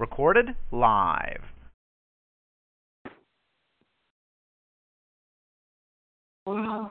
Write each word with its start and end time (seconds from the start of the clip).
Recorded 0.00 0.56
live. 0.72 1.42
Well, 6.46 6.90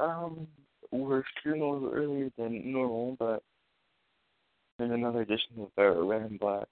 um, 0.00 0.48
we're 0.90 1.22
shooting 1.44 1.62
a 1.62 1.70
little 1.70 1.92
earlier 1.94 2.28
than 2.36 2.72
normal, 2.72 3.14
but 3.20 3.44
there's 4.80 4.90
another 4.90 5.20
edition 5.20 5.60
of 5.60 5.68
the 5.76 5.92
Red 6.02 6.22
and 6.22 6.40
Black 6.40 6.66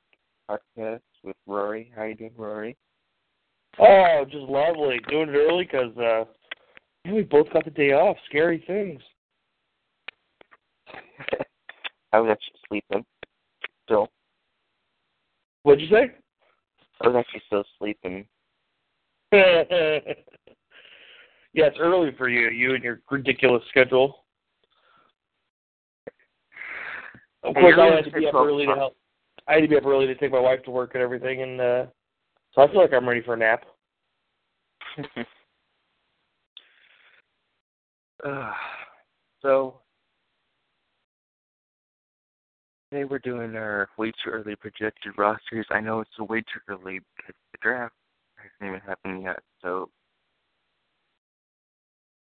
podcast 0.50 0.98
with 1.22 1.36
Rory. 1.46 1.92
How 1.94 2.02
you 2.06 2.16
doing, 2.16 2.32
Rory? 2.36 2.76
Oh, 3.78 4.24
just 4.24 4.48
lovely. 4.48 4.98
Doing 5.08 5.28
it 5.28 5.36
early 5.36 5.64
'cause 5.64 5.96
uh, 5.96 6.24
yeah, 7.04 7.12
we 7.12 7.22
both 7.22 7.52
got 7.52 7.64
the 7.64 7.70
day 7.70 7.92
off. 7.92 8.16
Scary 8.26 8.64
things. 8.66 9.00
I 12.12 12.18
was 12.18 12.32
actually 12.32 12.58
sleeping. 12.66 13.06
Still. 13.84 14.08
What'd 15.62 15.80
you 15.80 15.88
say? 15.88 16.12
I 17.00 17.08
was 17.08 17.16
actually 17.16 17.42
still 17.46 17.64
sleeping. 17.78 18.26
yeah, 19.32 20.00
it's 21.54 21.76
early 21.78 22.10
for 22.16 22.28
you. 22.28 22.48
You 22.48 22.74
and 22.74 22.82
your 22.82 23.00
ridiculous 23.10 23.62
schedule. 23.68 24.24
Of 27.42 27.54
course, 27.54 27.76
I 27.78 27.94
had 27.94 28.04
to 28.04 28.10
be 28.10 28.26
up 28.26 28.34
early 28.34 28.66
to 28.66 28.74
help. 28.74 28.96
I 29.46 29.54
had 29.54 29.60
to 29.60 29.68
be 29.68 29.76
up 29.76 29.86
early 29.86 30.06
to 30.06 30.14
take 30.14 30.32
my 30.32 30.40
wife 30.40 30.62
to 30.64 30.70
work 30.70 30.92
and 30.94 31.02
everything, 31.02 31.42
and 31.42 31.60
uh 31.60 31.86
so 32.54 32.62
I 32.62 32.70
feel 32.70 32.80
like 32.80 32.92
I'm 32.92 33.08
ready 33.08 33.22
for 33.22 33.34
a 33.34 33.36
nap. 33.36 33.64
uh, 38.24 38.52
so 39.42 39.80
today 42.90 43.04
we're 43.04 43.18
doing 43.18 43.54
our 43.56 43.88
way 43.98 44.10
too 44.10 44.30
early 44.30 44.56
projected 44.56 45.12
rosters. 45.16 45.66
I 45.70 45.80
know 45.80 46.00
it's 46.00 46.10
a 46.18 46.24
way 46.24 46.40
too 46.40 46.60
early 46.68 47.00
because 47.16 47.34
the 47.52 47.58
draft 47.60 47.94
hasn't 48.36 48.76
even 48.76 48.80
happened 48.80 49.22
yet. 49.22 49.40
So 49.62 49.90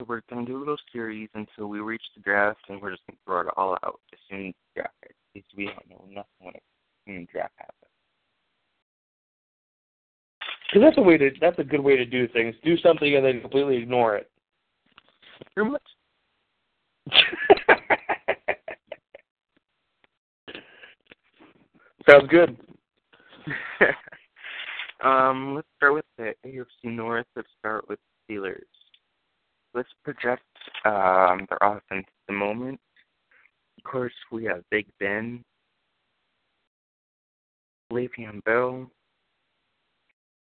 we're 0.08 0.22
gonna 0.30 0.46
do 0.46 0.58
a 0.58 0.60
little 0.60 0.78
series 0.92 1.30
until 1.34 1.68
we 1.68 1.80
reach 1.80 2.04
the 2.16 2.22
draft, 2.22 2.60
and 2.70 2.82
we're 2.82 2.92
just 2.92 3.04
gonna 3.08 3.18
throw 3.26 3.42
it 3.42 3.54
all 3.58 3.78
out 3.84 4.00
as 4.14 4.20
soon 4.30 4.48
as 4.48 4.54
the 4.54 4.82
draft 4.82 4.94
happens. 5.02 5.46
We 5.58 5.66
don't 5.66 5.90
know 5.90 6.06
nothing 6.10 6.62
when, 7.06 7.16
the 7.22 7.28
draft 7.32 7.54
happens. 7.58 7.92
Because 10.68 10.88
that's 10.88 10.98
a 10.98 11.02
way 11.02 11.18
to 11.18 11.32
that's 11.40 11.60
a 11.60 11.64
good 11.64 11.82
way 11.82 11.96
to 11.96 12.06
do 12.06 12.28
things. 12.28 12.56
Do 12.64 12.78
something 12.78 13.16
and 13.16 13.26
then 13.26 13.42
completely 13.42 13.78
ignore 13.78 14.16
it. 14.18 14.30
Pretty 15.54 15.70
much. 15.70 15.82
Sounds 22.10 22.28
good. 22.30 22.58
um, 25.04 25.56
let's 25.56 25.68
start 25.78 25.94
with 25.96 26.06
the 26.18 26.34
AFC 26.46 26.92
North. 26.92 27.26
Let's 27.36 27.48
start 27.60 27.88
with 27.90 28.00
Steelers. 28.30 28.62
Let's 29.74 29.90
project 30.04 30.44
um, 30.86 31.48
their 31.50 31.58
offense 31.62 32.06
at 32.08 32.28
the 32.28 32.34
moment. 32.34 32.80
Of 33.78 33.92
course, 33.92 34.14
we 34.32 34.46
have 34.46 34.64
Big 34.72 34.86
Ben, 35.00 35.44
Le'Veon 37.92 38.44
Bell. 38.46 38.90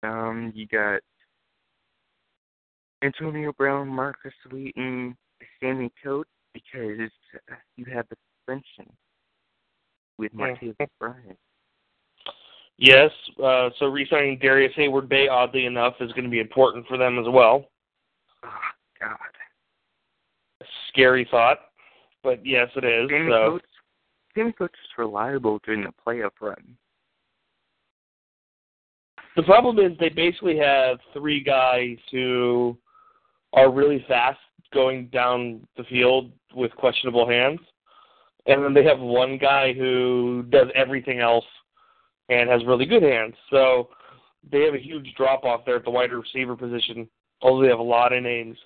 Um, 0.03 0.53
you 0.55 0.67
got 0.67 1.01
Antonio 3.03 3.53
Brown, 3.53 3.89
Markus 3.89 4.33
Wheaton, 4.51 5.17
Sammy 5.61 5.91
Coates, 6.03 6.31
because 6.55 7.11
you 7.77 7.85
have 7.93 8.07
the 8.09 8.17
suspension 8.39 8.93
with 10.19 10.33
Martavis 10.33 10.77
Bryant. 11.01 11.39
Yes, 12.79 13.11
uh, 13.43 13.71
so 13.79 13.87
re-signing 13.87 14.39
Darrius 14.39 14.73
Heyward-Bey, 14.77 15.29
oddly 15.29 15.65
enough, 15.65 15.95
is 16.01 16.13
going 16.13 16.25
to 16.25 16.31
be 16.31 16.41
important 16.41 16.87
for 16.87 16.99
them 16.99 17.19
as 17.19 17.25
well. 17.29 17.65
Oh, 18.45 18.49
God. 19.01 19.17
Scary 20.89 21.27
thought, 21.31 21.59
but 22.23 22.45
yes, 22.45 22.69
it 22.77 22.85
is. 22.85 23.09
Sammy 23.11 23.31
so. 23.31 23.59
Sammy 24.35 24.53
Coates 24.53 24.75
is 24.75 24.99
reliable 24.99 25.59
during 25.65 25.83
the 25.83 25.93
playoff 26.07 26.31
run. 26.41 26.77
The 29.37 29.43
problem 29.43 29.79
is 29.79 29.97
they 29.99 30.09
basically 30.09 30.59
have 30.59 30.99
three 31.13 31.43
guys 31.43 31.97
who 32.11 32.77
are 33.53 33.71
really 33.71 34.05
fast 34.09 34.39
going 34.73 35.07
down 35.09 35.67
the 35.77 35.85
field 35.85 36.33
with 36.55 36.73
questionable 36.73 37.29
hands, 37.29 37.61
and 38.47 38.65
then 38.65 38.75
they 38.75 38.85
have 38.85 38.99
one 38.99 39.39
guy 39.39 39.73
who 39.75 40.45
does 40.51 40.69
everything 40.75 41.21
else 41.21 41.45
and 42.29 42.51
has 42.51 42.65
really 42.67 42.87
good 42.87 43.03
hands. 43.03 43.35
So 43.51 43.89
they 44.51 44.63
have 44.63 44.75
a 44.75 44.83
huge 44.83 45.13
drop 45.17 45.45
off 45.45 45.65
there 45.65 45.77
at 45.77 45.85
the 45.85 45.91
wide 45.91 46.13
receiver 46.13 46.57
position. 46.57 47.09
Although 47.43 47.63
they 47.63 47.69
have 47.69 47.79
a 47.79 47.83
lot 47.83 48.13
of 48.13 48.23
names. 48.23 48.57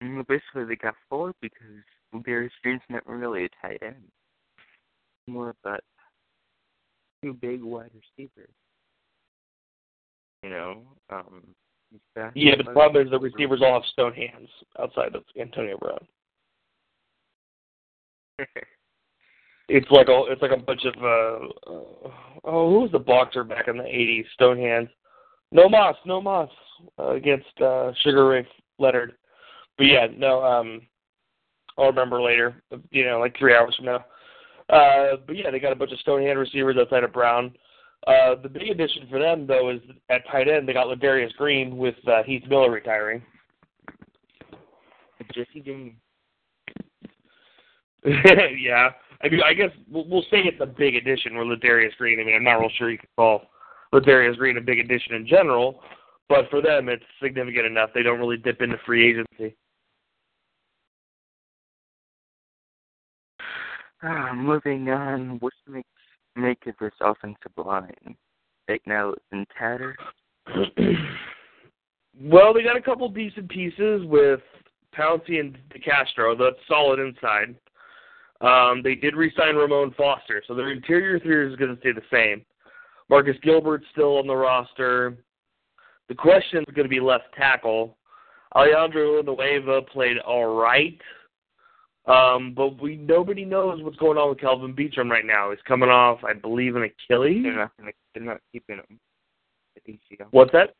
Basically, 0.00 0.64
they 0.66 0.76
got 0.76 0.94
four 1.08 1.32
because 1.40 2.22
Darius 2.24 2.52
Green's 2.62 2.82
not 2.90 3.06
really 3.06 3.44
a 3.44 3.66
tight 3.66 3.82
end. 3.82 4.04
More 5.26 5.50
of 5.50 5.56
that 5.64 5.80
two 7.22 7.32
big 7.32 7.62
wide 7.62 7.90
receivers. 7.94 8.50
You 10.42 10.50
know, 10.50 10.82
um. 11.10 11.42
Yeah, 12.34 12.56
but 12.56 12.66
the 12.66 12.72
problem 12.72 13.06
is 13.06 13.10
the 13.10 13.20
receivers 13.20 13.62
all 13.62 13.74
have 13.74 13.84
stone 13.92 14.12
hands 14.14 14.48
outside 14.80 15.14
of 15.14 15.22
Antonio 15.40 15.78
Brown. 15.78 16.06
It's 19.68 19.90
like 19.90 20.08
a 20.08 20.24
it's 20.28 20.42
like 20.42 20.50
a 20.50 20.56
bunch 20.56 20.84
of 20.84 20.94
uh, 21.02 21.70
oh 22.44 22.70
who 22.70 22.80
was 22.80 22.90
the 22.92 22.98
boxer 22.98 23.44
back 23.44 23.68
in 23.68 23.78
the 23.78 23.86
eighties? 23.86 24.26
Stone 24.34 24.58
hands. 24.58 24.88
No 25.52 25.68
Moss, 25.68 25.96
no 26.04 26.20
Moss 26.20 26.50
uh, 26.98 27.12
against 27.12 27.60
uh, 27.60 27.92
Sugar 28.02 28.28
Ray 28.28 28.46
Leonard. 28.78 29.14
But 29.78 29.84
yeah, 29.84 30.06
no, 30.14 30.42
um, 30.42 30.82
I'll 31.78 31.86
remember 31.86 32.20
later. 32.20 32.62
You 32.90 33.06
know, 33.06 33.20
like 33.20 33.36
three 33.38 33.54
hours 33.54 33.74
from 33.76 33.86
now. 33.86 34.04
Uh, 34.68 35.16
but 35.26 35.36
yeah, 35.36 35.50
they 35.50 35.58
got 35.58 35.72
a 35.72 35.76
bunch 35.76 35.92
of 35.92 35.98
stone 36.00 36.22
hand 36.22 36.38
receivers 36.38 36.76
outside 36.78 37.04
of 37.04 37.12
Brown. 37.12 37.54
Uh, 38.06 38.34
the 38.42 38.48
big 38.48 38.68
addition 38.68 39.06
for 39.08 39.18
them 39.18 39.46
though 39.46 39.70
is 39.70 39.80
at 40.10 40.26
tight 40.30 40.48
end 40.48 40.68
they 40.68 40.74
got 40.74 40.86
Ladarius 40.86 41.34
Green 41.36 41.78
with 41.78 41.94
uh, 42.06 42.22
Heath 42.24 42.44
Miller 42.48 42.70
retiring. 42.70 43.22
Jesse 45.32 45.60
James. 45.64 45.94
yeah, 48.04 48.90
I 49.24 49.28
mean, 49.30 49.40
I 49.42 49.54
guess 49.54 49.70
we'll, 49.90 50.06
we'll 50.06 50.22
say 50.30 50.42
it's 50.44 50.60
a 50.60 50.66
big 50.66 50.96
addition 50.96 51.36
with 51.36 51.48
Ladarius 51.48 51.96
Green. 51.96 52.20
I 52.20 52.24
mean, 52.24 52.34
I'm 52.34 52.44
not 52.44 52.60
real 52.60 52.68
sure 52.76 52.90
you 52.90 52.98
can 52.98 53.08
call 53.16 53.42
Ladarius 53.92 54.36
Green 54.36 54.58
a 54.58 54.60
big 54.60 54.78
addition 54.78 55.14
in 55.14 55.26
general, 55.26 55.80
but 56.28 56.50
for 56.50 56.60
them, 56.60 56.90
it's 56.90 57.04
significant 57.22 57.66
enough. 57.66 57.90
They 57.94 58.02
don't 58.02 58.18
really 58.18 58.36
dip 58.36 58.60
into 58.60 58.76
free 58.84 59.10
agency. 59.10 59.56
Ah, 64.02 64.34
moving 64.34 64.90
on. 64.90 65.38
What's 65.40 65.56
to 65.66 65.82
make 66.36 66.58
of 66.66 66.74
this 66.78 66.92
offensive 67.00 67.52
line? 67.56 68.16
It's 68.68 68.84
in 69.32 69.46
tatters. 69.58 69.96
well, 72.20 72.52
they 72.52 72.62
got 72.62 72.76
a 72.76 72.82
couple 72.82 73.08
decent 73.08 73.48
pieces 73.48 74.02
with 74.04 74.40
Pouncey 74.94 75.40
and 75.40 75.56
DeCastro. 75.70 76.38
That's 76.38 76.56
solid 76.68 76.98
inside. 76.98 77.56
Um, 78.44 78.82
they 78.82 78.94
did 78.94 79.16
re-sign 79.16 79.56
Ramon 79.56 79.94
Foster, 79.96 80.42
so 80.46 80.54
their 80.54 80.70
interior 80.70 81.18
three 81.18 81.50
is 81.50 81.56
going 81.56 81.74
to 81.74 81.80
stay 81.80 81.92
the 81.92 82.02
same. 82.12 82.44
Marcus 83.08 83.36
Gilbert's 83.42 83.86
still 83.92 84.18
on 84.18 84.26
the 84.26 84.36
roster. 84.36 85.16
The 86.08 86.14
question 86.14 86.58
is 86.58 86.74
going 86.74 86.84
to 86.84 86.90
be 86.90 87.00
left 87.00 87.24
tackle. 87.36 87.96
Alejandro 88.54 89.22
Nueva 89.22 89.82
played 89.82 90.18
all 90.18 90.54
right, 90.56 91.00
um, 92.06 92.52
but 92.54 92.80
we 92.80 92.96
nobody 92.96 93.44
knows 93.44 93.82
what's 93.82 93.96
going 93.96 94.18
on 94.18 94.28
with 94.28 94.40
Kelvin 94.40 94.74
Beachum 94.74 95.10
right 95.10 95.24
now. 95.24 95.50
He's 95.50 95.58
coming 95.66 95.88
off, 95.88 96.22
I 96.22 96.34
believe, 96.34 96.76
an 96.76 96.82
Achilles. 96.82 97.42
They're 97.42 97.56
not 97.56 97.72
gonna, 97.78 97.92
they're 98.14 98.22
not 98.22 98.40
keeping 98.52 98.76
him. 98.76 99.00
At 99.76 99.84
ACL. 99.86 100.28
What's 100.30 100.52
that? 100.52 100.74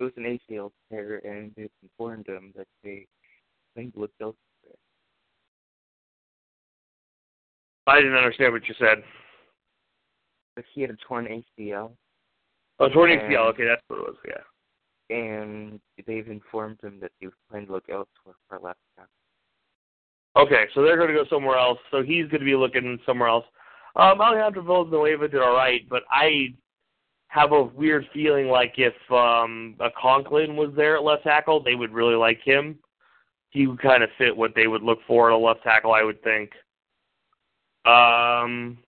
It 0.00 0.02
was 0.02 0.12
an 0.16 0.24
ACL 0.50 0.72
tear, 0.90 1.20
and 1.24 1.52
it's 1.56 1.72
informed 1.82 2.26
them 2.26 2.52
that 2.56 2.66
they 2.82 3.06
playing 3.74 3.92
to 3.92 4.00
look 4.00 4.10
I 7.86 7.96
didn't 8.00 8.16
understand 8.16 8.52
what 8.52 8.66
you 8.68 8.74
said. 8.78 9.02
But 10.56 10.64
he 10.74 10.80
had 10.82 10.90
a 10.90 10.96
torn 11.06 11.26
ACL, 11.26 11.92
Oh, 12.80 12.88
torn 12.88 13.10
And- 13.10 13.20
ACL. 13.22 13.46
Okay, 13.48 13.64
that's 13.64 13.82
what 13.88 14.00
it 14.00 14.06
was. 14.06 14.16
Yeah. 14.26 14.40
and 15.10 15.78
they've 16.06 16.28
informed 16.28 16.80
him 16.82 16.98
that 16.98 17.12
he 17.20 17.26
was 17.26 17.34
planning 17.50 17.66
to 17.66 17.74
look 17.74 17.84
elsewhere 17.90 18.36
for 18.48 18.58
left 18.58 18.78
tackle. 18.96 19.10
Okay, 20.36 20.64
so 20.74 20.82
they're 20.82 20.96
going 20.96 21.08
to 21.08 21.14
go 21.14 21.26
somewhere 21.28 21.58
else. 21.58 21.78
So 21.90 22.02
he's 22.02 22.24
going 22.28 22.40
to 22.40 22.44
be 22.46 22.56
looking 22.56 22.98
somewhere 23.04 23.28
else. 23.28 23.44
Um, 23.96 24.20
Alejandro 24.20 24.62
Villanueva 24.62 25.28
did 25.28 25.42
all 25.42 25.54
right, 25.54 25.86
but 25.90 26.04
I 26.10 26.54
have 27.28 27.52
a 27.52 27.62
weird 27.62 28.08
feeling 28.14 28.48
like 28.48 28.74
if 28.78 28.94
um, 29.12 29.76
a 29.78 29.90
Conklin 30.00 30.56
was 30.56 30.72
there 30.74 30.96
at 30.96 31.04
left 31.04 31.24
tackle, 31.24 31.62
they 31.62 31.74
would 31.74 31.92
really 31.92 32.14
like 32.16 32.40
him. 32.42 32.78
He 33.50 33.66
would 33.66 33.82
kind 33.82 34.02
of 34.02 34.08
fit 34.16 34.34
what 34.34 34.54
they 34.56 34.66
would 34.68 34.82
look 34.82 35.00
for 35.06 35.30
at 35.30 35.34
a 35.34 35.36
left 35.38 35.62
tackle, 35.64 35.92
I 35.92 36.02
would 36.02 36.20
think. 36.24 36.50
Um, 37.86 38.78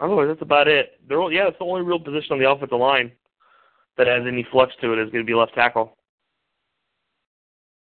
otherwise, 0.00 0.28
that's 0.28 0.42
about 0.42 0.68
it. 0.68 1.00
They're, 1.08 1.20
all- 1.20 1.32
yeah, 1.32 1.48
it's 1.48 1.58
the 1.58 1.64
only 1.64 1.82
real 1.82 1.98
position 1.98 2.32
on 2.32 2.38
the 2.38 2.50
offensive 2.50 2.78
line 2.78 3.12
that 3.96 4.06
has 4.06 4.22
any 4.26 4.46
flux 4.50 4.72
to 4.80 4.92
it 4.92 4.98
is 4.98 5.10
going 5.10 5.24
to 5.24 5.30
be 5.30 5.34
left 5.34 5.54
tackle. 5.54 5.96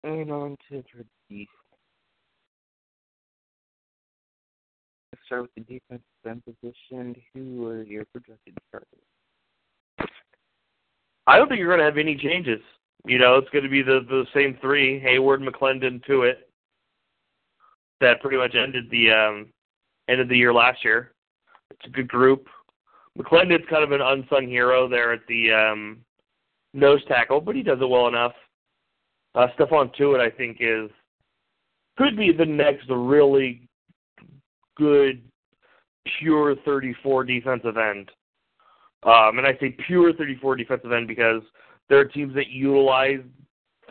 And 0.02 0.30
on 0.30 0.56
to 0.68 0.82
the 0.96 1.04
defense. 1.30 1.48
Let's 5.12 5.24
start 5.26 5.42
with 5.42 5.50
the 5.54 5.60
defensive 5.60 6.04
end 6.28 6.42
position. 6.44 7.16
Who 7.34 7.66
are 7.68 7.82
your 7.82 8.04
projected 8.12 8.54
starters? 8.68 10.10
I 11.26 11.38
don't 11.38 11.48
think 11.48 11.58
you're 11.58 11.68
going 11.68 11.78
to 11.78 11.84
have 11.86 11.96
any 11.96 12.16
changes. 12.16 12.60
You 13.06 13.18
know, 13.18 13.36
it's 13.36 13.48
going 13.50 13.64
to 13.64 13.70
be 13.70 13.82
the 13.82 14.00
the 14.08 14.26
same 14.34 14.58
three: 14.60 15.00
Heyward, 15.00 15.46
McLendon, 15.46 16.04
Tuitt. 16.04 16.36
That 18.00 18.20
pretty 18.20 18.36
much 18.36 18.54
ended 18.54 18.90
the 18.90 19.10
um, 19.10 19.46
ended 20.08 20.28
the 20.28 20.36
year 20.36 20.52
last 20.52 20.84
year. 20.84 21.12
It's 21.70 21.86
a 21.86 21.90
good 21.90 22.08
group. 22.08 22.48
McLendon's 23.18 23.68
kind 23.70 23.84
of 23.84 23.92
an 23.92 24.00
unsung 24.00 24.48
hero 24.48 24.88
there 24.88 25.12
at 25.12 25.20
the 25.28 25.52
um, 25.52 25.98
nose 26.72 27.04
tackle, 27.06 27.40
but 27.40 27.54
he 27.54 27.62
does 27.62 27.78
it 27.80 27.88
well 27.88 28.08
enough. 28.08 28.32
Uh, 29.34 29.46
Stephon 29.58 29.94
Tuitt, 29.96 30.20
I 30.20 30.30
think, 30.30 30.58
is 30.60 30.90
could 31.96 32.16
be 32.16 32.32
the 32.32 32.44
next 32.44 32.86
really 32.88 33.68
good 34.76 35.22
pure 36.18 36.56
34 36.64 37.24
defensive 37.24 37.76
end. 37.76 38.10
Um, 39.04 39.38
and 39.38 39.46
I 39.46 39.56
say 39.60 39.76
pure 39.86 40.12
34 40.12 40.56
defensive 40.56 40.92
end 40.92 41.06
because 41.06 41.42
there 41.88 41.98
are 41.98 42.04
teams 42.04 42.34
that 42.34 42.48
utilize 42.48 43.20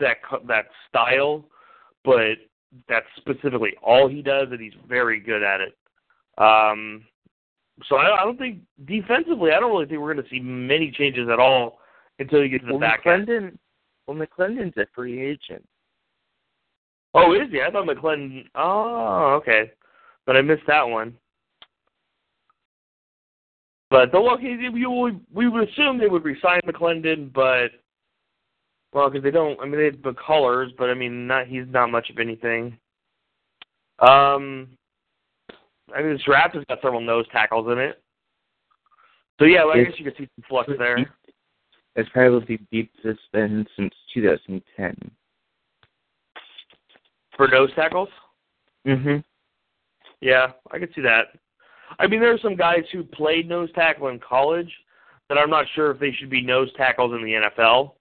that 0.00 0.16
that 0.48 0.66
style, 0.88 1.44
but 2.04 2.34
that's 2.88 3.06
specifically 3.16 3.74
all 3.82 4.08
he 4.08 4.22
does, 4.22 4.48
and 4.50 4.60
he's 4.60 4.72
very 4.88 5.20
good 5.20 5.42
at 5.42 5.60
it. 5.60 5.76
Um, 6.38 7.04
so 7.88 7.96
I, 7.96 8.22
I 8.22 8.24
don't 8.24 8.38
think 8.38 8.60
defensively, 8.84 9.52
I 9.52 9.60
don't 9.60 9.72
really 9.72 9.86
think 9.86 10.00
we're 10.00 10.12
going 10.12 10.24
to 10.24 10.30
see 10.30 10.40
many 10.40 10.90
changes 10.90 11.28
at 11.28 11.38
all 11.38 11.78
until 12.18 12.42
you 12.42 12.48
get 12.48 12.60
to 12.60 12.66
the 12.66 12.72
well, 12.72 12.80
back 12.80 13.06
end. 13.06 13.28
McLendon, 13.28 13.58
well, 14.06 14.16
McLendon's 14.16 14.76
a 14.76 14.86
free 14.94 15.20
agent. 15.20 15.66
Oh, 17.14 17.32
is 17.32 17.50
he? 17.50 17.62
I 17.62 17.70
thought 17.70 17.86
McLendon. 17.86 18.46
Oh, 18.54 19.34
okay, 19.40 19.70
but 20.26 20.36
I 20.36 20.42
missed 20.42 20.66
that 20.66 20.82
one. 20.82 21.14
But 23.90 24.10
the 24.10 24.18
okay, 24.18 24.56
we 24.72 24.86
would 24.86 25.20
we 25.32 25.48
would 25.48 25.68
assume 25.68 25.98
they 25.98 26.08
would 26.08 26.24
resign 26.24 26.60
McLendon, 26.66 27.32
but 27.32 27.68
well, 28.92 29.08
because 29.08 29.22
they 29.22 29.30
don't. 29.30 29.60
I 29.60 29.66
mean, 29.66 29.78
they 29.78 29.84
have 29.86 30.02
the 30.02 30.14
colors, 30.14 30.72
but 30.76 30.90
I 30.90 30.94
mean, 30.94 31.26
not 31.28 31.46
he's 31.46 31.66
not 31.68 31.90
much 31.90 32.10
of 32.10 32.18
anything. 32.18 32.76
Um, 34.00 34.76
I 35.94 36.02
mean, 36.02 36.12
this 36.12 36.22
draft 36.22 36.54
has 36.54 36.64
got 36.68 36.80
several 36.80 37.00
nose 37.00 37.26
tackles 37.32 37.70
in 37.70 37.78
it. 37.78 38.02
So 39.38 39.46
yeah, 39.46 39.64
well, 39.64 39.76
I 39.76 39.84
guess 39.84 39.94
you 39.98 40.04
could 40.04 40.16
see 40.16 40.28
some 40.36 40.44
flux 40.48 40.70
there. 40.78 40.98
It's 41.96 42.08
probably 42.10 42.56
the 42.56 42.64
deepest 42.72 43.20
been 43.32 43.66
since 43.76 43.94
2010. 44.14 45.10
For 47.36 47.48
nose 47.48 47.70
tackles? 47.74 48.08
Mm-hmm. 48.86 49.18
Yeah, 50.20 50.52
I 50.70 50.78
could 50.78 50.90
see 50.94 51.02
that. 51.02 51.26
I 51.98 52.06
mean, 52.06 52.20
there 52.20 52.32
are 52.32 52.38
some 52.38 52.56
guys 52.56 52.84
who 52.92 53.04
played 53.04 53.48
nose 53.48 53.70
tackle 53.74 54.08
in 54.08 54.18
college 54.18 54.70
that 55.28 55.38
I'm 55.38 55.50
not 55.50 55.66
sure 55.74 55.90
if 55.90 55.98
they 55.98 56.12
should 56.12 56.30
be 56.30 56.40
nose 56.40 56.70
tackles 56.76 57.12
in 57.12 57.22
the 57.22 57.48
NFL. 57.48 57.92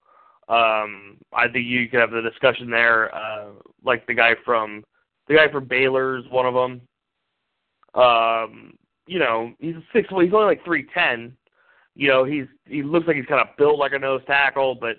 Um, 0.50 1.18
I 1.32 1.48
think 1.48 1.66
you 1.66 1.88
could 1.88 2.00
have 2.00 2.12
the 2.12 2.22
discussion 2.22 2.70
there, 2.70 3.14
uh, 3.16 3.48
like 3.84 4.06
the 4.08 4.14
guy 4.14 4.34
from 4.44 4.84
the 5.28 5.36
guy 5.36 5.50
from 5.52 5.66
Baylor's 5.66 6.26
one 6.30 6.46
of 6.46 6.54
them. 6.54 6.82
Um, 7.96 8.78
you 9.06 9.20
know, 9.20 9.54
he's 9.60 9.76
six. 9.94 10.12
Well, 10.12 10.22
he's 10.22 10.34
only 10.34 10.46
like 10.46 10.66
three 10.66 10.88
ten. 10.94 11.36
You 11.96 12.08
know, 12.08 12.24
he's 12.24 12.46
he 12.66 12.84
looks 12.84 13.08
like 13.08 13.18
he's 13.18 13.26
kind 13.26 13.42
of 13.42 13.56
built 13.58 13.78
like 13.78 13.94
a 13.94 14.00
nose 14.00 14.22
tackle, 14.26 14.76
but 14.76 14.98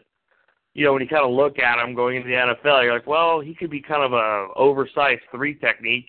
you 0.74 0.84
know, 0.84 0.92
when 0.92 1.02
you 1.02 1.08
kind 1.08 1.24
of 1.24 1.30
look 1.30 1.58
at 1.58 1.82
him 1.82 1.94
going 1.94 2.16
into 2.16 2.28
the 2.28 2.34
NFL, 2.34 2.82
you're 2.82 2.92
like, 2.92 3.06
well, 3.06 3.40
he 3.40 3.54
could 3.54 3.70
be 3.70 3.80
kind 3.80 4.02
of 4.02 4.12
a 4.12 4.48
oversized 4.56 5.22
three 5.30 5.54
technique. 5.54 6.08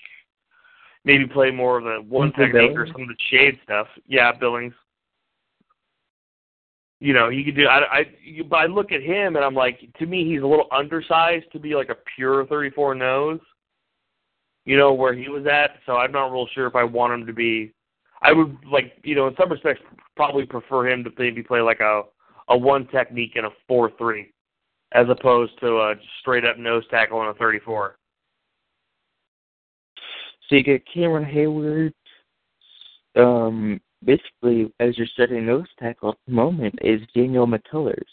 Maybe 1.04 1.28
play 1.28 1.52
more 1.52 1.78
of 1.78 1.84
the 1.84 2.04
one 2.10 2.34
technique 2.34 2.76
or 2.76 2.88
some 2.88 3.04
of 3.04 3.08
the 3.08 3.16
shade 3.30 3.60
stuff. 3.64 3.88
Yeah, 4.08 4.32
Billings. 4.32 4.74
You 7.00 7.14
know, 7.14 7.30
he 7.30 7.44
could 7.44 7.56
do. 7.56 7.68
I, 7.68 8.00
I, 8.00 8.06
you, 8.24 8.44
but 8.44 8.56
I 8.56 8.66
look 8.66 8.92
at 8.92 9.04
him 9.04 9.36
and 9.36 9.46
I'm 9.46 9.54
like, 9.54 9.80
to 10.00 10.08
me, 10.08 10.28
he's 10.28 10.42
a 10.42 10.48
little 10.48 10.68
undersized 10.72 11.46
to 11.52 11.60
be 11.60 11.76
like 11.76 11.90
a 11.90 11.98
pure 12.16 12.48
34 12.48 12.96
nose. 12.96 13.40
You 14.66 14.78
know 14.78 14.94
where 14.94 15.14
he 15.14 15.30
was 15.30 15.46
at, 15.46 15.78
so 15.86 15.98
I'm 15.98 16.12
not 16.12 16.32
real 16.32 16.48
sure 16.54 16.68
if 16.68 16.76
I 16.76 16.84
want 16.84 17.14
him 17.14 17.26
to 17.28 17.34
be. 17.34 17.72
I 18.22 18.34
would 18.34 18.58
like, 18.70 18.94
you 19.04 19.14
know, 19.14 19.28
in 19.28 19.36
some 19.36 19.52
respects, 19.52 19.82
probably 20.16 20.46
prefer 20.46 20.90
him 20.90 21.04
to 21.04 21.12
maybe 21.18 21.44
play 21.44 21.62
like 21.62 21.80
a 21.80 22.04
a 22.50 22.58
one 22.58 22.88
technique 22.88 23.34
and 23.36 23.46
a 23.46 23.52
four 23.68 23.92
three, 23.98 24.32
as 24.94 25.08
opposed 25.10 25.60
to 25.60 25.78
a 25.78 25.96
straight 26.20 26.46
up 26.46 26.58
nose 26.58 26.84
tackle 26.90 27.22
and 27.22 27.30
a 27.30 27.34
34. 27.36 27.98
So 30.50 30.56
you 30.56 30.64
get 30.64 30.84
Cameron 30.92 31.26
Heyward. 31.26 31.94
Um, 33.16 33.80
basically, 34.04 34.72
as 34.80 34.98
your 34.98 35.08
starting 35.08 35.46
nose 35.46 35.68
tackle 35.80 36.10
at 36.10 36.18
the 36.28 36.34
moment 36.34 36.76
is 36.82 37.02
Daniel 37.16 37.48
McCullers. 37.48 38.04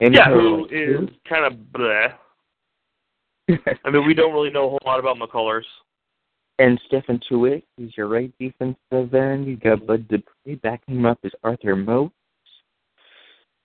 And 0.00 0.14
Yeah, 0.14 0.30
who 0.30 0.66
is 0.70 1.08
kind 1.28 1.44
of 1.44 1.52
bleh. 1.72 2.14
I 3.84 3.90
mean, 3.90 4.06
we 4.06 4.14
don't 4.14 4.32
really 4.32 4.50
know 4.50 4.66
a 4.66 4.70
whole 4.70 4.80
lot 4.84 5.00
about 5.00 5.16
McCullers. 5.16 5.64
and 6.58 6.80
Stephen 6.86 7.20
Tuitt, 7.30 7.62
who's 7.76 7.92
your 7.96 8.08
right 8.08 8.32
defensive 8.38 9.14
end. 9.14 9.46
You 9.46 9.56
got 9.56 9.86
Bud 9.86 10.06
Dupree 10.08 10.56
backing 10.56 10.96
him 10.96 11.06
up 11.06 11.18
is 11.22 11.32
Arthur 11.42 11.76
Moat. 11.76 12.12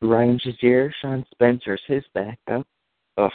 Ryan 0.02 0.40
Shazier, 0.40 0.92
Sean 1.02 1.26
Spencer 1.32 1.74
is 1.76 1.82
his 1.88 2.04
backup. 2.14 2.66
Ugh. 3.18 3.32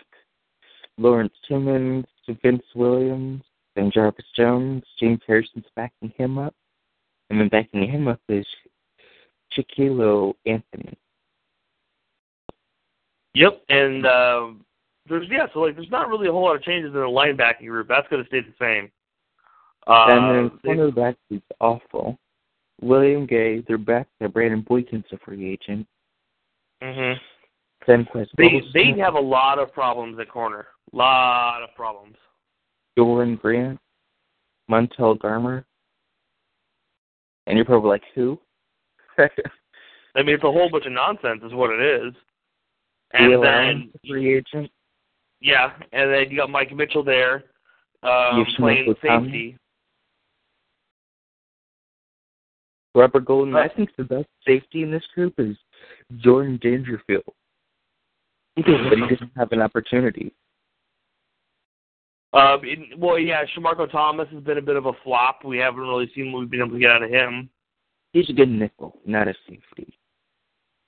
Lawrence 0.98 1.32
Timmons, 1.48 2.04
Vince 2.42 2.62
Williams, 2.74 3.42
and 3.76 3.92
Jarvis 3.92 4.24
Jones. 4.36 4.82
James 5.00 5.20
Harrison's 5.26 5.66
backing 5.74 6.12
him 6.16 6.38
up. 6.38 6.54
And 7.30 7.40
then 7.40 7.48
backing 7.48 7.88
him 7.88 8.08
up 8.08 8.20
is 8.28 8.46
Shaquille 9.56 10.34
Anthony. 10.46 10.98
Yep, 13.34 13.62
and 13.70 14.06
uh, 14.06 14.48
there's 15.08 15.26
yeah, 15.30 15.46
so 15.52 15.60
like 15.60 15.74
there's 15.74 15.90
not 15.90 16.08
really 16.08 16.28
a 16.28 16.32
whole 16.32 16.44
lot 16.44 16.56
of 16.56 16.62
changes 16.62 16.88
in 16.88 17.00
the 17.00 17.06
linebacking 17.06 17.66
group. 17.66 17.88
That's 17.88 18.06
going 18.08 18.22
to 18.22 18.28
stay 18.28 18.40
the 18.40 18.54
same. 18.58 18.90
Uh, 19.86 20.06
and 20.08 20.50
then 20.50 20.60
they- 20.62 20.70
cornerback 20.70 21.16
is 21.30 21.42
awful. 21.60 22.18
William 22.80 23.26
Gay, 23.26 23.62
they're 23.66 23.78
back 23.78 24.08
there. 24.18 24.28
Brandon 24.28 24.62
Boykin's 24.62 25.04
a 25.12 25.18
free 25.18 25.50
agent. 25.52 25.86
mhm. 26.82 27.16
They 28.36 28.62
they 28.72 28.98
have 28.98 29.14
a 29.14 29.20
lot 29.20 29.58
of 29.58 29.72
problems 29.72 30.18
at 30.20 30.28
corner. 30.28 30.66
A 30.92 30.96
Lot 30.96 31.62
of 31.62 31.74
problems. 31.74 32.16
Doran 32.96 33.36
Grant, 33.36 33.80
Montel 34.70 35.18
Garmer. 35.18 35.64
And 37.46 37.56
you're 37.56 37.64
probably 37.64 37.88
like, 37.88 38.04
who? 38.14 38.38
I 39.18 40.22
mean, 40.22 40.34
it's 40.34 40.44
a 40.44 40.52
whole 40.52 40.70
bunch 40.70 40.86
of 40.86 40.92
nonsense, 40.92 41.42
is 41.44 41.52
what 41.54 41.70
it 41.70 41.80
is. 41.80 42.14
And 43.14 43.30
Will 43.30 43.42
then 43.42 43.90
free 44.08 44.36
agent. 44.36 44.70
Yeah, 45.42 45.72
and 45.92 46.12
then 46.12 46.30
you 46.30 46.36
got 46.36 46.50
Mike 46.50 46.74
Mitchell 46.74 47.02
there, 47.02 47.44
um, 48.04 48.46
playing 48.56 48.94
safety. 49.02 49.58
Robert 52.94 53.24
Golden. 53.24 53.56
I 53.56 53.68
think 53.68 53.90
the 53.96 54.04
best 54.04 54.28
safety 54.46 54.82
in 54.82 54.90
this 54.90 55.02
group 55.14 55.34
is 55.38 55.56
Jordan 56.18 56.58
Dangerfield. 56.62 57.24
but 58.56 58.64
he 58.66 59.06
didn't 59.08 59.32
have 59.36 59.50
an 59.52 59.62
opportunity. 59.62 60.32
Um, 62.34 62.60
in, 62.64 62.98
well, 62.98 63.18
yeah, 63.18 63.44
Shamarko 63.56 63.90
Thomas 63.90 64.28
has 64.32 64.42
been 64.42 64.58
a 64.58 64.62
bit 64.62 64.76
of 64.76 64.86
a 64.86 64.92
flop. 65.02 65.40
We 65.44 65.58
haven't 65.58 65.80
really 65.80 66.10
seen 66.14 66.32
what 66.32 66.40
we've 66.40 66.50
been 66.50 66.60
able 66.60 66.72
to 66.72 66.78
get 66.78 66.90
out 66.90 67.02
of 67.02 67.10
him. 67.10 67.50
He's 68.12 68.28
a 68.28 68.32
good 68.32 68.50
nickel, 68.50 68.98
not 69.06 69.28
a 69.28 69.34
safety. 69.48 69.98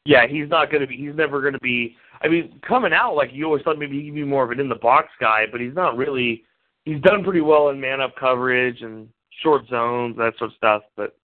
Yeah, 0.04 0.26
he's 0.26 0.48
not 0.48 0.70
going 0.70 0.82
to 0.82 0.86
be. 0.86 0.96
He's 0.96 1.14
never 1.14 1.40
going 1.40 1.54
to 1.54 1.60
be. 1.60 1.96
I 2.22 2.28
mean, 2.28 2.60
coming 2.66 2.92
out 2.92 3.14
like 3.14 3.30
you 3.32 3.44
always 3.46 3.62
thought 3.62 3.78
maybe 3.78 4.02
he'd 4.02 4.14
be 4.14 4.24
more 4.24 4.44
of 4.44 4.50
an 4.50 4.60
in 4.60 4.68
the 4.68 4.74
box 4.74 5.08
guy, 5.20 5.44
but 5.50 5.60
he's 5.60 5.74
not 5.74 5.96
really. 5.96 6.44
He's 6.84 7.00
done 7.00 7.24
pretty 7.24 7.40
well 7.40 7.70
in 7.70 7.80
man 7.80 8.00
up 8.00 8.14
coverage 8.16 8.82
and 8.82 9.08
short 9.42 9.66
zones, 9.68 10.16
that 10.16 10.34
sort 10.38 10.50
of 10.50 10.56
stuff, 10.56 10.82
but 10.96 11.16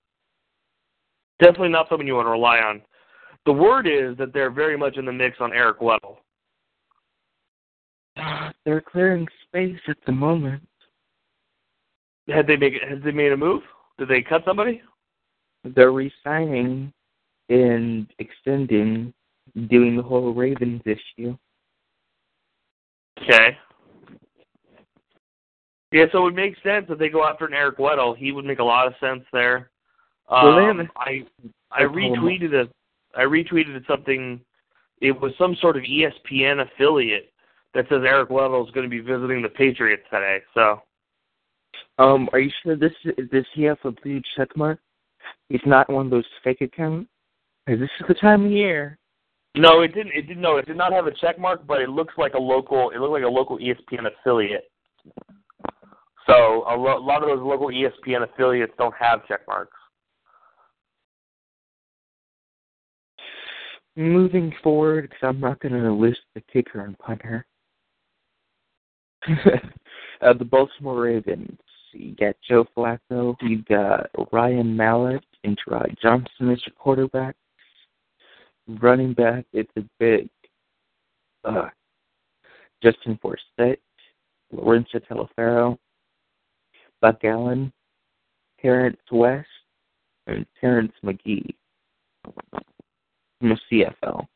definitely 1.41 1.69
not 1.69 1.89
someone 1.89 2.07
you 2.07 2.15
want 2.15 2.27
to 2.27 2.31
rely 2.31 2.59
on. 2.59 2.81
The 3.47 3.53
word 3.53 3.87
is 3.87 4.17
that 4.19 4.33
they're 4.33 4.51
very 4.51 4.77
much 4.77 4.97
in 4.97 5.05
the 5.05 5.13
mix 5.13 5.37
on 5.41 5.53
Eric 5.53 5.81
Weddle. 5.81 6.17
They're 8.65 8.83
clearing 8.83 9.27
space 9.47 9.81
at 9.89 9.97
the 10.05 10.13
moment. 10.13 10.63
Had 12.29 12.47
they 12.47 12.57
make 12.57 12.75
had 12.87 13.03
they 13.03 13.11
made 13.11 13.33
a 13.33 13.37
move? 13.37 13.63
Did 13.99 14.09
they 14.09 14.23
cut 14.23 14.43
somebody? 14.45 14.83
They're 15.65 15.93
resigning 15.93 16.93
and 17.51 18.07
extending, 18.19 19.13
doing 19.69 19.97
the 19.97 20.03
whole 20.03 20.33
Ravens 20.33 20.81
issue. 20.87 21.37
Okay. 23.23 23.59
Yeah, 25.93 26.05
so 26.13 26.19
it 26.19 26.23
would 26.23 26.35
make 26.37 26.55
sense 26.63 26.87
if 26.89 26.99
they 26.99 27.09
go 27.09 27.25
after 27.25 27.47
an 27.47 27.53
Eric 27.53 27.79
Weddle. 27.79 28.17
He 28.17 28.31
would 28.33 28.45
make 28.45 28.61
a 28.61 28.65
lot 28.65 28.87
of 28.87 28.95
sense 29.01 29.25
there. 29.33 29.71
Um, 30.29 30.89
I 30.97 31.27
I 31.73 31.83
retweeted 31.83 32.55
a 32.55 32.69
I 33.19 33.25
retweeted 33.25 33.85
something. 33.89 34.41
It 35.01 35.21
was 35.21 35.33
some 35.37 35.57
sort 35.61 35.77
of 35.77 35.83
ESPN 35.83 36.63
affiliate 36.63 37.33
that 37.75 37.89
says 37.89 38.03
Eric 38.07 38.29
Weddle 38.29 38.65
is 38.65 38.73
going 38.73 38.89
to 38.89 38.91
be 38.91 39.01
visiting 39.01 39.43
the 39.43 39.49
Patriots 39.49 40.05
today. 40.11 40.41
So 40.55 40.81
Um, 41.99 42.29
are 42.33 42.39
you 42.39 42.53
sure 42.63 42.77
this 42.77 42.93
does 43.33 43.47
he 43.55 43.65
have 43.65 43.79
a 43.85 43.91
blue 43.91 44.23
check 44.37 44.57
mark? 44.57 44.79
He's 45.49 45.61
not 45.67 45.91
one 45.91 46.07
of 46.07 46.11
those 46.11 46.25
fake 46.45 46.61
accounts. 46.61 47.11
'Cause 47.67 47.79
this 47.79 47.91
is 48.01 48.07
the 48.09 48.15
time 48.15 48.47
of 48.47 48.51
year. 48.51 48.99
no, 49.57 49.81
it 49.83 49.89
didn't. 49.95 50.13
It 50.13 50.23
didn't. 50.23 50.41
No, 50.43 50.57
it 50.57 50.67
did 50.67 50.77
not 50.77 50.93
have 50.93 51.07
a 51.07 51.13
check 51.13 51.39
mark, 51.39 51.67
but 51.67 51.81
it 51.81 51.89
looks 51.91 52.15
like 52.19 52.35
a 52.35 52.39
local. 52.39 52.91
It 52.91 52.99
looked 52.99 53.13
like 53.13 53.23
a 53.25 53.29
local 53.29 53.59
ESPN 53.59 54.07
affiliate. 54.07 54.71
So 56.27 56.65
a, 56.69 56.77
lo- 56.77 56.99
a 56.99 57.05
lot 57.05 57.23
of 57.23 57.29
those 57.29 57.45
local 57.45 57.69
ESPN 57.69 58.23
affiliates 58.23 58.73
don't 58.79 58.95
have 58.95 59.27
check 59.27 59.41
marks. 59.49 59.77
Moving 63.97 64.53
forward, 64.63 65.03
because 65.11 65.19
I'm 65.23 65.41
not 65.41 65.59
going 65.61 65.75
to 65.75 65.93
list 65.93 66.21
the 66.35 66.41
kicker 66.53 66.85
and 66.85 66.97
punter. 66.99 67.45
uh, 69.29 70.33
the 70.39 70.45
Baltimore 70.45 71.01
Ravens. 71.01 71.59
You 71.93 72.15
got 72.15 72.37
Joe 72.49 72.65
Flacco. 72.77 73.35
You 73.43 73.63
got 73.63 74.09
Ryan 74.33 74.77
Mallett 74.77 75.25
and 75.43 75.59
Gerard 75.65 75.97
Johnson 76.01 76.51
as 76.51 76.65
your 76.65 76.75
quarterback. 76.79 77.35
Running 78.79 79.15
back, 79.15 79.47
it's 79.53 79.71
a 79.77 79.83
big 79.99 80.29
uh, 81.45 81.69
Justin 82.83 83.19
Forsett, 83.23 83.79
Lorenzo 84.53 85.01
Taliaferro, 85.11 85.77
Buck 87.01 87.19
Allen, 87.25 87.73
Terrence 88.61 89.01
West, 89.11 89.49
and 90.27 90.47
Terrence 90.61 90.93
McGee 91.05 91.55
from 92.23 93.49
the 93.49 93.59
CFL. 93.71 94.27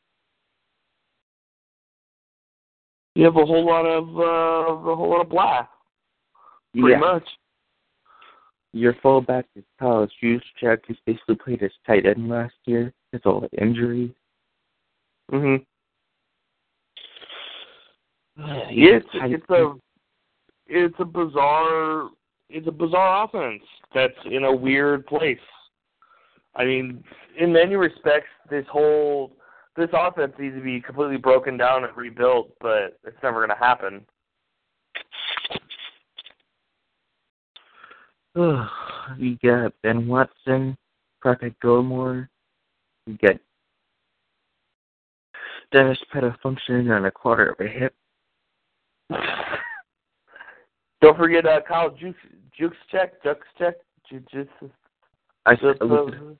You 3.14 3.24
have 3.24 3.36
a 3.36 3.46
whole 3.46 3.64
lot 3.64 3.86
of 3.86 4.08
uh, 4.08 4.90
a 4.90 4.96
whole 4.96 5.10
lot 5.10 5.20
of 5.20 5.28
black. 5.28 5.68
Pretty 6.72 6.90
yeah. 6.90 6.98
much. 6.98 7.24
Your 8.72 8.96
fullback 9.00 9.46
is 9.54 9.62
Kyle 9.78 10.08
Juszczyk, 10.20 10.78
who's 10.88 10.98
basically 11.06 11.36
played 11.36 11.62
as 11.62 11.70
tight 11.86 12.06
end 12.06 12.28
last 12.28 12.54
year. 12.64 12.92
Has 13.12 13.22
all 13.24 13.40
the 13.40 13.62
injuries. 13.62 14.10
Mhm. 15.32 15.64
He's 18.68 18.88
It's 18.90 19.06
it's 19.14 19.50
a 19.50 19.74
it's 20.66 20.94
a 20.98 21.04
bizarre 21.04 22.08
it's 22.48 22.66
a 22.66 22.72
bizarre 22.72 23.24
offense 23.24 23.62
that's 23.94 24.14
in 24.24 24.44
a 24.44 24.52
weird 24.54 25.06
place. 25.06 25.38
I 26.56 26.64
mean, 26.64 27.02
in 27.38 27.52
many 27.52 27.76
respects, 27.76 28.28
this 28.50 28.66
whole 28.70 29.32
this 29.76 29.90
offense 29.92 30.32
needs 30.38 30.54
to 30.56 30.62
be 30.62 30.80
completely 30.80 31.16
broken 31.16 31.56
down 31.56 31.84
and 31.84 31.96
rebuilt, 31.96 32.50
but 32.60 32.98
it's 33.04 33.16
never 33.22 33.44
going 33.44 33.56
to 33.56 33.64
happen. 33.64 34.06
You 39.18 39.36
got 39.44 39.74
Ben 39.82 40.08
Watson, 40.08 40.78
Crockett 41.20 41.60
Gilmore. 41.60 42.30
You 43.06 43.18
got 43.18 43.36
Dennis 45.74 45.98
Pitta 46.12 46.36
functioning 46.40 46.92
on 46.92 47.04
a 47.04 47.10
quarter 47.10 47.48
of 47.48 47.58
a 47.58 47.68
hip. 47.68 47.94
Don't 51.02 51.16
forget 51.18 51.44
uh, 51.44 51.60
Kyle 51.66 51.90
Jukes 51.90 52.16
Jukes 52.56 52.76
check 52.92 53.20
Jukes 53.24 53.46
check 53.58 53.74
Jukes 54.08 54.48
I 55.44 55.56
the, 55.56 55.60
said, 55.60 55.80
the 55.80 56.36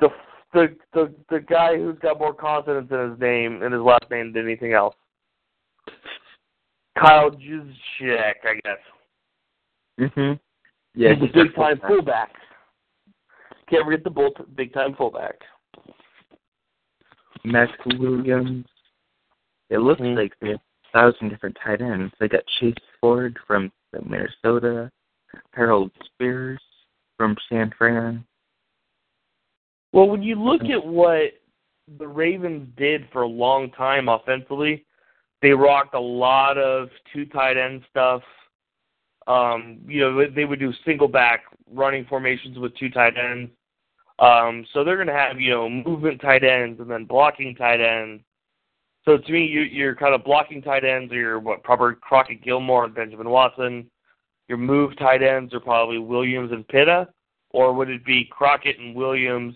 the 0.00 0.08
the 0.54 0.76
the 0.94 1.14
the 1.28 1.40
guy 1.40 1.76
who's 1.76 1.98
got 1.98 2.18
more 2.18 2.32
confidence 2.32 2.88
in 2.90 3.10
his 3.10 3.20
name 3.20 3.62
in 3.62 3.72
his 3.72 3.82
last 3.82 4.06
name 4.10 4.32
than 4.32 4.46
anything 4.46 4.72
else. 4.72 4.94
Kyle 6.98 7.30
Juszczyk, 7.30 8.34
I 8.44 8.60
guess. 8.64 8.78
Mhm. 10.00 10.40
Yeah, 10.94 11.14
he's 11.14 11.28
a 11.28 11.32
big 11.32 11.54
time 11.54 11.80
fullback. 11.86 12.32
Can't 13.68 13.84
forget 13.84 14.04
the 14.04 14.10
bull 14.10 14.30
big 14.54 14.72
time 14.72 14.94
fullback. 14.96 15.34
Maxx 17.44 17.72
Williams. 17.98 18.66
It 19.70 19.78
looks 19.78 20.00
Mhm. 20.00 20.16
like 20.16 20.38
they 20.40 20.50
have 20.50 20.60
a 20.60 20.88
thousand 20.92 21.28
different 21.28 21.56
tight 21.56 21.80
ends. 21.80 22.14
They 22.18 22.28
got 22.28 22.46
Chase 22.46 22.74
Ford 23.00 23.38
from 23.46 23.72
Minnesota, 23.92 24.90
Harold 25.52 25.92
Spears 26.04 26.60
from 27.16 27.36
San 27.48 27.70
Fran. 27.72 28.26
Well, 29.92 30.08
when 30.08 30.22
you 30.22 30.34
look 30.34 30.64
at 30.64 30.84
what 30.84 31.34
the 31.98 32.08
Ravens 32.08 32.68
did 32.76 33.08
for 33.10 33.22
a 33.22 33.28
long 33.28 33.70
time 33.72 34.08
offensively, 34.08 34.84
they 35.42 35.52
rocked 35.52 35.94
a 35.94 36.00
lot 36.00 36.58
of 36.58 36.90
two 37.12 37.26
tight 37.26 37.56
end 37.56 37.84
stuff. 37.90 38.22
Um, 39.26 39.78
you 39.86 40.00
know, 40.00 40.28
they 40.28 40.44
would 40.44 40.58
do 40.58 40.72
single 40.84 41.08
back 41.08 41.44
running 41.70 42.04
formations 42.06 42.58
with 42.58 42.76
two 42.76 42.90
tight 42.90 43.16
ends. 43.16 43.50
Um, 44.24 44.66
so 44.72 44.84
they're 44.84 44.96
going 44.96 45.08
to 45.08 45.12
have 45.12 45.40
you 45.40 45.50
know 45.50 45.68
movement 45.68 46.20
tight 46.20 46.44
ends 46.44 46.80
and 46.80 46.90
then 46.90 47.04
blocking 47.04 47.54
tight 47.54 47.80
ends. 47.80 48.22
So 49.04 49.18
to 49.18 49.32
me, 49.32 49.44
you, 49.44 49.60
you're 49.60 49.94
kind 49.94 50.14
of 50.14 50.24
blocking 50.24 50.62
tight 50.62 50.84
ends 50.84 51.12
are 51.12 51.16
your 51.16 51.38
what 51.38 51.62
proper 51.62 51.94
Crockett 51.94 52.42
Gilmore 52.42 52.84
and 52.84 52.94
Benjamin 52.94 53.28
Watson. 53.28 53.90
Your 54.48 54.58
move 54.58 54.96
tight 54.98 55.22
ends 55.22 55.52
are 55.54 55.60
probably 55.60 55.98
Williams 55.98 56.52
and 56.52 56.66
Pitta, 56.68 57.08
or 57.50 57.72
would 57.74 57.90
it 57.90 58.04
be 58.04 58.28
Crockett 58.30 58.78
and 58.78 58.94
Williams 58.94 59.54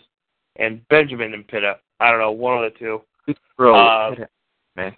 and 0.56 0.86
Benjamin 0.88 1.34
and 1.34 1.46
Pitta? 1.46 1.76
I 2.00 2.10
don't 2.10 2.20
know, 2.20 2.32
one 2.32 2.62
of 2.62 2.72
the 2.72 2.78
two. 2.78 3.02
Throw 3.56 3.74
Uh, 3.74 4.14
Maxx 4.76 4.96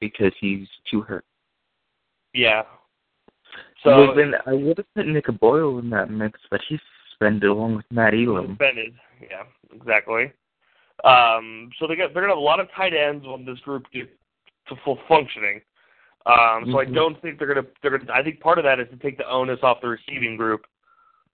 because 0.00 0.32
he's 0.40 0.68
too 0.90 1.00
hurt. 1.00 1.24
Yeah. 2.34 2.62
So 3.82 3.90
So 3.90 4.06
well, 4.06 4.14
then 4.14 4.34
I 4.46 4.52
would 4.52 4.78
have 4.78 4.94
put 4.94 5.06
Nick 5.06 5.26
Boyle 5.40 5.78
in 5.78 5.90
that 5.90 6.10
mix, 6.10 6.40
but 6.50 6.60
he's 6.68 6.80
suspended 7.22 7.50
along 7.50 7.76
with 7.76 7.84
Matt 7.90 8.14
Elam. 8.14 8.48
suspended. 8.48 8.94
Yeah, 9.20 9.44
exactly. 9.74 10.32
Um, 11.04 11.70
so 11.78 11.86
they 11.86 11.96
got 11.96 12.12
they're 12.12 12.22
gonna 12.22 12.32
have 12.32 12.38
a 12.38 12.40
lot 12.40 12.60
of 12.60 12.68
tight 12.76 12.94
ends 12.94 13.26
when 13.26 13.44
this 13.44 13.58
group 13.60 13.84
get 13.92 14.08
to 14.68 14.76
full 14.84 14.98
functioning. 15.08 15.60
Um, 16.26 16.70
so 16.70 16.78
I 16.78 16.84
Mhm. 16.84 16.94
don't 16.94 17.20
think 17.22 17.38
they're 17.38 17.48
gonna 17.52 17.66
they're 17.80 17.96
gonna. 17.98 18.12
I 18.12 18.22
think 18.22 18.40
part 18.40 18.58
of 18.58 18.64
that 18.64 18.78
is 18.78 18.88
to 18.90 18.96
take 18.96 19.16
the 19.16 19.28
onus 19.28 19.62
off 19.62 19.80
the 19.80 19.88
receiving 19.88 20.36
group, 20.36 20.66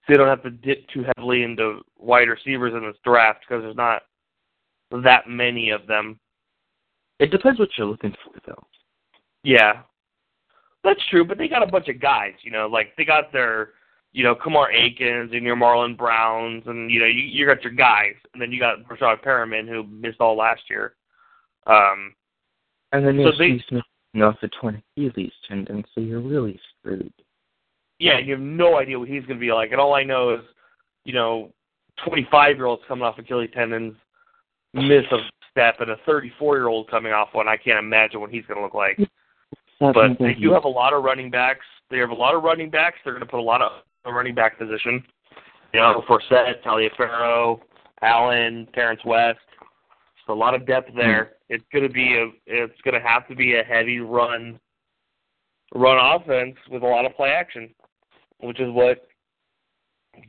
so 0.00 0.04
they 0.09 0.16
don't 0.16 0.28
have 0.28 0.42
to 0.45 0.50
dip 0.50 0.87
too 0.88 1.04
heavily 1.04 1.42
into 1.42 1.85
wide 1.99 2.28
receivers 2.28 2.73
in 2.75 2.83
this 2.83 2.97
draft 3.04 3.40
because 3.47 3.62
there's 3.62 3.76
not 3.76 4.04
that 4.90 5.28
many 5.28 5.71
of 5.71 5.87
them. 5.87 6.18
It 7.18 7.30
depends 7.30 7.59
what 7.59 7.76
you're 7.76 7.87
looking 7.87 8.12
for, 8.25 8.33
though. 8.47 8.66
Yeah, 9.42 9.83
that's 10.85 11.04
true. 11.07 11.25
But 11.25 11.37
they 11.37 11.49
got 11.49 11.62
a 11.62 11.66
bunch 11.66 11.88
of 11.88 12.00
guys. 12.00 12.35
You 12.42 12.50
know, 12.52 12.66
like 12.66 12.97
they 12.97 13.04
got 13.04 13.30
their 13.33 13.75
you 14.12 14.25
know 14.25 14.35
Kamar 14.35 14.71
Aikens 14.73 15.33
and 15.33 15.43
your 15.43 15.57
Marlon 15.57 15.97
Browns, 15.97 16.65
and 16.67 16.91
you 16.91 17.00
know 17.00 17.07
you 17.07 17.23
you 17.23 17.47
got 17.47 17.62
your 17.62 17.73
guys, 17.73 18.15
and 18.33 18.41
then 18.43 18.53
you 18.53 18.59
got 18.59 18.83
Rashad 18.88 19.23
Perriman 19.23 19.69
who 19.69 19.85
missed 19.85 20.21
all 20.21 20.37
last 20.37 20.62
year. 20.71 20.95
Um, 21.67 22.15
And 22.93 23.07
then 23.07 23.21
So 23.23 23.33
they- 23.33 23.59
Smith 23.69 23.85
off 24.23 24.41
the 24.41 24.49
20 24.49 24.83
Achilles 24.97 25.33
tendon, 25.47 25.85
so 25.95 26.00
you're 26.00 26.21
really 26.21 26.59
screwed. 26.81 27.12
yeah, 28.00 28.19
you 28.19 28.33
have 28.33 28.41
no 28.41 28.79
idea 28.79 28.99
what 28.99 29.09
he's 29.09 29.25
going 29.27 29.38
to 29.38 29.41
be 29.41 29.53
like. 29.53 29.71
And 29.73 29.81
all 29.81 29.95
I 29.95 30.03
know 30.03 30.31
is, 30.35 30.41
you 31.05 31.12
know, 31.12 31.53
25 32.05 32.57
year 32.57 32.67
olds 32.67 32.83
coming 32.88 33.05
off 33.05 33.19
Achilles 33.19 33.50
tendons 33.53 33.95
miss 34.73 35.05
a 35.12 35.19
step, 35.50 35.81
and 35.81 35.91
a 35.91 35.97
34 36.07 36.57
year 36.57 36.69
old 36.69 36.88
coming 36.91 37.12
off 37.12 37.29
one. 37.35 37.49
I 37.49 37.57
can't 37.57 37.79
imagine 37.79 38.21
what 38.21 38.31
he's 38.31 38.45
going 38.47 38.57
to 38.59 38.62
look 38.65 38.75
like. 38.75 38.99
But 39.81 40.19
they 40.19 40.35
do 40.35 40.53
have 40.53 40.65
a 40.65 40.69
lot 40.69 40.93
of 40.93 41.05
running 41.05 41.31
backs. 41.31 41.65
They 41.91 41.99
have 41.99 42.11
a 42.11 42.15
lot 42.15 42.35
of 42.35 42.43
running 42.43 42.71
backs. 42.71 42.99
They're 43.05 43.12
going 43.12 43.25
to 43.25 43.31
put 43.31 43.41
a 43.41 43.43
lot 43.43 43.62
of 43.62 43.83
the 44.09 44.15
running 44.15 44.35
back 44.35 44.59
position. 44.59 45.03
You 45.73 45.81
know, 45.81 46.03
Forsett, 46.09 46.62
Taliaferro, 46.65 47.61
Allen, 48.03 48.67
Terrence 48.75 49.00
West. 49.05 49.38
So 50.27 50.33
a 50.33 50.35
lot 50.35 50.55
of 50.55 50.67
depth 50.67 50.91
there. 50.97 51.25
Hmm. 51.25 51.55
It's 51.55 51.65
gonna 51.73 51.88
be 51.88 52.17
a 52.17 52.31
it's 52.47 52.81
gonna 52.85 53.03
have 53.03 53.29
to 53.29 53.35
be 53.35 53.57
a 53.57 53.62
heavy 53.62 54.00
run 54.00 54.59
run 55.75 55.99
offense 55.99 56.57
with 56.71 56.83
a 56.83 56.87
lot 56.87 57.05
of 57.05 57.15
play 57.15 57.31
action, 57.31 57.71
which 58.41 58.61
is 58.61 58.71
what 58.73 59.07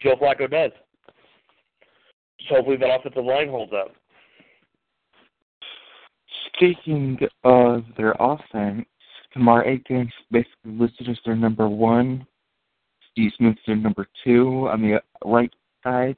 Joe 0.02 0.16
Flacco 0.22 0.50
does. 0.50 0.72
So 2.48 2.56
hopefully 2.56 2.78
that 2.78 2.94
offensive 2.94 3.26
line 3.26 3.50
holds 3.50 3.74
up. 3.74 3.94
Speaking 6.54 7.18
of 7.44 7.84
their 7.98 8.16
offense, 8.20 8.86
Kamar 9.34 9.66
Aiken 9.66 10.12
basically 10.32 10.72
listed 10.72 11.10
as 11.10 11.18
their 11.26 11.36
number 11.36 11.68
one. 11.68 12.26
Steve 13.20 13.32
Smith's 13.38 13.60
their 13.68 13.76
number 13.76 14.08
two 14.24 14.70
on 14.70 14.82
the 14.82 15.02
right 15.26 15.52
side. 15.84 16.16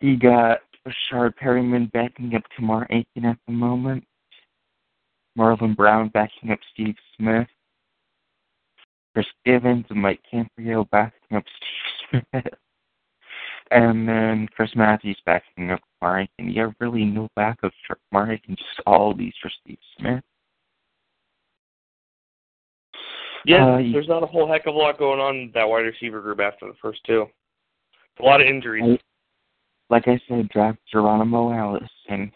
You 0.00 0.16
got 0.16 0.60
Rashard 0.86 1.34
Perriman 1.34 1.92
backing 1.92 2.34
up 2.34 2.44
Kamar 2.56 2.86
Aiken 2.88 3.26
at 3.26 3.36
the 3.46 3.52
moment. 3.52 4.04
Marlon 5.38 5.76
Brown 5.76 6.08
backing 6.08 6.50
up 6.50 6.60
Steve 6.72 6.94
Smith. 7.16 7.46
Chris 9.12 9.26
Givens 9.44 9.84
and 9.90 10.00
Mike 10.00 10.20
Camprio 10.32 10.88
backing 10.88 11.36
up 11.36 11.44
Steve 12.10 12.22
Smith. 12.32 12.54
And 13.70 14.08
then 14.08 14.48
Chris 14.56 14.70
Matthews 14.74 15.20
backing 15.26 15.72
up 15.72 15.80
Kamar 16.00 16.20
Aiken. 16.20 16.50
You 16.50 16.62
have 16.62 16.74
really 16.80 17.04
no 17.04 17.28
backup 17.36 17.70
for 17.86 17.98
Kamar 18.08 18.32
Aiken, 18.32 18.56
just 18.56 18.80
all 18.86 19.14
these 19.14 19.34
for 19.42 19.50
Steve 19.62 19.76
Smith. 19.98 20.24
Yeah, 23.48 23.66
Uh, 23.66 23.82
there's 23.92 24.08
not 24.08 24.22
a 24.22 24.26
whole 24.26 24.46
heck 24.46 24.66
of 24.66 24.74
a 24.74 24.78
lot 24.78 24.98
going 24.98 25.20
on 25.20 25.36
in 25.36 25.50
that 25.54 25.66
wide 25.66 25.86
receiver 25.86 26.20
group 26.20 26.38
after 26.38 26.66
the 26.66 26.74
first 26.82 27.00
two. 27.06 27.24
A 28.20 28.22
lot 28.22 28.42
of 28.42 28.46
injuries. 28.46 28.98
Like 29.88 30.06
I 30.06 30.20
said, 30.28 30.50
draft 30.50 30.78
Geronimo 30.92 31.50
Allison, 31.50 32.30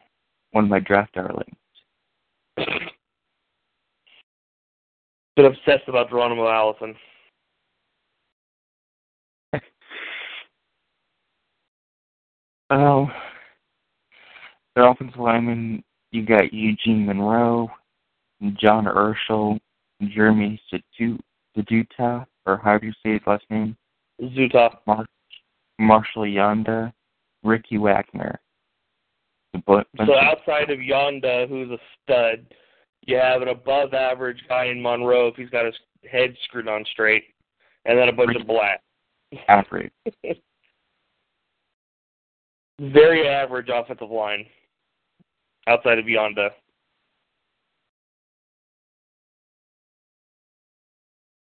one 0.52 0.64
of 0.64 0.70
my 0.70 0.78
draft 0.78 1.12
darlings. 1.12 1.54
Been 5.36 5.44
obsessed 5.44 5.86
about 5.86 6.08
Geronimo 6.08 6.48
Allison. 6.48 6.96
Oh, 12.70 13.10
their 14.74 14.88
offensive 14.88 15.20
lineman, 15.20 15.84
you 16.10 16.24
got 16.24 16.54
Eugene 16.54 17.04
Monroe, 17.04 17.68
John 18.54 18.86
Urschel, 18.86 19.60
Jeremy 20.10 20.60
Seduta, 21.56 22.26
or 22.46 22.56
how 22.56 22.78
do 22.78 22.86
you 22.86 22.92
say 23.02 23.12
his 23.12 23.20
last 23.26 23.44
name? 23.50 23.76
Zuttah. 24.20 24.76
Mar- 24.86 25.06
Marshal 25.78 26.22
Yanda, 26.22 26.92
Ricky 27.42 27.78
Wagner. 27.78 28.40
So 29.66 30.14
outside 30.18 30.70
of 30.70 30.78
Yanda, 30.78 31.46
who's 31.48 31.70
a 31.70 31.78
stud, 32.02 32.46
you 33.06 33.16
have 33.16 33.42
an 33.42 33.48
above 33.48 33.92
average 33.92 34.42
guy 34.48 34.66
in 34.66 34.80
Monroe 34.80 35.28
if 35.28 35.36
he's 35.36 35.50
got 35.50 35.66
his 35.66 35.74
head 36.10 36.34
screwed 36.44 36.68
on 36.68 36.84
straight, 36.90 37.24
and 37.84 37.98
then 37.98 38.08
a 38.08 38.12
bunch 38.12 38.36
of 38.36 38.46
black. 38.46 38.80
average. 39.48 39.92
Very 42.80 43.28
average 43.28 43.68
offensive 43.72 44.10
line 44.10 44.46
outside 45.66 45.98
of 45.98 46.06
Yanda. 46.06 46.50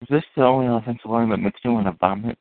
Is 0.03 0.09
this 0.09 0.25
the 0.37 0.45
only 0.45 0.67
offensive 0.67 1.11
line 1.11 1.29
that 1.31 1.39
makes 1.39 1.61
you 1.63 1.73
want 1.73 1.87
to 1.87 1.93
vomit? 1.93 2.39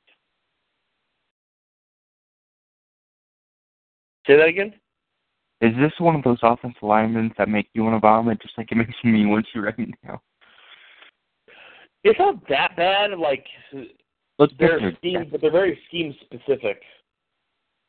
Say 4.26 4.38
that 4.38 4.48
again? 4.48 4.74
Is 5.62 5.74
this 5.76 5.92
one 5.98 6.16
of 6.16 6.24
those 6.24 6.38
offensive 6.42 6.82
linemen 6.84 7.34
that 7.38 7.50
make 7.50 7.68
you 7.74 7.84
want 7.84 7.96
to 7.96 8.00
vomit, 8.00 8.42
just 8.42 8.58
like 8.58 8.72
it 8.72 8.76
makes 8.76 8.94
me 9.04 9.26
want 9.26 9.46
to 9.54 9.62
right 9.62 9.90
now? 10.04 10.22
It's 12.04 12.18
not 12.18 12.48
that 12.48 12.78
bad. 12.78 13.12
Like 13.18 13.46
Let's 14.38 14.54
they're 14.58 14.80
scheme, 14.98 15.28
but 15.30 15.42
they're 15.42 15.52
very 15.52 15.78
scheme 15.88 16.16
specific. 16.22 16.82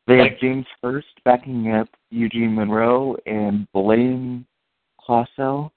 They 0.07 0.19
like- 0.19 0.33
have 0.33 0.41
James 0.41 0.67
Hurst 0.83 1.23
backing 1.25 1.71
up 1.73 1.89
Eugene 2.11 2.55
Monroe 2.55 3.17
and 3.27 3.71
Blaine 3.73 4.45
Clausell 5.01 5.71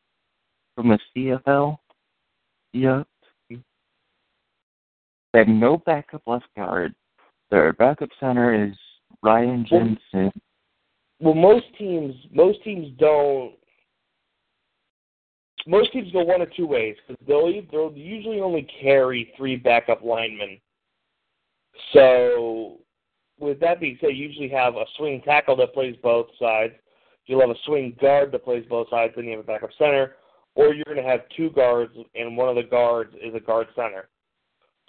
from 0.75 0.89
the 0.89 0.99
CFL. 1.15 1.77
Yep. 2.71 3.08
They 5.34 5.39
have 5.39 5.48
no 5.48 5.78
backup 5.78 6.22
left 6.28 6.46
guard. 6.56 6.93
Their 7.50 7.74
backup 7.74 8.10
center 8.19 8.67
is 8.67 8.76
Ryan 9.24 9.65
Jensen. 9.67 10.32
Well, 11.19 11.34
most 11.34 11.65
teams, 11.78 12.15
most 12.32 12.63
teams 12.63 12.88
don't. 13.00 13.54
Most 15.65 15.93
teams 15.93 16.12
go 16.12 16.24
one 16.24 16.41
of 16.41 16.54
two 16.54 16.67
ways 16.67 16.96
because 17.08 17.26
they'll 17.28 17.50
they'll 17.72 17.93
usually 17.96 18.41
only 18.41 18.67
carry 18.82 19.34
three 19.38 19.56
backup 19.56 20.04
linemen. 20.04 20.60
So, 21.93 22.80
with 23.39 23.60
that 23.62 23.80
being 23.80 23.98
said, 24.00 24.10
you 24.10 24.28
usually 24.28 24.50
have 24.50 24.76
a 24.76 24.86
swing 24.98 25.22
tackle 25.24 25.56
that 25.58 25.74
plays 25.74 25.96
both 26.04 26.28
sides. 26.38 26.74
You'll 27.26 27.41
have 27.41 27.50
a 27.50 27.60
swing 27.65 27.96
guard 28.00 28.32
that 28.34 28.43
plays 28.43 28.65
both 28.69 28.89
sides, 28.89 29.13
then 29.15 29.26
you 29.26 29.32
have 29.32 29.39
a 29.39 29.43
backup 29.43 29.69
center, 29.78 30.17
or 30.56 30.74
you're 30.74 30.84
going 30.84 30.98
to 30.98 31.10
have 31.10 31.22
two 31.36 31.50
guards, 31.52 31.96
and 32.15 32.36
one 32.36 32.50
of 32.50 32.56
the 32.56 32.63
guards 32.69 33.15
is 33.24 33.34
a 33.34 33.39
guard 33.39 33.67
center. 33.76 34.10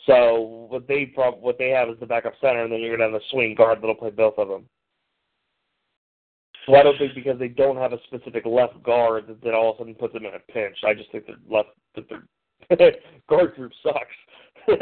So 0.07 0.67
what 0.69 0.87
they 0.87 1.07
prob- 1.07 1.41
what 1.41 1.59
they 1.59 1.71
have 1.71 1.89
is 1.89 1.99
the 1.99 2.07
backup 2.07 2.35
center, 2.41 2.63
and 2.63 2.73
then 2.73 2.81
you're 2.81 2.97
going 2.97 3.11
to 3.11 3.15
have 3.15 3.23
a 3.23 3.25
swing 3.31 3.55
guard 3.55 3.81
that'll 3.81 3.95
play 3.95 4.11
both 4.11 4.39
of 4.39 4.49
them. 4.49 4.69
So 6.67 6.75
I 6.75 6.83
don't 6.83 6.99
think 6.99 7.15
because 7.15 7.39
they 7.39 7.49
don't 7.49 7.77
have 7.77 7.93
a 7.93 8.03
specific 8.05 8.45
left 8.47 8.83
guard 8.83 9.27
that, 9.29 9.43
that 9.43 9.55
all 9.55 9.71
of 9.71 9.77
a 9.77 9.79
sudden 9.79 9.95
puts 9.95 10.15
them 10.15 10.25
in 10.25 10.35
a 10.35 10.53
pinch. 10.53 10.77
I 10.85 10.95
just 10.95 11.13
think 11.13 11.27
that 11.27 11.37
left 11.49 11.69
that 11.95 12.09
their 12.79 12.95
guard 13.29 13.55
group 13.55 13.73
sucks. 13.83 14.17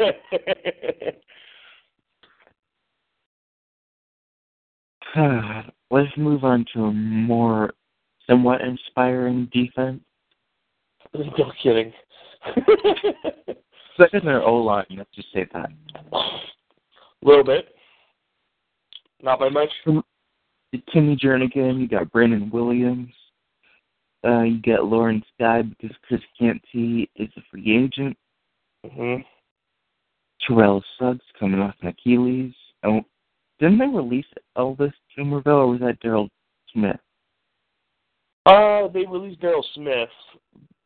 Let's 5.91 6.17
move 6.17 6.43
on 6.43 6.65
to 6.73 6.85
a 6.85 6.91
more 6.91 7.71
somewhat 8.27 8.61
inspiring 8.61 9.47
defense. 9.53 10.01
no 11.13 11.51
kidding. 11.61 11.93
Second 13.97 14.25
their 14.25 14.41
O 14.41 14.55
line, 14.55 14.85
let's 14.91 15.09
just 15.13 15.31
say 15.33 15.47
that. 15.53 15.69
A 16.11 16.19
little 17.21 17.43
bit. 17.43 17.75
Not 19.21 19.39
by 19.39 19.49
much. 19.49 19.69
Timmy 20.91 21.15
Jernigan, 21.15 21.79
you 21.79 21.87
got 21.87 22.11
Brandon 22.11 22.49
Williams, 22.51 23.13
uh, 24.25 24.41
you 24.41 24.61
got 24.61 24.85
Lawrence 24.85 25.25
Guy 25.39 25.61
because 25.63 25.95
Chris 26.07 26.21
Canty 26.39 27.09
is 27.15 27.29
a 27.37 27.41
free 27.51 27.83
agent. 27.83 28.17
hmm 28.89 29.15
Terrell 30.45 30.83
Suggs 30.99 31.23
coming 31.39 31.59
off 31.61 31.75
an 31.81 31.89
Achilles. 31.89 32.53
Oh, 32.83 33.01
didn't 33.59 33.79
they 33.79 33.85
release 33.85 34.25
Elvis 34.57 34.93
Dumervil 35.17 35.47
or 35.47 35.67
was 35.67 35.79
that 35.79 36.01
Daryl 36.01 36.29
Smith? 36.73 36.99
Uh, 38.45 38.89
they 38.89 39.05
released 39.05 39.41
Daryl 39.41 39.63
Smith. 39.73 40.09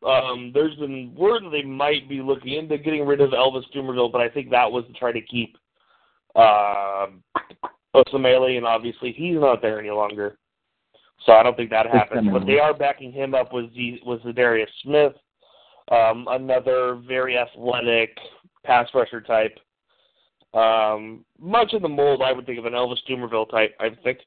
Um, 0.08 0.52
there's 0.54 0.76
been 0.76 1.14
word 1.16 1.44
that 1.44 1.50
they 1.50 1.64
might 1.64 2.08
be 2.08 2.22
looking 2.22 2.54
into 2.54 2.78
getting 2.78 3.06
rid 3.06 3.20
of 3.20 3.32
Elvis 3.32 3.66
Dumervil, 3.76 4.12
but 4.12 4.22
I 4.22 4.30
think 4.30 4.50
that 4.52 4.72
was 4.72 4.86
to 4.86 4.94
try 4.94 5.12
to 5.12 5.20
keep 5.22 5.58
uh, 6.36 7.08
Osemele, 7.94 8.56
and 8.58 8.66
obviously 8.66 9.12
he's 9.12 9.36
not 9.36 9.62
there 9.62 9.80
any 9.80 9.90
longer. 9.90 10.38
So 11.26 11.34
I 11.34 11.44
don't 11.44 11.58
think 11.58 11.72
that 11.72 11.88
happened. 11.88 12.32
But 12.32 12.46
they 12.46 12.60
are 12.60 12.74
backing 12.74 13.12
him 13.12 13.36
up 13.36 13.52
with 13.52 13.74
Z, 13.74 14.02
with 14.06 14.22
Za'Darius 14.22 14.68
Smith, 14.84 15.14
um, 15.92 16.28
another 16.30 17.02
very 17.06 17.38
athletic 17.38 18.18
pass 18.64 18.88
rusher 18.94 19.20
type. 19.20 19.60
Um, 20.54 21.26
much 21.38 21.74
in 21.74 21.82
the 21.82 21.90
mold, 21.90 22.22
I 22.22 22.32
would 22.32 22.46
think 22.46 22.60
of 22.60 22.66
an 22.66 22.74
Elvis 22.74 22.98
Dumervil 23.10 23.50
type. 23.50 23.76
I 23.80 23.90
think. 24.04 24.20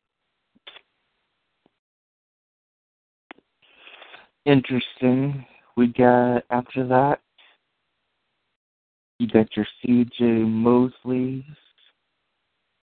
Interesting. 4.45 5.47
We 5.81 5.87
got 5.87 6.43
after 6.51 6.87
that. 6.89 7.21
You 9.19 9.29
got 9.29 9.47
your 9.57 9.67
C.J. 9.81 10.25
Mosley. 10.27 11.43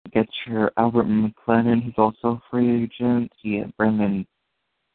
You 0.05 0.11
got 0.13 0.27
your 0.45 0.71
Albert 0.77 1.05
McClellan, 1.05 1.81
who's 1.81 1.95
also 1.97 2.27
a 2.27 2.41
free 2.51 2.83
agent. 2.83 3.31
You 3.41 3.63
got 3.63 3.75
Brendan 3.77 4.27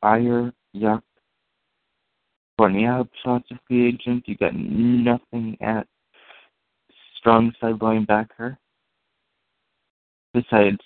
Fire, 0.01 0.53
Yuck. 0.77 1.03
Courtney 2.57 2.85
Upshaw's 2.85 3.43
a 3.51 3.59
free 3.67 3.89
agent. 3.89 4.23
You 4.29 4.37
got 4.37 4.55
nothing 4.55 5.57
at 5.61 5.85
strong 7.19 7.53
side 7.61 7.81
linebacker. 7.81 8.57
Besides 10.33 10.79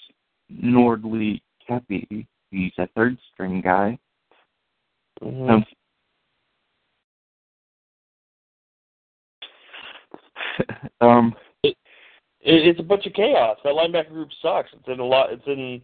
Nordley 0.51 1.43
Cappy, 1.69 2.27
he's 2.51 2.73
a 2.79 2.87
third 2.97 3.19
string 3.31 3.61
guy. 3.61 3.99
Mhm. 5.21 5.51
Um, 5.51 5.67
um, 11.01 11.35
it, 11.63 11.77
it, 12.41 12.67
it's 12.67 12.81
a 12.81 12.85
bunch 12.85 13.07
of 13.07 13.13
chaos. 13.15 13.59
That 13.65 13.75
linebacker 13.75 14.11
group 14.11 14.31
sucks. 14.43 14.71
It's 14.73 14.89
in 14.89 15.01
a 15.01 15.05
lot. 15.05 15.33
It's 15.33 15.47
in 15.47 15.81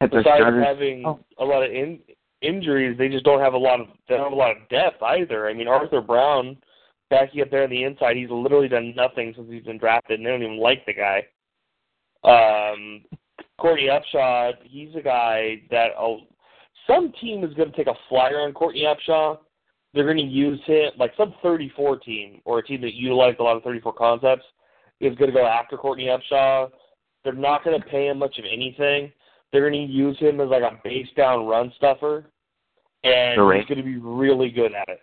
besides 0.00 0.44
having 0.62 1.04
Oh. 1.06 1.20
a 1.38 1.44
lot 1.44 1.62
of 1.62 1.70
in, 1.70 2.00
injuries, 2.42 2.96
they 2.98 3.08
just 3.08 3.24
don't 3.24 3.40
have 3.40 3.54
a 3.54 3.58
lot 3.58 3.80
of 3.80 3.88
they 4.08 4.16
don't 4.16 4.24
have 4.24 4.32
a 4.32 4.36
lot 4.36 4.56
of 4.56 4.68
depth 4.68 5.02
either. 5.02 5.48
I 5.48 5.54
mean, 5.54 5.68
Arthur 5.68 6.00
Brown 6.00 6.56
backing 7.10 7.42
up 7.42 7.50
there 7.50 7.64
on 7.64 7.70
the 7.70 7.84
inside, 7.84 8.16
he's 8.16 8.30
literally 8.30 8.68
done 8.68 8.94
nothing 8.96 9.32
since 9.36 9.48
he's 9.50 9.64
been 9.64 9.78
drafted, 9.78 10.18
and 10.18 10.26
they 10.26 10.30
don't 10.30 10.42
even 10.42 10.58
like 10.60 10.84
the 10.86 10.92
guy. 10.92 11.26
Um, 12.24 13.04
Courtney 13.58 13.88
Upshaw, 13.88 14.52
he's 14.62 14.94
a 14.96 15.02
guy 15.02 15.62
that 15.70 15.88
oh, 15.98 16.20
some 16.86 17.12
team 17.20 17.44
is 17.44 17.54
going 17.54 17.70
to 17.70 17.76
take 17.76 17.86
a 17.86 17.98
flyer 18.08 18.40
on 18.40 18.52
Courtney 18.52 18.82
Upshaw. 18.82 19.38
They're 19.94 20.04
going 20.04 20.16
to 20.16 20.22
use 20.24 20.60
him 20.66 20.90
like 20.98 21.12
some 21.16 21.34
34 21.42 21.98
team 21.98 22.40
or 22.44 22.58
a 22.58 22.66
team 22.66 22.80
that 22.80 22.94
utilized 22.94 23.38
a 23.38 23.44
lot 23.44 23.56
of 23.56 23.62
34 23.62 23.92
concepts 23.92 24.44
is 25.00 25.16
going 25.16 25.30
to 25.30 25.36
go 25.36 25.46
after 25.46 25.76
Courtney 25.76 26.06
Upshaw. 26.06 26.68
They're 27.22 27.32
not 27.32 27.64
going 27.64 27.80
to 27.80 27.86
pay 27.86 28.08
him 28.08 28.18
much 28.18 28.38
of 28.38 28.44
anything. 28.50 29.12
They're 29.52 29.68
going 29.70 29.86
to 29.86 29.92
use 29.92 30.18
him 30.18 30.40
as 30.40 30.48
like 30.48 30.62
a 30.62 30.80
base 30.82 31.06
down 31.16 31.46
run 31.46 31.72
stuffer, 31.76 32.26
and 33.04 33.36
Correct. 33.36 33.68
he's 33.68 33.68
going 33.68 33.84
to 33.86 33.90
be 33.90 33.98
really 33.98 34.50
good 34.50 34.72
at 34.74 34.88
it. 34.88 35.00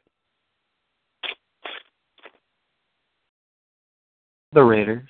The 4.51 4.61
Raiders. 4.61 5.07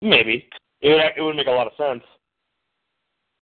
Maybe 0.00 0.48
it 0.80 0.88
would, 0.88 1.00
it 1.16 1.22
would 1.22 1.36
make 1.36 1.46
a 1.46 1.50
lot 1.50 1.66
of 1.66 1.72
sense. 1.76 2.02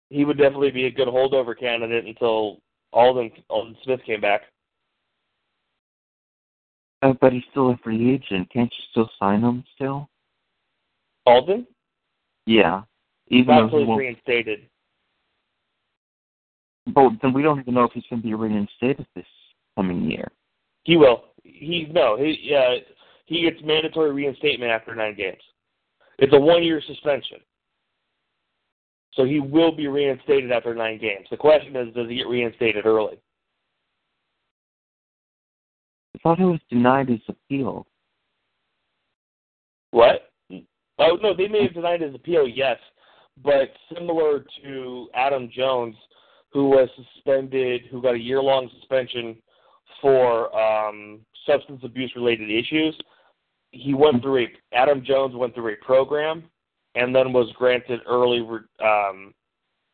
He 0.09 0.25
would 0.25 0.39
definitely 0.39 0.71
be 0.71 0.87
a 0.87 0.91
good 0.91 1.09
holdover 1.09 1.59
candidate 1.59 2.07
until 2.07 2.61
Aldon 2.93 3.31
Aldon 3.51 3.77
Smith 3.85 4.01
came 4.07 4.21
back. 4.21 4.43
Uh, 7.03 7.13
but 7.21 7.33
he's 7.33 7.43
still 7.51 7.71
a 7.71 7.77
free 7.79 8.13
agent. 8.15 8.51
Can't 8.51 8.73
you 8.77 8.85
still 8.91 9.11
sign 9.19 9.41
him 9.43 9.63
still? 9.75 10.09
Aldon, 11.27 11.67
Yeah. 12.47 12.83
Even 13.29 13.55
not 13.55 13.71
though 13.71 13.77
he 13.77 13.83
he's 13.83 13.89
won't, 13.89 13.99
reinstated. 14.01 14.61
but 16.87 17.11
then 17.21 17.33
we 17.35 17.43
don't 17.43 17.61
even 17.61 17.75
know 17.75 17.85
if 17.85 17.93
he's 17.93 18.05
going 18.09 18.23
to 18.23 18.27
be 18.27 18.33
reinstated 18.35 19.07
this 19.15 19.27
coming 19.77 20.11
year. 20.11 20.29
He 20.85 20.97
will. 20.97 21.25
He 21.45 21.87
no. 21.93 22.17
He 22.17 22.55
uh, 22.57 22.81
he 23.27 23.43
gets 23.43 23.63
mandatory 23.63 24.13
reinstatement 24.13 24.73
after 24.73 24.95
nine 24.95 25.15
games. 25.15 25.43
It's 26.19 26.33
a 26.33 26.41
one 26.41 26.63
year 26.65 26.81
suspension. 26.87 27.39
So 29.19 29.25
he 29.25 29.41
will 29.41 29.73
be 29.73 29.89
reinstated 29.89 30.53
after 30.53 30.77
nine 30.77 31.01
games. 31.01 31.27
The 31.29 31.37
question 31.37 31.75
is, 31.75 31.93
does 31.93 32.09
he 32.09 32.19
get 32.19 32.29
reinstated 32.29 32.87
early? 32.87 33.19
I 36.15 36.19
thought 36.23 36.39
he 36.39 36.45
was 36.45 36.61
denied 36.71 37.09
his 37.09 37.21
appeal. 37.27 37.85
What? 39.91 40.31
Oh 41.01 41.19
no, 41.21 41.35
they 41.35 41.49
may 41.49 41.65
have 41.65 41.75
denied 41.75 42.01
his 42.01 42.15
appeal, 42.15 42.47
yes, 42.47 42.77
but 43.43 43.71
similar 43.93 44.45
to 44.63 45.09
Adam 45.15 45.51
Jones, 45.53 45.97
who 46.53 46.69
was 46.69 46.89
suspended, 46.95 47.83
who 47.91 48.01
got 48.01 48.15
a 48.15 48.21
year 48.21 48.41
long 48.41 48.71
suspension 48.79 49.37
for 50.01 50.57
um, 50.57 51.21
substance 51.45 51.81
abuse 51.83 52.13
related 52.15 52.51
issues. 52.51 52.97
He 53.73 53.95
went 53.95 54.23
through 54.23 54.45
a 54.45 54.47
Adam 54.73 55.05
Jones 55.05 55.35
went 55.35 55.57
through 55.57 55.73
a 55.73 55.85
program, 55.85 56.45
and 56.95 57.15
then 57.15 57.33
was 57.33 57.53
granted 57.53 58.01
early 58.07 58.41
re- 58.41 58.61
um, 58.81 59.35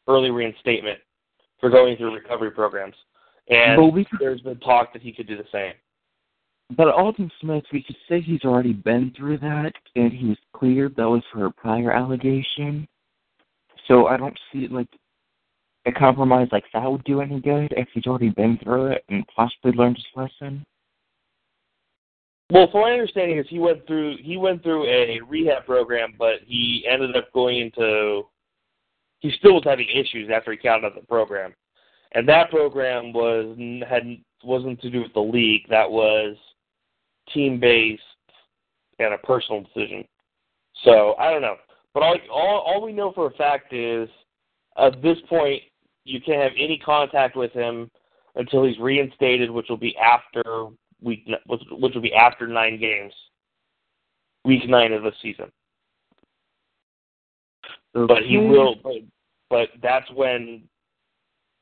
early 0.09 0.31
reinstatement 0.31 0.99
for 1.61 1.71
going 1.71 1.97
through 1.97 2.15
recovery 2.15 2.51
programs. 2.51 2.95
And 3.49 3.79
could- 4.05 4.21
there's 4.21 4.41
been 4.41 4.59
talk 4.61 4.93
that 4.93 5.03
he 5.03 5.13
could 5.13 5.27
do 5.27 5.37
the 5.37 5.47
same. 5.53 5.75
But 6.77 6.89
Aldon 6.89 7.31
Smith, 7.41 7.65
we 7.73 7.83
could 7.83 7.97
say 8.09 8.21
he's 8.21 8.45
already 8.45 8.73
been 8.73 9.13
through 9.17 9.39
that, 9.39 9.75
and 9.97 10.13
he 10.13 10.29
was 10.29 10.39
cleared. 10.55 10.97
That 10.97 11.09
was 11.09 11.23
for 11.31 11.47
a 11.47 11.51
prior 11.51 11.93
allegation. 11.93 12.89
So 13.87 14.07
I 14.07 14.17
don't 14.17 14.39
see 14.51 14.67
like 14.69 14.89
a 15.87 15.93
compromise 15.93 16.49
like 16.53 16.65
that 16.73 16.91
would 16.91 17.05
do 17.05 17.21
any 17.21 17.41
good 17.41 17.73
if 17.77 17.89
he's 17.93 18.07
already 18.07 18.31
been 18.31 18.59
through 18.59 18.93
it 18.93 19.05
and 19.11 19.27
possibly 19.29 19.73
learned 19.73 19.97
his 19.97 20.07
lesson. 20.17 20.65
Well, 22.51 22.69
from 22.71 22.83
my 22.83 22.93
understanding 22.93 23.39
is 23.39 23.47
he 23.49 23.59
went 23.59 23.87
through 23.87 24.19
he 24.21 24.37
went 24.37 24.63
through 24.63 24.87
a 24.87 25.21
rehab 25.27 25.65
program, 25.65 26.15
but 26.19 26.41
he 26.47 26.87
ended 26.89 27.17
up 27.17 27.33
going 27.33 27.59
into 27.61 28.23
he 29.21 29.33
still 29.39 29.55
was 29.55 29.65
having 29.65 29.89
issues 29.89 30.31
after 30.33 30.51
he 30.53 30.59
got 30.59 30.85
out 30.85 30.97
of 30.97 31.01
the 31.01 31.07
program, 31.07 31.55
and 32.13 32.29
that 32.29 32.51
program 32.51 33.13
was 33.13 33.57
had 33.89 34.19
wasn't 34.43 34.81
to 34.83 34.91
do 34.91 35.01
with 35.01 35.15
the 35.15 35.21
league. 35.21 35.63
That 35.71 35.91
was 35.91 36.37
team 37.33 37.59
based 37.59 38.03
and 38.99 39.15
a 39.15 39.19
personal 39.19 39.63
decision. 39.63 40.05
So 40.85 41.15
I 41.19 41.31
don't 41.31 41.41
know, 41.41 41.57
but 41.95 42.03
all 42.03 42.17
all, 42.31 42.59
all 42.67 42.83
we 42.85 42.93
know 42.93 43.13
for 43.13 43.29
a 43.29 43.35
fact 43.35 43.73
is 43.73 44.09
at 44.77 45.01
this 45.01 45.17
point 45.31 45.63
you 46.05 46.21
can't 46.21 46.43
have 46.43 46.53
any 46.59 46.79
contact 46.85 47.37
with 47.37 47.53
him 47.53 47.91
until 48.37 48.65
he's 48.65 48.79
reinstated, 48.79 49.51
which 49.51 49.67
will 49.71 49.79
be 49.79 49.97
after 49.97 50.67
week, 51.05 51.29
which 51.47 51.95
will 51.95 52.01
be 52.01 52.15
after 52.15 52.47
nine 52.47 52.79
games, 52.81 53.13
week 54.45 54.69
nine 54.69 54.93
of 54.93 55.03
the 55.03 55.13
season. 55.23 55.53
But 57.93 58.25
he 58.27 58.39
will, 58.39 58.77
but, 58.83 58.93
but 59.51 59.69
that's 59.83 60.11
when, 60.15 60.63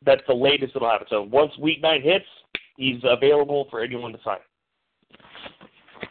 that's 0.05 0.23
the 0.27 0.35
latest 0.35 0.75
it'll 0.75 0.89
happen. 0.89 1.07
So 1.11 1.23
once 1.23 1.53
week 1.59 1.83
nine 1.83 2.03
hits, 2.03 2.25
he's 2.77 3.01
available 3.05 3.67
for 3.71 3.81
anyone 3.81 4.13
to 4.13 4.19
sign. 4.25 4.39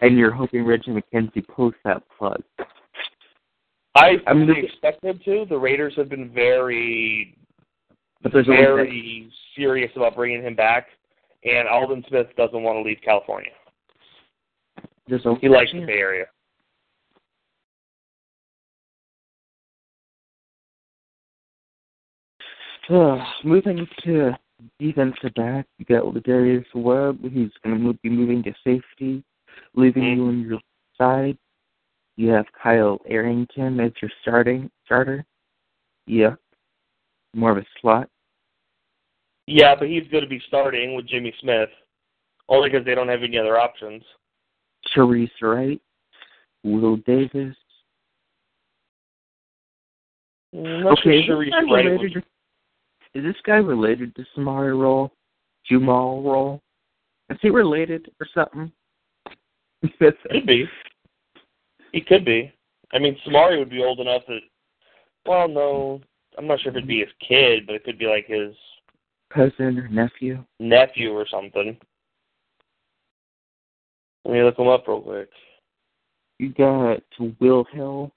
And 0.01 0.17
you're 0.17 0.31
hoping 0.31 0.65
Reggie 0.65 0.91
McKenzie 0.91 1.47
posts 1.47 1.79
that 1.85 2.03
plug. 2.17 2.41
I, 3.95 4.17
I 4.27 4.33
mean, 4.33 4.49
expect 4.51 5.03
him 5.03 5.19
to. 5.25 5.45
The 5.49 5.57
Raiders 5.57 5.93
have 5.97 6.07
been 6.07 6.31
very, 6.31 7.35
But 8.23 8.31
very 8.45 9.29
serious 9.55 9.91
about 9.95 10.15
bringing 10.15 10.43
him 10.43 10.55
back, 10.55 10.87
and 11.43 11.67
Aldon 11.67 12.03
Smith 12.07 12.27
doesn't 12.37 12.61
want 12.61 12.77
to 12.77 12.81
leave 12.81 12.99
California. 13.03 13.51
only 15.25 15.39
He 15.41 15.49
likes 15.49 15.71
the 15.71 15.85
Bay 15.85 15.97
Area. 15.97 16.25
Uh, 22.89 23.23
moving 23.45 23.87
to 24.03 24.31
defensive 24.79 25.33
back, 25.35 25.65
you 25.77 25.85
got 25.85 26.03
Lardarius 26.03 26.65
Webb. 26.75 27.19
He's 27.21 27.51
going 27.63 27.79
to 27.81 27.93
be 28.03 28.09
moving 28.09 28.43
to 28.43 28.53
safety, 28.65 29.23
leaving 29.75 30.03
Mhm. 30.03 30.15
you 30.15 30.27
on 30.27 30.41
your 30.41 30.59
side. 30.97 31.37
You 32.17 32.29
have 32.31 32.51
Kyle 32.51 32.99
Arrington 33.05 33.79
as 33.79 33.93
your 34.01 34.11
starting 34.21 34.69
starter. 34.83 35.25
Yeah, 36.05 36.35
more 37.33 37.51
of 37.51 37.59
a 37.59 37.65
slot. 37.79 38.09
Yeah, 39.47 39.75
but 39.75 39.87
he's 39.87 40.07
going 40.09 40.23
to 40.23 40.29
be 40.29 40.41
starting 40.47 40.95
with 40.95 41.07
Jimmy 41.07 41.33
Smith, 41.41 41.69
only 42.47 42.69
because 42.69 42.85
they 42.85 42.95
don't 42.95 43.07
have 43.07 43.23
any 43.23 43.37
other 43.37 43.57
options. 43.57 44.03
Therese 44.93 45.29
Wright, 45.41 45.81
Will 46.63 46.97
Davis. 46.97 47.55
Okay, 50.53 51.25
sure 51.25 51.43
is 51.43 51.49
this, 51.49 51.53
guy 51.53 51.73
Wright 51.73 51.85
related 51.85 52.15
was- 52.15 52.23
to, 53.13 53.19
is 53.19 53.23
this 53.25 53.41
guy 53.45 53.57
related 53.57 54.15
to 54.15 54.25
Samari 54.35 54.79
Rolle? 54.79 55.11
Jumal 55.69 56.23
Rolle? 56.23 56.61
Is 57.29 57.37
he 57.41 57.49
related 57.49 58.09
or 58.19 58.27
something? 58.33 58.71
Could 59.99 60.45
be. 60.45 60.67
He 61.91 62.01
could 62.01 62.25
be. 62.25 62.51
I 62.93 62.99
mean, 62.99 63.17
Samari 63.25 63.57
would 63.59 63.69
be 63.69 63.83
old 63.83 63.99
enough 63.99 64.23
that. 64.27 64.39
Well, 65.25 65.47
no, 65.47 66.01
I'm 66.37 66.47
not 66.47 66.59
sure 66.59 66.71
if 66.71 66.77
it'd 66.77 66.87
be 66.87 66.99
his 66.99 67.09
kid, 67.25 67.65
but 67.67 67.75
it 67.75 67.83
could 67.83 67.99
be 67.99 68.07
like 68.07 68.25
his 68.27 68.55
Cousin 69.33 69.79
or 69.79 69.87
nephew? 69.87 70.43
nephew 70.59 71.11
or 71.11 71.25
something. 71.27 71.77
Let 74.25 74.33
me 74.33 74.43
look 74.43 74.59
him 74.59 74.67
up 74.67 74.87
real 74.87 75.01
quick. 75.01 75.29
You 76.39 76.49
got 76.53 77.01
Will 77.39 77.65
Hill. 77.71 78.11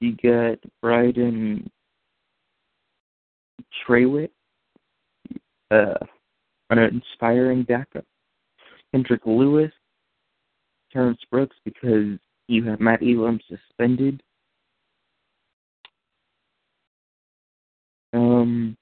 You 0.00 0.16
got 0.22 0.58
Brynden 0.82 1.68
Trawick. 3.86 4.30
Uh, 5.70 5.94
an 6.70 6.78
inspiring 6.78 7.62
backup. 7.64 8.04
Kendrick 8.92 9.22
Lewis. 9.26 9.72
Terrence 10.92 11.20
Brooks 11.30 11.56
because 11.64 12.18
you 12.48 12.64
have 12.64 12.80
Matt 12.80 13.02
Elam 13.02 13.40
suspended. 13.48 14.22
Um, 18.12 18.76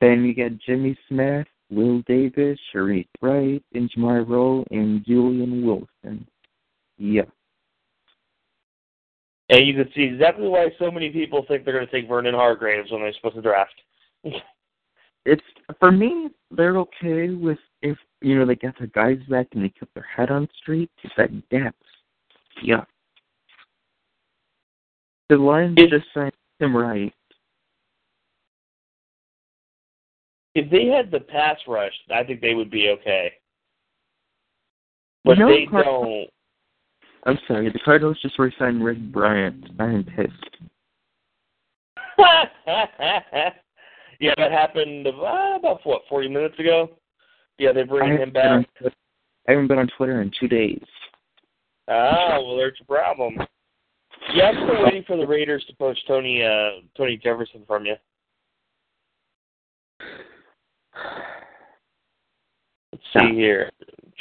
then 0.00 0.24
you 0.24 0.34
got 0.34 0.58
Jimmy 0.58 0.96
Smith, 1.08 1.46
Will 1.70 2.02
Davis, 2.06 2.58
Sharif 2.72 3.06
Wright, 3.20 3.62
and 3.74 3.90
Jamar 3.90 4.28
Rowe, 4.28 4.64
and 4.70 5.04
Julian 5.04 5.64
Wilson. 5.64 6.26
Yeah. 6.98 7.22
And 9.48 9.66
you 9.66 9.74
can 9.74 9.92
see 9.94 10.02
exactly 10.02 10.48
why 10.48 10.68
so 10.78 10.90
many 10.90 11.10
people 11.10 11.44
think 11.46 11.64
they're 11.64 11.74
going 11.74 11.86
to 11.86 11.92
take 11.92 12.08
Vernon 12.08 12.34
Hargreaves 12.34 12.90
when 12.90 13.02
they're 13.02 13.12
supposed 13.14 13.36
to 13.36 13.42
draft. 13.42 13.74
It's 15.24 15.42
for 15.78 15.92
me, 15.92 16.30
they're 16.50 16.78
okay 16.78 17.30
with 17.30 17.58
if 17.80 17.96
you 18.20 18.38
know 18.38 18.44
they 18.44 18.56
got 18.56 18.76
their 18.78 18.88
guys 18.88 19.18
back 19.28 19.46
and 19.52 19.64
they 19.64 19.68
kept 19.68 19.94
their 19.94 20.06
head 20.16 20.30
on 20.30 20.48
straight. 20.60 20.90
It's 21.04 21.14
that 21.16 21.30
depth. 21.48 21.76
Yeah. 22.62 22.84
The 25.28 25.36
Lions 25.36 25.78
just 25.78 26.06
signed 26.12 26.32
Tim 26.60 26.76
Wright. 26.76 27.12
If 30.54 30.70
they 30.70 30.86
had 30.86 31.10
the 31.10 31.20
pass 31.20 31.58
rush, 31.66 31.92
I 32.14 32.24
think 32.24 32.40
they 32.40 32.54
would 32.54 32.70
be 32.70 32.90
okay. 32.90 33.32
But 35.24 35.38
You 35.38 35.44
know, 35.44 35.48
they 35.50 35.66
Card- 35.66 35.84
don't. 35.84 36.28
I'm 37.24 37.38
sorry, 37.46 37.70
the 37.70 37.78
Cardinals 37.78 38.18
just 38.20 38.38
re-signed 38.38 38.84
Rick 38.84 38.98
Bryant. 39.12 39.64
I 39.78 39.84
am 39.84 40.04
pissed. 40.04 40.56
yeah, 44.20 44.34
that 44.36 44.50
happened 44.52 45.06
uh, 45.06 45.10
about 45.56 45.80
what 45.84 46.02
forty 46.08 46.28
minutes 46.28 46.58
ago. 46.58 46.90
Yeah, 47.58 47.72
they're 47.72 47.84
I 48.02 48.06
him 48.06 48.18
haven't, 48.18 48.36
on 48.36 48.62
back. 48.82 48.92
I 49.48 49.52
haven't 49.52 49.68
been 49.68 49.78
on 49.78 49.88
Twitter 49.96 50.20
in 50.20 50.32
two 50.38 50.48
days. 50.48 50.82
Ah, 51.88 52.38
well, 52.40 52.56
there's 52.56 52.74
your 52.78 52.86
problem. 52.86 53.36
Yeah, 54.34 54.50
I'm 54.50 54.54
still 54.68 54.84
waiting 54.84 55.04
for 55.06 55.16
the 55.16 55.26
Raiders 55.26 55.64
to 55.68 55.74
poach 55.76 55.98
Tony 56.06 56.42
uh, 56.42 56.82
Tony 56.96 57.16
Jefferson 57.16 57.62
from 57.66 57.86
you. 57.86 57.94
Let's 62.92 63.04
see 63.12 63.34
here. 63.34 63.70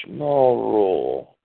Jamal 0.01 0.57
Rule. 0.57 1.37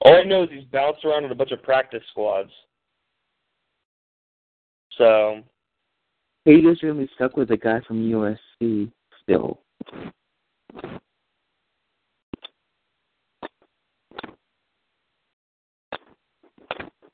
All 0.00 0.16
I 0.16 0.22
know 0.24 0.44
is 0.44 0.50
he's 0.52 0.64
bounced 0.64 1.04
around 1.04 1.24
in 1.24 1.32
a 1.32 1.34
bunch 1.34 1.50
of 1.50 1.62
practice 1.62 2.02
squads. 2.10 2.50
So, 4.98 5.42
are 6.82 6.86
gonna 6.88 6.94
be 6.94 7.10
stuck 7.14 7.36
with 7.36 7.50
a 7.50 7.56
guy 7.56 7.80
from 7.86 8.08
USC 8.10 8.92
still. 9.22 9.60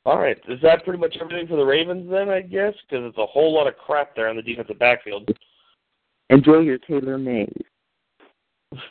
All 0.06 0.18
right. 0.18 0.38
Is 0.48 0.60
that 0.62 0.84
pretty 0.84 0.98
much 0.98 1.16
everything 1.20 1.46
for 1.46 1.56
the 1.56 1.64
Ravens 1.64 2.10
then, 2.10 2.28
I 2.28 2.40
guess? 2.40 2.74
Because 2.88 3.04
it's 3.08 3.18
a 3.18 3.26
whole 3.26 3.52
lot 3.54 3.66
of 3.66 3.76
crap 3.76 4.14
there 4.16 4.28
on 4.28 4.36
the 4.36 4.42
defensive 4.42 4.78
backfield. 4.78 5.28
Enjoy 6.30 6.58
your 6.60 6.78
Taylor 6.78 7.18
Mays. 7.18 7.52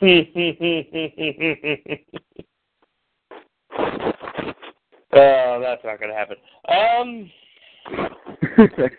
Oh, 5.12 5.58
that's 5.60 5.82
not 5.84 5.98
going 5.98 6.10
to 6.10 6.16
happen. 6.16 6.36
Um, 6.68 7.30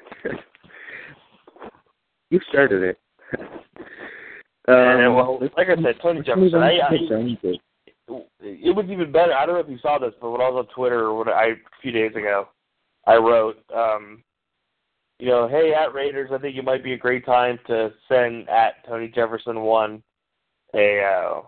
you 2.29 2.39
started 2.49 2.83
it. 2.83 2.99
yeah, 4.67 5.05
Um, 5.07 5.15
well, 5.15 5.37
let's- 5.39 5.53
like 5.55 5.69
I 5.69 5.75
said, 5.81 5.95
Tony 6.01 6.21
Jefferson. 6.21 6.59
I, 6.61 6.79
I. 6.79 6.89
it 8.39 8.75
was 8.75 8.85
even 8.89 9.11
better. 9.11 9.33
I 9.33 9.45
don't 9.45 9.55
know 9.55 9.61
if 9.61 9.69
you 9.69 9.79
saw 9.81 9.97
this, 9.97 10.13
but 10.19 10.31
when 10.31 10.41
I 10.41 10.49
was 10.49 10.65
on 10.67 10.75
Twitter 10.75 11.05
or 11.05 11.17
what 11.17 11.27
I 11.27 11.45
a 11.45 11.55
few 11.81 11.91
days 11.91 12.15
ago, 12.15 12.47
I 13.07 13.15
wrote, 13.15 13.57
um, 13.75 14.23
you 15.19 15.27
know, 15.27 15.47
hey 15.47 15.73
at 15.73 15.93
Raiders, 15.93 16.31
I 16.33 16.37
think 16.37 16.57
it 16.57 16.63
might 16.63 16.83
be 16.83 16.93
a 16.93 16.97
great 16.97 17.25
time 17.25 17.59
to 17.67 17.91
send 18.07 18.49
at 18.49 18.85
Tony 18.87 19.07
Jefferson 19.07 19.61
one 19.61 20.01
a 20.73 21.01
uh, 21.01 21.41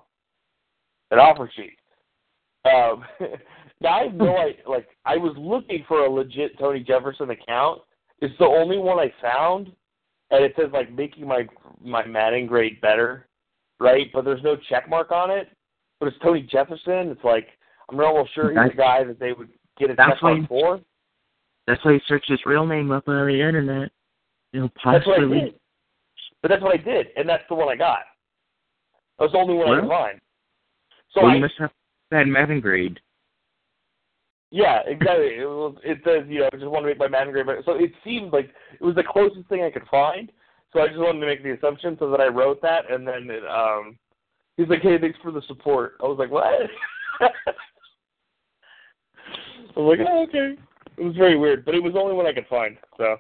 an 1.12 1.20
offer 1.20 1.50
sheet. 1.56 1.78
Um, 2.66 3.04
now 3.82 4.00
I 4.00 4.04
have 4.04 4.14
no 4.14 4.38
idea. 4.38 4.64
Like 4.68 4.88
I 5.06 5.18
was 5.18 5.36
looking 5.38 5.84
for 5.88 6.06
a 6.06 6.10
legit 6.10 6.58
Tony 6.60 6.82
Jefferson 6.82 7.30
account. 7.30 7.82
It's 8.20 8.38
the 8.40 8.46
only 8.46 8.78
one 8.78 9.00
I 9.00 9.12
found, 9.22 9.72
and 10.32 10.44
it 10.44 10.54
says 10.56 10.70
like 10.72 10.92
making 10.94 11.28
my 11.28 11.48
my 11.84 12.06
Madden 12.06 12.46
grade 12.46 12.80
better, 12.82 13.28
right? 13.80 14.08
But 14.14 14.26
there's 14.26 14.44
no 14.44 14.56
check 14.70 14.90
mark 14.90 15.12
on 15.12 15.32
it. 15.32 15.50
But 16.04 16.12
it's 16.12 16.22
Tony 16.22 16.42
Jefferson. 16.42 17.12
It's 17.12 17.24
like 17.24 17.48
I'm 17.90 17.96
not 17.96 18.08
almost 18.08 18.36
sure 18.36 18.50
he's 18.50 18.72
the 18.72 18.76
guy 18.78 19.06
that 19.06 19.22
they 19.22 19.32
would 19.32 19.48
get 19.80 19.90
a 19.90 19.96
That's 19.96 20.22
why- 20.22 20.46
for. 20.50 20.82
That's 21.66 21.80
why 21.86 21.94
you 21.94 22.02
search 22.10 22.26
his 22.28 22.46
real 22.46 22.66
name 22.68 22.92
up 22.92 23.08
on 23.08 23.26
the 23.26 23.42
internet. 23.42 23.90
You'll 24.52 24.70
That's 24.84 25.08
what 25.08 25.14
I 25.14 25.22
possibly. 25.22 25.40
did. 25.40 25.60
But 26.42 26.50
that's 26.50 26.62
what 26.62 26.74
I 26.74 26.84
did, 26.84 27.08
and 27.16 27.30
that's 27.30 27.46
the 27.48 27.56
one 27.56 27.70
I 27.70 27.78
got. 27.78 28.00
That 29.18 29.24
was 29.24 29.32
the 29.32 29.38
only 29.38 29.54
one 29.54 29.70
I 29.78 29.80
could 29.80 29.88
find. 29.90 30.20
So 31.14 31.22
well, 31.22 31.32
I, 31.32 31.36
you 31.36 31.40
must 31.42 31.54
have 31.60 31.72
bad 32.12 32.28
Madden 32.28 32.60
grade. 32.60 33.00
yeah, 34.52 34.82
exactly. 34.86 35.38
It, 35.40 35.46
was, 35.48 35.78
it 35.86 36.00
says, 36.04 36.26
you 36.28 36.40
know, 36.42 36.50
I 36.52 36.58
just 36.58 36.66
want 36.70 36.84
to 36.84 36.90
make 36.90 36.98
my 37.00 37.08
Madden 37.08 37.32
grade. 37.32 37.48
So 37.64 37.76
it 37.76 37.94
seemed 38.04 38.34
like 38.34 38.50
it 38.74 38.84
was 38.84 38.96
the 38.96 39.04
closest 39.04 39.48
thing 39.48 39.64
I 39.64 39.72
could 39.72 39.88
find. 39.90 40.30
So 40.74 40.82
I 40.82 40.88
just 40.90 41.00
wanted 41.00 41.22
to 41.22 41.28
make 41.28 41.44
the 41.44 41.52
assumption 41.54 41.96
so 41.98 42.10
that 42.12 42.20
I 42.20 42.28
wrote 42.28 42.62
that, 42.62 42.92
and 42.92 43.08
then 43.08 43.30
it, 43.30 43.46
um, 43.48 43.98
he's 44.58 44.68
like, 44.68 44.82
"Hey, 44.82 44.98
thanks 45.00 45.20
for 45.22 45.32
the 45.32 45.42
support." 45.48 45.94
I 46.02 46.06
was 46.08 46.18
like, 46.18 46.32
"What?" 46.32 46.46
I 47.22 47.30
was 49.80 49.98
like, 49.98 50.08
oh, 50.10 50.24
"Okay." 50.24 50.56
It 50.98 51.04
was 51.04 51.16
very 51.16 51.38
weird, 51.38 51.66
but 51.66 51.74
it 51.76 51.82
was 51.82 51.94
the 51.94 52.00
only 52.00 52.14
one 52.14 52.28
I 52.28 52.34
could 52.34 52.48
find. 52.48 52.78
So 52.98 53.18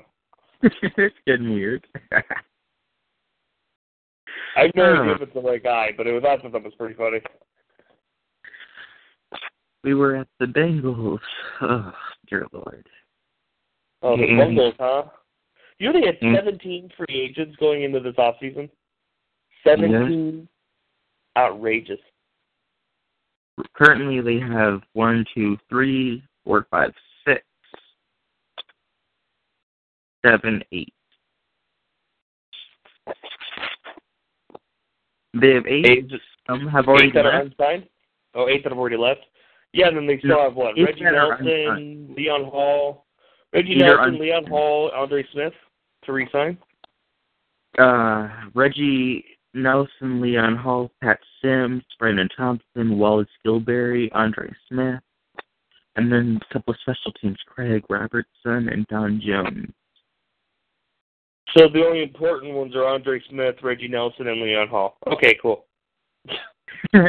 it's 0.62 1.16
getting 1.28 1.54
weird. 1.54 1.86
I 4.56 4.62
have 4.62 4.72
no 4.76 5.02
idea 5.02 5.16
if 5.16 5.22
it's 5.22 5.34
the 5.34 5.42
right 5.42 5.64
guy, 5.64 5.90
but 5.98 6.06
it 6.06 6.12
was 6.12 6.24
I 6.24 6.38
thought 6.42 6.52
that 6.52 6.64
was 6.64 6.74
pretty 6.78 6.94
funny. 6.96 7.20
we 9.84 9.96
were 9.96 10.16
at 10.16 10.28
the 10.40 10.46
Bengals. 10.46 11.20
Oh, 11.62 11.92
dear 12.30 12.46
Lord. 12.54 12.88
Oh, 14.04 14.16
the 14.16 14.24
Yeah. 14.24 14.46
Bengals, 14.46 14.76
huh? 14.80 15.04
You 15.80 15.92
know 15.92 16.00
they 16.00 16.06
had 16.06 16.20
Mm. 16.20 16.36
17 16.36 16.90
free 16.96 17.20
agents 17.20 17.56
going 17.58 17.82
into 17.84 18.00
this 18.00 18.16
offseason? 18.16 18.70
17? 19.66 20.48
Outrageous. 21.38 22.00
Currently, 23.76 24.22
they 24.22 24.40
have 24.40 24.82
one, 24.94 25.26
two, 25.34 25.58
three, 25.70 26.24
four, 26.44 26.68
five, 26.72 26.92
six, 27.26 27.44
seven, 30.26 30.64
eight. 30.72 30.94
They 35.40 35.54
have 35.54 35.66
eight. 35.68 35.86
Eight, 35.86 36.12
Some 36.48 36.68
have 36.68 36.88
already 36.88 37.08
eight 37.08 37.14
that 37.16 37.26
are 37.26 37.44
left. 37.44 37.56
unsigned? 37.60 37.88
Oh, 38.36 38.48
eight 38.48 38.64
that 38.64 38.72
have 38.72 38.78
already 38.80 38.98
left? 38.98 39.22
Yeah, 39.74 39.88
and 39.88 39.98
then 39.98 40.06
they 40.08 40.20
still 40.20 40.30
No, 40.38 40.44
have 40.44 40.56
what? 40.56 40.76
Reggie 40.78 41.02
Nelson. 41.04 42.14
Leon 42.16 42.44
Hall. 42.46 43.06
Reggie 43.54 43.76
Either 43.76 43.96
Nelson, 43.98 44.20
Leon 44.20 44.46
Hall, 44.48 44.92
Andre 44.96 45.24
Smith 45.32 45.54
to 46.06 46.12
resign? 46.12 46.58
Uh, 47.78 48.30
Reggie 48.54 49.26
Nelson, 49.54 50.22
Leon 50.22 50.56
Hall, 50.56 50.92
Pat 51.02 51.20
Sims, 51.42 51.84
Brandon 52.00 52.30
Thompson, 52.36 52.98
Wallace 52.98 53.28
Gilberry, 53.46 54.10
Andre 54.14 54.50
Smith, 54.68 55.00
and 55.96 56.12
then 56.12 56.40
a 56.50 56.54
couple 56.54 56.74
of 56.74 56.80
special 56.82 57.12
teams, 57.22 57.38
Craig 57.48 57.84
Robertson 57.90 58.70
and 58.70 58.88
Don 58.88 59.22
Jones. 59.26 59.72
So 61.56 61.68
the 61.72 61.86
only 61.86 62.02
important 62.02 62.54
ones 62.54 62.76
are 62.76 62.86
Andre 62.86 63.22
Smith, 63.30 63.56
Reggie 63.62 63.88
Nelson, 63.88 64.28
and 64.28 64.42
Leon 64.42 64.70
Hall. 64.70 64.98
Okay, 65.08 65.38
cool. 65.42 65.66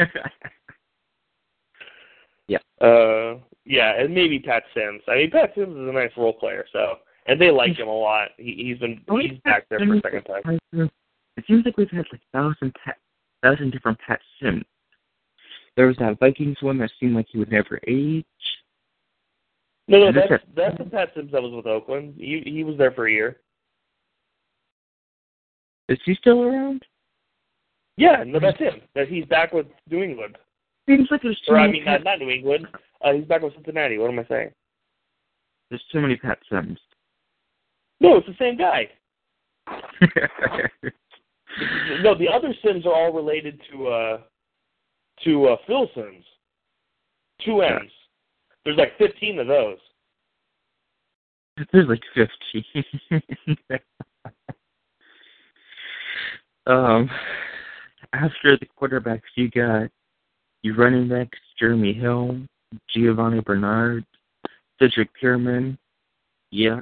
Yeah. 2.47 2.59
Uh, 2.79 3.39
yeah, 3.65 3.99
and 3.99 4.13
maybe 4.13 4.39
Pat 4.39 4.63
Sims. 4.73 5.01
I 5.07 5.15
mean, 5.15 5.31
Pat 5.31 5.51
Sims 5.55 5.75
is 5.75 5.89
a 5.89 5.91
nice 5.91 6.11
role 6.17 6.33
player, 6.33 6.65
so 6.71 6.97
and 7.27 7.41
they 7.41 7.49
like 7.49 7.77
him 7.77 7.87
a 7.87 7.91
lot. 7.91 8.29
He, 8.37 8.65
he's 8.67 8.77
been 8.77 9.01
he's 9.19 9.39
back 9.43 9.67
there 9.69 9.79
for 9.79 9.95
a 9.95 10.01
second 10.01 10.23
time. 10.23 10.59
It 11.37 11.43
seems 11.47 11.65
like 11.65 11.77
we've 11.77 11.89
had 11.89 12.05
like 12.11 12.21
thousand 12.31 12.73
Pat, 12.83 12.97
thousand 13.43 13.71
different 13.71 13.99
Pat 14.05 14.19
Sims. 14.41 14.63
There 15.75 15.87
was 15.87 15.97
that 15.97 16.19
Vikings 16.19 16.57
one 16.61 16.77
that 16.79 16.91
seemed 16.99 17.15
like 17.15 17.27
he 17.29 17.37
would 17.37 17.51
never 17.51 17.79
age. 17.87 18.25
No, 19.87 19.99
no, 19.99 20.11
that's 20.11 20.43
that's 20.55 20.77
the 20.77 20.85
Pat 20.85 21.09
Sims 21.15 21.31
that 21.31 21.41
was 21.41 21.51
with 21.53 21.65
Oakland. 21.65 22.15
He 22.17 22.41
he 22.45 22.63
was 22.63 22.77
there 22.77 22.91
for 22.91 23.07
a 23.07 23.11
year. 23.11 23.37
Is 25.89 25.99
he 26.05 26.15
still 26.15 26.41
around? 26.41 26.83
Yeah, 27.97 28.23
no, 28.25 28.39
that's 28.39 28.57
him. 28.57 28.81
That 28.95 29.07
he's 29.07 29.25
back 29.25 29.53
with 29.53 29.67
New 29.89 30.01
England, 30.03 30.37
Seems 30.87 31.07
like 31.09 31.21
there's 31.21 31.39
too 31.47 31.53
or 31.53 31.59
I 31.59 31.71
mean, 31.71 31.85
not 31.85 32.03
not 32.03 32.19
New 32.19 32.29
England. 32.29 32.67
Uh, 33.03 33.13
he's 33.13 33.25
back 33.25 33.41
with 33.41 33.53
Cincinnati. 33.55 33.97
What 33.97 34.11
am 34.11 34.19
I 34.19 34.25
saying? 34.27 34.51
there's 35.69 35.83
too 35.91 35.99
many 35.99 36.15
Pat 36.15 36.37
Sims. 36.49 36.77
No, 37.99 38.17
it's 38.17 38.27
the 38.27 38.35
same 38.39 38.57
guy. 38.57 38.87
No, 42.01 42.17
the 42.17 42.27
other 42.27 42.53
sins 42.63 42.85
are 42.85 42.93
all 42.93 43.13
related 43.13 43.61
to 43.71 43.87
uh 43.87 44.17
to 45.23 45.47
uh 45.47 45.57
Phil 45.67 45.89
Simms. 45.95 46.25
Two 47.43 47.61
M's. 47.61 47.91
There's 48.63 48.77
like 48.77 48.97
fifteen 48.97 49.39
of 49.39 49.47
those. 49.47 49.77
There's 51.71 51.87
like 51.87 52.01
fifteen. 52.13 52.65
um, 56.67 57.09
after 58.13 58.57
the 58.57 58.67
quarterbacks, 58.79 59.21
you 59.35 59.49
got 59.49 59.89
your 60.63 60.75
running 60.75 61.07
backs, 61.07 61.39
Jeremy 61.59 61.93
Hill, 61.93 62.39
Giovani 62.93 63.41
Bernard, 63.41 64.05
Cedric 64.79 65.09
Peerman. 65.21 65.77
Yeah, 66.51 66.81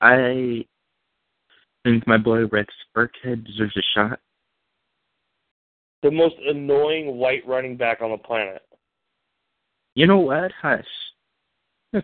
I 0.00 0.64
think 1.86 2.06
my 2.06 2.18
boy 2.18 2.46
Rex 2.46 2.72
Burkhead 2.96 3.46
deserves 3.46 3.76
a 3.76 3.82
shot. 3.94 4.18
The 6.02 6.10
most 6.10 6.34
annoying 6.46 7.16
white 7.16 7.46
running 7.46 7.76
back 7.76 8.02
on 8.02 8.10
the 8.10 8.18
planet. 8.18 8.62
You 9.94 10.06
know 10.06 10.18
what? 10.18 10.50
Hush. 10.60 10.84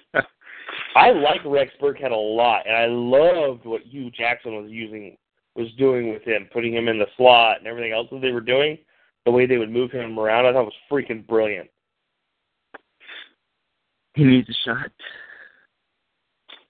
I 0.97 1.11
like 1.11 1.41
Rex 1.45 1.73
Burkhead 1.81 2.13
a 2.13 2.15
lot, 2.15 2.67
and 2.67 2.77
I 2.77 2.87
loved 2.87 3.67
what 3.67 3.83
Hue 3.83 4.11
Jackson 4.11 4.63
was 4.63 4.71
using 4.71 5.17
was 5.55 5.69
doing 5.77 6.11
with 6.11 6.23
him, 6.23 6.49
putting 6.51 6.73
him 6.73 6.89
in 6.89 6.99
the 6.99 7.07
slot 7.17 7.59
and 7.59 7.67
everything 7.67 7.93
else 7.93 8.09
that 8.11 8.23
they 8.23 8.31
were 8.31 8.41
doing. 8.41 8.79
The 9.27 9.31
way 9.31 9.45
they 9.45 9.59
would 9.59 9.71
move 9.71 9.91
him 9.91 10.19
around, 10.19 10.47
I 10.47 10.53
thought 10.53 10.65
was 10.65 10.73
freaking 10.91 11.27
brilliant. 11.27 11.69
He 14.15 14.25
needs 14.25 14.49
a 14.49 14.55
shot. 14.65 14.91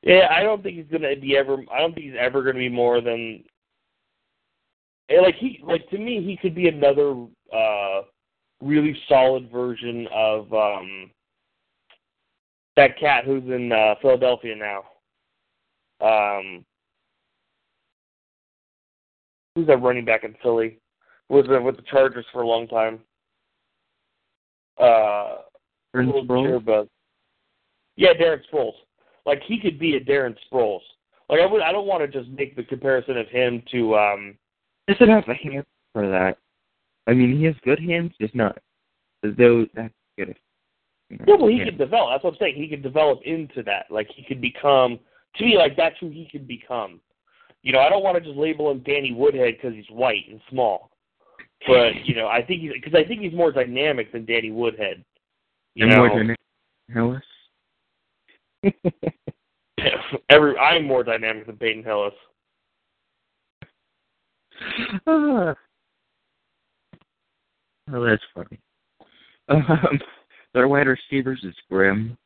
Yeah, 0.02 0.28
I 0.34 0.42
don't 0.42 0.62
think 0.62 0.76
he's 0.76 0.90
gonna 0.90 1.14
be 1.16 1.36
ever. 1.36 1.58
I 1.72 1.78
don't 1.78 1.94
think 1.94 2.06
he's 2.06 2.16
ever 2.18 2.42
gonna 2.42 2.58
be 2.58 2.68
more 2.68 3.00
than. 3.00 3.44
eh, 5.08 5.20
Like 5.20 5.36
he, 5.36 5.60
like 5.62 5.88
to 5.90 5.98
me, 5.98 6.22
he 6.22 6.36
could 6.36 6.54
be 6.54 6.68
another 6.68 7.26
uh 7.54 8.02
really 8.60 8.96
solid 9.08 9.50
version 9.50 10.08
of 10.12 10.52
um 10.52 11.10
that 12.76 12.98
cat 12.98 13.24
who's 13.24 13.44
in 13.44 13.70
uh, 13.72 13.94
Philadelphia 14.00 14.54
now. 14.56 14.82
Um, 16.00 16.64
who's 19.54 19.66
that 19.66 19.82
running 19.82 20.04
back 20.04 20.24
in 20.24 20.34
Philly? 20.42 20.78
Was 21.28 21.46
uh, 21.48 21.60
with 21.60 21.76
the 21.76 21.82
Chargers 21.82 22.26
for 22.32 22.42
a 22.42 22.46
long 22.46 22.66
time. 22.66 23.00
Uh, 24.80 25.36
Aaron 25.94 26.10
Sproles? 26.26 26.88
Yeah, 27.96 28.14
Darren 28.14 28.40
Sproles. 28.52 28.72
Like 29.26 29.42
he 29.46 29.58
could 29.60 29.78
be 29.78 29.96
a 29.96 30.00
Darren 30.00 30.36
Sproles. 30.50 30.80
Like 31.28 31.40
I 31.40 31.46
would, 31.46 31.62
I 31.62 31.72
don't 31.72 31.86
want 31.86 32.02
to 32.02 32.18
just 32.18 32.30
make 32.36 32.56
the 32.56 32.62
comparison 32.64 33.16
of 33.16 33.28
him 33.28 33.62
to. 33.72 33.96
um 33.96 34.38
doesn't 34.88 35.08
have 35.08 35.24
the 35.26 35.34
hands 35.34 35.66
for 35.92 36.08
that. 36.08 36.36
I 37.06 37.14
mean, 37.14 37.36
he 37.38 37.44
has 37.44 37.54
good 37.64 37.78
hands, 37.80 38.12
just 38.20 38.34
not 38.34 38.58
though 39.22 39.66
that's 39.74 39.94
good. 40.18 40.36
You 41.08 41.18
know, 41.18 41.24
Yeah, 41.28 41.34
well, 41.38 41.48
he 41.48 41.58
yeah. 41.58 41.64
could 41.66 41.78
develop. 41.78 42.10
That's 42.12 42.24
what 42.24 42.32
I'm 42.34 42.38
saying. 42.40 42.56
He 42.56 42.68
could 42.68 42.82
develop 42.82 43.20
into 43.24 43.62
that. 43.64 43.86
Like 43.90 44.08
he 44.14 44.22
could 44.24 44.40
become. 44.40 44.98
To 45.36 45.44
me, 45.44 45.56
like 45.56 45.76
that's 45.76 45.96
who 46.00 46.08
he 46.10 46.28
could 46.30 46.46
become. 46.46 47.00
You 47.62 47.72
know, 47.72 47.78
I 47.78 47.88
don't 47.88 48.02
want 48.02 48.16
to 48.18 48.20
just 48.28 48.36
label 48.36 48.70
him 48.70 48.80
Danny 48.84 49.12
Woodhead 49.12 49.54
because 49.56 49.74
he's 49.74 49.88
white 49.90 50.24
and 50.28 50.40
small. 50.50 50.90
But 51.66 52.04
you 52.04 52.14
know, 52.16 52.26
I 52.26 52.42
think 52.42 52.60
he's 52.62 52.72
because 52.72 52.94
I 52.94 53.06
think 53.06 53.20
he's 53.20 53.32
more 53.32 53.52
dynamic 53.52 54.12
than 54.12 54.26
Danny 54.26 54.50
Woodhead. 54.50 55.04
You 55.74 55.86
and 55.86 55.94
know, 55.94 56.06
more 56.08 56.18
than 56.18 56.36
Hillis. 56.92 57.22
every 60.28 60.56
I'm 60.58 60.86
more 60.86 61.04
dynamic 61.04 61.46
than 61.46 61.56
Peyton 61.56 61.84
Hillis. 61.84 62.14
Ah. 65.06 65.54
Oh, 67.92 68.06
that's 68.06 68.22
funny. 68.32 68.60
Um, 69.48 69.98
their 70.54 70.68
wide 70.68 70.86
receivers 70.86 71.40
is 71.42 71.54
Grim, 71.68 72.16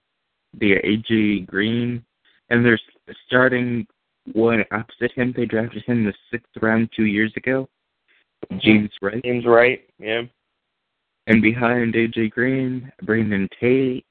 the 0.61 0.75
AJ 0.85 1.47
Green, 1.47 2.05
and 2.51 2.65
they're 2.65 2.79
starting 3.27 3.87
one 4.33 4.65
opposite 4.71 5.13
him. 5.15 5.33
They 5.35 5.47
drafted 5.47 5.83
him 5.85 6.01
in 6.01 6.05
the 6.05 6.15
sixth 6.31 6.51
round 6.61 6.91
two 6.95 7.07
years 7.07 7.33
ago. 7.37 7.69
James 8.59 8.91
Wright. 9.01 9.23
James 9.25 9.47
right. 9.47 9.83
Yeah. 9.99 10.23
And 11.27 11.43
behind 11.43 11.95
AJ 11.95 12.33
Green, 12.33 12.93
Brandon 13.03 13.49
Tate, 13.59 14.05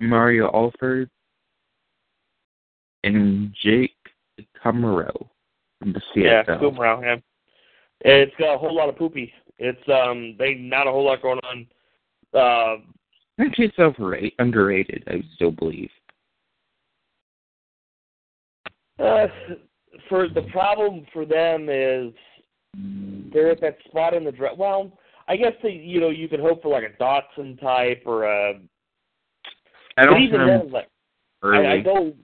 Mario 0.00 0.50
Alford, 0.52 1.10
and 3.04 3.54
Jake 3.62 3.92
Kumerow 4.64 5.28
from 5.78 5.92
the 5.92 6.00
Yeah, 6.14 6.42
CFL. 6.44 7.02
Yeah. 7.02 7.16
It's 8.00 8.34
got 8.38 8.54
a 8.54 8.58
whole 8.58 8.74
lot 8.74 8.88
of 8.88 8.96
poopy. 8.96 9.32
It's 9.58 9.88
um 9.88 10.36
they 10.38 10.54
not 10.54 10.86
a 10.86 10.90
whole 10.90 11.04
lot 11.04 11.22
going 11.22 11.40
on. 11.44 11.66
Uh 12.32 12.82
Actually, 13.40 13.66
it's 13.66 13.78
overrated, 13.78 14.32
underrated. 14.38 15.02
I 15.08 15.22
still 15.34 15.50
believe. 15.50 15.90
Uh, 18.98 19.26
for 20.08 20.28
the 20.28 20.42
problem 20.52 21.04
for 21.12 21.26
them 21.26 21.68
is 21.68 22.12
they're 23.32 23.50
at 23.50 23.60
that 23.60 23.78
spot 23.88 24.14
in 24.14 24.24
the 24.24 24.30
draft. 24.30 24.56
Well, 24.56 24.96
I 25.26 25.36
guess 25.36 25.52
they, 25.62 25.70
you 25.70 26.00
know, 26.00 26.10
you 26.10 26.28
could 26.28 26.38
hope 26.38 26.62
for 26.62 26.68
like 26.68 26.84
a 26.84 27.02
Dotson 27.02 27.60
type 27.60 28.02
or 28.06 28.24
a. 28.24 28.60
I 29.96 30.04
don't 30.04 30.22
even 30.22 30.46
then, 30.46 30.70
like. 30.70 30.88
I, 31.42 31.72
I 31.72 31.80
don't. 31.80 32.14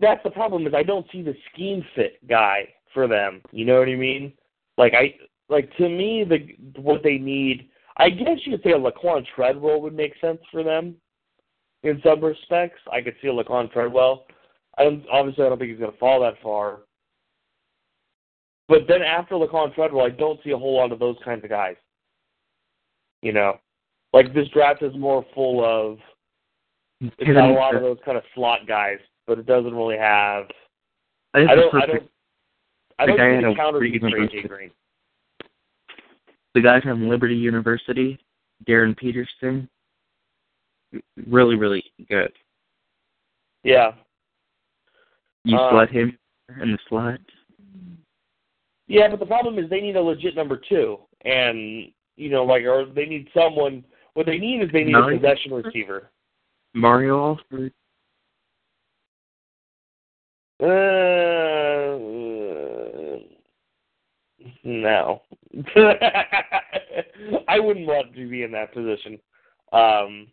That's 0.00 0.22
the 0.24 0.30
problem 0.30 0.66
is 0.66 0.74
I 0.74 0.82
don't 0.82 1.06
see 1.12 1.22
the 1.22 1.34
scheme 1.52 1.84
fit 1.94 2.26
guy 2.28 2.68
for 2.92 3.06
them. 3.06 3.42
You 3.52 3.64
know 3.64 3.78
what 3.78 3.88
I 3.88 3.94
mean? 3.94 4.32
Like 4.78 4.94
I 4.94 5.14
like 5.48 5.74
to 5.76 5.88
me 5.88 6.24
the 6.24 6.80
what 6.80 7.02
they 7.02 7.18
need. 7.18 7.68
I 7.98 8.10
guess 8.10 8.38
you 8.44 8.52
could 8.52 8.64
say 8.64 8.72
a 8.72 8.78
Laquan 8.78 9.24
Treadwell 9.34 9.80
would 9.80 9.94
make 9.94 10.14
sense 10.20 10.40
for 10.50 10.62
them. 10.62 10.96
In 11.82 12.00
some 12.04 12.22
respects, 12.22 12.80
I 12.92 13.00
could 13.00 13.14
see 13.22 13.28
a 13.28 13.32
Laquan 13.32 13.70
Treadwell. 13.72 14.26
I 14.78 14.84
don't 14.84 15.04
obviously 15.10 15.44
I 15.44 15.48
don't 15.48 15.58
think 15.58 15.70
he's 15.70 15.80
going 15.80 15.92
to 15.92 15.98
fall 15.98 16.20
that 16.22 16.34
far. 16.42 16.80
But 18.68 18.82
then 18.88 19.02
after 19.02 19.36
Laquan 19.36 19.74
Treadwell, 19.74 20.04
I 20.04 20.10
don't 20.10 20.40
see 20.42 20.50
a 20.50 20.58
whole 20.58 20.76
lot 20.76 20.92
of 20.92 20.98
those 20.98 21.16
kinds 21.24 21.44
of 21.44 21.50
guys. 21.50 21.76
You 23.22 23.32
know, 23.32 23.58
like 24.12 24.34
this 24.34 24.48
draft 24.48 24.82
is 24.82 24.94
more 24.96 25.24
full 25.34 25.64
of 25.64 25.98
it's 27.00 27.32
got 27.32 27.50
a 27.50 27.52
lot 27.52 27.74
of 27.74 27.82
those 27.82 27.98
kind 28.04 28.16
of 28.16 28.24
slot 28.34 28.60
guys, 28.66 28.98
but 29.26 29.38
it 29.38 29.46
doesn't 29.46 29.74
really 29.74 29.96
have. 29.98 30.46
I, 31.34 31.40
I 31.40 31.54
don't. 31.54 31.74
I 31.74 31.86
don't. 31.86 32.10
I 32.98 33.06
don't 33.06 33.16
the 33.16 33.18
guy 33.22 33.30
see 33.38 33.44
had 33.44 33.52
the 33.52 33.56
counter 33.56 33.78
pretty 33.78 33.98
for 33.98 34.10
good 34.10 34.30
AJ 34.30 34.32
first- 34.42 34.48
Green. 34.48 34.70
the 36.54 36.60
guy 36.62 36.80
from 36.80 37.08
Liberty 37.08 37.34
University, 37.36 38.18
Darrin 38.66 38.94
Peterson, 38.94 39.68
really, 41.26 41.56
really 41.56 41.84
good. 42.08 42.32
Yeah, 43.64 43.92
You 45.44 45.56
Uh, 45.58 45.70
slot 45.70 45.90
him 45.90 46.16
in 46.62 46.72
the 46.72 46.78
slot. 46.88 47.18
yeah, 48.86 49.08
but 49.08 49.18
the 49.18 49.26
problem 49.26 49.58
is 49.58 49.68
they 49.68 49.80
need 49.80 49.96
a 49.96 50.00
legit 50.00 50.34
number 50.36 50.56
two, 50.56 50.98
and 51.22 51.92
you 52.16 52.30
know, 52.30 52.44
like, 52.44 52.64
or 52.64 52.86
they 52.86 53.04
need 53.06 53.28
someone. 53.34 53.84
What 54.14 54.24
they 54.24 54.38
need 54.38 54.62
is 54.62 54.70
they 54.72 54.84
need 54.84 54.92
No. 54.92 55.08
a 55.10 55.16
possession 55.18 55.52
receiver. 55.52 56.10
Mario 56.72 57.18
Alford. 57.22 57.74
Uh, 60.58 60.66
no. 64.64 65.22
I 67.48 67.60
wouldn't 67.60 67.86
want 67.86 68.14
to 68.14 68.28
be 68.28 68.42
in 68.42 68.52
that 68.52 68.72
position. 68.72 69.18
Um, 69.72 70.28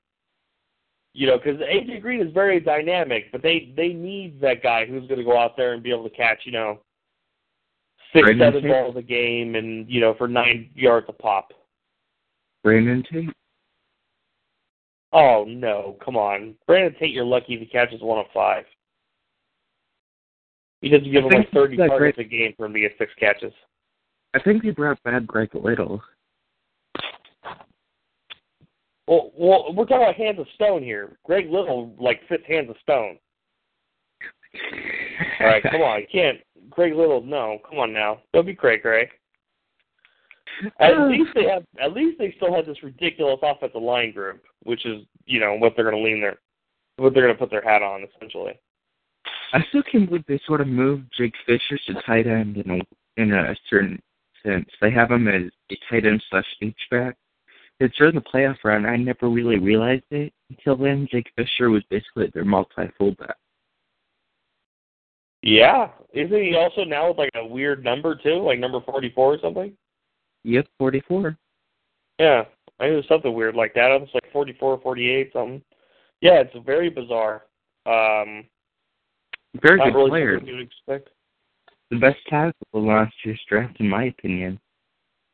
you 1.14 1.28
know, 1.28 1.38
because 1.38 1.60
AJ 1.62 2.02
Green 2.02 2.22
is 2.26 2.34
very 2.34 2.60
dynamic, 2.60 3.32
but 3.32 3.44
they 3.44 3.72
they 3.78 3.90
need 3.90 4.42
that 4.42 4.64
guy 4.64 4.86
who's 4.86 5.08
going 5.08 5.20
to 5.20 5.26
go 5.26 5.38
out 5.38 5.56
there 5.56 5.74
and 5.74 5.84
be 5.84 5.92
able 5.92 6.10
to 6.10 6.16
catch, 6.16 6.40
you 6.46 6.52
know, 6.52 6.80
six, 8.14 8.26
Brandon 8.26 8.48
seven 8.48 8.64
Tate? 8.64 8.72
balls 8.72 8.96
a 8.98 9.02
game, 9.02 9.56
and 9.56 9.88
you 9.90 10.02
know, 10.02 10.16
for 10.18 10.28
nine 10.28 10.70
yards 10.74 11.06
a 11.10 11.14
pop. 11.14 11.54
Brandon 12.64 13.04
Tate. 13.12 13.30
Oh 15.12 15.46
no, 15.48 15.98
come 16.04 16.18
on, 16.18 16.56
Brandon 16.66 16.96
Tate, 17.00 17.14
you're 17.14 17.24
lucky 17.24 17.54
if 17.54 17.60
he 17.60 17.66
catches 17.68 18.02
one 18.02 18.18
of 18.18 18.26
five. 18.34 18.66
He 20.84 20.90
doesn't 20.90 21.10
give 21.10 21.24
him 21.24 21.30
like 21.30 21.50
thirty 21.52 21.78
he's 21.78 21.78
got 21.78 21.88
targets 21.88 22.20
a 22.20 22.26
game 22.26 22.54
for 22.58 22.66
him 22.66 22.74
to 22.74 22.80
get 22.82 22.92
six 22.98 23.14
catches. 23.18 23.54
I 24.34 24.40
think 24.40 24.64
they 24.64 24.72
brought 24.72 25.02
back 25.04 25.26
Greg 25.26 25.50
Little. 25.56 26.04
Well, 29.08 29.32
well, 29.34 29.74
we're 29.74 29.86
talking 29.86 30.04
about 30.04 30.16
hands 30.16 30.40
of 30.40 30.48
stone 30.56 30.84
here. 30.84 31.18
Greg 31.24 31.50
Little 31.50 31.96
like 31.98 32.20
fits 32.28 32.44
hands 32.46 32.70
of 32.70 32.76
stone. 32.82 33.18
All 35.40 35.48
right, 35.48 35.64
come 35.64 35.82
on, 35.82 36.02
you 36.02 36.08
can't. 36.12 36.40
Greg 36.70 36.94
Little, 36.94 37.24
no, 37.24 37.60
come 37.70 37.80
on 37.80 37.94
now, 37.94 38.20
don't 38.34 38.46
be 38.46 38.54
cray 38.54 38.78
cray. 38.78 39.10
At 40.82 41.00
least 41.08 41.30
they 41.34 41.46
have. 41.46 41.64
At 41.82 41.94
least 41.94 42.20
they 42.20 42.34
still 42.36 42.54
have 42.54 42.66
this 42.66 42.84
ridiculous 42.84 43.40
offensive 43.42 43.82
line 43.82 44.12
group, 44.12 44.44
which 44.64 44.86
is 44.86 45.04
you 45.26 45.40
know 45.40 45.54
what 45.54 45.78
they're 45.78 45.90
going 45.90 45.96
to 45.96 46.04
lean 46.04 46.20
their, 46.20 46.40
what 46.98 47.14
they're 47.14 47.24
going 47.24 47.34
to 47.34 47.40
put 47.40 47.52
their 47.52 47.64
hat 47.64 47.82
on 47.82 48.06
essentially. 48.18 48.60
I 49.54 49.64
still 49.70 49.84
can't 49.84 50.08
believe 50.08 50.26
they 50.28 50.40
sort 50.46 50.62
of 50.62 50.68
moved 50.68 51.14
Jake 51.16 51.36
Fisher 51.46 51.80
to 51.88 52.02
tight 52.06 52.28
end 52.28 52.58
in 52.58 52.72
a 52.72 53.22
in 53.22 53.32
a 53.34 53.56
certain 53.70 54.02
sense. 54.44 54.68
They 54.82 54.92
have 54.92 55.12
him 55.12 55.28
as 55.28 55.44
a 55.72 55.76
tight 55.90 56.06
end 56.06 56.24
slash 56.30 56.46
H 56.62 56.76
back. 56.90 57.16
It's 57.80 57.96
during 57.98 58.16
the 58.16 58.22
playoff 58.22 58.58
run. 58.64 58.86
I 58.86 58.98
never 58.98 59.30
really 59.30 59.60
realized 59.60 60.06
it 60.12 60.34
until 60.50 60.76
then. 60.76 61.08
Jake 61.12 61.32
Fisher 61.36 61.70
was 61.70 61.84
basically 61.90 62.32
their 62.34 62.46
multi 62.46 62.90
fullback. 62.98 63.36
Yeah, 65.44 65.90
isn't 66.14 66.42
he 66.42 66.56
also 66.56 66.84
now 66.84 67.10
with 67.10 67.18
like 67.18 67.32
a 67.36 67.46
weird 67.46 67.84
number 67.84 68.16
too, 68.16 68.42
like 68.42 68.60
number 68.60 68.82
forty-four 68.82 69.36
or 69.36 69.40
something? 69.40 69.76
Yep, 70.44 70.68
forty 70.80 71.02
four. 71.08 71.38
Yeah, 72.20 72.44
I 72.80 72.88
knew 72.88 73.04
something 73.04 73.34
weird 73.34 73.56
like 73.56 73.74
that. 73.74 73.92
It's 74.02 74.14
like 74.14 74.32
44, 74.32 74.80
48, 74.82 75.32
something. 75.34 75.62
Yeah, 76.22 76.42
it's 76.42 76.56
very 76.66 76.90
bizarre. 76.90 77.44
Um, 77.86 78.46
Very 79.62 79.78
not 79.78 79.86
good 79.86 79.96
really 79.96 80.10
player. 80.10 80.40
you'd 80.44 80.62
expect. 80.62 81.10
The 81.92 82.00
best 82.00 82.18
tackle 82.28 82.54
of 82.74 82.84
last 82.84 83.14
year's 83.24 83.40
draft, 83.48 83.80
in 83.80 83.88
my 83.88 84.06
opinion, 84.06 84.60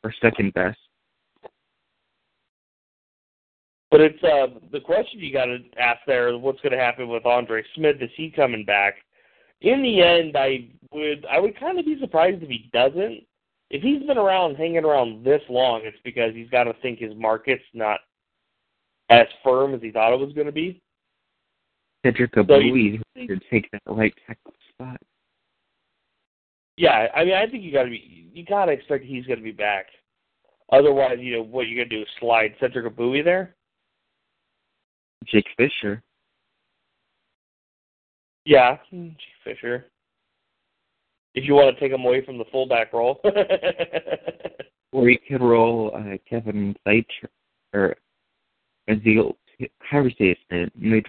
or 0.04 0.14
second 0.22 0.54
best. 0.54 0.78
But 3.92 4.02
it's 4.02 4.24
uh 4.24 4.60
the 4.72 4.82
question 4.82 5.20
you 5.20 5.34
got 5.34 5.46
to 5.46 5.60
ask 5.80 6.00
there: 6.06 6.38
What's 6.38 6.62
going 6.62 6.74
to 6.74 6.78
happen 6.78 7.08
with 7.08 7.26
Andre 7.26 7.64
Smith? 7.76 7.98
Is 8.02 8.12
he 8.16 8.30
coming 8.30 8.66
back? 8.66 8.96
In 9.62 9.82
the 9.82 10.02
end, 10.02 10.38
I 10.38 10.68
would 10.92 11.26
I 11.26 11.40
would 11.40 11.60
kind 11.60 11.80
of 11.80 11.86
be 11.86 12.00
surprised 12.00 12.44
if 12.44 12.50
he 12.50 12.70
doesn't. 12.72 13.24
If 13.70 13.82
he's 13.84 14.06
been 14.06 14.18
around 14.18 14.56
hanging 14.56 14.84
around 14.84 15.24
this 15.24 15.42
long, 15.50 15.82
it's 15.84 15.98
because 16.04 16.34
he's 16.34 16.50
got 16.50 16.64
to 16.64 16.74
think 16.82 17.00
his 17.00 17.16
market's 17.16 17.64
not 17.74 18.00
as 19.10 19.28
firm 19.44 19.74
as 19.74 19.82
he 19.82 19.92
thought 19.92 20.14
it 20.14 20.20
was 20.20 20.34
going 20.34 20.48
to 20.48 20.54
be. 20.54 20.82
Cedric 22.06 22.32
So 22.36 22.60
you- 22.60 23.00
to 23.16 23.39
take 23.52 23.70
that 23.72 23.82
right 23.88 24.14
tackle 24.26 24.54
spot. 24.70 25.02
Yeah, 26.78 27.08
I 27.14 27.26
mean, 27.26 27.34
I 27.34 27.45
think 27.45 27.64
you 27.64 27.74
got 27.74 27.84
to 27.84 27.89
be 27.89 28.30
you 28.34 28.45
got 28.45 28.66
to 28.66 28.72
expect 28.72 29.04
he's 29.04 29.26
going 29.26 29.39
to 29.39 29.43
be 29.43 29.52
back. 29.52 29.88
Otherwise, 30.72 31.18
you 31.20 31.34
know 31.36 31.43
what 31.43 31.68
you're 31.68 31.76
going 31.76 31.89
to 31.89 31.95
do 31.97 32.02
is 32.04 32.08
slide 32.20 32.56
Cedric 32.60 32.95
Ogbuehi 32.95 33.24
there. 33.24 33.56
Jake 35.26 35.47
Fisher. 35.58 36.02
Yeah, 38.45 38.78
Jake 38.91 39.18
Fisher. 39.43 39.88
If 41.36 41.45
you 41.45 41.54
want 41.54 41.76
to 41.76 41.80
take 41.80 41.91
him 41.91 42.06
away 42.06 42.24
from 42.24 42.38
the 42.38 42.45
fullback 42.45 42.93
role. 42.93 43.20
Or 44.91 45.10
you 45.10 45.20
could 45.28 45.41
roll 45.41 45.91
uh, 45.95 46.18
Kevin 46.28 46.76
Zeitler, 46.88 47.06
or 47.74 47.95
Ezekiel, 48.88 49.38
however 49.80 50.08
you 50.10 50.16
say 50.18 50.28
his 50.30 50.38
name. 50.50 50.72
They 50.76 51.02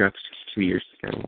two 0.55 0.63
years 0.63 0.85
ago. 1.03 1.23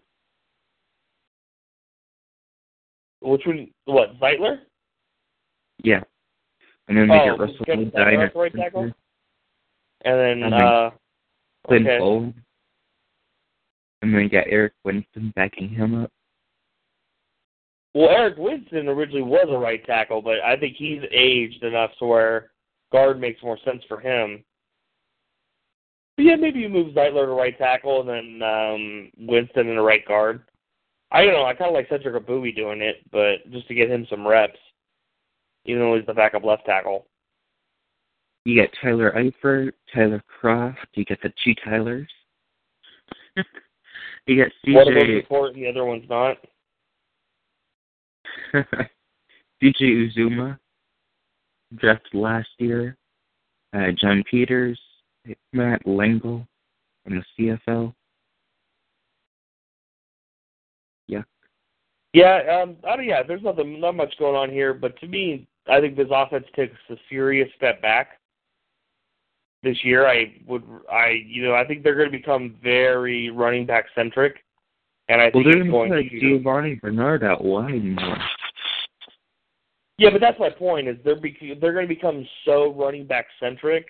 Which 3.21 3.43
one? 3.47 3.69
What 3.85 4.19
Zeitler? 4.21 4.61
Yeah. 5.83 6.01
And 6.89 6.97
then 6.97 7.09
they 7.09 7.15
Oh, 7.15 7.37
got 7.37 7.41
Russell 7.41 7.65
at 7.69 8.35
right 8.35 8.53
tackle? 8.55 8.93
And 10.05 10.43
then 10.43 10.53
uh, 10.53 10.91
Clint 11.67 11.87
okay. 11.87 11.99
Boling. 11.99 12.35
And 14.03 14.13
then 14.13 14.23
you 14.23 14.29
got 14.29 14.47
Eric 14.49 14.73
Winston 14.85 15.33
backing 15.37 15.69
him 15.69 16.03
up. 16.03 16.11
Well, 17.95 18.09
Eric 18.09 18.37
Winston 18.39 18.89
originally 18.89 19.23
was 19.23 19.47
a 19.49 19.59
right 19.59 19.85
tackle, 19.85 20.23
but 20.23 20.41
I 20.45 20.57
think 20.57 20.77
he's 20.77 21.03
aged 21.13 21.63
enough 21.63 21.91
to 21.99 22.07
where 22.07 22.51
guard 22.91 23.21
makes 23.21 23.43
more 23.43 23.59
sense 23.65 23.83
for 23.87 24.01
him. 24.01 24.43
But 26.17 26.25
yeah, 26.25 26.37
maybe 26.37 26.61
you 26.61 26.69
move 26.69 26.95
Zeitler 26.95 27.27
to 27.27 27.33
right 27.33 27.57
tackle 27.57 28.01
and 28.01 28.09
then 28.09 28.49
um, 28.49 29.11
Winston 29.27 29.69
in 29.69 29.77
the 29.77 29.83
right 29.83 30.07
guard. 30.07 30.43
I 31.11 31.23
don't 31.25 31.35
know. 31.35 31.45
I 31.45 31.55
kind 31.55 31.69
of 31.69 31.75
like 31.75 31.89
Cedric 31.89 32.27
Ogbuehi 32.27 32.55
doing 32.57 32.81
it, 32.81 32.97
but 33.11 33.51
just 33.51 33.69
to 33.69 33.75
get 33.75 33.91
him 33.91 34.07
some 34.09 34.27
reps, 34.27 34.59
even 35.65 35.83
though 35.83 35.97
he's 35.97 36.07
the 36.07 36.15
backup 36.15 36.45
left 36.45 36.65
tackle. 36.65 37.07
You 38.45 38.61
got 38.61 38.71
Tyler 38.83 39.13
Eifert, 39.13 39.73
Tyler 39.95 40.23
Kroft. 40.43 40.77
You 40.95 41.05
got 41.05 41.21
the 41.23 41.33
two 41.45 41.55
Tylers. 41.65 42.09
you 44.27 44.43
got 44.43 44.53
One 44.67 44.89
of 44.89 44.95
them's 44.95 45.25
CJ 45.25 45.51
a 45.51 45.53
the 45.55 45.69
other 45.69 45.85
one's 45.85 46.09
not. 46.09 46.39
CJ 49.63 50.17
Uzomah, 50.17 50.59
drafted 51.77 52.15
last 52.15 52.49
year. 52.59 52.97
Uh, 53.75 53.93
John 53.99 54.25
Peters, 54.29 54.79
Matt 55.53 55.87
Lengel 55.87 56.47
from 57.05 57.23
the 57.39 57.57
CFL. 57.69 57.95
Yeah. 61.09 61.23
Yeah, 62.13 62.61
um, 62.63 62.77
I 62.89 62.97
don't, 62.97 63.07
yeah. 63.07 63.23
There's 63.23 63.43
nothing, 63.43 63.81
not 63.81 63.95
much 63.95 64.15
going 64.19 64.37
on 64.37 64.51
here, 64.51 64.75
but 64.75 64.99
to 65.01 65.07
me, 65.07 65.47
I 65.71 65.81
think 65.81 65.97
this 65.97 66.09
offense 66.11 66.47
takes 66.55 66.77
a 66.91 66.97
serious 67.09 67.49
step 67.57 67.81
back 67.81 68.19
this 69.63 69.77
year. 69.85 70.07
I 70.07 70.35
would, 70.47 70.65
I, 70.91 71.23
you 71.27 71.45
know, 71.45 71.55
I 71.55 71.65
think 71.67 71.83
they're 71.83 71.95
going 71.95 72.11
to 72.11 72.17
become 72.17 72.57
very 72.63 73.31
running 73.31 73.65
back 73.67 73.87
centric, 73.95 74.45
and 75.09 75.21
I 75.21 75.31
Well, 75.33 75.45
think 75.45 75.55
they're 75.55 75.71
going 75.71 75.93
to 75.93 76.03
put 76.03 76.11
to. 76.11 76.21
Giovani 76.21 76.81
Bernard 76.81 77.25
out 77.25 77.45
wide 77.45 77.85
more. 77.85 78.19
Yeah, 79.99 80.11
but 80.11 80.21
that's 80.21 80.39
my 80.41 80.51
point. 80.51 80.89
Is 80.89 80.97
they're 81.05 81.21
bec- 81.21 81.61
they're 81.61 81.73
going 81.73 81.87
to 81.87 81.95
become 81.95 82.27
so 82.45 82.73
running 82.73 83.07
back 83.07 83.27
centric 83.39 83.87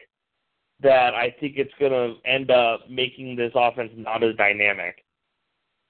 that 0.82 1.14
I 1.14 1.34
think 1.40 1.54
it's 1.56 1.72
going 1.78 1.92
to 1.92 2.14
end 2.28 2.50
up 2.50 2.88
making 2.88 3.36
this 3.36 3.52
offense 3.54 3.90
not 3.96 4.22
as 4.22 4.34
dynamic 4.36 5.04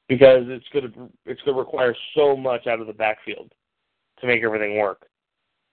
because 0.09 0.45
it's 0.49 0.67
going 0.73 0.93
to 0.93 1.11
it's 1.27 1.41
going 1.43 1.55
to 1.57 1.61
require 1.61 1.95
so 2.15 2.37
much 2.37 2.67
out 2.67 2.81
of 2.81 2.87
the 2.87 2.93
backfield 2.93 3.53
to 4.21 4.27
make 4.27 4.43
everything 4.43 4.79
work. 4.79 5.07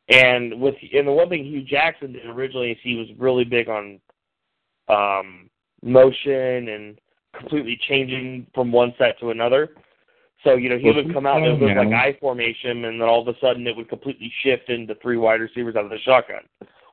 And 0.10 0.60
with 0.60 0.76
and 0.94 1.08
the 1.08 1.12
one 1.12 1.30
thing 1.30 1.46
Hue 1.46 1.62
Jackson 1.62 2.14
did 2.14 2.26
originally 2.26 2.72
is 2.72 2.78
he 2.82 2.96
was 2.96 3.08
really 3.18 3.44
big 3.44 3.70
on 3.70 4.00
um, 4.88 5.50
motion 5.84 6.70
and 6.70 7.00
completely 7.38 7.80
changing 7.88 8.48
from 8.56 8.72
one 8.72 8.94
set 8.98 9.20
to 9.20 9.30
another. 9.30 9.70
So 10.44 10.56
you 10.56 10.70
know 10.70 10.78
he 10.78 10.92
would 10.92 11.14
come 11.14 11.26
out 11.26 11.44
and 11.44 11.62
it 11.62 11.66
now- 11.76 11.84
like 11.84 11.94
I 11.94 12.18
formation, 12.20 12.86
and 12.86 13.00
then 13.00 13.08
all 13.08 13.22
of 13.22 13.28
a 13.28 13.38
sudden 13.40 13.68
it 13.68 13.76
would 13.76 13.90
completely 13.90 14.32
shift 14.42 14.70
into 14.70 14.96
three 14.96 15.18
wide 15.18 15.42
receivers 15.42 15.76
out 15.76 15.84
of 15.84 15.92
the 15.92 16.00
shotgun, 16.00 16.42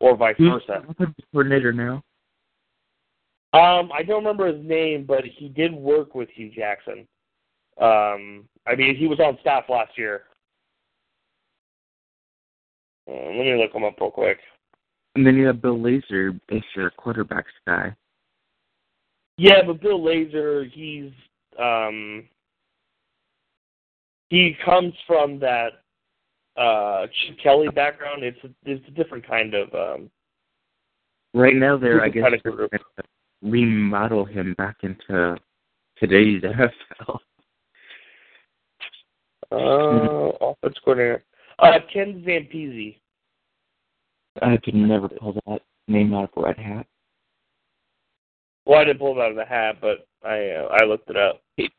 or 0.00 0.16
vice 0.16 0.34
versa. 0.38 0.84
coordinator 1.32 1.72
now? 1.72 2.02
Um, 3.56 3.90
I 3.92 4.02
don't 4.02 4.22
remember 4.22 4.46
his 4.52 4.62
name, 4.64 5.04
but 5.06 5.24
he 5.24 5.48
did 5.48 5.72
work 5.72 6.14
with 6.14 6.28
Hue 6.34 6.50
Jackson. 6.50 7.06
Um, 7.80 8.44
I 8.66 8.74
mean, 8.76 8.96
he 8.96 9.06
was 9.06 9.20
on 9.20 9.38
staff 9.40 9.64
last 9.68 9.96
year. 9.96 10.24
Uh, 13.08 13.14
let 13.14 13.38
me 13.38 13.56
look 13.56 13.74
him 13.74 13.84
up 13.84 13.94
real 14.00 14.10
quick. 14.10 14.38
And 15.14 15.26
then 15.26 15.36
you 15.36 15.46
have 15.46 15.62
Bill 15.62 15.78
Lazor 15.78 16.38
as 16.50 16.62
your 16.74 16.90
quarterbacks 16.98 17.44
guy. 17.66 17.94
Yeah, 19.38 19.62
but 19.66 19.80
Bill 19.80 20.00
Lazor, 20.00 20.70
he's 20.70 21.12
um, 21.58 22.24
he 24.28 24.54
comes 24.64 24.92
from 25.06 25.38
that 25.40 25.82
uh, 26.56 27.06
Chip 27.06 27.38
Kelly 27.42 27.68
background. 27.68 28.22
It's 28.22 28.38
a, 28.44 28.48
it's 28.64 28.86
a 28.88 28.90
different 28.90 29.26
kind 29.26 29.54
of 29.54 29.74
um, 29.74 30.10
Right 31.36 31.54
now, 31.54 31.76
they're 31.76 32.02
I 32.02 32.08
guess 32.08 32.22
Kind 32.22 32.34
of 32.34 32.42
remodel 33.50 34.24
him 34.24 34.54
back 34.58 34.76
into 34.82 35.36
today's 35.98 36.42
NFL. 36.42 37.18
uh, 39.52 40.46
offense 40.46 40.76
coordinator. 40.84 41.24
Uh, 41.58 41.78
Ken 41.92 42.22
Zampese. 42.26 42.98
I 44.42 44.58
could 44.58 44.74
never 44.74 45.08
pull 45.08 45.40
that 45.46 45.62
name 45.88 46.12
out 46.14 46.24
of 46.24 46.30
a 46.36 46.46
red 46.46 46.58
hat. 46.58 46.86
Well, 48.66 48.80
I 48.80 48.84
didn't 48.84 48.98
pull 48.98 49.16
it 49.16 49.22
out 49.22 49.30
of 49.30 49.36
the 49.36 49.44
hat, 49.44 49.76
but 49.80 50.06
I 50.24 50.50
uh, 50.50 50.68
I 50.72 50.84
looked 50.84 51.10
it 51.10 51.16
up. 51.16 51.42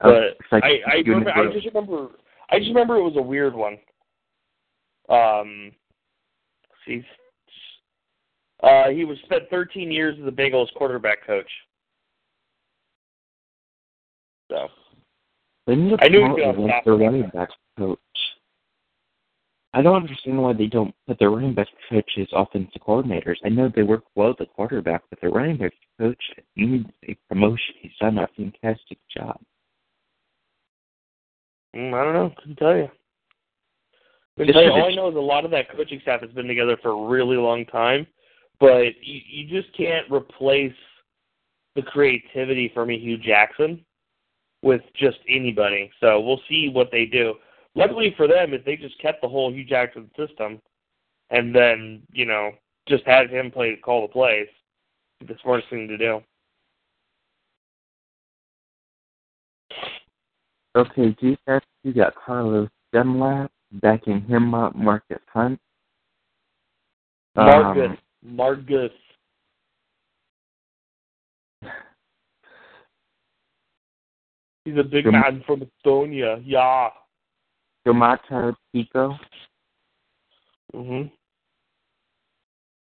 Oh, 0.00 0.10
But 0.10 0.36
like 0.52 0.64
I 0.64 0.80
I, 0.90 0.94
remember, 1.06 1.30
I 1.30 1.50
just 1.52 1.66
remember 1.66 2.08
I 2.50 2.58
just 2.58 2.68
remember 2.68 2.96
it 2.96 3.04
was 3.04 3.16
a 3.16 3.22
weird 3.22 3.54
one. 3.54 3.78
Um, 5.08 5.72
see, 6.84 7.02
uh, 8.62 8.88
he 8.90 9.04
was 9.04 9.18
spent 9.24 9.42
13 9.50 9.90
years 9.90 10.16
as 10.18 10.24
the 10.24 10.30
Bengals 10.30 10.72
quarterback 10.74 11.26
coach. 11.26 11.50
So 14.50 14.68
They 15.66 15.76
need 15.76 15.98
to 15.98 16.04
I 16.04 16.08
knew 16.08 16.26
he'd 16.26 16.36
be 16.36 16.42
him 16.42 16.60
on 16.60 16.64
as 16.64 16.70
top 16.70 16.84
their 16.84 16.96
running 16.96 17.30
backs 17.32 17.54
coach. 17.78 17.98
I 19.72 19.82
don't 19.82 19.96
understand 19.96 20.40
why 20.40 20.52
they 20.52 20.66
don't 20.66 20.94
put 21.08 21.18
their 21.18 21.30
running 21.30 21.54
backs 21.54 21.70
coach 21.90 22.08
as 22.18 22.28
offensive 22.32 22.80
coordinators. 22.86 23.36
I 23.44 23.48
know 23.48 23.68
they 23.74 23.82
work 23.82 24.04
well 24.14 24.28
with 24.28 24.38
the 24.38 24.46
quarterback, 24.46 25.02
but 25.10 25.20
their 25.20 25.30
running 25.30 25.56
backs 25.56 25.74
coach 25.98 26.22
needs 26.54 26.88
a 27.08 27.16
promotion. 27.28 27.74
He's 27.80 27.90
done 28.00 28.18
a 28.18 28.28
fantastic 28.36 28.98
job. 29.14 29.40
mm, 31.74 31.92
I 31.92 32.04
don't 32.04 32.14
know. 32.14 32.32
Couldn't 32.38 32.56
tell 32.56 32.76
you. 32.76 32.88
Couldn't 34.36 34.52
tell 34.52 34.62
you. 34.62 34.70
All 34.70 34.92
I 34.92 34.94
know 34.94 35.08
is 35.08 35.16
a 35.16 35.18
lot 35.18 35.44
of 35.44 35.50
that 35.50 35.74
coaching 35.74 35.98
staff 36.02 36.20
has 36.20 36.30
been 36.30 36.46
together 36.46 36.78
for 36.80 36.90
a 36.90 37.08
really 37.08 37.36
long 37.36 37.66
time, 37.66 38.06
but 38.60 38.94
you, 39.02 39.20
you 39.26 39.62
just 39.62 39.74
can't 39.76 40.10
replace 40.10 40.72
the 41.74 41.82
creativity 41.82 42.70
from 42.72 42.90
a 42.90 42.98
Hue 42.98 43.18
Jackson 43.18 43.84
with 44.62 44.82
just 44.94 45.18
anybody. 45.28 45.90
So 46.00 46.20
we'll 46.20 46.40
see 46.48 46.68
what 46.68 46.90
they 46.90 47.06
do. 47.06 47.34
Luckily 47.74 48.14
for 48.16 48.28
them, 48.28 48.54
if 48.54 48.64
they 48.64 48.76
just 48.76 48.98
kept 49.00 49.20
the 49.20 49.28
whole 49.28 49.52
Hue 49.52 49.64
Jackson 49.64 50.10
system, 50.16 50.60
and 51.30 51.54
then 51.54 52.02
you 52.12 52.26
know 52.26 52.52
just 52.88 53.04
had 53.04 53.30
him 53.30 53.50
play 53.50 53.76
call 53.76 54.02
the 54.02 54.12
plays, 54.12 54.46
the 55.26 55.34
smartest 55.42 55.70
thing 55.70 55.88
to 55.88 55.98
do. 55.98 56.20
Okay, 60.76 61.16
defense, 61.20 61.64
you 61.84 61.92
got 61.92 62.14
Carlos 62.16 62.68
Dunlap 62.92 63.50
backing 63.74 64.22
him 64.22 64.54
up, 64.54 64.74
Margus 64.74 65.20
Hunt. 65.32 65.60
Um, 67.36 67.46
Margus. 67.46 67.98
He's 74.64 74.78
a 74.78 74.82
big 74.82 75.04
man 75.06 75.42
from 75.46 75.60
Estonia. 75.60 76.42
Yeah. 76.44 76.88
Domata 77.86 78.56
Peko, 78.74 79.18
Mhm. 80.74 81.12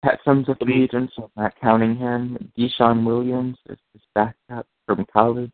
Pat 0.03 0.20
sums 0.24 0.49
up 0.49 0.59
the 0.59 0.72
agents 0.72 1.12
of 1.18 1.30
Matt 1.37 1.55
Cunningham. 1.61 2.53
Deshaun 2.57 3.05
Williams 3.05 3.59
is 3.66 3.78
his 3.93 4.03
backup 4.14 4.66
from 4.87 5.05
college. 5.07 5.53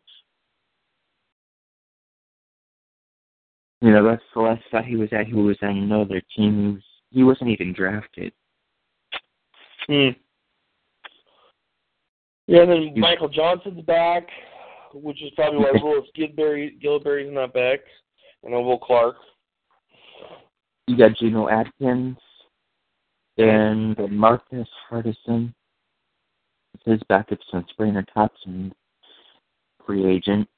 You 3.81 3.91
know, 3.91 4.03
that's 4.03 4.23
the 4.33 4.41
last 4.41 4.63
spot 4.65 4.85
he 4.85 4.95
was 4.95 5.11
at. 5.11 5.27
He 5.27 5.33
was 5.33 5.57
on 5.61 5.77
another 5.77 6.21
team. 6.35 6.53
He, 6.61 6.73
was, 6.73 6.83
he 7.09 7.23
wasn't 7.23 7.49
even 7.49 7.73
drafted. 7.73 8.33
Hmm. 9.87 10.09
Yeah, 12.47 12.61
and 12.61 12.71
then 12.71 12.93
Michael 12.99 13.29
Johnson's 13.29 13.81
back, 13.85 14.27
which 14.93 15.21
is 15.23 15.31
probably 15.35 15.59
why 15.59 15.71
Wallace 15.75 16.09
Gilberry 16.17 16.81
Gilberry's 16.81 17.33
not 17.33 17.53
back. 17.53 17.79
And 18.43 18.53
Will 18.53 18.77
Clark. 18.77 19.15
You 20.87 20.97
got 20.97 21.15
Geno 21.17 21.47
Atkins 21.47 22.17
and 23.37 23.97
Marcus 24.11 24.67
Hardison. 24.91 25.53
His 26.85 26.99
backup 27.07 27.39
since 27.49 27.67
Brainer 27.79 28.05
Thompson, 28.13 28.73
free 29.85 30.05
agent. 30.05 30.49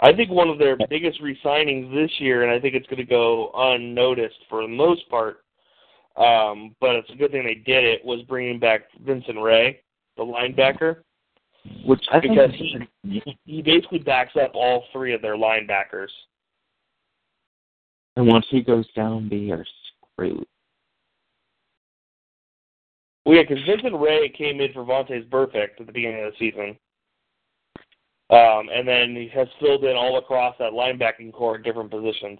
I 0.00 0.12
think 0.12 0.30
one 0.30 0.50
of 0.50 0.58
their 0.58 0.76
biggest 0.90 1.22
re-signings 1.22 1.94
this 1.94 2.10
year, 2.18 2.42
and 2.42 2.52
I 2.52 2.60
think 2.60 2.74
it's 2.74 2.86
going 2.88 2.98
to 2.98 3.04
go 3.04 3.50
unnoticed 3.54 4.36
for 4.50 4.60
the 4.60 4.68
most 4.68 5.08
part, 5.08 5.38
um, 6.16 6.74
but 6.80 6.96
it's 6.96 7.10
a 7.10 7.16
good 7.16 7.30
thing 7.30 7.44
they 7.44 7.54
did 7.54 7.84
it, 7.84 8.04
was 8.04 8.22
bringing 8.22 8.58
back 8.58 8.82
Vincent 9.04 9.40
Rey, 9.40 9.80
the 10.16 10.22
linebacker. 10.22 10.98
Which 11.84 12.04
I 12.12 12.20
because 12.20 12.50
he 13.02 13.22
he 13.44 13.60
basically 13.62 13.98
backs 13.98 14.36
up 14.40 14.52
all 14.54 14.84
three 14.92 15.12
of 15.12 15.20
their 15.20 15.36
linebackers. 15.36 16.08
And 18.16 18.26
once 18.26 18.46
he 18.50 18.62
goes 18.62 18.86
down, 18.94 19.28
they 19.28 19.50
are 19.50 19.66
screwed. 20.14 20.46
Well, 23.24 23.34
yeah, 23.34 23.42
because 23.46 23.64
Vincent 23.66 24.00
Rey 24.00 24.28
came 24.28 24.60
in 24.60 24.72
for 24.72 24.84
Vontaze 24.84 25.28
Burfict 25.28 25.80
at 25.80 25.86
the 25.86 25.92
beginning 25.92 26.24
of 26.24 26.32
the 26.32 26.38
season. 26.38 26.78
Um, 28.30 28.68
and 28.72 28.86
then 28.86 29.14
he 29.14 29.28
has 29.34 29.48
filled 29.60 29.84
in 29.84 29.96
all 29.96 30.18
across 30.18 30.56
that 30.58 30.72
linebacking 30.72 31.32
core 31.32 31.56
at 31.56 31.64
different 31.64 31.90
positions. 31.90 32.38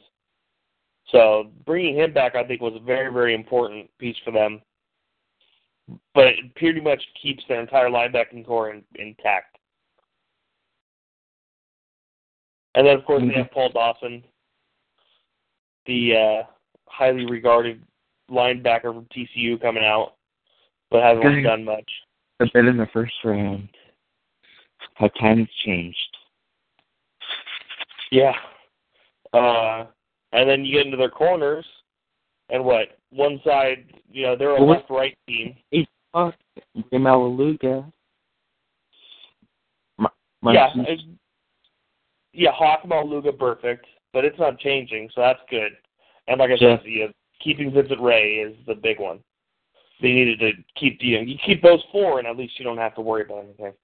So 1.13 1.51
bringing 1.65 1.97
him 1.97 2.13
back, 2.13 2.35
I 2.35 2.45
think, 2.45 2.61
was 2.61 2.75
a 2.75 2.85
very, 2.85 3.13
very 3.13 3.35
important 3.35 3.89
piece 3.99 4.17
for 4.25 4.33
them. 4.33 4.61
But 6.15 6.27
it 6.27 6.55
pretty 6.57 6.81
much 6.81 7.03
keeps 7.21 7.45
their 7.49 7.61
entire 7.61 7.89
linebacking 7.89 8.45
core 8.45 8.71
in, 8.71 8.83
intact. 8.97 9.57
And 12.75 12.87
then, 12.87 12.97
of 12.97 13.05
course, 13.05 13.23
Mm-hmm. 13.23 13.29
they 13.29 13.37
have 13.37 13.51
Paul 13.53 13.71
Dawson, 13.71 14.23
the 15.87 16.17
uh, 16.43 16.47
highly 16.87 17.25
regarded 17.27 17.83
linebacker 18.31 18.93
from 18.93 19.07
TCU 19.17 19.61
coming 19.61 19.85
out, 19.85 20.15
but 20.91 21.03
hasn't 21.03 21.25
really 21.25 21.43
done 21.43 21.65
much. 21.65 21.91
A 22.41 22.47
bit 22.53 22.67
in 22.67 22.77
the 22.77 22.89
first 22.93 23.15
round. 23.25 23.69
How 24.95 25.09
times 25.09 25.49
changed. 25.65 25.97
Yeah. 28.11 28.33
Uh, 29.33 29.87
and 30.37 30.49
then 30.49 30.65
you 30.65 30.77
get 30.77 30.85
into 30.87 30.99
their 30.99 31.11
corners, 31.11 31.65
and 32.51 32.65
what? 32.65 32.99
One 33.11 33.41
side, 33.43 33.87
you 34.11 34.23
know, 34.25 34.37
they're 34.37 34.51
a 34.57 34.61
Well, 34.61 34.69
left-right 34.77 35.17
team. 35.27 35.57
He's 35.71 35.87
Fuck. 36.13 36.37
Jamal 36.93 37.31
Aluga. 37.31 37.91
Ma- 39.99 40.53
Yeah, 40.53 40.71
it- 40.77 41.01
yeah, 42.33 42.53
Hawk 42.53 42.83
Maualuga, 42.83 43.37
perfect, 43.37 43.87
but 44.13 44.25
it's 44.25 44.39
not 44.39 44.59
changing, 44.59 45.11
so 45.11 45.23
that's 45.23 45.41
good. 45.49 45.77
And 46.29 46.39
like 46.39 46.51
I 46.51 46.55
Yeah. 46.55 46.79
said, 46.79 46.87
you 46.87 47.07
know, 47.07 47.13
keeping 47.41 47.71
Vincent 47.71 48.01
Rey 48.01 48.37
is 48.41 48.57
the 48.67 48.75
big 48.75 49.01
one. 49.01 49.23
They 50.01 50.13
needed 50.13 50.41
to 50.41 50.53
keep 50.75 51.01
the 51.01 51.07
you 51.07 51.39
keep 51.39 51.63
those 51.63 51.83
four, 51.87 52.19
and 52.19 52.29
at 52.29 52.37
least 52.37 52.59
you 52.59 52.65
don't 52.65 52.77
have 52.77 52.95
to 52.97 53.01
worry 53.01 53.23
about 53.23 53.45
anything. 53.45 53.75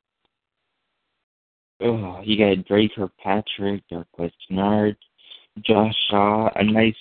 Oh, 1.81 2.21
you 2.21 2.37
got 2.37 2.65
Drake 2.67 2.93
or 2.99 3.09
Kirkpatrick, 3.09 3.83
Darqueze 3.89 4.33
Dennard, 4.49 4.97
Josh 5.61 5.95
Shaw, 6.11 6.51
a 6.55 6.65
nice 6.65 6.97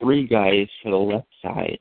three 0.00 0.26
guys 0.26 0.68
for 0.82 0.90
the 0.90 0.96
left 0.96 1.28
side. 1.42 1.78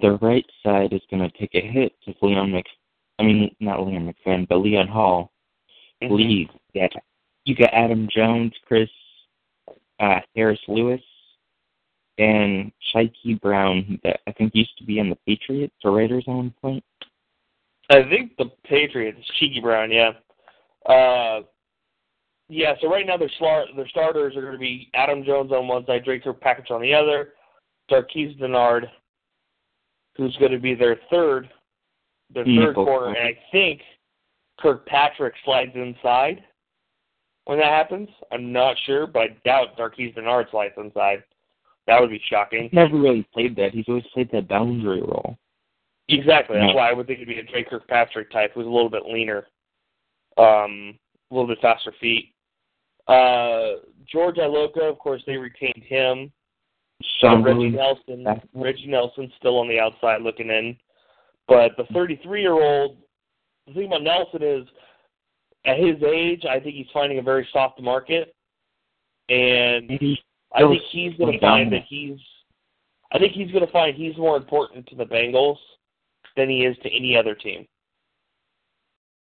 The 0.00 0.18
right 0.22 0.46
side 0.62 0.92
is 0.92 1.02
going 1.10 1.28
to 1.28 1.38
take 1.38 1.54
a 1.54 1.60
hit 1.60 1.92
if 2.06 2.16
Leon 2.20 2.52
Mc, 2.52 2.64
I 3.18 3.22
mean 3.22 3.54
not 3.60 3.86
Leon 3.86 4.12
McFadden, 4.12 4.48
but 4.48 4.58
Leon 4.58 4.88
Hall 4.88 5.30
Mm-hmm. 6.02 6.14
leaves. 6.14 6.50
Yeah, 6.72 6.88
you 7.44 7.54
got 7.54 7.72
Adam 7.72 8.08
Jones, 8.14 8.52
Chris 8.66 8.88
uh, 10.00 10.20
Harris 10.34 10.60
Lewis, 10.68 11.00
and 12.18 12.72
Chykie 12.94 13.40
Brown, 13.40 13.98
that 14.02 14.20
I 14.26 14.32
think 14.32 14.54
used 14.54 14.76
to 14.78 14.84
be 14.84 15.00
on 15.00 15.08
the 15.08 15.18
Patriots 15.26 15.74
or 15.84 15.92
Raiders 15.92 16.24
at 16.26 16.34
one 16.34 16.54
point. 16.60 16.84
I 17.90 18.02
think 18.08 18.36
the 18.38 18.50
Patriots, 18.64 19.20
Chykie 19.40 19.62
Brown, 19.62 19.90
yeah. 19.90 20.12
Uh, 20.86 21.42
yeah, 22.48 22.74
so 22.80 22.88
right 22.90 23.06
now 23.06 23.16
their, 23.16 23.30
slar- 23.40 23.74
their 23.76 23.88
starters 23.88 24.36
are 24.36 24.42
going 24.42 24.52
to 24.52 24.58
be 24.58 24.90
Adam 24.94 25.24
Jones 25.24 25.52
on 25.52 25.68
one 25.68 25.84
side, 25.86 26.04
Drake 26.04 26.24
Kirkpatrick 26.24 26.70
on 26.70 26.82
the 26.82 26.94
other, 26.94 27.34
Darqueze 27.90 28.38
Dennard, 28.38 28.90
who's 30.16 30.36
going 30.36 30.52
to 30.52 30.58
be 30.58 30.74
their 30.74 30.98
third, 31.10 31.48
their 32.32 32.44
third 32.44 32.50
Nickel 32.68 32.84
corner, 32.84 33.14
and 33.14 33.28
I 33.28 33.38
think 33.52 33.80
Kirkpatrick 34.60 35.34
slides 35.44 35.72
inside 35.74 36.42
when 37.46 37.58
that 37.58 37.66
happens. 37.66 38.08
I'm 38.32 38.52
not 38.52 38.76
sure, 38.86 39.06
but 39.06 39.22
I 39.22 39.36
doubt 39.44 39.76
Darqueze 39.76 40.14
Dennard 40.14 40.50
slides 40.50 40.74
inside. 40.76 41.22
That 41.86 42.00
would 42.00 42.10
be 42.10 42.22
shocking. 42.30 42.64
He's 42.64 42.72
Never 42.72 42.96
really 42.96 43.26
played 43.34 43.56
that. 43.56 43.72
He's 43.72 43.84
always 43.88 44.04
played 44.14 44.30
that 44.32 44.48
boundary 44.48 45.02
role. 45.02 45.36
Exactly. 46.08 46.56
That's 46.56 46.70
Yeah. 46.70 46.74
why 46.74 46.90
I 46.90 46.92
would 46.92 47.06
think 47.06 47.18
it'd 47.20 47.28
be 47.28 47.38
a 47.38 47.42
Drake 47.42 47.68
Kirkpatrick 47.68 48.30
type 48.30 48.52
who's 48.54 48.66
a 48.66 48.70
little 48.70 48.88
bit 48.90 49.04
leaner, 49.06 49.46
um, 50.38 50.98
a 51.30 51.34
little 51.34 51.46
bit 51.48 51.60
faster 51.60 51.92
feet. 52.00 52.33
Uh, 53.06 53.80
George 54.10 54.36
Iloka, 54.36 54.82
of 54.82 54.98
course, 54.98 55.22
they 55.26 55.36
retained 55.36 55.82
him. 55.84 56.32
Sean 57.20 57.42
Reggie. 57.42 57.70
Nelson, 57.70 58.24
Reggie 58.54 58.86
Nelson's 58.86 59.32
still 59.36 59.58
on 59.58 59.68
the 59.68 59.78
outside 59.80 60.22
looking 60.22 60.48
in, 60.48 60.76
but 61.48 61.72
the 61.76 61.84
33 61.92 62.40
year 62.40 62.52
old. 62.52 62.96
The 63.66 63.74
thing 63.74 63.86
about 63.86 64.02
Nelson 64.02 64.42
is, 64.42 64.66
at 65.64 65.78
his 65.78 65.96
age, 66.02 66.44
I 66.48 66.60
think 66.60 66.74
he's 66.76 66.86
finding 66.92 67.18
a 67.18 67.22
very 67.22 67.48
soft 67.52 67.80
market, 67.80 68.34
and 69.28 69.90
I 70.54 70.60
think 70.60 70.82
he's 70.90 71.14
going 71.18 71.32
to 71.32 71.40
find 71.40 71.72
that 71.72 71.82
he's. 71.88 72.18
I 73.12 73.18
think 73.18 73.32
he's 73.32 73.50
going 73.50 73.64
to 73.64 73.72
find 73.72 73.96
he's 73.96 74.16
more 74.16 74.36
important 74.36 74.86
to 74.88 74.96
the 74.96 75.04
Bengals 75.04 75.56
than 76.36 76.48
he 76.50 76.64
is 76.64 76.76
to 76.82 76.90
any 76.94 77.16
other 77.16 77.34
team. 77.34 77.66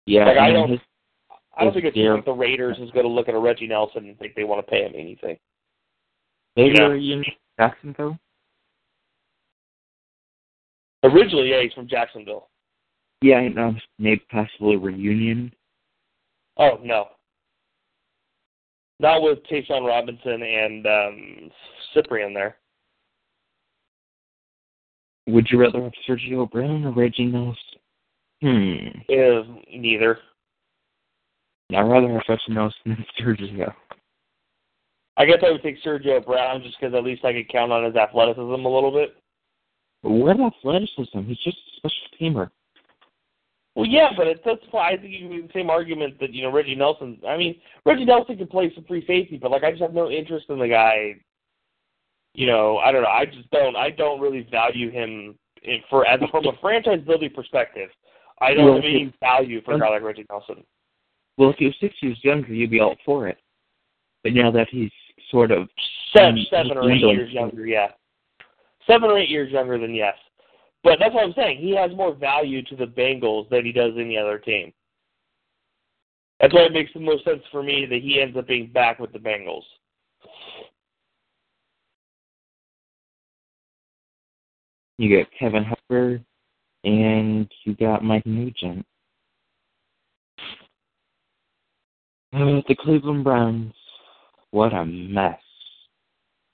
Yeah, 0.06 0.26
Like, 0.26 0.38
I 0.38 0.52
don't- 0.52 0.70
his- 0.70 0.80
I 1.56 1.64
don't 1.64 1.72
think 1.72 1.94
there- 1.94 2.14
like 2.14 2.24
the 2.24 2.32
Raiders 2.32 2.78
is 2.78 2.90
going 2.90 3.04
to 3.06 3.12
look 3.12 3.28
at 3.28 3.34
a 3.34 3.38
Reggie 3.38 3.66
Nelson 3.66 4.08
and 4.08 4.18
think 4.18 4.34
they 4.34 4.44
want 4.44 4.64
to 4.64 4.70
pay 4.70 4.82
him 4.84 4.92
anything. 4.94 5.38
maybe 6.56 6.76
Yeah. 6.76 6.86
a 6.86 6.90
reunion 6.90 7.24
Jacksonville. 7.58 8.18
Originally, 11.02 11.50
yeah, 11.50 11.62
he's 11.62 11.72
from 11.72 11.86
Jacksonville. 11.88 12.48
Yeah, 13.20 13.36
I 13.36 13.48
know. 13.48 13.74
Maybe 13.98 14.22
possibly 14.30 14.76
reunion. 14.76 15.52
Oh 16.56 16.78
no, 16.82 17.08
not 19.00 19.22
with 19.22 19.42
Tayshawn 19.50 19.86
Robinson 19.86 20.42
and 20.42 20.86
um, 20.86 21.50
Cyprien 21.94 22.32
there. 22.32 22.56
Would 25.26 25.48
you 25.50 25.58
rather 25.60 25.82
have 25.82 25.92
Sergio 26.08 26.50
Brown 26.50 26.84
or 26.84 26.92
Reggie 26.92 27.26
Nelson? 27.26 27.58
Hmm. 28.42 28.88
Is 29.08 29.46
neither. 29.74 30.18
I'd 31.72 31.82
rather 31.82 32.08
have 32.08 32.22
Reggie 32.28 32.42
Nelson 32.48 32.78
than 32.86 33.06
Sergio. 33.20 33.72
I 35.16 35.24
guess 35.24 35.38
I 35.46 35.50
would 35.50 35.62
take 35.62 35.82
Sergio 35.82 36.24
Brown 36.24 36.62
just 36.62 36.76
because 36.78 36.94
at 36.94 37.04
least 37.04 37.24
I 37.24 37.32
could 37.32 37.48
count 37.48 37.72
on 37.72 37.84
his 37.84 37.94
athleticism 37.94 38.42
a 38.42 38.56
little 38.56 38.90
bit. 38.90 39.14
What 40.02 40.40
athleticism? 40.40 41.20
He's 41.26 41.38
just 41.38 41.56
a 41.56 41.76
special 41.76 42.06
teamer. 42.20 42.50
Well, 43.74 43.86
yeah, 43.86 44.10
but 44.16 44.26
it, 44.26 44.40
that's 44.44 44.60
why 44.70 44.92
I 44.92 44.96
think 44.96 45.12
you 45.12 45.20
can 45.20 45.30
make 45.30 45.46
the 45.46 45.58
same 45.58 45.70
argument 45.70 46.20
that 46.20 46.32
you 46.32 46.42
know 46.42 46.52
Reggie 46.52 46.76
Nelson. 46.76 47.18
I 47.26 47.36
mean, 47.36 47.56
Reggie 47.84 48.04
Nelson 48.04 48.36
can 48.36 48.46
play 48.46 48.70
some 48.74 48.84
free 48.84 49.04
safety, 49.06 49.38
but 49.40 49.50
like 49.50 49.64
I 49.64 49.70
just 49.70 49.82
have 49.82 49.94
no 49.94 50.10
interest 50.10 50.46
in 50.48 50.58
the 50.58 50.68
guy. 50.68 51.14
You 52.34 52.46
know, 52.46 52.78
I 52.78 52.92
don't 52.92 53.02
know. 53.02 53.08
I 53.08 53.24
just 53.24 53.50
don't. 53.50 53.76
I 53.76 53.90
don't 53.90 54.20
really 54.20 54.46
value 54.50 54.90
him 54.90 55.36
in, 55.62 55.78
for 55.90 56.06
as 56.06 56.20
from 56.30 56.46
a 56.46 56.52
franchise 56.60 57.00
building 57.04 57.30
perspective. 57.34 57.90
I 58.40 58.54
don't 58.54 58.78
any 58.78 59.12
value 59.20 59.62
for 59.62 59.74
a 59.74 59.80
guy 59.80 59.88
like 59.88 60.02
Reggie 60.02 60.26
Nelson. 60.28 60.64
Well, 61.36 61.50
if 61.50 61.56
he 61.56 61.66
was 61.66 61.74
six 61.80 61.94
years 62.00 62.18
younger, 62.22 62.52
you'd 62.52 62.70
be 62.70 62.80
all 62.80 62.96
for 63.04 63.28
it. 63.28 63.38
But 64.22 64.34
now 64.34 64.50
that 64.52 64.68
he's 64.70 64.92
sort 65.30 65.50
of 65.50 65.68
Seven, 66.16 66.38
Um, 66.38 66.46
seven 66.50 66.78
or 66.78 66.90
eight 66.90 67.00
years 67.00 67.32
younger, 67.32 67.66
yeah. 67.66 67.88
Seven 68.86 69.10
or 69.10 69.18
eight 69.18 69.28
years 69.28 69.50
younger 69.50 69.78
than 69.78 69.94
yes. 69.94 70.16
But 70.84 70.98
that's 71.00 71.14
what 71.14 71.24
I'm 71.24 71.32
saying. 71.32 71.58
He 71.58 71.74
has 71.74 71.90
more 71.92 72.14
value 72.14 72.62
to 72.62 72.76
the 72.76 72.86
Bengals 72.86 73.48
than 73.48 73.64
he 73.64 73.72
does 73.72 73.94
any 73.98 74.16
other 74.16 74.38
team. 74.38 74.72
That's 76.40 76.52
why 76.52 76.62
it 76.62 76.72
makes 76.72 76.92
the 76.92 77.00
most 77.00 77.24
sense 77.24 77.42
for 77.50 77.62
me 77.62 77.86
that 77.86 78.02
he 78.02 78.20
ends 78.20 78.36
up 78.36 78.46
being 78.46 78.70
back 78.70 78.98
with 78.98 79.12
the 79.12 79.18
Bengals. 79.18 79.62
You 84.98 85.18
got 85.18 85.32
Kevin 85.36 85.64
Huber, 85.64 86.20
and 86.84 87.50
you 87.64 87.74
got 87.74 88.04
Mike 88.04 88.26
Nugent. 88.26 88.86
Uh, 92.34 92.60
the 92.66 92.74
Cleveland 92.74 93.22
Browns, 93.22 93.72
what 94.50 94.72
a 94.72 94.84
mess. 94.84 95.38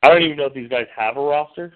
I 0.02 0.08
don't 0.08 0.22
even 0.22 0.36
know 0.36 0.46
if 0.46 0.52
these 0.52 0.68
guys 0.68 0.84
have 0.94 1.16
a 1.16 1.20
roster. 1.20 1.72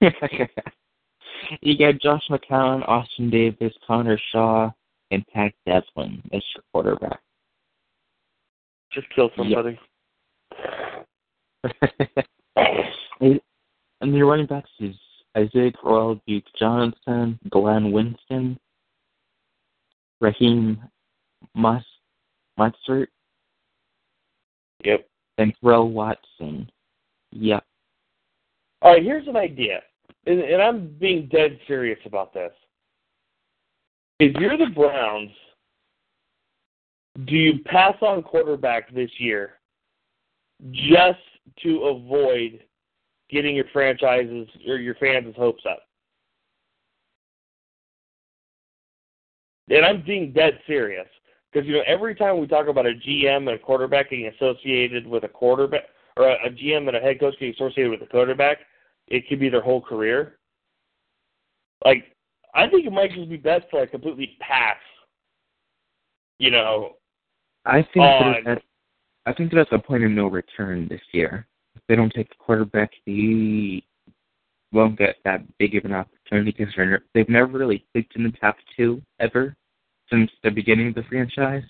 you 0.00 1.76
got 1.76 2.00
Josh 2.00 2.22
McCown, 2.30 2.86
Austin 2.86 3.30
Davis, 3.30 3.72
Connor 3.84 4.20
Shaw, 4.30 4.70
and 5.10 5.26
Pat 5.34 5.54
Devlin 5.66 6.22
as 6.32 6.42
your 6.54 6.62
quarterback. 6.72 7.18
Just 8.92 9.08
kill 9.12 9.30
somebody. 9.36 9.76
and 13.20 13.40
your 14.02 14.26
running 14.26 14.46
backs 14.46 14.70
is 14.78 14.94
Isaiah 15.36 15.72
Crowell, 15.72 16.20
Duke 16.28 16.44
Johnson, 16.56 17.40
Glenn 17.50 17.90
Winston, 17.90 18.56
Raheem 20.20 20.80
Mus 21.54 21.82
Mostert. 22.58 23.06
Yep. 24.84 25.06
And 25.38 25.54
Terrell 25.60 25.90
Watson. 25.90 26.70
Yep. 27.32 27.64
All 28.82 28.92
right, 28.92 29.02
here's 29.02 29.26
an 29.26 29.36
idea, 29.36 29.80
and, 30.26 30.40
and 30.40 30.62
I'm 30.62 30.94
being 31.00 31.28
dead 31.32 31.58
serious 31.66 31.98
about 32.06 32.32
this. 32.32 32.52
If 34.20 34.34
you're 34.36 34.56
the 34.56 34.72
Browns, 34.72 35.30
do 37.26 37.34
you 37.34 37.58
pass 37.64 37.94
on 38.02 38.22
quarterback 38.22 38.92
this 38.94 39.10
year 39.18 39.54
just 40.70 41.18
to 41.62 41.84
avoid 41.84 42.60
getting 43.30 43.56
your 43.56 43.64
franchises 43.72 44.48
or 44.66 44.76
your 44.76 44.94
fans' 44.96 45.34
hopes 45.36 45.64
up? 45.68 45.82
And 49.70 49.84
I'm 49.84 50.02
being 50.02 50.32
dead 50.32 50.58
serious 50.66 51.08
because 51.52 51.66
you 51.66 51.74
know 51.74 51.82
every 51.86 52.14
time 52.14 52.38
we 52.38 52.46
talk 52.46 52.68
about 52.68 52.86
a 52.86 52.92
GM 52.92 53.48
and 53.48 53.50
a 53.50 53.58
quarterback 53.58 54.10
getting 54.10 54.26
associated 54.26 55.06
with 55.06 55.24
a 55.24 55.28
quarterback, 55.28 55.84
or 56.16 56.28
a, 56.28 56.46
a 56.46 56.50
GM 56.50 56.88
and 56.88 56.96
a 56.96 57.00
head 57.00 57.20
coach 57.20 57.34
getting 57.38 57.54
associated 57.54 57.90
with 57.90 58.02
a 58.02 58.06
quarterback, 58.06 58.58
it 59.06 59.28
could 59.28 59.40
be 59.40 59.48
their 59.48 59.62
whole 59.62 59.80
career. 59.80 60.38
Like, 61.84 62.16
I 62.54 62.68
think 62.68 62.86
it 62.86 62.92
might 62.92 63.12
just 63.12 63.28
be 63.28 63.36
best 63.36 63.66
to 63.70 63.78
like 63.78 63.90
completely 63.90 64.36
pass. 64.40 64.76
You 66.38 66.50
know. 66.50 66.94
I 67.64 67.82
think 67.92 68.04
on, 68.04 68.44
that 68.44 68.62
I 69.26 69.32
think 69.32 69.52
that's 69.52 69.68
a 69.72 69.78
point 69.78 70.04
of 70.04 70.10
no 70.10 70.26
return 70.26 70.88
this 70.88 71.00
year. 71.12 71.46
If 71.74 71.82
they 71.88 71.96
don't 71.96 72.12
take 72.14 72.28
the 72.28 72.36
quarterback, 72.38 72.90
they 73.06 73.82
won't 74.72 74.98
get 74.98 75.16
that 75.24 75.42
big 75.58 75.76
of 75.76 75.84
an 75.84 75.94
opportunity 75.94 76.54
because 76.56 76.74
they've 77.14 77.28
never 77.28 77.58
really 77.58 77.86
picked 77.94 78.16
in 78.16 78.24
the 78.24 78.32
top 78.32 78.56
two 78.76 79.02
ever 79.18 79.56
since 80.10 80.30
the 80.42 80.50
beginning 80.50 80.88
of 80.88 80.94
the 80.94 81.02
franchise. 81.04 81.64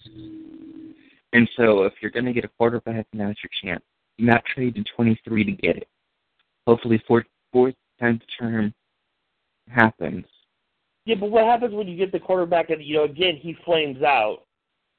And 1.33 1.49
so 1.57 1.85
if 1.85 1.95
you're 2.01 2.11
going 2.11 2.25
to 2.25 2.33
get 2.33 2.45
a 2.45 2.49
quarterback, 2.49 3.07
now's 3.13 3.37
your 3.43 3.51
chance. 3.63 3.85
You 4.17 4.27
not 4.27 4.45
trade 4.45 4.77
in 4.77 4.85
23 4.97 5.45
to 5.45 5.53
get 5.53 5.77
it. 5.77 5.89
Hopefully, 6.67 7.03
fourth, 7.07 7.27
fourth, 7.53 7.75
tenth 8.01 8.23
term 8.39 8.75
happens. 9.69 10.25
Yeah, 11.05 11.17
but 11.19 11.31
what 11.31 11.45
happens 11.45 11.75
when 11.75 11.89
you 11.89 11.97
get 11.97 12.13
the 12.13 12.19
quarterback 12.19 12.71
and, 12.71 12.83
you 12.83 12.97
know, 12.97 13.05
again, 13.05 13.39
he 13.41 13.57
flames 13.65 14.03
out, 14.03 14.41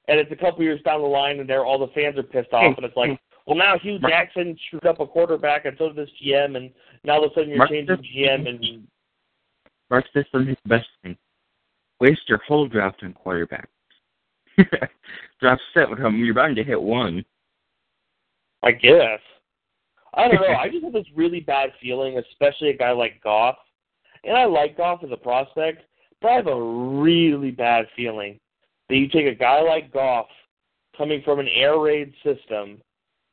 and 0.07 0.19
it's 0.19 0.31
a 0.31 0.35
couple 0.35 0.63
years 0.63 0.81
down 0.83 1.01
the 1.01 1.07
line, 1.07 1.39
and 1.39 1.47
there 1.49 1.65
all 1.65 1.77
the 1.77 1.93
fans 1.93 2.17
are 2.17 2.23
pissed 2.23 2.53
off, 2.53 2.75
and 2.77 2.85
it's 2.85 2.97
like, 2.97 3.19
well, 3.45 3.57
now 3.57 3.77
Hue 3.77 3.99
Jackson 3.99 4.57
screwed 4.67 4.85
up 4.85 4.99
a 4.99 5.05
quarterback, 5.05 5.65
and 5.65 5.75
so 5.77 5.87
did 5.87 5.97
this 5.97 6.09
GM, 6.23 6.55
and 6.57 6.71
now 7.03 7.13
all 7.13 7.25
of 7.25 7.31
a 7.31 7.33
sudden 7.33 7.49
you're 7.49 7.57
Mark 7.59 7.69
changing 7.69 7.97
GM, 7.97 8.47
and 8.47 8.87
Mark 9.89 10.05
Sisson 10.13 10.49
is 10.49 10.57
the 10.63 10.69
best 10.69 10.87
thing. 11.03 11.17
Waste 11.99 12.21
your 12.27 12.39
whole 12.47 12.67
draft 12.67 13.03
on 13.03 13.13
quarterback. 13.13 13.69
draft 15.39 15.61
set 15.73 15.89
with 15.89 15.99
him, 15.99 16.23
you're 16.23 16.33
bound 16.33 16.55
to 16.55 16.63
hit 16.63 16.81
one. 16.81 17.23
I 18.63 18.71
guess. 18.71 19.19
I 20.13 20.27
don't 20.27 20.41
know. 20.41 20.55
I 20.55 20.69
just 20.69 20.83
have 20.83 20.93
this 20.93 21.05
really 21.15 21.39
bad 21.39 21.71
feeling, 21.81 22.17
especially 22.17 22.69
a 22.69 22.77
guy 22.77 22.91
like 22.91 23.21
Goff. 23.23 23.55
And 24.23 24.35
I 24.35 24.45
like 24.45 24.75
Goff 24.75 25.03
as 25.03 25.11
a 25.11 25.17
prospect, 25.17 25.83
but 26.21 26.29
I 26.29 26.35
have 26.35 26.47
a 26.47 26.61
really 26.61 27.51
bad 27.51 27.85
feeling 27.95 28.39
that 28.89 28.95
you 28.95 29.07
take 29.07 29.27
a 29.27 29.35
guy 29.35 29.61
like 29.61 29.93
Goff 29.93 30.27
coming 30.97 31.21
from 31.23 31.39
an 31.39 31.47
air 31.47 31.79
raid 31.79 32.13
system 32.23 32.81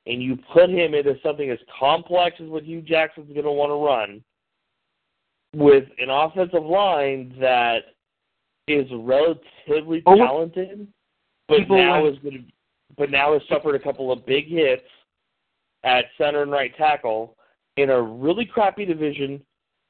and 0.07 0.23
you 0.23 0.39
put 0.53 0.71
him 0.71 0.95
into 0.95 1.17
something 1.23 1.51
as 1.51 1.59
complex 1.79 2.37
as 2.41 2.49
what 2.49 2.62
Hue 2.62 2.81
Jackson's 2.81 3.33
going 3.33 3.45
to 3.45 3.51
want 3.51 3.71
to 3.71 3.85
run 3.85 4.23
with 5.55 5.85
an 5.99 6.11
offensive 6.11 6.64
line 6.64 7.35
that 7.41 7.79
is 8.67 8.87
relatively 8.93 10.03
Oh, 10.07 10.17
talented, 10.17 10.89
but 11.49 11.59
people 11.59 11.77
now 11.77 12.05
like- 12.05 12.14
is 12.14 12.19
going 12.21 12.35
to, 12.35 12.53
but 12.97 13.11
now 13.11 13.33
has 13.33 13.43
suffered 13.49 13.75
a 13.75 13.81
couple 13.81 14.11
of 14.11 14.27
big 14.27 14.47
hits 14.49 14.89
at 15.85 16.07
center 16.19 16.43
and 16.43 16.51
right 16.51 16.75
tackle 16.77 17.37
in 17.77 17.91
a 17.91 18.01
really 18.01 18.45
crappy 18.45 18.85
division, 18.85 19.45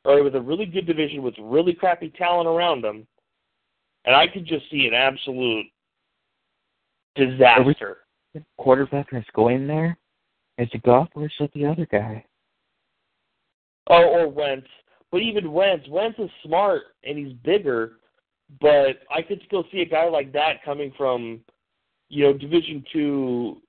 or 0.05 0.22
with 0.22 0.35
a 0.35 0.41
really 0.41 0.66
good 0.66 0.87
division 0.87 1.22
with 1.22 1.35
really 1.39 1.72
crappy 1.72 2.11
talent 2.11 2.49
around 2.49 2.83
them, 2.83 3.07
and 4.05 4.14
I 4.14 4.27
could 4.27 4.45
just 4.45 4.68
see 4.70 4.87
an 4.87 4.95
absolute 4.95 5.66
disaster. 7.14 7.99
Quarterback 8.59 9.09
that's 9.11 9.31
going 9.31 9.66
there? 9.66 9.97
Is 10.59 10.68
it 10.72 10.83
Goff 10.83 11.09
or 11.14 11.24
is 11.27 11.33
it 11.41 11.51
the 11.55 11.64
other 11.64 11.87
guy? 11.87 12.24
Oh, 13.89 14.05
or 14.05 14.29
Wentz. 14.29 14.68
But 15.11 15.22
even 15.22 15.53
Wentz, 15.53 15.89
Wentz 15.89 16.18
is 16.18 16.31
smart 16.45 16.83
and 17.05 17.16
he's 17.16 17.33
bigger, 17.45 17.93
but 18.61 19.01
I 19.11 19.22
could 19.22 19.40
still 19.47 19.64
see 19.72 19.80
a 19.80 19.86
guy 19.86 20.09
like 20.09 20.32
that 20.32 20.64
coming 20.64 20.92
from, 20.97 21.40
you 22.09 22.24
know, 22.24 22.32
Division 22.32 22.84
two, 22.92 23.61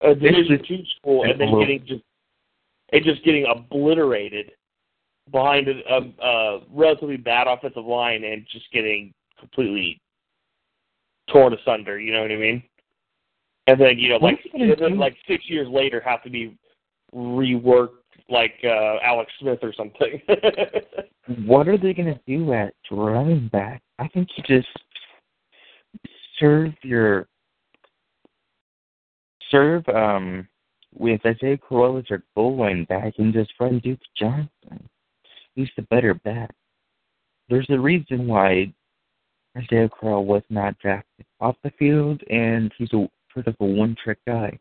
a 0.00 0.14
Division 0.14 0.62
two 0.66 0.82
school, 0.98 1.24
and 1.24 1.40
then 1.40 1.58
getting 1.58 1.84
just 1.86 2.02
and 2.92 3.04
just 3.04 3.24
getting 3.24 3.46
obliterated 3.46 4.52
behind 5.30 5.68
a, 5.68 5.80
a, 5.88 6.26
a 6.26 6.60
relatively 6.72 7.16
bad 7.16 7.46
offensive 7.46 7.84
line 7.84 8.24
and 8.24 8.46
just 8.50 8.70
getting 8.72 9.12
completely 9.38 10.00
torn 11.30 11.54
asunder. 11.54 12.00
You 12.00 12.12
know 12.12 12.22
what 12.22 12.32
I 12.32 12.36
mean? 12.36 12.62
And 13.66 13.80
then 13.80 13.98
you 13.98 14.08
know, 14.08 14.16
like 14.16 14.34
is 14.34 14.40
he 14.44 14.58
gonna 14.58 14.72
and 14.72 14.80
then 14.80 14.98
like 14.98 15.16
six 15.28 15.48
years 15.48 15.68
later, 15.68 16.00
have 16.00 16.22
to 16.24 16.30
be 16.30 16.56
reworked 17.14 17.99
like 18.30 18.54
uh 18.64 18.96
Alex 19.02 19.32
Smith 19.40 19.58
or 19.62 19.72
something. 19.72 20.20
What 21.46 21.68
are 21.68 21.78
they 21.78 21.94
going 21.94 22.12
to 22.12 22.20
do 22.26 22.52
at 22.54 22.74
running 22.90 23.48
back? 23.48 23.82
I 24.00 24.08
think 24.08 24.28
you 24.36 24.42
just 24.42 24.68
serve 26.40 26.72
your 26.82 27.28
serve 29.50 29.88
um 29.88 30.48
with 30.92 31.20
Isaiah 31.24 31.56
Crowell 31.56 31.98
as 31.98 32.10
your 32.10 32.24
goal 32.34 32.56
line 32.56 32.84
back 32.84 33.14
and 33.18 33.32
just 33.32 33.52
run 33.60 33.78
Duke 33.78 34.00
Johnson. 34.16 34.88
He's 35.54 35.68
the 35.76 35.82
better 35.82 36.14
back. 36.14 36.50
There's 37.48 37.68
a 37.70 37.78
reason 37.78 38.26
why 38.26 38.72
Isaiah 39.56 39.88
Crowell 39.88 40.24
was 40.24 40.42
not 40.50 40.78
drafted 40.78 41.26
off 41.40 41.56
the 41.62 41.70
field, 41.78 42.22
and 42.30 42.72
he's 42.76 42.92
a 42.92 43.08
sort 43.32 43.46
of 43.46 43.56
a 43.60 43.64
one-trick 43.64 44.18
guy. 44.26 44.58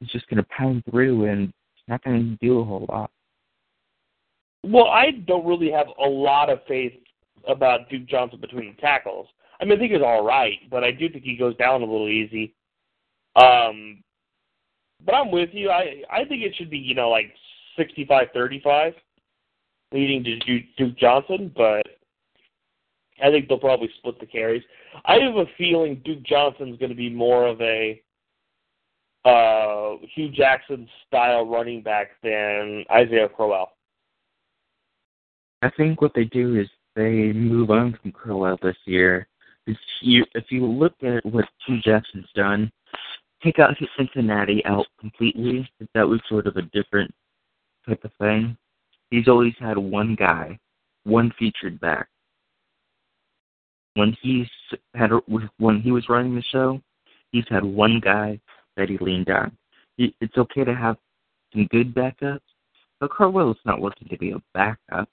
He's 0.00 0.10
just 0.10 0.28
going 0.28 0.38
to 0.42 0.48
pound 0.56 0.84
through 0.90 1.26
and 1.26 1.52
not 1.88 2.02
going 2.04 2.36
to 2.40 2.46
do 2.46 2.60
a 2.60 2.64
whole 2.64 2.86
lot. 2.88 3.10
well, 4.64 4.86
I 4.86 5.12
don't 5.26 5.46
really 5.46 5.70
have 5.70 5.86
a 6.04 6.08
lot 6.08 6.50
of 6.50 6.60
faith 6.66 6.92
about 7.46 7.88
Duke 7.88 8.06
Johnson 8.06 8.40
between 8.40 8.76
tackles. 8.76 9.28
I 9.60 9.64
mean, 9.64 9.74
I 9.74 9.78
think 9.78 9.92
he's 9.92 10.02
all 10.02 10.24
right, 10.24 10.58
but 10.70 10.84
I 10.84 10.90
do 10.90 11.08
think 11.08 11.24
he 11.24 11.36
goes 11.36 11.56
down 11.56 11.82
a 11.82 11.84
little 11.84 12.08
easy. 12.08 12.54
Um, 13.36 14.02
but 15.04 15.14
I'm 15.14 15.30
with 15.30 15.50
you. 15.52 15.70
I 15.70 16.02
I 16.10 16.24
think 16.24 16.42
it 16.42 16.54
should 16.56 16.70
be 16.70 16.78
you 16.78 16.94
know 16.94 17.10
like 17.10 17.32
65-35, 17.78 18.94
leading 19.92 20.24
to 20.24 20.38
Duke, 20.40 20.64
Duke 20.76 20.98
Johnson, 20.98 21.52
but 21.56 21.86
I 23.22 23.30
think 23.30 23.48
they'll 23.48 23.58
probably 23.58 23.90
split 23.98 24.18
the 24.20 24.26
carries. 24.26 24.62
I 25.04 25.14
have 25.14 25.36
a 25.36 25.46
feeling 25.56 26.02
Duke 26.04 26.22
Johnson's 26.24 26.78
going 26.78 26.90
to 26.90 26.96
be 26.96 27.10
more 27.10 27.46
of 27.46 27.60
a 27.60 28.00
uh, 29.28 29.96
Hue 30.14 30.30
Jackson 30.30 30.88
style 31.06 31.46
running 31.46 31.82
back 31.82 32.10
than 32.22 32.84
Isaiah 32.90 33.28
Crowell. 33.28 33.72
I 35.62 35.70
think 35.70 36.00
what 36.00 36.12
they 36.14 36.24
do 36.24 36.56
is 36.56 36.68
they 36.94 37.32
move 37.32 37.70
on 37.70 37.98
from 38.00 38.12
Crowell 38.12 38.58
this 38.62 38.76
year. 38.86 39.28
If 39.66 39.76
you, 40.00 40.24
if 40.34 40.44
you 40.50 40.64
look 40.64 40.94
at 41.02 41.24
what 41.26 41.44
Hue 41.66 41.80
Jackson's 41.82 42.28
done, 42.34 42.70
take 43.42 43.58
out 43.58 43.76
his 43.78 43.88
Cincinnati 43.96 44.64
out 44.64 44.86
completely. 44.98 45.68
That 45.94 46.08
was 46.08 46.20
sort 46.28 46.46
of 46.46 46.56
a 46.56 46.62
different 46.62 47.12
type 47.86 48.02
of 48.04 48.12
thing. 48.18 48.56
He's 49.10 49.28
always 49.28 49.54
had 49.58 49.76
one 49.76 50.14
guy, 50.14 50.58
one 51.04 51.32
featured 51.38 51.80
back. 51.80 52.08
When 53.94 54.16
he's 54.22 54.46
had 54.94 55.10
when 55.58 55.80
he 55.80 55.90
was 55.90 56.08
running 56.08 56.36
the 56.36 56.42
show, 56.42 56.80
he's 57.32 57.48
had 57.48 57.64
one 57.64 58.00
guy 58.00 58.40
that 58.78 58.88
he 58.88 58.96
leaned 58.98 59.28
on. 59.28 59.52
It's 59.98 60.38
okay 60.38 60.64
to 60.64 60.74
have 60.74 60.96
some 61.52 61.66
good 61.66 61.94
backups, 61.94 62.40
But 63.00 63.10
Crowell's 63.10 63.58
not 63.64 63.80
looking 63.80 64.08
to 64.08 64.16
be 64.16 64.30
a 64.30 64.42
backup. 64.54 65.08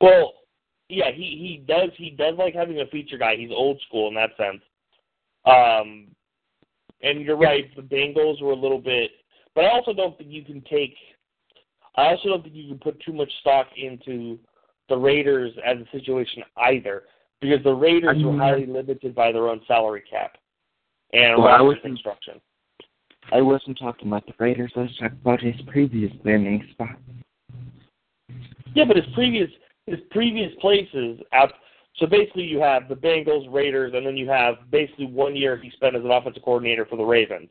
Well, 0.00 0.32
yeah, 0.88 1.10
he 1.12 1.22
he 1.22 1.64
does 1.66 1.90
he 1.96 2.10
does 2.10 2.34
like 2.38 2.54
having 2.54 2.80
a 2.80 2.86
feature 2.86 3.18
guy. 3.18 3.36
He's 3.36 3.50
old 3.50 3.80
school 3.86 4.08
in 4.08 4.14
that 4.14 4.30
sense. 4.36 4.62
Um, 5.44 6.08
and 7.02 7.20
you're 7.22 7.36
right, 7.36 7.74
the 7.76 7.82
Bengals 7.82 8.42
were 8.42 8.52
a 8.52 8.56
little 8.56 8.80
bit, 8.80 9.10
but 9.54 9.64
I 9.64 9.70
also 9.70 9.92
don't 9.92 10.16
think 10.16 10.30
you 10.30 10.44
can 10.44 10.62
take. 10.62 10.94
I 11.96 12.06
also 12.08 12.28
don't 12.28 12.42
think 12.42 12.54
you 12.54 12.68
can 12.68 12.78
put 12.78 13.00
too 13.00 13.12
much 13.12 13.30
stock 13.40 13.66
into 13.76 14.38
the 14.88 14.96
Raiders 14.96 15.52
as 15.64 15.78
a 15.78 15.96
situation 15.96 16.42
either, 16.56 17.04
because 17.40 17.62
the 17.64 17.72
Raiders 17.72 18.18
I 18.20 18.26
were 18.26 18.36
highly 18.36 18.66
limited 18.66 19.14
by 19.14 19.32
their 19.32 19.48
own 19.48 19.60
salary 19.66 20.02
cap 20.08 20.36
and 21.12 21.42
Well, 21.42 21.48
I 21.48 21.60
wasn't- 21.60 21.82
construction. 21.82 22.40
I 23.32 23.40
wasn't 23.40 23.78
talking 23.78 24.08
about 24.08 24.26
the 24.26 24.34
Raiders. 24.38 24.72
I 24.76 24.80
was 24.80 24.96
talking 24.96 25.18
about 25.22 25.40
his 25.40 25.60
previous 25.62 26.12
landing 26.24 26.66
spot. 26.72 26.96
Yeah, 28.74 28.84
but 28.84 28.96
his 28.96 29.06
previous 29.14 29.50
his 29.86 30.00
previous 30.10 30.54
places 30.56 31.20
out. 31.32 31.52
So 31.96 32.06
basically, 32.06 32.44
you 32.44 32.60
have 32.60 32.88
the 32.88 32.94
Bengals, 32.94 33.52
Raiders, 33.52 33.92
and 33.94 34.06
then 34.06 34.16
you 34.16 34.28
have 34.28 34.70
basically 34.70 35.06
one 35.06 35.34
year 35.34 35.56
he 35.56 35.70
spent 35.70 35.96
as 35.96 36.04
an 36.04 36.10
offensive 36.10 36.42
coordinator 36.42 36.86
for 36.86 36.96
the 36.96 37.04
Ravens. 37.04 37.48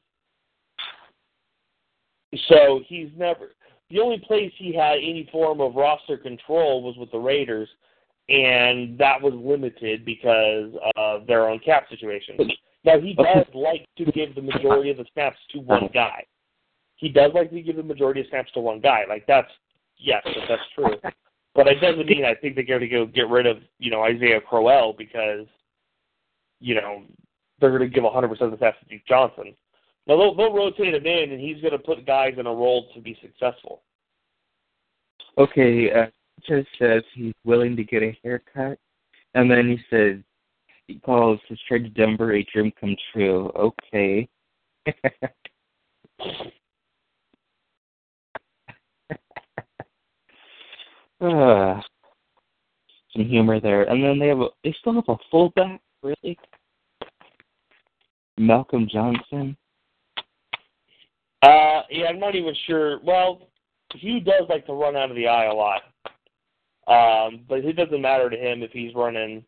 So 2.48 2.82
he's 2.88 3.10
never 3.18 3.52
the 3.90 4.00
only 4.00 4.20
place 4.20 4.52
he 4.58 4.74
had 4.74 4.98
any 4.98 5.28
form 5.32 5.62
of 5.62 5.76
roster 5.76 6.18
control 6.18 6.84
was 6.84 6.96
with 6.98 7.12
the 7.12 7.18
Raiders, 7.18 7.68
and 8.30 8.98
that 9.00 9.20
was 9.22 9.34
limited 9.34 10.06
because 10.06 10.72
of 10.96 11.26
their 11.26 11.50
own 11.50 11.60
cap 11.60 11.90
situation. 11.90 12.38
Now 12.86 13.00
he 13.00 13.14
does 13.14 13.46
like 13.54 13.86
to 13.98 14.06
give 14.06 14.36
the 14.36 14.42
majority 14.42 14.90
of 14.90 14.98
the 14.98 15.06
snaps 15.14 15.38
to 15.52 15.60
one 15.60 15.90
guy. 15.94 16.26
He 16.96 17.10
does 17.10 17.32
like 17.34 17.50
to 17.52 17.62
give 17.62 17.76
the 17.76 17.84
majority 17.84 18.22
of 18.22 18.28
snaps 18.30 18.52
to 18.54 18.60
one 18.60 18.80
guy. 18.80 19.04
Like 19.08 19.26
that's 19.28 19.50
yes, 19.98 20.24
that's 20.48 20.62
true. 20.76 20.96
But 21.56 21.68
it 21.68 21.82
doesn't 21.82 22.06
mean 22.06 22.26
I 22.26 22.36
think 22.36 22.56
they're 22.56 22.64
going 22.64 22.82
to 22.82 22.88
go 22.88 23.06
get 23.06 23.28
rid 23.28 23.46
of 23.46 23.58
you 23.80 23.92
know 23.92 24.04
Isaiah 24.04 24.42
Crowell 24.42 24.94
because 24.98 25.46
you 26.60 26.76
know 26.76 27.04
they're 27.60 27.78
going 27.78 27.82
to 27.82 27.94
give 27.94 28.04
100% 28.04 28.42
of 28.42 28.52
the 28.52 28.58
snaps 28.58 28.78
to 28.80 28.86
Duke 28.90 29.06
Johnson. 29.08 29.56
Now 30.08 30.18
they'll, 30.18 30.36
they'll 30.36 30.54
rotate 30.54 30.94
him 30.94 31.06
in, 31.06 31.32
and 31.32 31.40
he's 31.40 31.62
going 31.62 31.74
to 31.74 31.80
put 31.80 32.06
guys 32.06 32.34
in 32.38 32.48
a 32.48 32.54
role 32.54 32.88
to 32.94 33.02
be 33.02 33.18
successful. 33.22 33.82
Okay, 35.38 35.92
uh, 35.92 36.08
just 36.48 36.68
says 36.80 37.04
he's 37.14 37.34
willing 37.44 37.76
to 37.76 37.84
get 37.84 38.02
a 38.02 38.18
haircut, 38.24 38.80
and 39.36 39.52
then 39.52 39.68
he 39.68 39.78
says 39.90 40.20
he 40.90 41.00
calls 41.00 41.40
his 41.48 41.60
trade 41.68 41.84
to 41.84 41.90
Denver 41.90 42.34
a 42.34 42.44
dream 42.52 42.74
come 42.80 42.96
true. 43.14 43.52
Okay. 43.56 44.28
uh, 51.22 51.80
some 53.14 53.26
humor 53.26 53.60
there, 53.60 53.84
and 53.84 54.04
then 54.04 54.18
they 54.18 54.28
have 54.30 54.40
a, 54.40 54.48
they 54.64 54.76
still 54.80 54.96
have 54.96 55.08
a 55.08 55.16
fullback, 55.30 55.80
really? 56.02 56.38
Malcolm 58.40 58.88
Johnson. 58.92 59.56
Uh, 61.44 61.84
yeah, 61.92 62.08
I'm 62.10 62.20
not 62.20 62.36
even 62.36 62.56
sure. 62.66 63.00
Well, 63.04 63.50
Hue 63.94 64.22
does 64.22 64.44
like 64.50 64.66
to 64.66 64.74
run 64.74 64.96
out 64.96 65.12
of 65.12 65.16
the 65.16 65.28
eye 65.28 65.46
a 65.46 65.54
lot. 65.54 65.82
Um, 66.88 67.42
but 67.48 67.60
it 67.60 67.74
doesn't 67.74 68.02
matter 68.02 68.30
to 68.32 68.36
him 68.36 68.64
if 68.64 68.72
he's 68.72 68.96
running 68.96 69.46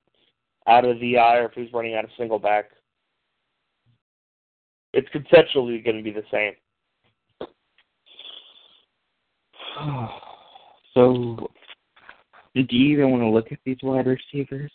out 0.68 0.86
of 0.86 1.00
the 1.00 1.18
eye 1.18 1.38
or 1.38 1.46
if 1.46 1.54
he's 1.54 1.74
running 1.74 1.96
out 1.96 2.04
of 2.04 2.10
single 2.18 2.40
back. 2.40 2.72
It's 4.94 5.10
conceptually 5.10 5.80
going 5.80 5.98
to 5.98 6.04
be 6.04 6.12
the 6.12 6.24
same. 6.32 6.54
so, 10.94 11.50
do 12.56 12.76
you 12.76 12.94
even 12.94 13.12
want 13.12 13.24
to 13.24 13.30
look 13.30 13.52
at 13.52 13.60
these 13.66 13.78
wide 13.82 14.08
receivers? 14.08 14.72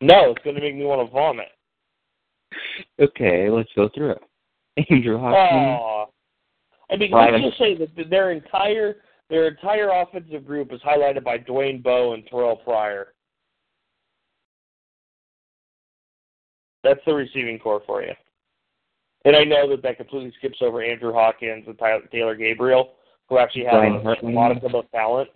No, 0.00 0.30
it's 0.30 0.44
going 0.44 0.56
to 0.56 0.62
make 0.62 0.76
me 0.76 0.84
want 0.84 1.06
to 1.06 1.12
vomit. 1.12 1.48
Okay, 3.00 3.50
let's 3.50 3.70
go 3.74 3.88
through 3.94 4.12
it. 4.12 4.22
Andrew 4.90 5.18
Hawkins. 5.18 5.80
Oh, 5.82 6.06
I 6.90 6.96
mean, 6.96 7.10
let's 7.10 7.42
just 7.42 7.58
say 7.58 7.76
that 7.76 8.10
their 8.10 8.30
entire 8.30 8.96
their 9.28 9.48
entire 9.48 9.90
offensive 9.90 10.46
group 10.46 10.72
is 10.72 10.80
highlighted 10.82 11.24
by 11.24 11.38
Dwayne 11.38 11.82
Bowe 11.82 12.12
and 12.12 12.24
Terrelle 12.26 12.62
Pryor. 12.62 13.14
That's 16.86 17.00
the 17.04 17.14
receiving 17.14 17.58
core 17.58 17.82
for 17.84 18.02
you. 18.02 18.12
And 19.24 19.34
I 19.34 19.42
know 19.42 19.68
that 19.70 19.82
that 19.82 19.96
completely 19.96 20.32
skips 20.38 20.58
over 20.60 20.84
Andrew 20.84 21.12
Hawkins 21.12 21.64
and 21.66 21.76
Tyler, 21.76 22.02
Taylor 22.12 22.36
Gabriel, 22.36 22.92
who 23.28 23.38
actually 23.38 23.64
have 23.64 23.82
a, 23.82 24.26
lot 24.28 24.52
of 24.52 24.90
talent. 24.92 25.28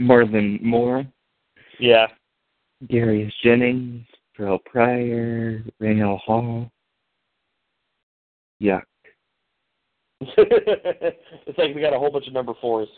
More 0.00 0.26
than 0.26 0.58
more. 0.60 1.04
Yeah. 1.78 2.08
Darius 2.90 3.32
Jennings, 3.44 4.04
Terrelle 4.36 4.64
Pryor, 4.64 5.62
Rannell 5.78 6.18
Hall. 6.18 6.68
Yuck. 8.60 8.82
it's 10.20 11.58
like 11.58 11.74
we 11.76 11.80
got 11.80 11.94
a 11.94 11.98
whole 11.98 12.10
bunch 12.10 12.26
of 12.26 12.32
number 12.32 12.54
fours. 12.60 12.88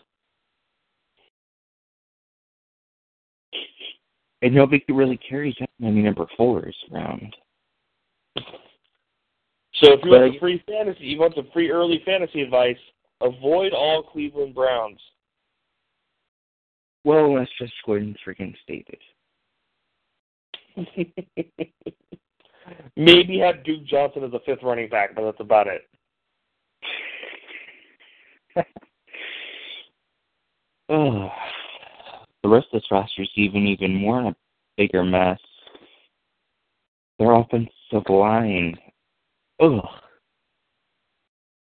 And 4.41 4.55
nobody 4.55 4.82
really 4.89 5.18
carries 5.18 5.55
that 5.61 5.70
many 5.78 6.01
number 6.01 6.26
fours 6.37 6.76
around. 6.91 7.35
So 8.37 9.93
if 9.93 10.01
you 10.05 10.11
want 10.11 10.32
some 10.32 10.41
free 10.41 10.62
fantasy, 10.66 11.05
you 11.05 11.18
want 11.18 11.35
some 11.35 11.49
free 11.53 11.70
early 11.70 12.03
fantasy 12.05 12.43
advice, 12.43 12.76
avoid 13.20 13.72
all 13.72 14.03
Cleveland 14.03 14.55
Browns. 14.55 15.01
Well, 17.05 17.35
that's 17.35 17.51
just 17.59 17.72
Gordon 17.85 18.16
freaking 18.26 18.55
stated. 18.62 18.99
Maybe 22.97 23.39
have 23.39 23.62
Duke 23.64 23.85
Johnson 23.85 24.24
as 24.24 24.32
a 24.32 24.41
fifth 24.47 24.62
running 24.62 24.89
back, 24.89 25.14
but 25.14 25.24
that's 25.24 25.41
about 25.41 25.66
it. 25.66 25.82
Oh, 30.91 31.30
the 32.43 32.49
rest 32.49 32.66
of 32.72 32.80
this 32.80 32.91
roster's 32.91 33.30
even 33.37 33.66
even 33.66 33.95
more 33.95 34.20
in 34.20 34.26
a 34.26 34.37
bigger 34.76 35.03
mess. 35.03 35.39
Their 37.18 37.32
offensive 37.32 38.08
line. 38.08 38.76
Ugh. 39.60 39.84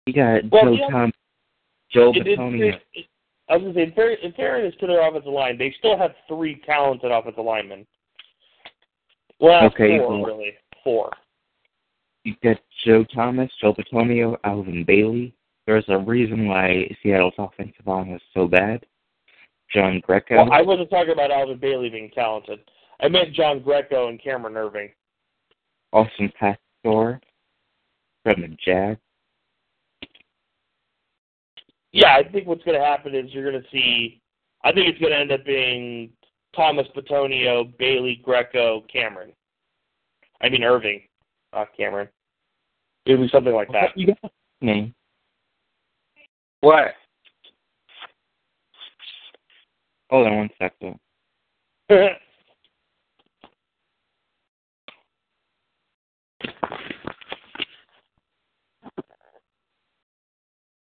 You 0.06 0.14
got 0.14 0.44
Well, 0.50 0.64
Joe 0.66 0.72
you 0.72 0.80
know, 0.80 0.90
Tom, 0.90 1.12
Joe 1.92 2.12
It- 2.12 2.28
it- 2.28 2.40
Bitonio. 2.40 2.74
it- 2.74 2.82
it- 2.94 3.06
I 3.50 3.58
was 3.58 3.62
going 3.64 3.74
to 3.74 3.80
say, 3.80 3.84
in 3.84 3.92
fair- 3.92 4.14
in 4.14 4.32
fairness 4.34 4.76
to 4.80 4.88
their 4.88 5.08
offensive 5.08 5.32
line, 5.32 5.58
they 5.58 5.72
still 5.72 5.98
have 5.98 6.16
three 6.28 6.56
talented 6.66 7.12
offensive 7.12 7.44
linemen. 7.44 7.86
Well, 9.40 9.66
Okay, 9.66 10.00
four, 10.00 10.10
well- 10.10 10.24
really. 10.24 10.58
Four. 10.84 11.12
You 12.24 12.36
got 12.42 12.58
Joe 12.86 13.04
Thomas, 13.04 13.52
Joe 13.62 13.74
Bitonio, 13.74 14.38
Alvin 14.44 14.84
Bailey. 14.86 15.34
There's 15.66 15.88
a 15.90 15.98
reason 15.98 16.48
why 16.48 16.90
Seattle's 17.02 17.34
offensive 17.38 17.86
line 17.86 18.10
is 18.10 18.22
so 18.34 18.48
bad. 18.48 18.86
John 19.74 20.00
Greco. 20.02 20.36
Well, 20.36 20.54
I 20.54 20.62
wasn't 20.62 20.90
talking 20.90 21.14
about 21.14 21.32
Alvin 21.32 21.58
Bailey 21.58 21.90
being 21.90 22.12
talented. 22.12 22.60
I 23.00 23.08
meant 23.08 23.34
John 23.34 23.60
Greco 23.60 24.08
and 24.08 24.22
Cameron 24.22 24.54
Erving. 24.54 24.94
Austin 25.94 26.32
Pasztor 26.42 27.20
from 28.24 28.42
the 28.42 28.58
Jags. 28.66 29.00
Yeah, 31.92 32.16
I 32.16 32.28
think 32.28 32.48
what's 32.48 32.64
going 32.64 32.80
to 32.80 32.84
happen 32.84 33.14
is 33.14 33.32
you're 33.32 33.50
going 33.50 33.62
to 33.62 33.70
see. 33.72 34.20
I 34.64 34.72
think 34.72 34.90
it's 34.90 35.00
going 35.00 35.12
to 35.12 35.20
end 35.20 35.32
up 35.32 35.46
being 35.46 36.10
Thomas 36.56 36.88
Bitonio, 36.96 37.78
Bailey, 37.78 38.20
Greco, 38.24 38.84
Cameron. 38.92 39.32
I 40.42 40.50
mean 40.50 40.62
Erving, 40.62 41.04
not 41.54 41.68
Cameron. 41.78 42.10
It'll 43.06 43.24
be 43.24 43.30
something 43.30 43.54
like 43.54 43.72
that. 43.72 43.96
You 43.96 44.08
got 44.08 44.18
the 44.22 44.30
name. 44.62 44.96
What? 46.62 46.96
Hold 50.10 50.28
on 50.28 50.38
one 50.38 50.50
second. 50.60 51.00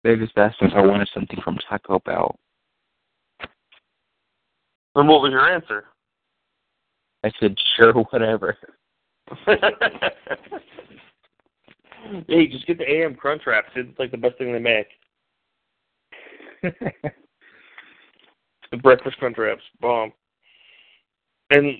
They 0.03 0.15
just 0.15 0.37
asked 0.37 0.57
if 0.61 0.73
I 0.75 0.81
wanted 0.81 1.09
something 1.13 1.39
from 1.43 1.57
Taco 1.67 1.99
Bell. 1.99 2.37
and 4.95 5.07
what 5.07 5.21
was 5.21 5.31
your 5.31 5.49
answer? 5.49 5.85
I 7.23 7.31
said, 7.39 7.55
sure, 7.75 7.93
whatever. 7.93 8.55
hey, 12.27 12.47
just 12.47 12.67
get 12.67 12.77
the 12.77 12.87
AM 12.87 13.15
Crunch 13.15 13.41
Wraps. 13.47 13.69
It's 13.75 13.97
like 13.97 14.11
the 14.11 14.17
best 14.17 14.37
thing 14.37 14.53
they 14.53 14.59
make. 14.59 14.87
The 18.71 18.77
breakfast 18.77 19.17
Crunch 19.17 19.37
Wraps, 19.37 19.63
bomb. 19.79 20.11
And 21.51 21.77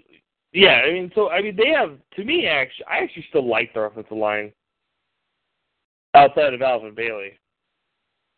yeah, 0.56 0.82
I 0.88 0.91
mean, 0.91 1.12
so 1.14 1.30
I 1.30 1.41
mean, 1.41 1.56
they 1.56 1.70
have 1.70 1.97
to 2.16 2.24
me. 2.24 2.47
Actually, 2.47 2.86
I 2.89 3.03
actually 3.03 3.26
still 3.30 3.47
like 3.47 3.74
their 3.74 3.86
offensive 3.86 4.18
line 4.18 4.53
outside 6.16 6.53
of 6.53 6.62
Alvin 6.62 6.95
Bailey. 6.95 7.38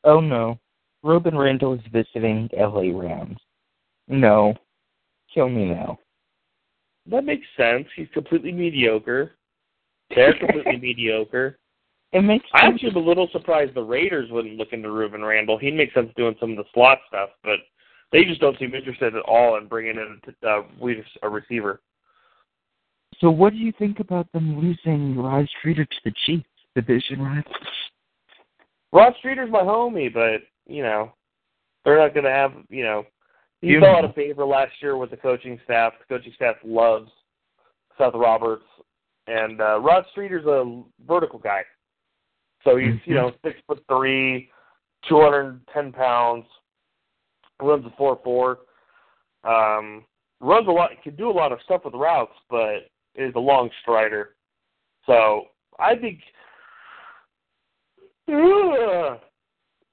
oh, 0.03 0.20
no. 0.20 0.59
Rueben 1.05 1.38
Randle 1.38 1.76
is 1.76 1.82
visiting 1.91 2.49
LA 2.57 2.89
Rams. 2.91 3.38
No. 4.07 4.55
Kill 5.32 5.47
me 5.47 5.65
now. 5.65 5.99
That 7.05 7.24
makes 7.24 7.45
sense. 7.55 7.86
He's 7.95 8.07
completely 8.13 8.51
mediocre. 8.51 9.34
They're 10.13 10.38
completely 10.38 10.78
mediocre. 10.82 11.59
It 12.13 12.22
makes 12.22 12.45
I 12.53 12.65
actually 12.65 12.89
am 12.89 12.95
a 12.95 12.99
little 12.99 13.28
surprised 13.32 13.76
the 13.76 13.82
Raiders 13.82 14.32
wouldn't 14.32 14.57
look 14.57 14.70
into 14.72 14.88
Rueben 14.88 15.28
Randle. 15.28 15.57
He'd 15.57 15.76
make 15.76 15.93
sense 15.93 16.09
doing 16.15 16.36
some 16.39 16.51
of 16.51 16.57
the 16.57 16.63
slot 16.74 16.97
stuff, 17.07 17.30
but 17.43 17.59
they 18.11 18.24
just 18.24 18.41
don't 18.41 18.57
seem 18.57 18.74
interested 18.74 19.15
at 19.15 19.22
all 19.24 19.57
in 19.57 19.68
bringing 19.68 19.97
in 19.97 20.20
uh, 20.47 20.61
a 21.22 21.30
receiver. 21.30 21.82
So 23.20 23.32
what 23.32 23.53
do 23.53 23.59
you 23.59 23.74
think 23.80 23.99
about 23.99 24.32
them 24.32 24.59
losing 24.59 25.18
Rod 25.18 25.47
Streater 25.59 25.86
to 25.86 25.95
the 26.05 26.13
Chiefs, 26.26 26.45
division 26.76 27.22
rivals? 27.22 27.55
Rod 28.91 29.13
Streater's 29.20 29.51
my 29.51 29.61
homie, 29.61 30.13
but 30.13 30.41
you 30.65 30.84
know 30.84 31.11
they're 31.84 31.97
not 31.97 32.13
going 32.13 32.26
to 32.26 32.32
have 32.32 32.53
you 32.70 32.84
know 32.84 33.05
he 33.61 33.70
You 33.70 33.80
fell 33.80 33.95
out 33.95 34.05
of 34.05 34.13
favor 34.13 34.45
last 34.45 34.74
year 34.82 34.97
with 34.97 35.09
the 35.09 35.18
coaching 35.18 35.59
staff. 35.63 35.93
The 35.99 36.15
coaching 36.15 36.34
staff 36.36 36.55
loves 36.63 37.09
Seth 37.97 38.13
Roberts, 38.13 38.65
and 39.26 39.59
uh, 39.59 39.80
Rod 39.80 40.05
Streater's 40.11 40.45
a 40.45 40.84
vertical 41.07 41.39
guy, 41.39 41.63
so 42.63 42.78
he's 42.78 42.95
you 43.05 43.15
know 43.15 43.32
six 43.43 43.59
foot 43.65 43.84
three, 43.89 44.49
two 45.09 45.20
hundred 45.20 45.47
and 45.49 45.61
ten 45.74 45.91
pounds, 45.91 46.45
runs 47.61 47.86
a 47.86 47.93
four 47.97 48.20
four, 48.24 48.59
um, 49.43 50.05
runs 50.39 50.68
a 50.68 50.72
lot, 50.72 50.91
can 51.03 51.15
do 51.15 51.30
a 51.30 51.32
lot 51.32 51.51
of 51.51 51.59
stuff 51.65 51.82
with 51.84 51.95
routes, 51.95 52.34
but 52.49 52.89
is 53.18 53.34
a 53.36 53.39
long 53.39 53.70
strider. 53.82 54.36
So 55.05 55.45
I 55.80 55.95
think. 55.95 56.20
Ugh. 58.30 59.20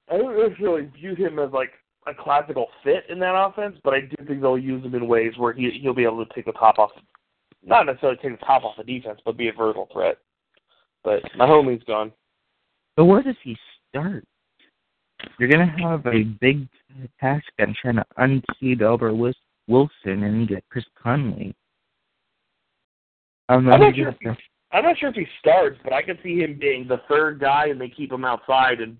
I 0.07 0.17
don't 0.17 0.37
necessarily 0.37 0.87
view 0.95 1.15
him 1.15 1.39
as 1.39 1.51
like 1.51 1.71
a 2.05 2.13
classical 2.13 2.67
fit 2.83 3.05
in 3.09 3.17
that 3.19 3.35
offense, 3.35 3.77
but 3.83 3.95
I 3.95 4.01
do 4.01 4.15
think 4.27 4.39
they'll 4.39 4.57
use 4.57 4.85
him 4.85 4.93
in 4.93 5.07
ways 5.07 5.33
where 5.37 5.51
he 5.51 5.71
he'll 5.81 5.95
be 5.95 6.03
able 6.03 6.23
to 6.23 6.33
take 6.33 6.45
the 6.45 6.51
top 6.51 6.77
off, 6.77 6.91
not 7.65 7.87
necessarily 7.87 8.19
take 8.21 8.39
the 8.39 8.45
top 8.45 8.63
off 8.63 8.77
the 8.77 8.83
defense, 8.83 9.19
but 9.25 9.35
be 9.37 9.47
a 9.47 9.53
vertical 9.53 9.87
threat. 9.91 10.17
But 11.03 11.23
my 11.35 11.47
homie's 11.47 11.83
gone. 11.85 12.11
But 12.95 13.05
where 13.05 13.23
does 13.23 13.35
he 13.43 13.57
start? 13.89 14.23
You're 15.39 15.49
gonna 15.49 15.73
have 15.79 16.05
a 16.05 16.23
big 16.23 16.67
task 17.19 17.45
on 17.59 17.75
trying 17.81 17.95
to 17.95 18.05
unseat 18.17 18.81
Albert 18.81 19.15
Wilson 19.67 20.23
and 20.23 20.47
get 20.47 20.63
Chris 20.69 20.85
Conley. 21.01 21.55
I'm 23.49 23.59
I'm 23.69 23.79
not 23.79 23.79
not 23.79 23.95
sure. 23.95 24.09
If 24.09 24.15
he, 24.19 24.29
I'm 24.71 24.83
not 24.83 24.97
sure 24.97 25.09
if 25.09 25.15
he 25.15 25.27
starts, 25.39 25.77
but 25.83 25.93
I 25.93 26.01
could 26.01 26.19
see 26.23 26.39
him 26.39 26.57
being 26.59 26.87
the 26.87 27.01
third 27.07 27.39
guy, 27.39 27.67
and 27.67 27.79
they 27.79 27.89
keep 27.89 28.11
him 28.11 28.25
outside 28.25 28.81
and 28.81 28.97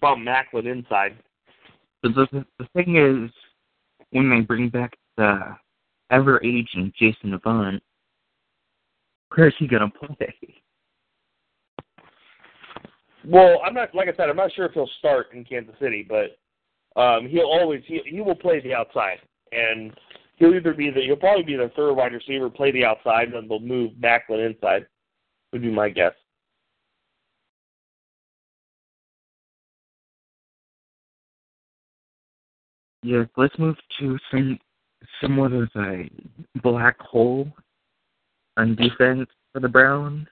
bump 0.00 0.26
Maclin 0.26 0.70
inside. 0.70 1.16
But 2.02 2.14
the, 2.14 2.44
the 2.58 2.68
thing 2.74 2.96
is, 2.96 3.30
when 4.10 4.30
they 4.30 4.40
bring 4.40 4.68
back 4.68 4.96
the 5.16 5.56
ever 6.10 6.42
aging 6.44 6.92
Jason 6.98 7.34
Avant, 7.34 7.82
where's 9.34 9.54
he 9.58 9.66
gonna 9.66 9.90
play? 9.90 10.34
Well, 13.26 13.60
I'm 13.64 13.74
not 13.74 13.94
like 13.94 14.08
I 14.08 14.16
said. 14.16 14.28
I'm 14.28 14.36
not 14.36 14.52
sure 14.52 14.66
if 14.66 14.72
he'll 14.72 14.88
start 14.98 15.28
in 15.32 15.44
Kansas 15.44 15.74
City, 15.80 16.06
but 16.08 16.38
um, 17.00 17.28
he'll 17.28 17.42
always 17.46 17.82
he 17.86 18.00
he 18.06 18.20
will 18.20 18.36
play 18.36 18.60
the 18.60 18.74
outside, 18.74 19.18
and 19.52 19.92
he'll 20.38 20.54
either 20.54 20.74
be 20.74 20.90
the 20.90 21.00
he'll 21.02 21.16
probably 21.16 21.44
be 21.44 21.56
the 21.56 21.70
third 21.76 21.94
wide 21.94 22.12
receiver, 22.12 22.48
play 22.48 22.70
the 22.72 22.84
outside, 22.84 23.28
and 23.28 23.34
then 23.34 23.48
they'll 23.48 23.60
move 23.60 23.92
Maclin 24.00 24.46
inside. 24.46 24.86
Would 25.52 25.62
be 25.62 25.70
my 25.70 25.88
guess. 25.88 26.12
Yeah, 33.02 33.24
let's 33.36 33.58
move 33.58 33.76
to 34.00 34.18
some 34.30 34.58
somewhat 35.20 35.52
of 35.52 35.68
a 35.76 36.10
black 36.62 36.98
hole 37.00 37.48
on 38.56 38.74
defense 38.74 39.28
for 39.52 39.60
the 39.60 39.68
Browns. 39.68 40.26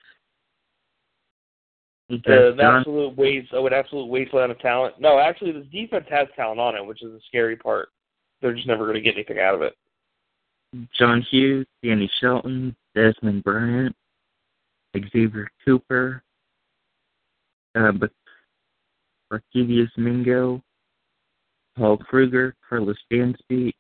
Uh, 2.11 2.52
an 2.52 2.61
absolute 2.61 3.16
waste. 3.16 3.48
Oh, 3.52 3.66
an 3.66 3.72
absolute 3.72 4.07
wasteland 4.07 4.52
of 4.52 4.59
talent. 4.61 4.94
No, 5.00 5.18
actually, 5.18 5.52
this 5.52 5.66
defense 5.72 6.07
has 6.09 6.28
talent 6.36 6.61
on 6.61 6.76
it, 6.76 6.84
which 6.84 7.02
is 7.02 7.12
the 7.12 7.20
scary 7.26 7.57
part. 7.57 7.88
They're 8.40 8.54
just 8.54 8.68
never 8.68 8.84
going 8.84 8.94
to 8.94 9.00
get 9.00 9.14
anything 9.14 9.38
out 9.40 9.54
of 9.54 9.62
it. 9.62 9.74
John 10.98 11.22
Hughes, 11.30 11.66
Danny 11.82 12.10
Shelton, 12.20 12.74
Desmond 12.94 13.44
Bryant, 13.44 13.94
Xavier 14.96 15.48
Cooper, 15.64 16.22
uh, 17.74 17.92
but 17.92 18.10
Barkevious 19.32 19.90
Mingo, 19.96 20.62
Paul 21.76 21.98
Kruger, 21.98 22.54
Carlos 22.66 22.96
Dansby, 23.12 23.72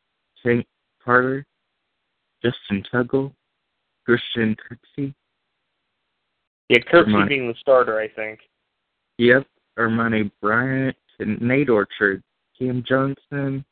St. 0.44 0.66
Carter, 1.02 1.44
Justin 2.42 2.84
Tuggle, 2.92 3.32
Christian 4.04 4.54
Kirksey, 4.56 5.14
Yeah, 6.68 6.78
Kirksey 6.78 7.06
Armani. 7.08 7.28
being 7.28 7.48
the 7.48 7.54
starter, 7.60 7.98
I 7.98 8.08
think. 8.08 8.40
Yep, 9.18 9.46
Armani 9.78 10.30
Bryant, 10.42 10.96
Nate 11.20 11.70
Orchard, 11.70 12.22
Cam 12.58 12.84
Johnson, 12.86 13.64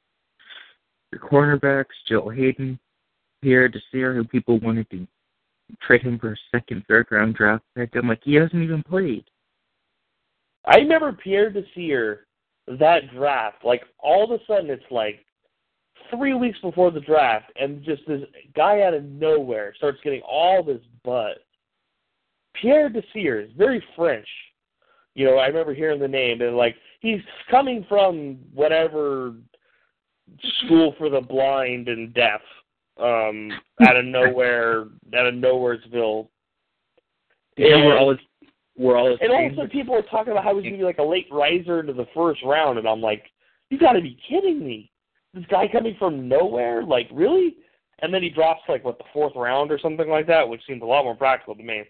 your 1.12 1.20
cornerbacks, 1.20 1.86
Jill 2.08 2.28
Haden, 2.30 2.78
Pierre 3.44 3.68
Desir, 3.68 4.14
who 4.14 4.24
people 4.24 4.58
wanted 4.60 4.88
to 4.90 5.06
trade 5.82 6.00
him 6.00 6.18
for 6.18 6.32
a 6.32 6.36
second, 6.50 6.82
third 6.88 7.06
round 7.10 7.34
draft 7.34 7.62
pick. 7.76 7.94
I'm 7.94 8.08
like, 8.08 8.22
he 8.24 8.34
hasn't 8.34 8.62
even 8.62 8.82
played. 8.82 9.24
I 10.64 10.76
remember 10.76 11.12
Pierre 11.12 11.50
Desir 11.50 12.26
that 12.66 13.12
draft. 13.14 13.62
Like 13.62 13.82
all 13.98 14.24
of 14.24 14.30
a 14.30 14.42
sudden, 14.46 14.70
it's 14.70 14.82
like 14.90 15.26
three 16.10 16.32
weeks 16.32 16.58
before 16.60 16.90
the 16.90 17.00
draft, 17.00 17.52
and 17.60 17.84
just 17.84 18.00
this 18.08 18.22
guy 18.56 18.80
out 18.80 18.94
of 18.94 19.04
nowhere 19.04 19.74
starts 19.76 19.98
getting 20.02 20.22
all 20.22 20.62
this 20.62 20.80
buzz. 21.04 21.36
Pierre 22.54 22.88
Desir 22.88 23.40
is 23.40 23.50
very 23.58 23.84
French. 23.94 24.28
You 25.14 25.26
know, 25.26 25.36
I 25.36 25.48
remember 25.48 25.74
hearing 25.74 26.00
the 26.00 26.08
name, 26.08 26.40
and 26.40 26.56
like 26.56 26.76
he's 27.00 27.20
coming 27.50 27.84
from 27.90 28.38
whatever 28.54 29.34
school 30.64 30.94
for 30.96 31.10
the 31.10 31.20
blind 31.20 31.88
and 31.88 32.14
deaf, 32.14 32.40
um, 32.98 33.50
out 33.86 33.96
of 33.96 34.04
nowhere, 34.04 34.86
out 35.14 35.26
of 35.26 35.34
nowheresville. 35.34 36.28
And 37.56 37.84
we're 37.84 37.96
all 37.98 38.16
we're 38.76 38.96
all 38.96 39.16
And 39.20 39.32
also, 39.32 39.68
people 39.70 39.94
are 39.94 40.02
talking 40.02 40.32
about 40.32 40.44
how 40.44 40.54
he's 40.54 40.62
going 40.62 40.74
to 40.74 40.78
be 40.78 40.84
like 40.84 40.98
a 40.98 41.02
late 41.02 41.28
riser 41.30 41.80
into 41.80 41.92
the 41.92 42.06
first 42.14 42.40
round, 42.44 42.78
and 42.78 42.88
I'm 42.88 43.00
like, 43.00 43.24
you 43.70 43.78
got 43.78 43.92
to 43.92 44.00
be 44.00 44.18
kidding 44.28 44.64
me! 44.64 44.90
This 45.32 45.44
guy 45.48 45.66
coming 45.68 45.96
from 45.98 46.28
nowhere, 46.28 46.82
like 46.82 47.08
really? 47.12 47.56
And 48.00 48.12
then 48.12 48.22
he 48.22 48.28
drops 48.28 48.62
like 48.68 48.84
what 48.84 48.98
the 48.98 49.04
fourth 49.12 49.32
round 49.36 49.70
or 49.70 49.78
something 49.78 50.08
like 50.08 50.26
that, 50.26 50.48
which 50.48 50.60
seems 50.66 50.82
a 50.82 50.86
lot 50.86 51.04
more 51.04 51.14
practical 51.14 51.54
to 51.54 51.62
me. 51.62 51.84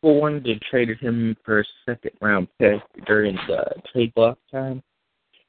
people 0.00 0.20
wanted 0.20 0.44
to 0.44 0.58
trade 0.70 0.88
him 1.00 1.36
for 1.44 1.60
a 1.60 1.64
second 1.84 2.12
round 2.20 2.48
pick 2.58 2.80
during 3.06 3.34
the 3.48 3.64
trade 3.92 4.14
block 4.14 4.38
time. 4.50 4.82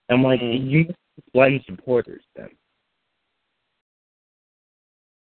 I'm 0.10 0.24
like, 0.24 0.42
Mhm. 0.42 0.70
you 0.70 0.94
blind 1.34 1.64
supporters 1.66 2.24
then. 2.36 2.50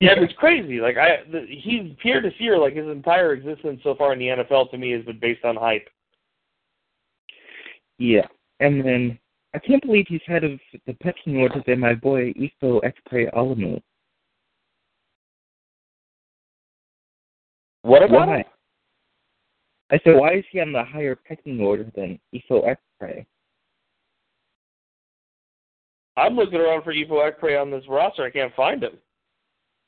Yeah, 0.01 0.15
it's 0.17 0.33
crazy. 0.33 0.81
Like 0.81 0.97
I, 0.97 1.17
the, 1.31 1.45
he's 1.47 1.95
to 2.03 2.21
Desir. 2.21 2.57
Like 2.57 2.75
his 2.75 2.87
entire 2.87 3.33
existence 3.33 3.81
so 3.83 3.93
far 3.93 4.13
in 4.13 4.19
the 4.19 4.43
NFL 4.43 4.71
to 4.71 4.77
me 4.77 4.91
has 4.91 5.05
been 5.05 5.19
based 5.19 5.45
on 5.45 5.55
hype. 5.55 5.87
Yeah. 7.99 8.25
And 8.59 8.83
then 8.83 9.19
I 9.53 9.59
can't 9.59 9.83
believe 9.83 10.05
he's 10.07 10.21
head 10.25 10.43
of 10.43 10.59
the 10.87 10.93
pecking 10.95 11.37
order 11.37 11.61
than 11.67 11.79
my 11.79 11.93
boy 11.93 12.33
Ifo 12.33 12.81
Ekpre-Olomu. 12.81 13.79
What 17.83 18.01
about 18.01 18.27
Why? 18.27 18.37
him? 18.37 18.45
I 19.91 19.99
said, 20.03 20.15
why 20.15 20.35
is 20.35 20.45
he 20.51 20.61
on 20.61 20.71
the 20.71 20.83
higher 20.83 21.15
pecking 21.15 21.59
order 21.61 21.85
than 21.95 22.19
Ifo 22.33 22.65
Ekpe? 23.01 23.25
I'm 26.17 26.35
looking 26.35 26.59
around 26.59 26.83
for 26.83 26.93
Ifo 26.93 27.29
Ekpre 27.29 27.61
on 27.61 27.69
this 27.69 27.83
roster. 27.87 28.23
I 28.23 28.31
can't 28.31 28.55
find 28.55 28.81
him. 28.83 28.93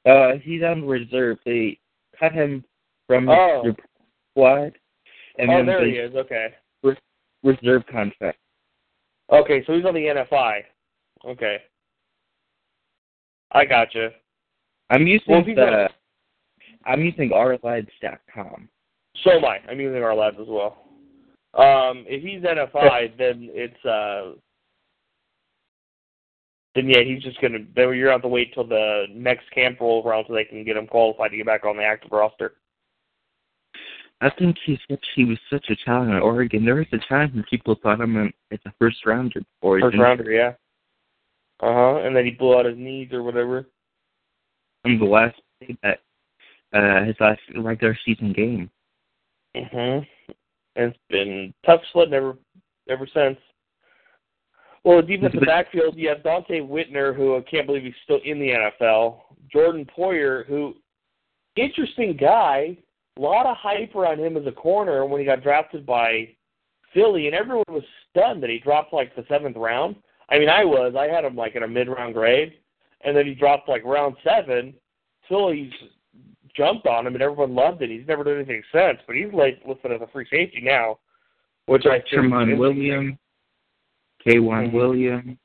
Uh, 0.06 0.34
he's 0.42 0.64
on 0.64 0.86
reserve. 0.86 1.38
They 1.46 1.80
cut 2.20 2.34
him 2.34 2.64
from 3.08 3.30
Oh. 3.30 3.64
the 3.64 3.76
squad, 4.32 4.78
and 5.38 5.50
oh, 5.50 5.58
then 5.58 5.66
there 5.66 5.86
he 5.86 5.94
is. 5.94 6.16
Okay. 6.16 6.54
reserve 7.44 7.86
contract. 7.88 8.38
Okay, 9.30 9.66
so 9.66 9.74
he's 9.74 9.84
on 9.84 9.94
the 9.94 10.06
NFI. 10.06 10.64
Okay. 11.26 11.58
I 13.52 13.66
gotcha. 13.66 14.12
I'm 14.90 15.06
using 15.08 15.28
Well, 15.28 15.44
the. 15.44 15.90
I'm 16.86 17.02
using 17.02 17.32
ourlads.com. 17.32 18.70
So 19.24 19.32
am 19.32 19.46
I. 19.46 19.60
I'm 19.70 19.80
using 19.80 20.04
our 20.04 20.16
labs 20.16 20.38
as 20.40 20.48
well. 20.48 20.78
Um, 21.54 22.06
if 22.08 22.24
he's 22.24 22.42
NFI, 22.42 23.18
then 23.18 23.50
it's 23.54 23.86
uh, 23.86 24.34
then 26.76 26.90
yeah, 26.90 27.04
he's 27.04 27.22
just 27.22 27.40
gonna. 27.42 27.60
Then 27.76 27.94
you're 27.96 28.06
gonna 28.06 28.12
have 28.14 28.22
to 28.24 28.28
wait 28.28 28.54
till 28.54 28.66
the 28.66 29.06
next 29.12 29.50
camp 29.52 29.80
rolls 29.80 30.06
around 30.06 30.26
so 30.28 30.34
they 30.34 30.46
can 30.46 30.64
get 30.64 30.78
him 30.78 30.88
qualified 30.88 31.32
to 31.32 31.38
get 31.38 31.46
back 31.46 31.66
on 31.66 31.78
the 31.78 31.84
active 31.84 32.12
roster. 32.12 32.56
I 34.22 34.30
think 34.40 34.56
he's 34.66 34.80
such, 34.90 35.04
he 35.16 35.26
was 35.26 35.38
such 35.52 35.66
a 35.70 35.76
talent 35.84 36.14
at 36.14 36.22
Oregon. 36.22 36.64
There 36.64 36.76
was 36.76 36.88
a 36.94 36.98
time 37.10 37.32
when 37.34 37.44
people 37.50 37.76
thought 37.84 38.00
him 38.00 38.32
as 38.52 38.60
a 38.66 38.72
first 38.80 39.06
rounder 39.06 39.42
before. 39.42 39.82
First 39.82 39.98
rounder, 39.98 40.32
yeah. 40.32 40.54
Uh 41.60 41.74
huh. 41.74 41.96
And 42.04 42.16
then 42.16 42.26
he 42.26 42.32
blew 42.32 42.58
out 42.58 42.66
his 42.66 42.78
knees 42.78 43.12
or 43.12 43.22
whatever. 43.22 43.68
And 44.86 45.00
the 45.00 45.06
last 45.06 45.36
that 45.84 46.00
uh 46.74 47.04
his 47.04 47.16
last 47.20 47.42
regular 47.56 47.98
season 48.06 48.34
game. 48.34 48.70
Mhm. 49.56 50.08
And 50.76 50.92
it's 50.92 50.98
been 51.10 51.54
tough 51.66 51.82
sledding 51.92 52.14
ever 52.14 52.38
ever 52.90 53.08
since. 53.14 53.38
Well, 54.84 55.02
the 55.02 55.16
defensive 55.16 55.42
backfield, 55.46 55.96
you 55.96 56.10
have 56.10 56.20
Donte 56.20 56.68
Whitner, 56.68 57.16
who 57.16 57.38
I 57.38 57.42
can't 57.42 57.66
believe 57.66 57.84
he's 57.84 57.94
still 58.04 58.20
in 58.26 58.40
the 58.40 58.50
NFL. 58.82 59.22
Jordan 59.52 59.88
Poyer, 59.98 60.46
who 60.46 60.76
interesting 61.56 62.18
guy. 62.18 62.78
A 63.18 63.22
lot 63.22 63.46
of 63.46 63.56
hype 63.58 63.96
around 63.96 64.20
him 64.20 64.38
as 64.38 64.48
a 64.48 64.52
corner 64.52 65.06
when 65.06 65.20
he 65.20 65.26
got 65.26 65.44
drafted 65.44 65.86
by 65.86 66.30
Philly, 66.94 67.28
and 67.28 67.36
everyone 67.36 67.64
was 67.70 67.84
stunned 68.10 68.42
that 68.42 68.50
he 68.50 68.60
dropped 68.60 68.92
like 68.92 69.16
the 69.16 69.24
seventh 69.30 69.56
round. 69.56 69.96
I 70.30 70.40
mean, 70.40 70.50
I 70.50 70.66
was. 70.66 70.96
I 70.98 71.06
had 71.06 71.24
him 71.24 71.36
like 71.36 71.56
in 71.56 71.64
a 71.64 71.68
mid-round 71.68 72.16
grade, 72.16 72.54
and 73.02 73.16
then 73.16 73.28
he 73.28 73.36
dropped 73.36 73.70
like 73.70 73.84
round 73.84 74.16
seven. 74.24 74.74
Phillies 75.30 75.72
jumped 76.56 76.88
on 76.88 77.06
him, 77.06 77.14
and 77.14 77.22
everyone 77.22 77.56
loved 77.56 77.82
it. 77.82 77.90
He's 77.90 78.08
never 78.08 78.24
done 78.24 78.38
anything 78.38 78.64
since, 78.72 79.00
but 79.06 79.16
he's 79.16 79.32
like 79.34 79.62
listed 79.68 79.92
as 79.92 80.02
a 80.02 80.12
free 80.12 80.28
safety 80.30 80.62
now, 80.62 80.98
which 81.68 81.86
I 81.86 82.00
think. 82.00 82.26
Tramon 82.26 82.58
Williams, 82.58 83.18
K1 84.26 84.70
Mhm. 84.70 84.74
Williams, 84.74 85.38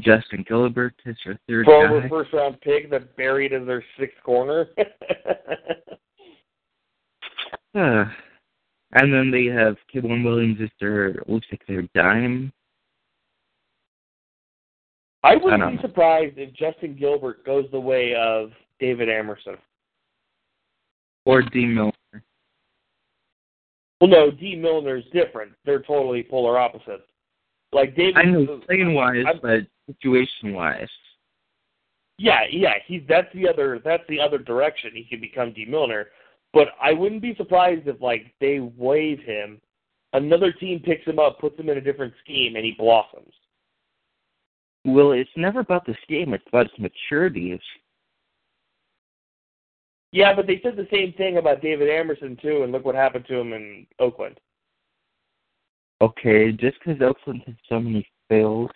Justin 0.00 0.42
Gilbert 0.48 0.94
is 1.04 1.16
your 1.24 1.36
third 1.48 1.66
former 1.66 2.00
guy. 2.00 2.08
first 2.08 2.32
round 2.32 2.60
pick 2.60 2.88
that 2.90 3.14
buried 3.16 3.52
as 3.52 3.66
their 3.66 3.84
sixth 3.98 4.22
corner. 4.22 4.68
Uh, 7.74 8.04
and 8.92 9.10
then 9.10 9.30
they 9.30 9.46
have 9.46 9.78
K'Waun 9.94 10.22
Williams 10.24 10.60
is 10.60 10.68
their 10.78 11.14
looks 11.26 11.46
like 11.50 11.64
their 11.66 11.80
dime. 11.94 12.52
I 15.22 15.30
I 15.32 15.36
wouldn't 15.36 15.60
don't 15.62 15.70
be 15.70 15.76
know. 15.76 15.82
surprised 15.88 16.36
if 16.36 16.52
Justin 16.52 16.94
Gilbert 16.94 17.44
goes 17.46 17.64
the 17.70 17.80
way 17.80 18.14
of 18.14 18.50
David 18.78 19.08
Amerson. 19.08 19.56
Or 21.24 21.40
D 21.40 21.64
Miller. 21.64 21.92
Well, 24.02 24.10
no, 24.10 24.30
Dee 24.30 24.56
Milliner 24.56 24.96
is 24.96 25.04
different. 25.14 25.52
They're 25.64 25.80
totally 25.82 26.22
polar 26.24 26.58
opposites. 26.58 27.08
Like 27.72 27.96
David, 27.96 28.16
I 28.18 28.22
know 28.24 28.60
playing 28.66 28.94
wise, 28.94 29.24
I'm- 29.26 29.40
but 29.42 29.66
situation 29.86 30.52
wise. 30.52 30.88
yeah, 32.18 32.44
yeah, 32.50 32.74
he's 32.86 33.02
that's 33.08 33.32
the 33.34 33.48
other 33.48 33.80
that's 33.84 34.06
the 34.08 34.20
other 34.20 34.38
direction. 34.38 34.92
He 34.94 35.04
could 35.04 35.20
become 35.20 35.52
Dee 35.52 35.64
Milliner, 35.64 36.10
but 36.52 36.68
I 36.80 36.92
wouldn't 36.92 37.22
be 37.22 37.34
surprised 37.34 37.88
if 37.88 38.00
like 38.00 38.34
they 38.40 38.60
waive 38.60 39.20
him, 39.20 39.60
another 40.12 40.52
team 40.52 40.80
picks 40.80 41.06
him 41.06 41.18
up, 41.18 41.40
puts 41.40 41.58
him 41.58 41.68
in 41.70 41.78
a 41.78 41.80
different 41.80 42.12
scheme, 42.22 42.56
and 42.56 42.64
he 42.64 42.72
blossoms. 42.72 43.32
Well, 44.84 45.12
it's 45.12 45.30
never 45.36 45.60
about 45.60 45.86
the 45.86 45.96
scheme, 46.02 46.34
it's 46.34 46.46
about 46.48 46.70
his 46.70 46.78
maturity. 46.78 47.52
It's 47.52 47.64
Yeah, 50.12 50.34
but 50.34 50.46
they 50.46 50.60
said 50.62 50.76
the 50.76 50.88
same 50.90 51.14
thing 51.14 51.38
about 51.38 51.62
David 51.62 51.88
Amerson 51.88 52.36
too, 52.36 52.64
and 52.64 52.72
look 52.72 52.84
what 52.84 52.94
happened 52.94 53.24
to 53.28 53.38
him 53.38 53.54
in 53.54 53.86
Oakland. 53.98 54.38
Okay, 56.02 56.52
just 56.52 56.76
because 56.84 57.00
Oakland 57.00 57.42
has 57.46 57.54
so 57.68 57.80
many 57.80 58.06
fails. 58.28 58.70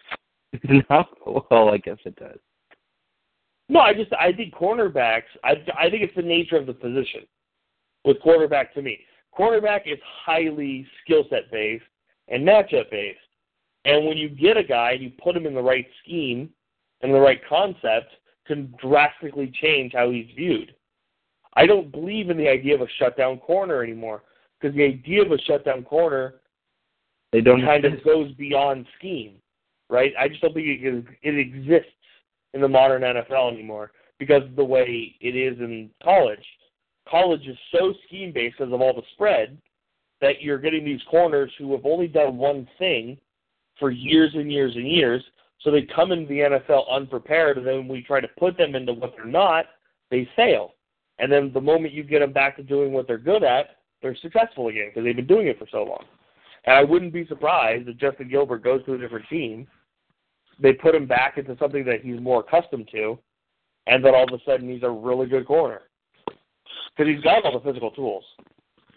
Not 0.90 1.08
well, 1.50 1.68
I 1.68 1.78
guess 1.78 1.98
it 2.04 2.16
does. 2.16 2.38
No, 3.68 3.80
I 3.80 3.94
just 3.94 4.12
I 4.12 4.32
think 4.32 4.54
cornerbacks. 4.54 5.22
I 5.44 5.54
I 5.78 5.90
think 5.90 6.02
it's 6.02 6.14
the 6.14 6.22
nature 6.22 6.56
of 6.56 6.66
the 6.66 6.72
position. 6.72 7.22
With 8.04 8.20
quarterback, 8.20 8.72
to 8.74 8.82
me, 8.82 9.00
cornerback 9.36 9.80
is 9.86 9.98
highly 10.24 10.86
skill 11.02 11.24
set 11.28 11.50
based 11.50 11.84
and 12.28 12.46
matchup 12.46 12.90
based. 12.90 13.18
And 13.84 14.06
when 14.06 14.16
you 14.16 14.28
get 14.28 14.56
a 14.56 14.64
guy, 14.64 14.92
and 14.92 15.02
you 15.02 15.12
put 15.22 15.36
him 15.36 15.46
in 15.46 15.54
the 15.54 15.62
right 15.62 15.86
scheme 16.02 16.50
and 17.02 17.12
the 17.12 17.20
right 17.20 17.40
concept, 17.48 18.12
can 18.46 18.72
drastically 18.80 19.52
change 19.60 19.92
how 19.92 20.10
he's 20.10 20.28
viewed. 20.36 20.74
I 21.54 21.66
don't 21.66 21.90
believe 21.90 22.30
in 22.30 22.36
the 22.36 22.48
idea 22.48 22.74
of 22.74 22.82
a 22.82 22.88
shutdown 22.98 23.38
corner 23.38 23.82
anymore 23.82 24.22
because 24.60 24.76
the 24.76 24.84
idea 24.84 25.22
of 25.22 25.32
a 25.32 25.38
shutdown 25.38 25.82
corner 25.84 26.36
They 27.36 27.42
don't 27.42 27.60
kind 27.60 27.84
of 27.84 28.02
goes 28.02 28.32
beyond 28.36 28.86
scheme, 28.98 29.34
right? 29.90 30.10
I 30.18 30.26
just 30.26 30.40
don't 30.40 30.54
think 30.54 30.66
it, 30.66 31.04
it 31.22 31.38
exists 31.38 31.92
in 32.54 32.62
the 32.62 32.68
modern 32.68 33.02
NFL 33.02 33.52
anymore 33.52 33.92
because 34.18 34.42
of 34.44 34.56
the 34.56 34.64
way 34.64 35.14
it 35.20 35.36
is 35.36 35.58
in 35.58 35.90
college. 36.02 36.42
College 37.06 37.46
is 37.46 37.58
so 37.72 37.92
scheme 38.06 38.32
based 38.32 38.56
because 38.56 38.72
of 38.72 38.80
all 38.80 38.94
the 38.94 39.02
spread 39.12 39.58
that 40.22 40.40
you're 40.40 40.56
getting 40.56 40.82
these 40.82 41.02
corners 41.10 41.52
who 41.58 41.72
have 41.72 41.84
only 41.84 42.08
done 42.08 42.38
one 42.38 42.66
thing 42.78 43.18
for 43.78 43.90
years 43.90 44.30
and 44.32 44.50
years 44.50 44.74
and 44.74 44.90
years. 44.90 45.22
So 45.60 45.70
they 45.70 45.82
come 45.82 46.12
into 46.12 46.28
the 46.28 46.38
NFL 46.38 46.90
unprepared, 46.90 47.58
and 47.58 47.66
then 47.66 47.80
when 47.80 47.88
we 47.88 48.00
try 48.00 48.22
to 48.22 48.28
put 48.38 48.56
them 48.56 48.74
into 48.74 48.94
what 48.94 49.12
they're 49.14 49.26
not, 49.26 49.66
they 50.10 50.26
fail. 50.36 50.72
And 51.18 51.30
then 51.30 51.52
the 51.52 51.60
moment 51.60 51.92
you 51.92 52.02
get 52.02 52.20
them 52.20 52.32
back 52.32 52.56
to 52.56 52.62
doing 52.62 52.92
what 52.92 53.06
they're 53.06 53.18
good 53.18 53.44
at, 53.44 53.76
they're 54.00 54.16
successful 54.16 54.68
again 54.68 54.86
because 54.88 55.04
they've 55.04 55.14
been 55.14 55.26
doing 55.26 55.48
it 55.48 55.58
for 55.58 55.66
so 55.70 55.84
long. 55.84 56.04
And 56.66 56.76
I 56.76 56.84
wouldn't 56.84 57.12
be 57.12 57.26
surprised 57.26 57.88
if 57.88 57.96
Justin 57.96 58.28
Gilbert 58.28 58.64
goes 58.64 58.84
to 58.84 58.94
a 58.94 58.98
different 58.98 59.28
team. 59.28 59.66
They 60.60 60.72
put 60.72 60.94
him 60.94 61.06
back 61.06 61.38
into 61.38 61.56
something 61.58 61.84
that 61.84 62.00
he's 62.02 62.20
more 62.20 62.40
accustomed 62.40 62.88
to, 62.92 63.18
and 63.86 64.04
then 64.04 64.14
all 64.14 64.24
of 64.24 64.40
a 64.40 64.42
sudden 64.44 64.68
he's 64.68 64.82
a 64.82 64.90
really 64.90 65.26
good 65.26 65.46
corner 65.46 65.82
because 66.96 67.12
he's 67.12 67.22
got 67.22 67.44
all 67.44 67.58
the 67.58 67.64
physical 67.64 67.90
tools. 67.90 68.24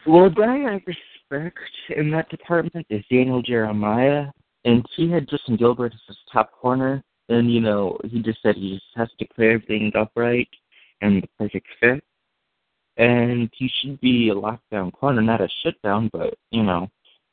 Well, 0.07 0.29
guy 0.29 0.63
I 0.63 0.81
respect 0.85 1.59
in 1.95 2.09
that 2.11 2.29
department 2.29 2.87
is 2.89 3.03
Daniel 3.11 3.41
Jeremiah, 3.41 4.27
and 4.65 4.85
he 4.95 5.11
had 5.11 5.27
Justin 5.29 5.57
Gilbert 5.57 5.93
as 5.93 5.99
his 6.07 6.17
top 6.31 6.51
corner, 6.53 7.03
and 7.27 7.53
you 7.53 7.59
know 7.59 7.97
he 8.05 8.21
just 8.21 8.41
said 8.41 8.55
he 8.55 8.75
just 8.75 8.85
has 8.95 9.09
to 9.19 9.27
clear 9.27 9.51
everything 9.51 9.91
upright 9.95 10.49
and 11.01 11.21
the 11.21 11.27
perfect 11.37 11.67
fit, 11.79 12.03
and 12.97 13.49
he 13.53 13.69
should 13.79 13.99
be 13.99 14.29
a 14.29 14.35
lockdown 14.35 14.93
corner, 14.93 15.21
not 15.21 15.41
a 15.41 15.49
shutdown, 15.61 16.09
but 16.13 16.35
you 16.51 16.63
know 16.63 16.89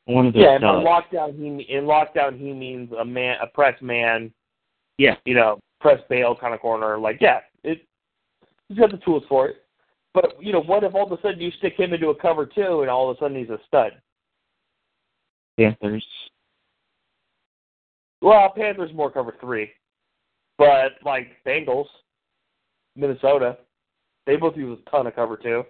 one 0.06 0.26
of 0.26 0.32
those. 0.32 0.42
Yeah, 0.42 0.56
in 0.56 0.62
lockdown 0.62 1.36
he 1.36 1.72
in 1.72 1.84
lockdown 1.84 2.38
he 2.38 2.52
means 2.52 2.90
a 2.98 3.04
man, 3.04 3.36
a 3.42 3.46
press 3.46 3.80
man, 3.82 4.32
yeah, 4.98 5.16
you 5.24 5.34
know, 5.34 5.58
press 5.80 6.00
bail 6.08 6.34
kind 6.34 6.54
of 6.54 6.60
corner. 6.60 6.98
Like, 6.98 7.18
yeah, 7.20 7.40
it 7.64 7.86
he's 8.68 8.78
got 8.78 8.90
the 8.90 8.98
tools 8.98 9.24
for 9.28 9.48
it. 9.48 9.56
But 10.14 10.36
you 10.40 10.52
know, 10.52 10.62
what 10.62 10.84
if 10.84 10.94
all 10.94 11.12
of 11.12 11.18
a 11.18 11.20
sudden 11.20 11.40
you 11.40 11.50
stick 11.58 11.74
him 11.76 11.92
into 11.92 12.08
a 12.08 12.14
cover 12.14 12.46
two, 12.46 12.80
and 12.82 12.90
all 12.90 13.10
of 13.10 13.16
a 13.16 13.20
sudden 13.20 13.36
he's 13.36 13.50
a 13.50 13.58
stud? 13.66 13.92
Panthers. 15.58 16.06
Well, 18.22 18.52
Panthers 18.56 18.92
more 18.94 19.10
cover 19.10 19.34
three, 19.40 19.70
but 20.56 20.92
like 21.04 21.28
Bengals, 21.46 21.86
Minnesota, 22.94 23.58
they 24.26 24.36
both 24.36 24.56
use 24.56 24.78
a 24.86 24.90
ton 24.90 25.06
of 25.06 25.14
cover 25.14 25.36
two. 25.36 25.64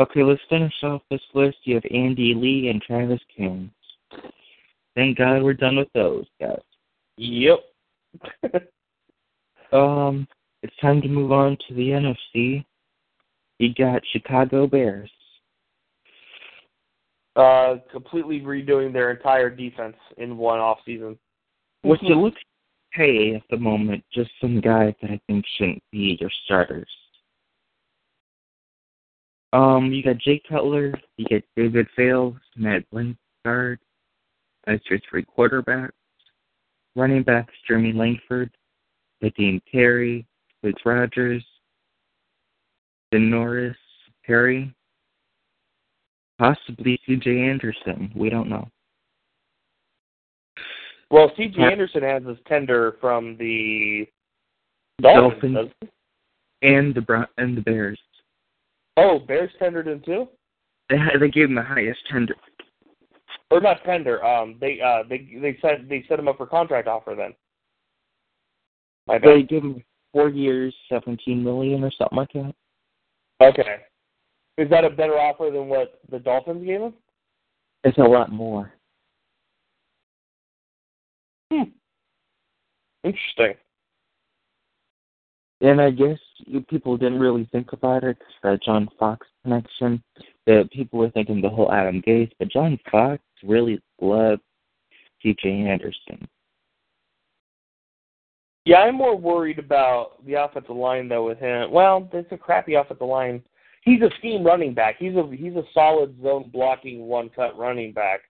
Okay, 0.00 0.22
let's 0.22 0.40
finish 0.48 0.72
off 0.82 1.02
this 1.10 1.20
list. 1.34 1.58
You 1.64 1.74
have 1.74 1.84
Andy 1.92 2.32
Lee 2.34 2.70
and 2.70 2.80
Travis 2.80 3.20
Coons. 3.36 3.70
Thank 4.94 5.18
God 5.18 5.42
we're 5.42 5.52
done 5.52 5.76
with 5.76 5.92
those 5.94 6.24
guys. 6.40 6.58
Yep. 7.16 7.58
Um, 9.72 10.26
it's 10.64 10.74
time 10.82 11.00
to 11.02 11.08
move 11.08 11.30
on 11.30 11.56
to 11.68 11.74
the 11.74 11.90
NFC. 11.90 12.64
You 13.60 13.74
got 13.74 14.02
Chicago 14.12 14.66
Bears. 14.66 15.10
uh, 17.36 17.76
completely 17.92 18.40
redoing 18.40 18.92
their 18.92 19.12
entire 19.12 19.48
defense 19.48 19.94
in 20.16 20.36
one 20.36 20.58
off 20.58 20.78
season. 20.84 21.16
Which 21.82 22.02
it 22.02 22.16
looks 22.16 22.40
okay 22.92 23.36
at 23.36 23.42
the 23.48 23.56
moment, 23.56 24.02
just 24.12 24.30
some 24.40 24.60
guys 24.60 24.94
that 25.00 25.12
I 25.12 25.20
think 25.28 25.44
shouldn't 25.56 25.82
be 25.92 26.18
your 26.20 26.30
starters. 26.44 26.90
Um, 29.52 29.92
you 29.92 30.02
got 30.02 30.18
Jay 30.18 30.40
Cutler, 30.48 30.92
you 31.16 31.26
got 31.28 31.42
David 31.56 31.88
Fales, 31.96 32.36
Matt 32.56 32.84
Blanchard, 32.90 33.80
that's 34.66 34.84
your 34.88 35.00
three 35.08 35.24
quarterbacks. 35.24 35.90
Running 36.96 37.22
backs, 37.22 37.52
Jeremy 37.66 37.92
Langford, 37.92 38.50
Ka'Deem 39.22 39.60
Carey, 39.70 40.26
Luke 40.62 40.76
Rogers, 40.84 41.44
Senorise 43.12 43.74
Perry, 44.24 44.72
possibly 46.38 47.00
C.J. 47.06 47.40
Anderson. 47.40 48.12
We 48.14 48.30
don't 48.30 48.48
know. 48.48 48.68
Well, 51.10 51.32
C.J. 51.36 51.54
Yeah. 51.58 51.70
Anderson 51.70 52.02
has 52.02 52.22
his 52.24 52.38
tender 52.46 52.96
from 53.00 53.36
the 53.36 54.06
Dolphins. 55.02 55.54
Dolphins. 55.54 55.72
And 56.62 56.94
the 56.94 57.00
Bron- 57.00 57.26
and 57.38 57.56
the 57.56 57.62
Bears. 57.62 57.98
Oh, 58.96 59.18
Bears 59.18 59.50
tendered 59.58 59.88
him 59.88 60.02
too, 60.04 60.28
They 60.88 60.96
had, 60.98 61.20
they 61.20 61.28
gave 61.28 61.44
him 61.48 61.54
the 61.54 61.62
highest 61.62 62.00
tender. 62.10 62.34
or 63.50 63.60
not 63.60 63.82
tender? 63.84 64.24
Um, 64.24 64.56
they 64.60 64.80
uh 64.80 65.02
they 65.08 65.28
they 65.40 65.58
set 65.62 65.88
they 65.88 66.04
set 66.08 66.18
him 66.18 66.28
up 66.28 66.36
for 66.36 66.46
contract 66.46 66.88
offer 66.88 67.14
then. 67.16 67.34
My 69.06 69.18
bad. 69.18 69.28
They 69.28 69.42
gave 69.42 69.62
him 69.62 69.82
four 70.12 70.28
years, 70.28 70.74
seventeen 70.88 71.42
million 71.42 71.82
or 71.84 71.90
something 71.96 72.18
like 72.18 72.32
that. 72.34 72.54
Okay. 73.42 73.76
Is 74.58 74.68
that 74.68 74.84
a 74.84 74.90
better 74.90 75.18
offer 75.18 75.50
than 75.50 75.68
what 75.68 76.00
the 76.10 76.18
Dolphins 76.18 76.66
gave 76.66 76.80
him? 76.80 76.94
It's 77.84 77.96
a 77.98 78.02
lot 78.02 78.30
more. 78.30 78.72
Hmm. 81.50 81.70
Interesting. 83.04 83.54
And 85.60 85.80
I 85.80 85.90
guess 85.90 86.18
people 86.68 86.96
didn't 86.96 87.18
really 87.18 87.48
think 87.52 87.72
about 87.72 88.04
it, 88.04 88.16
that 88.42 88.62
John 88.62 88.88
Fox 88.98 89.26
connection. 89.42 90.02
That 90.46 90.70
people 90.72 90.98
were 90.98 91.10
thinking 91.10 91.40
the 91.40 91.48
whole 91.48 91.70
Adam 91.70 92.02
Gase, 92.02 92.32
but 92.38 92.50
John 92.50 92.78
Fox 92.90 93.22
really 93.42 93.80
loved 94.00 94.40
C.J. 95.22 95.48
Anderson. 95.48 96.26
Yeah, 98.64 98.78
I'm 98.78 98.94
more 98.94 99.16
worried 99.16 99.58
about 99.58 100.24
the 100.26 100.34
offensive 100.34 100.74
line 100.74 101.08
though 101.08 101.26
with 101.26 101.38
him. 101.38 101.70
Well, 101.70 102.08
it's 102.12 102.32
a 102.32 102.36
crappy 102.36 102.74
offensive 102.74 103.06
line. 103.06 103.42
He's 103.84 104.02
a 104.02 104.10
scheme 104.18 104.44
running 104.44 104.74
back. 104.74 104.96
He's 104.98 105.14
a 105.14 105.28
he's 105.30 105.54
a 105.54 105.62
solid 105.72 106.14
zone 106.22 106.50
blocking 106.52 107.06
one 107.06 107.30
cut 107.30 107.56
running 107.58 107.92
back. 107.92 108.20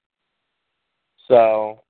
So, 1.29 1.83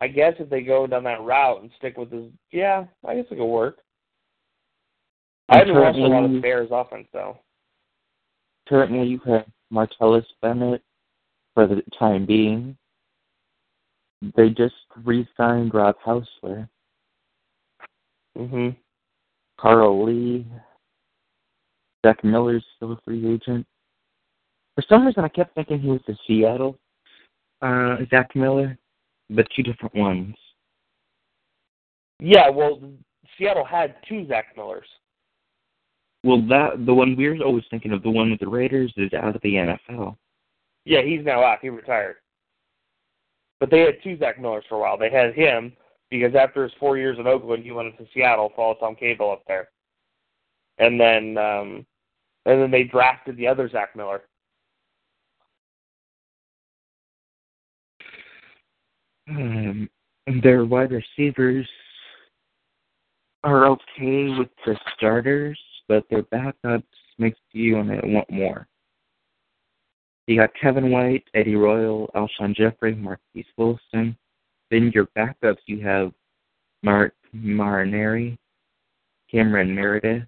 I 0.00 0.08
guess 0.08 0.34
if 0.38 0.48
they 0.48 0.62
go 0.62 0.86
down 0.86 1.04
that 1.04 1.22
route 1.22 1.62
and 1.62 1.70
stick 1.76 1.96
with 1.96 2.10
his, 2.12 2.30
yeah, 2.52 2.84
I 3.06 3.16
guess 3.16 3.26
it 3.30 3.36
could 3.36 3.44
work. 3.44 3.78
I 5.50 5.58
haven't 5.58 5.74
watched 5.74 5.98
a 5.98 6.06
lot 6.06 6.24
of 6.24 6.42
Bears 6.42 6.68
offense 6.70 7.08
though. 7.12 7.38
Currently, 8.68 9.06
you 9.06 9.18
have 9.26 9.46
Martellus 9.72 10.24
Bennett 10.40 10.82
for 11.54 11.66
the 11.66 11.82
time 11.98 12.24
being. 12.24 12.76
They 14.36 14.50
just 14.50 14.74
re-signed 15.04 15.74
Rob 15.74 15.96
Housler. 16.06 16.68
Mhm. 18.36 18.76
Khari 19.58 20.04
Lee. 20.06 20.46
Zach 22.06 22.22
Miller's 22.22 22.64
still 22.76 22.92
a 22.92 23.00
free 23.04 23.26
agent. 23.26 23.66
For 24.74 24.82
some 24.82 25.04
reason, 25.06 25.24
I 25.24 25.28
kept 25.28 25.54
thinking 25.54 25.80
he 25.80 25.90
was 25.90 26.00
the 26.06 26.16
Seattle 26.26 26.78
uh, 27.62 27.96
Zach 28.10 28.34
Miller, 28.34 28.78
but 29.28 29.46
two 29.54 29.62
different 29.62 29.94
ones. 29.94 30.34
Yeah, 32.18 32.48
well, 32.50 32.80
Seattle 33.36 33.64
had 33.64 33.96
two 34.08 34.26
Zach 34.26 34.56
Millers. 34.56 34.88
Well, 36.22 36.42
that 36.48 36.84
the 36.84 36.94
one 36.94 37.16
we 37.16 37.28
were 37.28 37.44
always 37.44 37.64
thinking 37.70 37.92
of, 37.92 38.02
the 38.02 38.10
one 38.10 38.30
with 38.30 38.40
the 38.40 38.48
Raiders, 38.48 38.92
is 38.96 39.12
out 39.14 39.34
of 39.34 39.42
the 39.42 39.54
NFL. 39.54 40.16
Yeah, 40.84 41.02
he's 41.02 41.24
now 41.24 41.42
out. 41.42 41.58
He 41.62 41.70
retired. 41.70 42.16
But 43.58 43.70
they 43.70 43.80
had 43.80 44.02
two 44.02 44.18
Zach 44.18 44.40
Millers 44.40 44.64
for 44.68 44.76
a 44.76 44.80
while. 44.80 44.98
They 44.98 45.10
had 45.10 45.34
him 45.34 45.72
because 46.10 46.34
after 46.34 46.62
his 46.62 46.72
four 46.78 46.98
years 46.98 47.18
in 47.18 47.26
Oakland, 47.26 47.64
he 47.64 47.70
went 47.70 47.96
to 47.98 48.06
Seattle, 48.12 48.52
followed 48.56 48.78
Tom 48.80 48.96
Cable 48.96 49.30
up 49.30 49.42
there, 49.46 49.68
and 50.78 51.00
then 51.00 51.38
um, 51.38 51.86
and 52.46 52.60
then 52.60 52.70
they 52.70 52.84
drafted 52.84 53.36
the 53.36 53.46
other 53.46 53.68
Zach 53.68 53.94
Miller. 53.94 54.22
Um, 59.28 59.88
their 60.42 60.64
wide 60.64 60.90
receivers 60.90 61.68
are 63.44 63.66
okay 63.66 64.34
with 64.38 64.48
the 64.66 64.76
starters, 64.96 65.58
but 65.90 66.04
their 66.08 66.22
backups 66.22 66.84
makes 67.18 67.40
you 67.50 67.74
want 67.74 67.88
to 67.88 68.00
want 68.06 68.30
more. 68.30 68.68
You 70.28 70.36
got 70.36 70.50
Kevin 70.54 70.92
White, 70.92 71.24
Eddie 71.34 71.56
Royal, 71.56 72.08
Alshon 72.14 72.54
Jeffery, 72.54 72.94
Marquess 72.94 73.46
Wilson. 73.56 74.16
Then 74.70 74.92
your 74.94 75.08
backups, 75.18 75.58
you 75.66 75.80
have 75.80 76.12
Marc 76.84 77.12
Mariani, 77.32 78.38
Cameron 79.28 79.74
Meredith, 79.74 80.22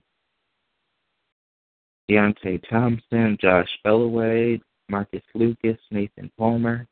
Deonte 2.10 2.68
Thompson, 2.68 3.38
Josh 3.40 3.68
Bellamy, 3.84 4.60
Marcus 4.88 5.22
Lucas, 5.32 5.78
Nathan 5.92 6.28
Palmer, 6.36 6.88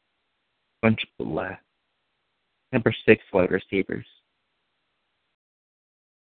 bunch 0.80 1.04
of 1.18 1.26
left. 1.26 1.60
Number 2.70 2.94
six 3.04 3.20
wide 3.32 3.50
receivers. 3.50 4.06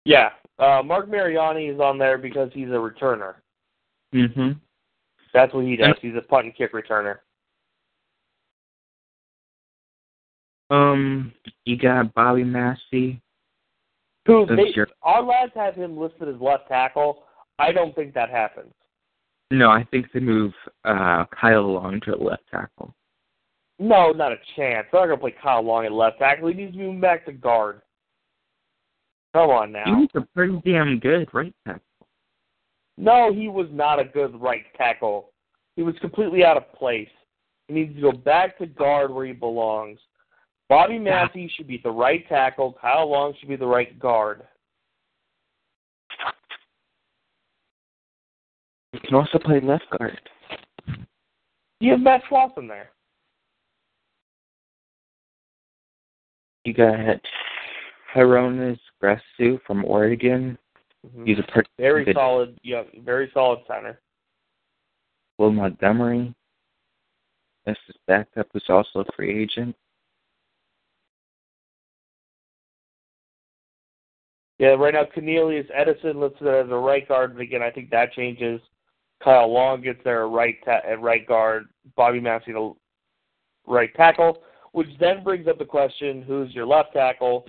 Yeah, 0.07 0.31
uh, 0.61 0.83
Marc 0.83 1.09
Mariani 1.09 1.67
is 1.67 1.81
on 1.81 1.99
there 1.99 2.19
because 2.19 2.51
he's 2.53 2.69
a 2.69 2.73
returner. 2.73 3.35
Mm-hmm. 4.15 4.53
That's 5.33 5.55
what 5.55 5.65
he 5.65 5.77
does. 5.77 5.95
He's 6.03 6.15
a 6.17 6.23
punt 6.23 6.47
and 6.47 6.57
kick 6.57 6.73
returner. 6.73 7.17
Um, 10.71 11.33
you 11.65 11.77
got 11.77 12.15
Bobby 12.15 12.45
Massie. 12.45 13.21
Who 14.27 14.47
they, 14.47 14.73
your- 14.75 14.89
our 15.03 15.23
lads 15.23 15.53
have 15.57 15.75
him 15.75 15.97
listed 15.99 16.29
as 16.29 16.41
left 16.41 16.69
tackle. 16.69 17.25
I 17.59 17.73
don't 17.73 17.95
think 17.95 18.15
that 18.15 18.31
happens. 18.31 18.73
No, 19.51 19.71
I 19.71 19.85
think 19.91 20.07
they 20.13 20.21
move 20.21 20.53
uh, 20.85 21.25
Kyle 21.39 21.73
Long 21.73 22.01
to 22.05 22.15
left 22.17 22.45
tackle. 22.51 22.95
No, 23.81 24.13
not 24.13 24.31
a 24.33 24.37
chance. 24.57 24.87
They're 24.93 25.01
not 25.01 25.07
gonna 25.09 25.17
play 25.21 25.35
Kyle 25.43 25.63
Long 25.63 25.87
at 25.87 25.93
left 25.93 26.19
tackle. 26.19 26.49
He 26.49 26.55
needs 26.55 26.73
to 26.75 26.79
move 26.79 27.01
back 27.01 27.25
to 27.27 27.33
guard. 27.33 27.81
Come 29.33 29.51
on 29.51 29.73
now. 29.73 29.85
He's 30.01 30.09
a 30.15 30.27
pretty 30.35 30.61
damn 30.65 30.99
good 30.99 31.29
right 31.33 31.55
tackle. 31.67 31.83
No, 32.99 33.33
he 33.33 33.49
was 33.49 33.69
not 33.71 34.01
a 34.01 34.05
good 34.05 34.39
right 34.41 34.65
tackle. 34.77 35.31
He 35.77 35.83
was 35.83 35.95
completely 36.01 36.45
out 36.45 36.57
of 36.57 36.73
place. 36.75 37.09
He 37.69 37.75
needs 37.75 37.95
to 37.95 38.01
go 38.01 38.13
back 38.13 38.59
to 38.59 38.67
guard 38.67 39.13
where 39.13 39.27
he 39.27 39.33
belongs. 39.33 39.99
Bobby 40.69 40.99
Massie 40.99 41.51
should 41.57 41.67
be 41.67 41.81
the 41.83 41.91
right 41.91 42.29
tackle. 42.29 42.77
Kyle 42.81 43.11
Long 43.11 43.35
should 43.39 43.49
be 43.49 43.57
the 43.57 43.67
right 43.67 43.99
guard. 43.99 44.43
He 48.93 48.99
can 48.99 49.15
also 49.15 49.39
play 49.39 49.61
left 49.61 49.85
guard. 49.97 50.21
You 51.81 51.93
have 51.93 52.01
Matt 52.01 52.23
Slauson 52.31 52.69
there. 52.69 52.91
You 56.65 56.75
got 56.75 57.21
Hroniss 58.15 58.79
Grasu 59.03 59.61
from 59.67 59.85
Oregon. 59.85 60.59
Mm-hmm. 61.07 61.25
He's 61.25 61.39
a 61.39 61.63
Very 61.79 62.05
good. 62.05 62.15
solid. 62.15 62.59
Yeah, 62.63 62.83
very 63.03 63.31
solid 63.33 63.61
center. 63.67 64.01
Will 65.39 65.53
Montgomery. 65.53 66.35
This 67.67 67.77
is 67.89 67.97
backup, 68.07 68.49
who's 68.53 68.65
also 68.69 69.01
a 69.01 69.13
free 69.17 69.43
agent. 69.43 69.75
Yeah, 74.59 74.71
right 74.71 74.93
now 74.93 75.05
Cornelius 75.07 75.67
Edison 75.75 76.21
listed 76.21 76.47
as 76.47 76.71
a 76.71 76.75
right 76.75 77.09
guard, 77.09 77.33
but 77.35 77.41
again, 77.41 77.63
I 77.63 77.71
think 77.71 77.89
that 77.91 78.13
changes. 78.13 78.61
Kyle 79.25 79.51
Long 79.51 79.81
gets 79.81 80.01
there 80.05 80.25
at 80.27 80.31
right 80.31 80.57
ta- 80.65 80.83
at 80.87 81.01
right 81.01 81.27
guard. 81.27 81.69
Bobby 81.97 82.21
Massie 82.21 82.53
to 82.53 82.77
right 83.67 83.95
tackle, 83.95 84.43
which 84.73 84.89
then 84.99 85.25
brings 85.25 85.49
up 85.49 85.59
the 85.59 85.65
question: 85.65 86.23
Who's 86.23 86.55
your 86.55 86.67
left 86.67 86.93
tackle? 86.93 87.47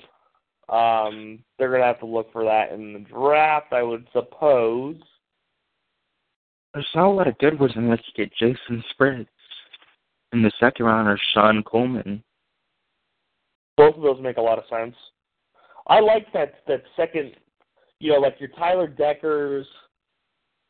Um, 0.69 1.39
they're 1.57 1.71
gonna 1.71 1.85
have 1.85 1.99
to 1.99 2.05
look 2.05 2.31
for 2.31 2.43
that 2.45 2.71
in 2.71 2.93
the 2.93 2.99
draft, 2.99 3.73
I 3.73 3.83
would 3.83 4.07
suppose. 4.13 4.95
There's 6.73 6.87
not 6.95 7.07
a 7.07 7.09
lot 7.09 7.27
of 7.27 7.37
good 7.39 7.59
ones 7.59 7.73
unless 7.75 7.99
you 8.07 8.25
get 8.25 8.33
Jason 8.33 8.83
Spriggs. 8.91 9.27
In 10.33 10.41
the 10.41 10.51
second 10.61 10.85
round, 10.85 11.09
or 11.09 11.19
Shon 11.33 11.61
Coleman. 11.63 12.23
Both 13.75 13.95
of 13.97 14.01
those 14.01 14.21
make 14.21 14.37
a 14.37 14.41
lot 14.41 14.57
of 14.57 14.63
sense. 14.69 14.95
I 15.87 15.99
like 15.99 16.31
that 16.31 16.61
that 16.67 16.83
second, 16.95 17.33
you 17.99 18.13
know, 18.13 18.19
like 18.19 18.35
your 18.39 18.49
Tyler 18.57 18.87
Deckers, 18.87 19.67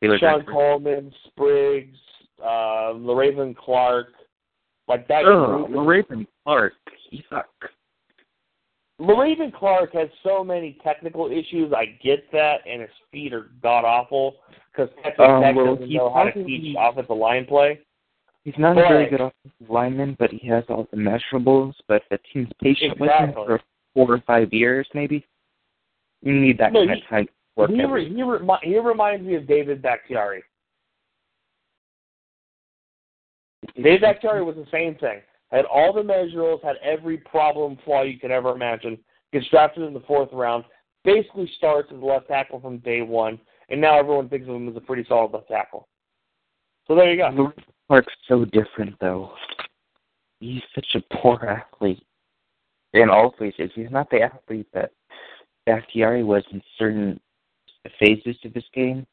Taylor 0.02 0.18
Sean 0.18 0.40
Decker. 0.40 0.50
Coleman, 0.50 1.12
Spriggs, 1.28 1.98
uh, 2.42 2.92
Le'Raven 2.94 3.56
Clark, 3.56 4.08
like 4.88 5.06
that. 5.06 5.24
Oh. 5.24 5.66
Raven 5.68 6.26
Clark. 6.44 6.72
He 7.08 7.24
suck. 7.30 7.46
Le'Raven 9.02 9.52
Clark 9.52 9.92
has 9.94 10.08
so 10.22 10.44
many 10.44 10.78
technical 10.84 11.26
issues. 11.30 11.72
I 11.76 11.86
get 12.02 12.30
that, 12.30 12.58
and 12.70 12.82
his 12.82 12.90
feet 13.10 13.32
are 13.34 13.50
god 13.60 13.84
awful 13.84 14.36
because 14.70 14.88
Texas 15.02 15.24
Um, 15.26 15.42
Tech 15.42 15.56
well, 15.56 15.74
doesn't 15.74 15.88
he 15.88 15.96
know 15.96 16.12
how 16.12 16.24
to 16.24 16.44
teach 16.44 16.76
offensive 16.78 17.16
line 17.16 17.44
play. 17.44 17.80
He's 18.44 18.56
not 18.58 18.72
a 18.78 18.82
very 18.82 19.04
But- 19.04 19.10
good 19.10 19.20
offensive 19.20 19.70
lineman, 19.70 20.14
but 20.18 20.30
he 20.30 20.46
has 20.48 20.64
all 20.68 20.84
the 20.90 20.96
measurables. 20.96 21.74
But 21.88 22.02
if 22.02 22.08
the 22.10 22.18
team's 22.32 22.52
patient 22.62 22.98
with 23.00 23.10
him 23.10 23.32
for 23.32 23.60
four 23.94 24.12
or 24.12 24.18
five 24.20 24.52
years, 24.52 24.86
maybe, 24.94 25.26
you 26.22 26.32
need 26.32 26.58
that 26.58 26.72
No, 26.72 26.80
kind 26.86 26.90
he- 26.98 27.02
of 27.02 27.08
time 27.08 27.28
work 27.56 27.70
He, 27.70 27.84
re- 27.84 28.08
he, 28.08 28.22
remi- 28.22 28.58
he 28.62 28.78
reminds 28.78 29.26
me 29.26 29.34
of 29.34 29.46
David 29.46 29.82
Bakhtiari. 29.82 30.42
David 33.76 34.00
Bakhtiari 34.00 34.42
was 34.44 34.56
the 34.56 34.66
same 34.70 34.94
thing. 34.96 35.20
Had 35.52 35.66
all 35.66 35.92
the 35.92 36.00
measurables, 36.00 36.64
had 36.64 36.76
every 36.82 37.18
problem 37.18 37.76
flaw 37.84 38.02
you 38.02 38.18
could 38.18 38.30
ever 38.30 38.50
imagine. 38.50 38.98
Gets 39.32 39.48
drafted 39.50 39.84
in 39.84 39.92
the 39.92 40.00
fourth 40.00 40.30
round. 40.32 40.64
Basically 41.04 41.50
starts 41.58 41.90
as 41.92 42.00
a 42.00 42.04
left 42.04 42.28
tackle 42.28 42.60
from 42.60 42.78
day 42.78 43.02
one, 43.02 43.38
and 43.68 43.80
now 43.80 43.98
everyone 43.98 44.28
thinks 44.28 44.48
of 44.48 44.54
him 44.54 44.68
as 44.68 44.76
a 44.76 44.80
pretty 44.80 45.04
solid 45.06 45.32
left 45.32 45.48
tackle. 45.48 45.88
So 46.88 46.94
there 46.94 47.10
you 47.10 47.18
go. 47.18 47.24
Le'Raven 47.30 47.64
Clark's 47.88 48.14
so 48.28 48.44
different, 48.46 48.94
though. 49.00 49.32
He's 50.40 50.62
such 50.74 50.86
a 50.94 51.16
poor 51.16 51.38
athlete. 51.44 52.02
In 52.94 53.10
all 53.10 53.34
phases, 53.38 53.70
he's 53.74 53.90
not 53.90 54.10
the 54.10 54.22
athlete 54.22 54.66
that 54.72 54.92
Bakhtiari 55.66 56.22
was 56.22 56.44
in 56.50 56.62
certain 56.78 57.20
phases 57.98 58.36
of 58.44 58.54
his 58.54 58.64
game. 58.74 59.06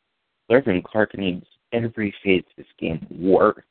Le'Raven 0.49 0.83
Clark 0.83 1.17
needs 1.17 1.45
every 1.73 2.13
phase 2.23 2.43
of 2.49 2.55
this 2.57 2.73
game 2.79 3.05
work. 3.11 3.65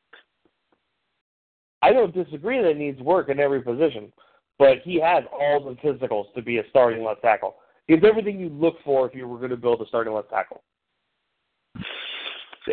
I 1.83 1.93
don't 1.93 2.15
disagree 2.15 2.61
that 2.61 2.71
it 2.71 2.77
needs 2.77 3.01
work 3.01 3.29
in 3.29 3.39
every 3.39 3.63
position, 3.63 4.13
but 4.59 4.79
he 4.83 5.01
has 5.01 5.25
all 5.33 5.61
the 5.61 5.77
physicals 5.77 6.33
to 6.35 6.43
be 6.43 6.59
a 6.59 6.63
starting 6.71 7.05
left 7.05 7.23
tackle. 7.23 7.57
He 7.87 7.95
has 7.95 8.03
everything 8.05 8.39
you 8.39 8.49
look 8.49 8.77
for 8.85 9.07
if 9.07 9.15
you 9.15 9.27
were 9.27 9.39
going 9.39 9.51
to 9.51 9.57
build 9.57 9.81
a 9.81 9.87
starting 9.87 10.13
left 10.13 10.31
tackle. 10.31 10.63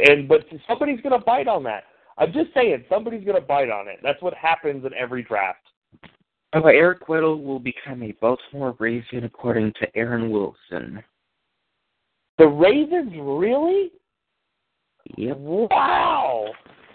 And 0.08 0.28
but 0.28 0.42
somebody's 0.68 1.00
going 1.02 1.18
to 1.18 1.26
bite 1.26 1.48
on 1.48 1.64
that. 1.64 1.84
I'm 2.18 2.34
just 2.34 2.54
saying, 2.54 2.86
somebody's 2.90 3.24
going 3.24 3.40
to 3.40 3.46
bite 3.46 3.70
on 3.70 3.88
it. 3.88 4.00
That's 4.02 4.22
what 4.22 4.34
happens 4.34 4.86
in 4.86 4.94
every 4.94 5.24
draft. 5.24 5.60
Oh, 6.54 6.68
Eric 6.68 7.08
Weddle 7.08 7.44
will 7.44 7.60
become 7.60 8.02
a 8.02 8.14
Baltimore 8.14 8.76
Raven 8.80 9.26
according 9.26 9.74
to 9.82 9.88
Aaron 9.96 10.30
Wilson. 10.30 11.04
The 12.38 12.48
Ravens, 12.48 13.14
really? 13.18 13.92
Yep. 15.18 15.38
Wow, 15.38 16.48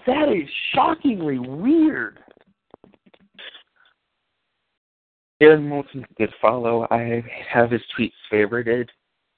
that 0.06 0.28
is 0.28 0.48
shockingly 0.74 1.39
weird. 1.39 2.18
Wilson's 5.40 6.05
a 6.10 6.14
good 6.14 6.35
follow. 6.40 6.86
I 6.90 7.24
have 7.51 7.70
his 7.70 7.81
tweets 7.98 8.12
favorited. 8.31 8.89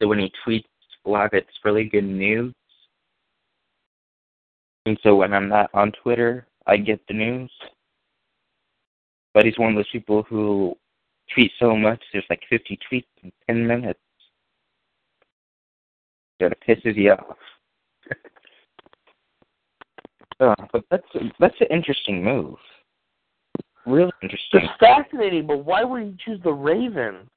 So 0.00 0.08
when 0.08 0.18
he 0.18 0.32
tweets 0.46 0.64
lot 1.04 1.32
it's 1.32 1.48
really 1.64 1.84
good 1.84 2.04
news. 2.04 2.54
And 4.86 4.98
so 5.02 5.16
when 5.16 5.32
I'm 5.32 5.48
not 5.48 5.70
on 5.74 5.92
Twitter, 6.02 6.46
I 6.66 6.76
get 6.76 7.00
the 7.06 7.14
news. 7.14 7.50
But 9.34 9.44
he's 9.44 9.58
one 9.58 9.70
of 9.70 9.76
those 9.76 9.90
people 9.92 10.24
who 10.24 10.76
tweets 11.36 11.52
so 11.58 11.76
much, 11.76 12.02
there's 12.12 12.24
like 12.28 12.42
50 12.50 12.78
tweets 12.90 13.04
in 13.22 13.32
10 13.48 13.66
minutes. 13.66 14.00
That 16.40 16.60
pisses 16.66 16.96
you 16.96 17.12
off. 17.12 17.36
Uh, 20.42 20.54
but 20.72 20.84
that's 20.90 21.06
that's 21.38 21.54
an 21.60 21.68
interesting 21.70 22.22
move. 22.22 22.56
Really 23.86 24.12
interesting. 24.22 24.60
It's 24.64 24.72
fascinating, 24.78 25.46
but 25.46 25.64
why 25.64 25.82
would 25.84 26.02
you 26.04 26.14
choose 26.24 26.40
the 26.44 26.52
Raven? 26.52 27.28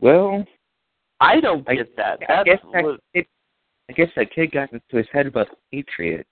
Well, 0.00 0.44
I 1.20 1.40
don't 1.40 1.68
I- 1.68 1.74
get 1.76 1.96
that. 1.96 2.20
I 2.28 2.36
That's 2.36 2.44
guess 2.44 2.58
that 2.72 2.84
what- 2.84 3.00
kid, 3.14 3.26
I 3.90 3.92
guess 3.92 4.08
that 4.16 4.32
kid 4.34 4.52
got 4.52 4.72
into 4.72 4.96
his 4.96 5.06
head 5.12 5.26
about 5.26 5.48
the 5.50 5.56
Patriots. 5.82 6.28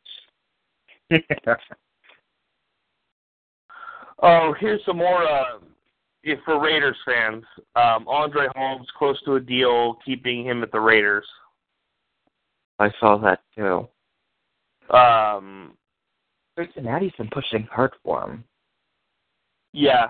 Oh, 4.25 4.55
here's 4.61 4.81
some 4.87 4.99
more 4.99 5.25
uh, 5.29 5.59
if 6.23 6.39
for 6.45 6.61
Raiders 6.63 6.97
fans. 7.05 7.43
Um, 7.75 8.07
Andre 8.07 8.47
Holmes 8.55 8.87
close 8.97 9.21
to 9.25 9.35
a 9.35 9.41
deal, 9.41 9.97
keeping 10.05 10.45
him 10.47 10.63
at 10.63 10.71
the 10.71 10.79
Raiders. 10.81 11.27
I 12.79 12.91
saw 13.01 13.17
that 13.19 13.41
too. 13.57 13.89
Um, 14.93 15.73
Cincinnati's 16.59 17.13
been 17.17 17.31
pushing 17.33 17.67
hard 17.71 17.93
for 18.05 18.23
him. 18.23 18.45
yeah, 19.73 20.09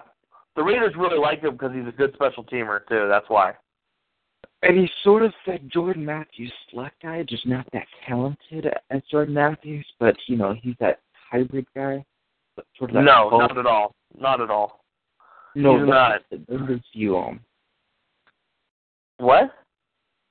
the 0.56 0.62
Raiders 0.62 0.94
really 0.98 1.18
like 1.18 1.42
him 1.42 1.52
because 1.52 1.72
he's 1.74 1.86
a 1.86 1.96
good 1.96 2.12
special 2.14 2.44
teamer 2.44 2.86
too. 2.88 3.06
That's 3.09 3.28
why. 3.28 3.54
And 4.62 4.78
he's 4.78 4.90
sort 5.02 5.24
of 5.24 5.32
that 5.46 5.66
Jordan 5.68 6.04
Matthews 6.04 6.52
slot 6.70 6.92
guy, 7.02 7.24
just 7.28 7.46
not 7.46 7.66
that 7.72 7.86
talented 8.06 8.66
as 8.90 9.02
Jordan 9.10 9.34
Matthews, 9.34 9.86
but 9.98 10.16
you 10.26 10.36
know, 10.36 10.54
he's 10.60 10.76
that 10.78 11.00
hybrid 11.30 11.66
guy. 11.74 12.04
Sort 12.78 12.90
of 12.90 13.04
No, 13.04 13.30
not 13.30 13.56
at 13.56 13.66
all. 13.66 13.94
Not 14.18 14.40
at 14.40 14.50
all. 14.50 14.84
No, 15.54 15.78
he's 15.78 15.88
not. 15.88 16.22
what 16.30 16.46
The 16.48 16.52
Bengals 16.52 16.82
view 16.94 17.16
him. 17.16 17.40
What? 19.18 19.52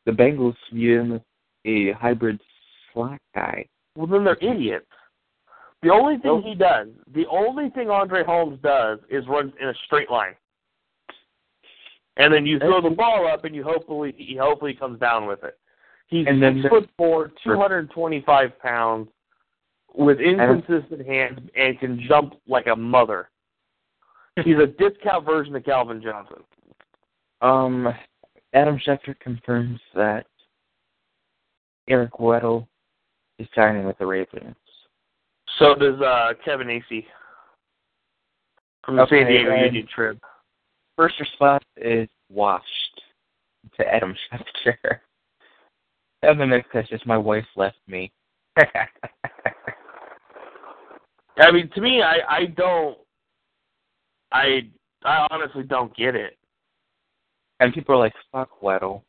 The 0.05 0.11
Bengals 0.11 0.55
view 0.71 0.99
him 0.99 1.13
as 1.13 1.21
a 1.65 1.91
hybrid 1.93 2.39
slot 2.93 3.19
guy. 3.35 3.65
Well, 3.95 4.07
then 4.07 4.23
they're 4.23 4.37
idiots. 4.41 4.85
The 5.83 5.89
only 5.89 6.17
thing 6.17 6.43
he 6.43 6.53
does, 6.53 6.87
the 7.13 7.25
only 7.27 7.69
thing 7.71 7.89
Andre 7.89 8.23
Holmes 8.23 8.59
does, 8.61 8.99
is 9.09 9.27
run 9.27 9.51
in 9.59 9.69
a 9.69 9.73
straight 9.85 10.11
line. 10.11 10.35
And 12.17 12.31
then 12.31 12.45
you 12.45 12.59
throw 12.59 12.81
the 12.81 12.89
ball 12.89 13.27
up, 13.27 13.45
and 13.45 13.55
you 13.55 13.63
hopefully 13.63 14.13
he 14.15 14.35
hopefully 14.35 14.73
comes 14.73 14.99
down 14.99 15.25
with 15.25 15.43
it. 15.43 15.57
He's 16.07 16.27
And 16.27 16.43
then 16.43 16.61
six 16.61 16.69
foot 16.69 16.89
four, 16.97 17.31
two 17.43 17.57
hundred 17.57 17.79
and 17.79 17.89
twenty-five 17.89 18.59
pounds, 18.59 19.07
with 19.95 20.19
inconsistent 20.19 21.07
hands, 21.07 21.39
and 21.55 21.79
can 21.79 21.99
jump 22.07 22.35
like 22.47 22.67
a 22.67 22.75
mother. 22.75 23.29
He's 24.43 24.57
a 24.57 24.67
discount 24.67 25.25
version 25.25 25.55
of 25.55 25.65
Calvin 25.65 26.01
Johnson. 26.01 26.43
Um, 27.41 27.93
Adam 28.53 28.79
Schefter 28.85 29.19
confirms 29.19 29.79
that 29.95 30.27
Eric 31.87 32.11
Weddle 32.13 32.67
is 33.41 33.47
signing 33.55 33.85
with 33.85 33.97
the 33.97 34.05
Ravens. 34.05 34.55
So 35.59 35.75
does 35.75 35.99
uh, 36.01 36.33
Kevin 36.45 36.67
Acee 36.67 37.05
from 38.85 38.95
the 38.95 39.05
San 39.09 39.27
Diego 39.27 39.55
Union 39.55 39.87
Trib. 39.93 40.19
First 40.95 41.19
response 41.19 41.63
is 41.77 42.09
washed 42.29 43.01
to 43.77 43.85
Adam 43.87 44.15
Schefter. 44.33 44.99
And 46.23 46.39
the 46.39 46.45
next 46.45 46.69
question 46.71 46.95
is 46.95 47.05
my 47.05 47.17
wife 47.17 47.45
left 47.55 47.77
me. 47.87 48.11
I 51.37 51.51
mean, 51.51 51.69
to 51.73 51.81
me, 51.81 52.01
I 52.01 52.17
I 52.29 52.45
don't, 52.45 52.97
I 54.31 54.69
I 55.03 55.27
honestly 55.31 55.63
don't 55.63 55.95
get 55.95 56.15
it. 56.15 56.37
and 57.59 57.73
people 57.73 57.95
are 57.95 57.97
like, 57.97 58.13
fuck 58.31 58.61
Weddle. 58.61 59.01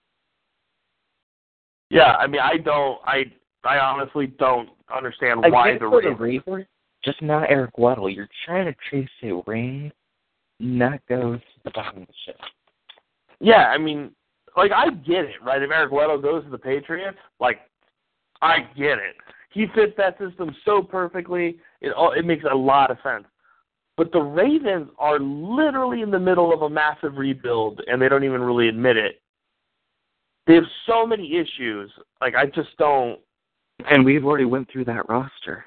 Yeah, 1.91 2.15
I 2.17 2.27
mean, 2.27 2.41
I 2.41 2.57
don't, 2.57 2.99
I 3.05 3.25
I 3.64 3.78
honestly 3.78 4.26
don't 4.39 4.68
understand 4.94 5.44
I 5.44 5.51
why 5.51 5.70
the 5.70 5.76
it 5.76 5.90
for 5.90 6.02
the 6.02 6.10
Ravens. 6.10 6.43
Ravens, 6.47 6.66
just 7.05 7.22
not 7.22 7.51
Eric 7.51 7.76
Weddle. 7.76 8.14
You're 8.14 8.28
trying 8.44 8.66
to 8.66 8.74
chase 8.90 9.09
a 9.22 9.43
ring, 9.47 9.93
not 10.60 11.01
go 11.09 11.34
to 11.34 11.43
the 11.64 11.70
bottom 11.70 12.02
of 12.02 12.09
the 12.09 12.14
ship. 12.26 12.40
Yeah, 13.40 13.68
I 13.68 13.78
mean, 13.78 14.12
like 14.56 14.72
I 14.72 14.90
get 14.90 15.24
it, 15.24 15.43
right? 15.43 15.62
If 15.62 15.70
Eric 15.70 15.93
Weddle 15.93 16.20
goes 16.22 16.44
to 16.44 16.51
the 16.51 16.59
Patriots, 16.59 17.18
like 17.40 17.60
I 18.40 18.60
get 18.76 18.98
it. 18.98 19.16
He 19.52 19.66
fits 19.74 19.93
that 19.98 20.18
system 20.18 20.55
so 20.64 20.82
perfectly. 20.82 21.59
It 21.80 21.93
all 21.93 22.12
it 22.12 22.24
makes 22.24 22.44
a 22.51 22.55
lot 22.55 22.90
of 22.90 22.98
sense. 23.02 23.24
But 23.97 24.10
the 24.12 24.20
Ravens 24.20 24.89
are 24.98 25.18
literally 25.20 26.01
in 26.01 26.10
the 26.10 26.18
middle 26.18 26.52
of 26.52 26.62
a 26.62 26.70
massive 26.70 27.16
rebuild, 27.16 27.82
and 27.86 28.01
they 28.01 28.09
don't 28.09 28.24
even 28.24 28.40
really 28.40 28.68
admit 28.68 28.97
it. 28.97 29.20
They 30.47 30.55
have 30.55 30.64
so 30.86 31.06
many 31.06 31.36
issues. 31.36 31.90
Like 32.20 32.34
I 32.34 32.47
just 32.47 32.76
don't. 32.78 33.18
And 33.91 34.05
we've 34.05 34.25
already 34.25 34.45
went 34.45 34.71
through 34.71 34.85
that 34.87 35.09
roster. 35.09 35.65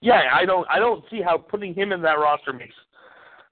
Yeah, 0.00 0.22
I 0.32 0.44
don't. 0.44 0.66
I 0.70 0.78
don't 0.78 1.04
see 1.10 1.20
how 1.20 1.38
putting 1.38 1.74
him 1.74 1.92
in 1.92 2.00
that 2.02 2.18
roster 2.18 2.52
makes 2.52 2.74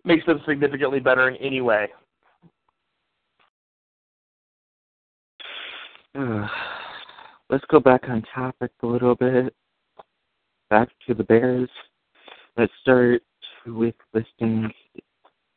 makes 0.04 0.24
them 0.26 0.40
significantly 0.46 1.00
better 1.00 1.28
in 1.28 1.36
any 1.36 1.60
way. 1.60 1.88
Let's 7.50 7.64
go 7.68 7.78
back 7.78 8.08
on 8.08 8.22
topic 8.34 8.70
a 8.82 8.86
little 8.86 9.14
bit. 9.14 9.54
Back 10.70 10.88
to 11.06 11.14
the 11.14 11.24
Bears. 11.24 11.68
Let's 12.56 12.72
start 12.80 13.22
with 13.66 13.94
listing 14.14 14.72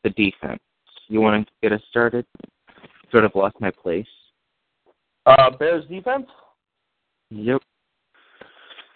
the 0.03 0.09
defense. 0.11 0.59
You 1.07 1.21
want 1.21 1.47
to 1.47 1.53
get 1.61 1.71
us 1.71 1.81
started? 1.89 2.25
Sort 3.11 3.25
of 3.25 3.31
lost 3.35 3.55
my 3.59 3.71
place. 3.71 4.05
Uh, 5.25 5.49
Bears 5.51 5.85
defense. 5.89 6.27
Yep. 7.29 7.61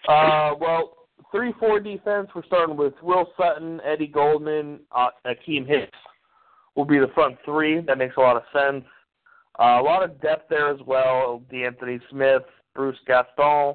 Uh, 0.08 0.54
well, 0.60 0.96
three 1.32 1.52
four 1.58 1.80
defense. 1.80 2.28
We're 2.34 2.44
starting 2.44 2.76
with 2.76 2.94
Will 3.02 3.28
Sutton, 3.36 3.80
Eddie 3.84 4.06
Goldman, 4.06 4.80
uh, 4.94 5.08
Akiem 5.26 5.66
Hicks 5.66 5.96
will 6.74 6.84
be 6.84 6.98
the 6.98 7.10
front 7.14 7.36
three. 7.44 7.80
That 7.80 7.98
makes 7.98 8.16
a 8.16 8.20
lot 8.20 8.36
of 8.36 8.42
sense. 8.52 8.84
Uh, 9.58 9.80
a 9.80 9.82
lot 9.82 10.02
of 10.02 10.20
depth 10.20 10.48
there 10.50 10.68
as 10.70 10.80
well. 10.86 11.42
D'Anthony 11.50 12.00
Smith, 12.10 12.42
Bruce 12.74 12.98
Gaston, 13.06 13.74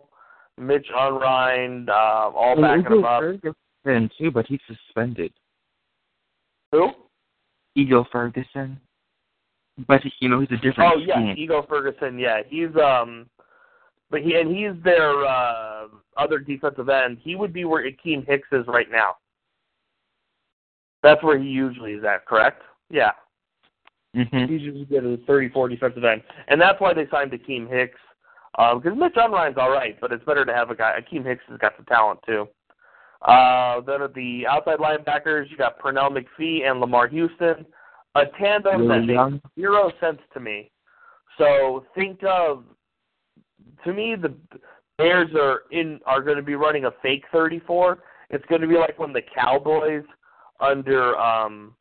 Mitch 0.58 0.88
Unrein, 0.94 1.88
uh, 1.90 1.94
all 2.36 2.54
And 2.54 2.84
backing 2.84 2.98
them 2.98 3.06
up. 3.06 3.22
Ferguson 3.22 4.10
too, 4.18 4.32
but 4.32 4.46
he's 4.48 4.60
suspended. 4.68 5.32
Who? 6.72 6.90
Ego 7.76 8.06
Ferguson. 8.12 8.80
But 9.88 10.02
you 10.20 10.28
know 10.28 10.42
he's 10.42 10.52
a 10.52 10.58
different 10.58 10.94
Oh 10.94 10.98
yeah, 10.98 11.16
team. 11.16 11.36
Ego 11.38 11.66
Ferguson. 11.70 12.20
Yeah, 12.20 12.42
he's 12.46 12.76
um, 12.76 13.28
but 14.12 14.22
he 14.22 14.36
and 14.36 14.56
he's 14.56 14.82
their 14.84 15.26
uh, 15.26 15.88
other 16.18 16.40
defensive 16.40 16.90
end. 16.90 17.18
He 17.22 17.36
would 17.36 17.54
be 17.54 17.66
where 17.66 17.90
Akiem 17.90 18.28
Hicks 18.28 18.48
is 18.52 18.66
right 18.68 18.90
now. 18.92 19.16
That's 21.04 21.24
where 21.24 21.40
he 21.40 21.48
usually 21.48 21.94
is 21.94 22.04
at. 22.04 22.26
Correct? 22.26 22.62
Yeah. 22.90 23.12
hmm 24.14 24.22
He's 24.32 24.62
usually 24.62 24.86
good 24.86 25.06
at 25.06 25.20
a 25.20 25.24
34 25.26 25.70
defensive 25.70 26.04
end, 26.04 26.22
and 26.48 26.60
that's 26.60 26.80
why 26.82 26.94
they 26.94 27.08
signed 27.12 27.32
Akiem 27.32 27.70
Hicks. 27.70 28.00
Because 28.58 28.98
Mitch 28.98 29.14
Unrein's 29.16 29.58
all 29.58 29.72
right, 29.72 29.98
but 30.02 30.12
it's 30.12 30.26
better 30.26 30.44
to 30.44 30.54
have 30.54 30.70
a 30.70 30.76
guy. 30.76 31.00
Akiem 31.00 31.26
Hicks 31.26 31.44
has 31.48 31.58
got 31.60 31.78
the 31.78 31.84
talent 31.86 32.20
too. 32.26 32.48
Uh, 33.22 33.82
then 33.82 34.02
at 34.02 34.14
the 34.14 34.46
outside 34.48 34.80
linebackers, 34.80 35.50
you 35.50 35.58
got 35.58 35.80
Pernell 35.80 36.10
McPhee 36.12 36.64
and 36.70 36.82
Lamarr 36.82 37.10
Houston, 37.10 37.66
a 38.16 38.24
tandem 38.40 38.88
that 38.88 38.96
Really 38.96 39.14
young. 39.14 39.32
makes 39.34 39.46
zero 39.56 39.92
sense 40.02 40.20
to 40.34 40.40
me. 40.40 40.72
So 41.38 41.86
think 41.96 42.22
of, 42.28 42.64
to 43.84 43.94
me, 43.94 44.16
the 44.16 44.34
Bears 44.98 45.30
are 45.34 45.62
in 45.72 46.00
are 46.06 46.22
going 46.22 46.36
to 46.36 46.44
be 46.44 46.56
running 46.56 46.86
a 46.86 46.92
fake 47.02 47.24
34. 47.32 48.00
It's 48.32 48.46
going 48.48 48.62
to 48.62 48.68
be 48.68 48.76
like 48.76 49.00
when 49.00 49.14
the 49.14 49.22
Cowboys 49.34 50.04
under 50.60 51.16
um 51.18 51.74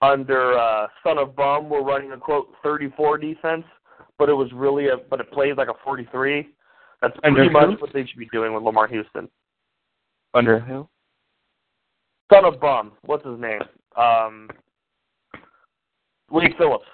under 0.00 0.56
uh 0.56 0.86
Son 1.02 1.18
of 1.18 1.34
Bum 1.34 1.68
were 1.68 1.82
running 1.82 2.12
a 2.12 2.16
quote 2.16 2.52
34 2.62 3.18
defense, 3.18 3.64
but 4.18 4.28
it 4.28 4.32
was 4.32 4.48
really 4.52 4.88
a 4.88 4.96
but 5.10 5.20
it 5.20 5.30
plays 5.32 5.54
like 5.56 5.68
a 5.68 5.74
43. 5.82 6.48
That's 7.02 7.16
Under 7.24 7.40
pretty 7.40 7.50
much 7.52 7.66
who? 7.66 7.76
what 7.82 7.92
they 7.92 8.06
should 8.06 8.18
be 8.18 8.28
doing 8.32 8.54
with 8.54 8.62
Lamarr 8.62 8.88
Houston. 8.88 9.28
Under 10.32 10.58
who? 10.60 10.88
Son 12.32 12.44
of 12.44 12.60
Bum. 12.60 12.92
What's 13.02 13.26
his 13.26 13.38
name? 13.40 13.60
Um 13.96 14.48
Wade 16.30 16.54
Phillips. 16.58 16.86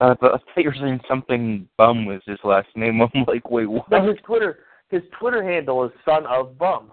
Uh, 0.00 0.14
but 0.20 0.34
I 0.34 0.38
thought 0.38 0.44
you 0.56 0.70
were 0.70 0.74
saying 0.74 1.00
something 1.06 1.68
bum 1.76 2.06
was 2.06 2.22
his 2.26 2.38
last 2.42 2.68
name. 2.74 3.00
I'm 3.14 3.24
like, 3.26 3.50
wait, 3.50 3.66
what? 3.66 3.90
No, 3.90 4.06
his 4.06 4.18
Twitter 4.24 4.60
his 4.90 5.02
Twitter 5.18 5.42
handle 5.42 5.84
is 5.84 5.92
Son 6.04 6.26
of 6.26 6.58
Bum. 6.58 6.90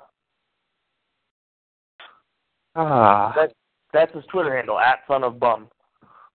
Ah, 2.75 3.33
That 3.35 3.53
that's 3.91 4.13
his 4.13 4.25
Twitter 4.31 4.55
handle 4.55 4.77
at 4.77 4.99
Son 5.07 5.23
of 5.23 5.39
Bum. 5.39 5.67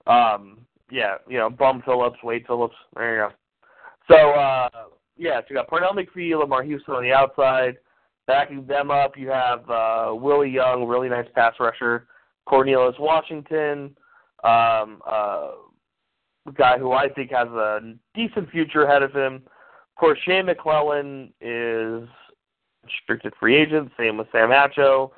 Um, 0.07 0.59
yeah, 0.91 1.17
you 1.29 1.39
know, 1.39 1.49
Bum 1.49 1.83
Phillips, 1.85 2.19
Wade 2.25 2.45
Phillips. 2.47 2.75
There 2.97 3.15
you 3.15 3.29
go. 3.29 3.35
So 4.09 4.31
uh, 4.31 4.69
yeah, 5.17 5.41
so 5.41 5.47
you 5.51 5.57
got 5.57 5.69
Pernell 5.69 5.95
McPhee, 5.95 6.33
Lamarr 6.33 6.65
Houston 6.65 6.95
on 6.95 7.03
the 7.03 7.13
outside. 7.13 7.77
Backing 8.27 8.67
them 8.67 8.91
up, 8.91 9.17
you 9.17 9.29
have 9.29 9.69
uh, 9.69 10.13
Willie 10.15 10.51
Young, 10.51 10.85
really 10.87 11.09
nice 11.09 11.27
pass 11.35 11.55
rusher. 11.61 12.07
Cornelius 12.47 12.95
Washington, 12.99 13.97
um, 14.43 15.01
uh, 15.07 15.51
guy 16.51 16.79
who 16.79 16.93
I 16.93 17.09
think 17.09 17.31
has 17.31 17.49
a 17.49 17.81
decent 18.15 18.51
future 18.51 18.85
ahead 18.85 19.03
of 19.03 19.13
him. 19.13 19.37
Of 19.37 20.01
course, 20.01 20.19
Shea 20.25 20.43
McClellin 20.43 21.33
is 21.41 22.09
restricted 22.85 23.33
free 23.39 23.57
agent. 23.57 23.93
Same 23.97 24.17
with 24.17 24.27
Sam 24.33 24.51
Acho. 24.51 25.11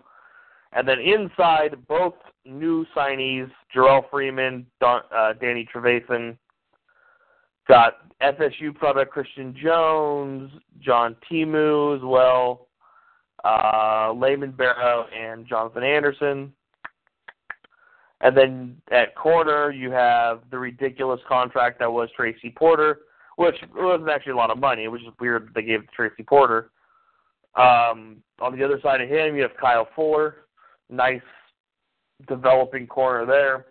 And 0.72 0.86
then 0.86 0.98
inside, 0.98 1.76
both 1.88 2.14
new 2.44 2.84
signees, 2.94 3.50
Jerrell 3.74 4.08
Freeman, 4.10 4.66
Don, 4.80 5.02
uh, 5.16 5.32
Danny 5.40 5.66
Trevathan, 5.72 6.36
got 7.68 7.94
FSU 8.20 8.74
product 8.74 9.12
Christian 9.12 9.54
Jones, 9.62 10.50
John 10.80 11.16
Timu 11.30 11.96
as 11.96 12.02
well, 12.02 12.66
uh, 13.44 14.12
Lamin 14.14 14.50
Barrow, 14.50 15.06
and 15.16 15.46
Jonathan 15.46 15.84
Anderson. 15.84 16.52
And 18.24 18.34
then 18.34 18.76
at 18.90 19.14
corner, 19.14 19.70
you 19.70 19.90
have 19.90 20.40
the 20.50 20.58
ridiculous 20.58 21.20
contract 21.28 21.78
that 21.78 21.92
was 21.92 22.08
Tracy 22.16 22.52
Porter, 22.56 23.00
which 23.36 23.54
wasn't 23.76 24.08
actually 24.08 24.32
a 24.32 24.36
lot 24.36 24.50
of 24.50 24.58
money. 24.58 24.84
It 24.84 24.88
was 24.88 25.02
just 25.02 25.20
weird 25.20 25.46
that 25.46 25.54
they 25.54 25.62
gave 25.62 25.80
it 25.80 25.88
to 25.90 25.94
Tracy 25.94 26.22
Porter. 26.22 26.70
Um, 27.54 28.16
on 28.40 28.56
the 28.56 28.64
other 28.64 28.80
side 28.82 29.02
of 29.02 29.10
him, 29.10 29.36
you 29.36 29.42
have 29.42 29.56
Kyle 29.60 29.86
Fuller, 29.94 30.46
nice 30.88 31.20
developing 32.26 32.86
corner 32.86 33.26
there. 33.26 33.66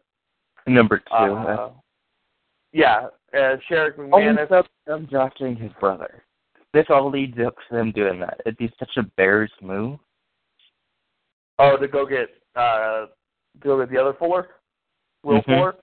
number 0.67 0.99
two. 0.99 1.13
Uh, 1.13 1.71
yeah, 2.73 3.07
uh, 3.33 3.55
Sherrick 3.69 3.97
McManis. 3.97 4.65
I'm 4.87 5.05
drafting 5.07 5.55
his 5.55 5.71
brother. 5.79 6.23
This 6.73 6.85
all 6.89 7.09
leads 7.09 7.37
up 7.45 7.55
to 7.55 7.75
them 7.75 7.91
doing 7.91 8.19
that. 8.19 8.39
It'd 8.45 8.57
be 8.57 8.71
such 8.77 8.97
a 8.97 9.03
Bears 9.17 9.51
move. 9.63 9.97
Oh, 11.57 11.75
to 11.77 11.87
go 11.87 12.05
get 12.05 12.29
uh, 12.55 13.07
go 13.59 13.79
get 13.79 13.89
the 13.91 13.99
other 14.01 14.13
Fuller, 14.13 14.49
Will 15.23 15.41
Mhm. 15.41 15.45
Fuller, 15.45 15.75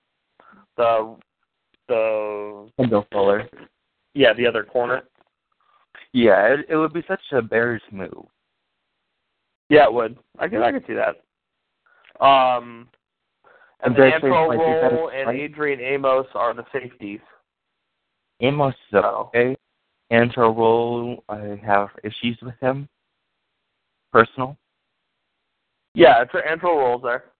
the 0.77 1.17
the 1.87 2.71
Kendall 2.77 3.05
Fuller. 3.11 3.49
yeah 4.13 4.33
the 4.33 4.45
other 4.47 4.63
corner. 4.63 5.03
Yeah, 6.13 6.53
it, 6.53 6.65
it 6.69 6.75
would 6.75 6.93
be 6.93 7.03
such 7.07 7.21
a 7.31 7.41
Bears 7.41 7.81
move. 7.91 8.25
Yeah, 9.69 9.85
it 9.85 9.93
would. 9.93 10.17
I 10.39 10.47
could 10.47 10.61
I 10.61 10.71
could 10.71 10.85
see 10.85 10.93
that. 10.93 11.21
Um, 12.23 12.89
and 13.83 13.95
And 13.95 13.95
then 13.95 14.11
Bears 14.11 14.21
Antrel 14.21 14.49
fans 14.49 14.57
might 14.57 14.65
be 14.65 14.81
better, 14.81 14.95
Rolle 14.95 15.09
and 15.09 15.27
right? 15.27 15.39
Adrian 15.39 15.79
Amos 15.79 16.27
are 16.35 16.53
the 16.53 16.65
safeties. 16.71 17.21
Amos 18.41 18.75
is 18.91 18.95
okay. 18.95 19.55
Antrel 20.11 20.55
Rolle, 20.55 21.23
I 21.29 21.59
have 21.65 21.89
issues 22.03 22.37
with 22.41 22.55
him. 22.59 22.87
Personal. 24.11 24.57
Yeah, 25.93 26.23
Antrel 26.23 26.45
Antrel 26.47 26.77
Rolle's 26.77 27.01
there. 27.03 27.30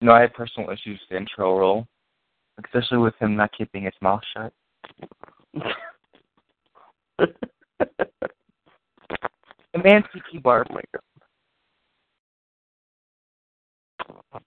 No, 0.00 0.12
I 0.12 0.20
had 0.20 0.34
personal 0.34 0.70
issues 0.70 1.00
with 1.08 1.08
the 1.10 1.16
Antrel 1.16 1.58
Rolle, 1.58 1.86
especially 2.64 2.98
with 2.98 3.14
him 3.18 3.36
not 3.36 3.50
keeping 3.56 3.84
his 3.84 3.94
mouth 4.00 4.20
shut. 4.34 4.52
Tiki 10.12 10.38
Barber. 10.42 10.82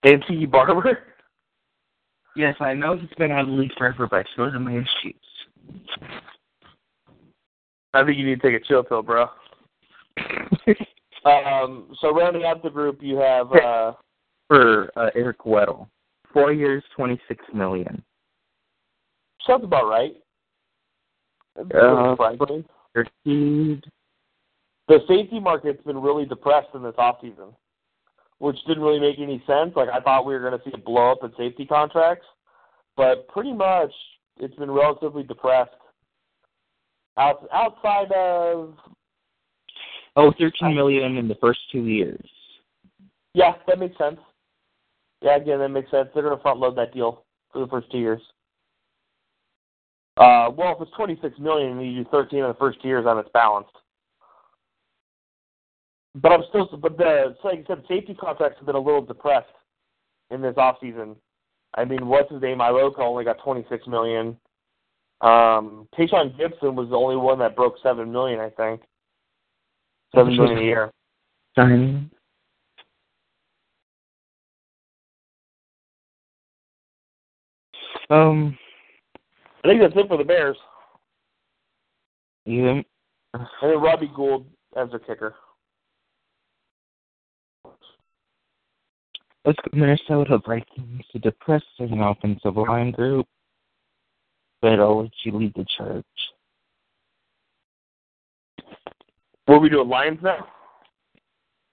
And 0.04 0.24
Tiki 0.28 0.46
Barber. 0.46 1.00
Yes, 2.36 2.56
I 2.60 2.74
know 2.74 2.98
he's 2.98 3.10
been 3.18 3.32
out 3.32 3.42
of 3.42 3.48
the 3.48 3.54
league 3.54 3.74
forever, 3.78 4.08
but 4.10 4.26
so 4.36 4.44
are 4.44 4.60
my 4.60 4.74
issues. 4.74 5.16
I 7.94 8.04
think 8.04 8.18
you 8.18 8.26
need 8.26 8.42
to 8.42 8.52
take 8.52 8.62
a 8.62 8.66
chill 8.66 8.84
pill, 8.84 9.02
bro. 9.04 9.28
Um, 11.26 11.94
so 12.00 12.14
rounding 12.14 12.46
out 12.46 12.64
the 12.64 12.70
group, 12.70 13.00
you 13.02 13.18
have 13.18 13.52
uh, 13.52 13.92
For 14.50 14.90
uh, 14.98 15.12
Eric 15.16 15.40
Weddle, 15.46 15.88
four 16.34 16.52
years, 16.52 16.84
twenty-six 16.96 17.46
million. 17.54 18.04
sounds 19.46 19.64
about 19.64 19.88
right. 19.88 20.16
Uh, 21.58 22.16
The 24.88 25.00
safety 25.08 25.40
market's 25.40 25.84
been 25.84 26.02
really 26.02 26.26
depressed 26.26 26.70
in 26.74 26.82
this 26.82 26.96
offseason, 26.98 27.54
which 28.40 28.58
didn't 28.66 28.82
really 28.82 29.00
make 29.00 29.20
any 29.20 29.44
sense. 29.46 29.74
Like 29.76 29.90
I 29.90 30.00
thought 30.00 30.26
we 30.26 30.34
were 30.34 30.40
going 30.40 30.60
to 30.60 30.66
see 30.66 30.72
a 30.74 30.80
blow 30.80 31.12
up 31.12 31.24
in 31.24 31.32
safety 31.38 31.68
contracts, 31.68 32.26
but 32.98 33.28
pretty 33.28 33.54
much 33.54 33.92
it's 34.38 34.56
been 34.56 34.72
relatively 34.72 35.22
depressed. 35.22 35.70
Out, 37.18 37.48
outside 37.54 38.12
of 38.14 38.74
Oh, 40.16 40.34
thirteen 40.40 40.74
million 40.74 41.18
in 41.18 41.28
the 41.28 41.36
first 41.36 41.60
two 41.72 41.86
years. 41.86 42.28
yeah, 43.36 43.54
that 43.68 43.78
makes 43.78 43.96
sense. 44.00 44.18
Yeah, 45.22 45.36
again, 45.36 45.60
that 45.60 45.70
makes 45.70 45.92
sense. 45.92 46.10
They're 46.14 46.24
going 46.24 46.36
to 46.36 46.42
front 46.42 46.60
load 46.60 46.78
that 46.78 46.94
deal 46.94 47.26
for 47.52 47.60
the 47.60 47.68
first 47.68 47.92
two 47.92 47.98
years. 47.98 48.22
Uh, 50.18 50.50
well, 50.56 50.76
if 50.76 50.82
it's 50.82 50.92
twenty 50.98 51.18
six 51.22 51.40
million 51.40 51.80
you 51.80 52.04
do 52.04 52.10
thirteen 52.10 52.40
in 52.40 52.48
the 52.48 52.54
first 52.56 52.82
two 52.82 52.90
years, 52.90 53.06
then 53.06 53.18
it's 53.18 53.30
balanced. 53.34 53.72
But 56.16 56.34
I'm 56.34 56.44
still, 56.50 56.68
but 56.82 56.98
the 56.98 57.36
like 57.44 57.60
I 57.60 57.68
said, 57.68 57.84
safety 57.88 58.14
contracts 58.14 58.58
have 58.58 58.66
been 58.66 58.76
a 58.76 58.80
little 58.80 59.02
depressed 59.02 59.48
in 60.30 60.42
this 60.42 60.56
off 60.58 60.76
season. 60.82 61.16
I 61.76 61.86
mean, 61.86 62.08
what's 62.08 62.32
his 62.32 62.42
name? 62.42 62.58
Iloka 62.58 63.00
only 63.00 63.24
got 63.24 63.42
twenty 63.44 63.66
six 63.70 63.88
million. 63.88 64.38
Um, 65.22 65.88
Tashaun 65.98 66.38
Gipson 66.38 66.76
was 66.76 66.90
the 66.90 66.96
only 66.96 67.16
one 67.16 67.40
that 67.40 67.56
broke 67.56 67.76
seven 67.82 68.12
million, 68.12 68.40
I 68.40 68.50
think. 68.50 68.82
Seven 70.14 70.36
million 70.36 70.58
a 70.58 70.62
year. 70.62 70.92
Signing. 71.56 72.10
Um, 78.10 78.58
I 79.64 79.68
think 79.68 79.82
that's 79.82 79.94
it 79.96 80.08
for 80.08 80.18
the 80.18 80.24
Bears. 80.24 80.58
yeah. 82.46 82.82
And 83.34 83.46
then 83.62 83.80
Robbie 83.80 84.12
Gould 84.16 84.46
as 84.76 84.90
their 84.90 85.00
kicker. 85.00 85.36
Let's 89.46 89.60
go 89.60 89.78
Minnesota 89.78 90.40
Vikings, 90.46 91.04
a 91.14 91.20
depressing 91.20 92.02
offensive 92.02 92.58
line 92.58 92.92
group. 92.92 93.28
But 94.62 94.80
I'll 94.80 95.04
let 95.04 95.12
you 95.24 95.38
lead 95.38 95.54
the 95.56 95.66
charge. 95.78 96.04
What 99.46 99.62
we 99.62 99.70
doing, 99.70 99.88
Lions 99.88 100.20
now? 100.22 100.48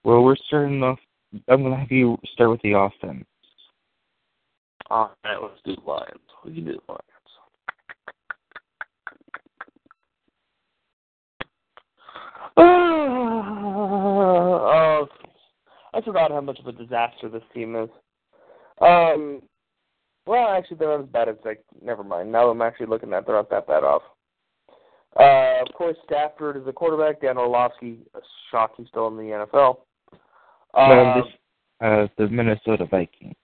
Well, 0.03 0.23
we're 0.23 0.37
starting 0.47 0.81
off. 0.81 0.99
I'm 1.47 1.61
going 1.61 1.73
to 1.73 1.79
have 1.79 1.91
you 1.91 2.17
start 2.33 2.49
with 2.49 2.61
the 2.61 2.71
offense. 2.71 3.25
All 4.89 5.11
right, 5.25 5.37
let's 5.41 5.61
do 5.65 5.75
Lions. 5.85 6.19
We 6.45 6.53
can 6.53 6.65
do 6.65 6.73
the 6.73 6.79
Lions. 6.87 7.03
Oh, 12.55 13.77
I 15.93 16.01
forgot 16.01 16.31
how 16.31 16.41
much 16.41 16.59
of 16.59 16.67
a 16.67 16.71
disaster 16.71 17.29
this 17.29 17.43
team 17.53 17.75
is. 17.75 17.89
Um, 18.79 19.41
well, 20.25 20.49
actually, 20.49 20.77
they're 20.77 20.89
not 20.89 21.03
as 21.03 21.09
bad 21.09 21.29
as 21.29 21.35
like. 21.43 21.63
Never 21.81 22.03
mind. 22.03 22.31
Now 22.31 22.49
I'm 22.49 22.61
actually 22.61 22.85
looking 22.87 23.13
at, 23.13 23.25
they're 23.25 23.35
not 23.35 23.49
that 23.49 23.67
bad 23.67 23.83
off. 23.83 24.03
Uh, 25.19 25.61
of 25.67 25.73
course, 25.73 25.97
Stafford 26.05 26.57
is 26.57 26.65
the 26.65 26.71
quarterback. 26.71 27.21
Dan 27.21 27.37
Orlovsky, 27.37 27.99
a 28.13 28.19
shock 28.51 28.73
he's 28.77 28.87
still 28.87 29.07
in 29.07 29.17
the 29.17 29.23
NFL. 29.23 29.77
No, 30.75 30.79
Uh, 30.81 31.15
this, 31.15 31.25
uh, 31.81 32.07
the 32.17 32.27
Minnesota 32.29 32.85
Vikings. 32.85 33.35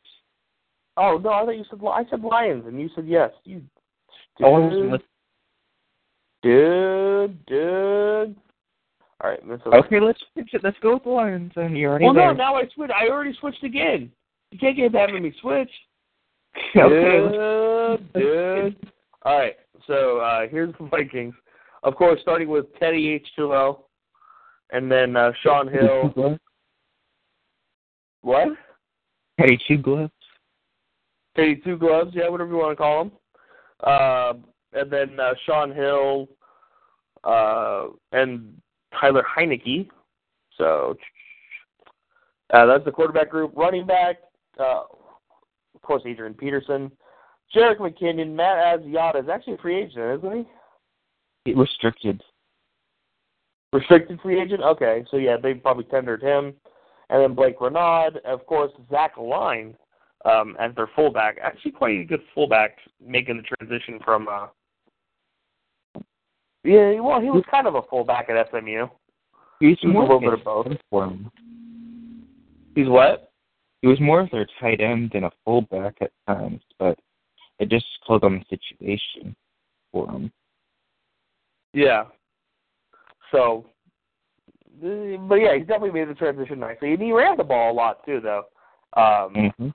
Oh 0.98 1.18
no, 1.18 1.30
I 1.32 1.46
thought 1.46 1.58
you 1.58 1.66
said 1.70 1.80
I 1.86 2.04
said 2.10 2.22
Lions, 2.22 2.66
and 2.68 2.80
you 2.80 2.90
said 2.96 3.08
yes. 3.08 3.32
You 3.46 3.62
Oh, 4.42 4.52
wasn't 4.52 4.74
stupid. 4.74 5.02
Dude, 6.42 7.46
dude. 7.46 8.36
All 9.22 9.30
right, 9.30 9.46
Minnesota. 9.46 9.78
Okay, 9.78 10.00
let's 10.00 10.20
switch 10.34 10.50
it. 10.54 10.64
Let's 10.64 10.78
go 10.82 10.96
with 10.96 11.04
the 11.04 11.10
Lions. 11.10 11.52
And 11.56 11.78
you 11.78 11.88
already 11.88 12.06
Well, 12.06 12.14
no, 12.14 12.34
now 12.34 12.56
I 12.56 12.64
switched. 12.74 12.92
I 12.92 13.08
already 13.08 13.34
switched 13.40 13.64
again. 13.64 14.12
You 14.52 14.60
can't 14.60 14.76
keep 14.76 14.94
having 14.94 15.24
me 15.24 15.34
switch. 15.40 15.70
okay. 16.76 17.98
Dude, 17.98 18.14
dude. 18.14 18.92
All 19.24 19.38
right, 19.38 19.56
so 19.88 20.18
uh, 20.20 20.48
here's 20.50 20.74
the 20.80 20.88
Vikings. 20.88 21.34
Of 21.84 21.96
course, 21.96 22.20
starting 22.22 22.50
with 22.50 22.66
Teddy 22.80 23.24
H2O, 23.40 23.80
and 24.72 24.92
then 24.92 25.16
uh, 25.16 25.32
Shaun 25.42 25.70
Hill. 25.70 26.38
What? 28.22 28.50
Teddy 29.40 29.58
Two 29.68 29.78
Gloves. 29.78 30.12
Teddy 31.36 31.56
Two 31.64 31.78
Gloves, 31.78 32.12
yeah, 32.14 32.30
whatever 32.30 32.52
you 32.52 32.58
want 32.58 32.72
to 32.72 32.76
call 32.76 33.04
them. 33.04 33.12
Uh, 33.84 34.34
and 34.74 34.92
then 34.92 35.20
uh, 35.20 35.34
Shaun 35.46 35.74
Hill, 35.74 36.28
uh, 37.24 37.88
and 38.12 38.54
Taylor 39.00 39.24
Heinicke. 39.24 39.90
So 40.58 40.96
uh, 42.54 42.66
that's 42.66 42.86
the 42.86 42.92
quarterback 42.92 43.30
group. 43.30 43.54
Running 43.56 43.86
back, 43.86 44.18
uh, 44.60 44.84
of 45.76 45.82
course, 45.82 46.04
Adrian 46.06 46.34
Peterson. 46.34 46.92
Jerick 47.56 47.78
McKinnon, 47.78 48.34
Matt 48.34 48.80
Asiata 48.80 49.24
is 49.24 49.30
actually 49.30 49.54
a 49.54 49.58
free 49.58 49.84
agent, 49.84 50.24
isn't 50.24 50.48
he? 51.46 51.54
Restricted. 51.54 52.22
Restricted 53.72 54.20
free 54.22 54.42
agent? 54.42 54.62
Okay, 54.62 55.04
so 55.12 55.18
yeah, 55.18 55.38
they 55.42 55.54
probably 55.56 55.84
tendered 55.86 56.22
him. 56.22 56.54
And 57.10 57.22
then 57.22 57.36
Blake 57.36 57.60
Renaud, 57.60 58.20
of 58.26 58.46
course, 58.46 58.72
Zach 58.90 59.18
Line 59.18 59.76
um, 60.26 60.56
as 60.60 60.74
their 60.76 60.90
fullback. 60.96 61.38
Actually, 61.42 61.72
quite 61.72 62.00
a 62.00 62.04
good 62.04 62.22
fullback, 62.34 62.78
making 63.06 63.38
the 63.38 63.44
transition 63.44 64.00
from. 64.04 64.28
Uh, 64.28 64.48
yeah, 66.64 67.00
well, 67.00 67.20
he 67.20 67.30
was 67.30 67.44
kind 67.52 67.68
of 67.68 67.76
a 67.76 67.82
fullback 67.84 68.30
at 68.30 68.50
SMU. 68.50 68.88
He's 69.60 69.78
He 69.82 69.88
was 69.88 69.88
a 69.88 69.88
more 69.88 70.02
little 70.04 70.18
of 70.18 70.22
bit 70.22 70.34
of 70.34 70.44
both. 70.44 70.78
for 70.90 71.06
him. 71.06 71.32
He's 72.76 72.88
what? 72.88 73.32
He 73.82 73.88
was 73.88 74.00
more 74.00 74.22
of 74.22 74.32
their 74.32 74.48
tight 74.60 74.80
end 74.80 75.12
than 75.14 75.26
a 75.26 75.32
fullback 75.44 75.96
at 76.02 76.12
times, 76.26 76.62
but 76.80 76.98
it 77.60 77.70
just 77.70 77.86
called 78.06 78.24
on 78.24 78.40
the 78.50 78.58
situation 78.58 79.36
for 79.92 80.10
him. 80.10 80.32
Yeah. 81.74 82.06
So, 83.32 83.66
but 84.82 85.36
yeah, 85.36 85.58
he's 85.58 85.68
definitely 85.68 85.92
made 85.92 86.10
the 86.10 86.14
transition 86.14 86.60
nicely, 86.60 86.94
and 86.94 87.02
he 87.02 87.12
ran 87.12 87.36
the 87.36 87.44
ball 87.44 87.72
a 87.72 87.74
lot 87.74 88.06
too, 88.06 88.22
though. 88.22 88.44
Um, 88.96 89.52
hmm 89.58 89.70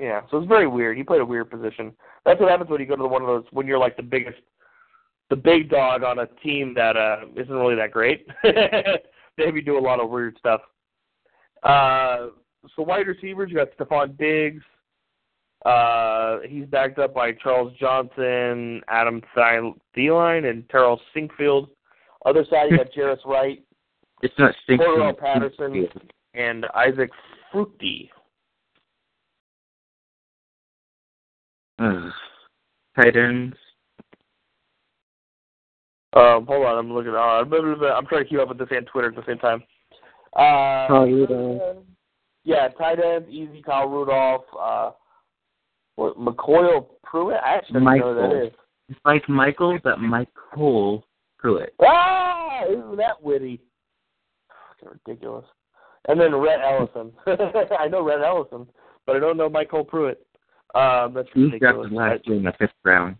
Yeah, 0.00 0.22
so 0.30 0.38
it's 0.38 0.48
very 0.48 0.66
weird. 0.66 0.96
He 0.96 1.02
played 1.02 1.20
a 1.20 1.26
weird 1.26 1.50
position. 1.50 1.92
That's 2.24 2.40
what 2.40 2.50
happens 2.50 2.70
when 2.70 2.80
you 2.80 2.86
go 2.86 2.96
to 2.96 3.06
one 3.06 3.22
of 3.22 3.28
those 3.28 3.44
when 3.50 3.66
you're 3.66 3.78
like 3.78 3.96
the 3.96 4.02
biggest, 4.02 4.38
the 5.28 5.36
big 5.36 5.68
dog 5.68 6.02
on 6.02 6.18
a 6.20 6.26
team 6.42 6.72
that 6.74 6.96
uh 6.96 7.26
isn't 7.36 7.54
really 7.54 7.74
that 7.76 7.90
great. 7.90 8.26
they 8.42 9.44
have 9.44 9.54
you 9.56 9.62
do 9.62 9.78
a 9.78 9.80
lot 9.80 10.00
of 10.00 10.08
weird 10.10 10.36
stuff. 10.38 10.60
Uh, 11.62 12.28
so 12.74 12.82
wide 12.82 13.06
receivers, 13.06 13.50
you 13.50 13.56
got 13.56 13.68
Stefon 13.76 14.16
Diggs. 14.18 14.62
Uh, 15.66 16.38
he's 16.48 16.64
backed 16.66 16.98
up 16.98 17.12
by 17.14 17.32
Charles 17.32 17.72
Johnson, 17.78 18.80
Adam 18.88 19.20
Thielen, 19.36 20.48
and 20.48 20.66
Terrell 20.70 20.98
Sinkfield. 21.14 21.68
Other 22.24 22.44
side, 22.48 22.70
you 22.70 22.78
got 22.78 22.90
Jarius 22.96 23.24
Wright 23.26 23.62
It's 24.22 24.34
not. 24.38 24.54
Cordarrelle 24.68 25.18
Patterson. 25.18 25.86
and 26.34 26.64
Isaac 26.74 27.10
Fruechte. 27.52 28.08
Ugh. 31.80 32.12
Tight 32.96 33.16
ends. 33.16 33.56
Um, 36.12 36.44
hold 36.46 36.66
on, 36.66 36.76
I'm 36.78 36.92
looking. 36.92 37.14
Uh, 37.14 37.18
I'm 37.18 37.48
trying 38.06 38.24
to 38.24 38.28
keep 38.28 38.40
up 38.40 38.48
with 38.48 38.58
this 38.58 38.68
and 38.70 38.86
Twitter 38.86 39.08
at 39.08 39.14
the 39.14 39.22
same 39.26 39.38
time. 39.38 39.62
Uh, 40.36 41.04
Rudolph. 41.04 41.84
Yeah, 42.44 42.68
tight 42.68 42.98
end, 43.02 43.28
easy. 43.28 43.62
Kyle 43.62 43.86
Rudolph. 43.86 44.44
Uh, 44.58 44.90
what, 45.96 46.18
MyCole 46.18 46.86
Pruitt. 47.04 47.36
I 47.44 47.56
actually 47.56 47.74
don't 47.74 47.84
know 47.84 48.14
who 48.14 48.14
that 48.14 48.28
Michael. 48.28 48.46
is. 48.46 48.52
It's 48.88 49.00
like 49.04 49.28
Michael, 49.28 49.78
but 49.84 50.00
Michael 50.00 51.04
Pruitt. 51.38 51.74
Ah, 51.80 52.64
isn't 52.68 52.96
that 52.96 53.22
witty? 53.22 53.60
Fucking 54.80 54.98
ridiculous. 55.06 55.44
And 56.08 56.20
then 56.20 56.34
Rhett 56.34 56.60
Ellison. 56.60 57.12
I 57.78 57.86
know 57.88 58.02
Rhett 58.02 58.20
Ellison, 58.20 58.66
but 59.06 59.16
I 59.16 59.20
don't 59.20 59.36
know 59.36 59.48
Michael 59.48 59.84
Pruitt. 59.84 60.26
Um, 60.74 61.14
that's 61.14 61.28
He 61.34 61.44
ridiculous. 61.44 61.90
drafted 61.90 61.92
last 61.92 62.26
year 62.26 62.36
in 62.36 62.44
the 62.44 62.52
fifth 62.58 62.70
round. 62.84 63.16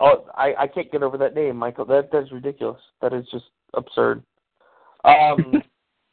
Oh, 0.00 0.26
I 0.34 0.54
I 0.58 0.66
can't 0.66 0.90
get 0.90 1.02
over 1.02 1.18
that 1.18 1.34
name, 1.34 1.56
Michael. 1.56 1.84
That 1.84 2.10
that's 2.12 2.32
ridiculous. 2.32 2.80
That 3.02 3.12
is 3.12 3.26
just 3.30 3.46
absurd. 3.74 4.22
Um, 5.04 5.62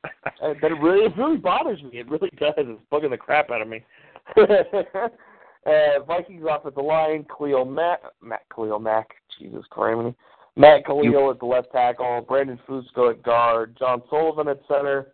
that 0.41 0.71
it 0.71 0.81
really 0.81 1.05
it 1.05 1.17
really 1.17 1.37
bothers 1.37 1.81
me. 1.83 1.99
It 1.99 2.09
really 2.09 2.29
does. 2.37 2.53
It's 2.57 2.81
bugging 2.91 3.11
the 3.11 3.17
crap 3.17 3.49
out 3.49 3.61
of 3.61 3.67
me. 3.67 3.83
uh, 4.37 6.03
Vikings 6.05 6.45
off 6.49 6.65
at 6.65 6.75
the 6.75 6.81
line: 6.81 7.25
Khalil 7.37 7.65
Matt 7.65 8.01
Matt 8.21 8.43
Khalil 8.53 8.79
Mack. 8.79 9.07
Jesus 9.39 9.63
Christ, 9.69 10.15
Matt 10.55 10.85
Kalil 10.85 11.31
at 11.31 11.39
the 11.39 11.45
left 11.45 11.71
tackle, 11.71 12.25
Brandon 12.27 12.59
Fusco 12.67 13.11
at 13.11 13.21
guard, 13.23 13.77
John 13.77 14.01
Sullivan 14.09 14.47
at 14.47 14.59
center, 14.67 15.13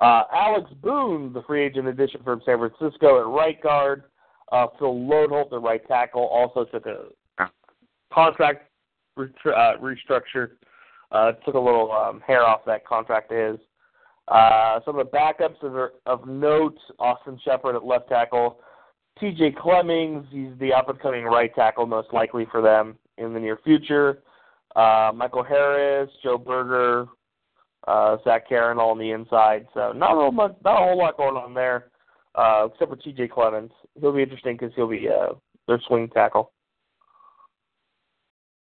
uh, 0.00 0.22
Alex 0.32 0.70
Boone, 0.82 1.32
the 1.32 1.42
free 1.42 1.64
agent 1.64 1.88
addition 1.88 2.22
from 2.22 2.40
San 2.44 2.58
Francisco 2.58 3.20
at 3.20 3.26
right 3.26 3.60
guard, 3.62 4.04
uh, 4.52 4.66
Phil 4.78 4.94
Loadholt 4.94 5.50
the 5.50 5.58
right 5.58 5.86
tackle, 5.86 6.22
also 6.22 6.64
took 6.64 6.86
a 6.86 7.04
contract 8.12 8.70
uh, 9.18 9.22
restructure. 9.80 10.50
Uh, 11.12 11.32
took 11.44 11.54
a 11.54 11.58
little 11.58 11.90
um, 11.90 12.20
hair 12.20 12.46
off 12.46 12.60
that 12.64 12.86
contract 12.86 13.32
is. 13.32 13.58
Uh, 14.28 14.78
some 14.84 14.96
of 14.96 15.04
the 15.04 15.16
backups 15.16 15.60
of, 15.62 15.90
of 16.06 16.26
note: 16.28 16.78
Austin 17.00 17.38
Shepherd 17.44 17.74
at 17.74 17.84
left 17.84 18.08
tackle, 18.08 18.60
T.J. 19.18 19.56
Clemmings. 19.60 20.24
He's 20.30 20.56
the 20.60 20.72
up-and-coming 20.72 21.24
right 21.24 21.52
tackle, 21.54 21.86
most 21.86 22.12
likely 22.12 22.46
for 22.50 22.62
them 22.62 22.96
in 23.18 23.34
the 23.34 23.40
near 23.40 23.58
future. 23.64 24.22
Uh, 24.76 25.10
Michael 25.12 25.42
Harris, 25.42 26.08
Joe 26.22 26.38
Berger, 26.38 27.08
uh, 27.86 28.16
Zac 28.24 28.48
Kerin, 28.48 28.78
all 28.78 28.90
on 28.90 28.98
the 28.98 29.10
inside. 29.10 29.66
So 29.74 29.92
not 29.92 30.12
a 30.12 30.14
whole 30.14 30.32
much, 30.32 30.56
not 30.64 30.82
a 30.82 30.86
whole 30.86 30.98
lot 30.98 31.16
going 31.16 31.36
on 31.36 31.54
there, 31.54 31.90
uh, 32.34 32.68
except 32.72 32.90
for 32.90 32.96
T.J. 32.96 33.28
Clemmings. 33.28 33.70
He'll 34.00 34.12
be 34.12 34.22
interesting 34.22 34.56
because 34.56 34.72
he'll 34.76 34.88
be 34.88 35.08
uh, 35.08 35.34
their 35.66 35.80
swing 35.86 36.08
tackle. 36.08 36.52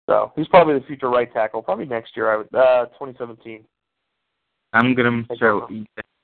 So 0.10 0.32
he's 0.36 0.48
probably 0.48 0.74
the 0.74 0.86
future 0.86 1.10
right 1.10 1.32
tackle, 1.32 1.62
probably 1.62 1.86
next 1.86 2.18
year. 2.18 2.34
I 2.34 2.38
would, 2.38 2.56
uh, 2.56 2.86
2017. 2.98 3.64
I'm 4.74 4.96
gonna 4.96 5.24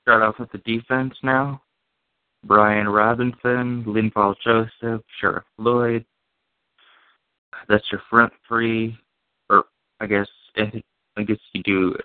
start 0.02 0.22
off 0.22 0.38
with 0.38 0.50
the 0.52 0.58
defense 0.58 1.14
now. 1.22 1.62
Brian 2.44 2.88
Robison, 2.88 3.84
Linval 3.84 4.34
Joseph, 4.44 5.02
Sharrif 5.20 5.42
Floyd. 5.56 6.04
That's 7.68 7.84
your 7.90 8.02
front 8.08 8.32
three, 8.46 8.96
or 9.50 9.64
I 10.00 10.06
guess 10.06 10.28
I 10.56 11.22
guess 11.22 11.38
you 11.52 11.62
do. 11.62 11.96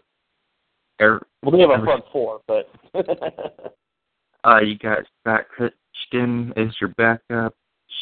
Er, 1.01 1.21
Well, 1.43 1.51
they 1.51 1.59
have 1.61 1.71
a 1.71 1.83
front 1.83 2.03
four, 2.11 2.41
but 2.47 2.69
uh, 4.43 4.59
you 4.59 4.77
got 4.77 4.99
Scott 5.21 5.45
Crichton 5.49 6.53
as 6.55 6.67
your 6.79 6.89
backup, 6.97 7.55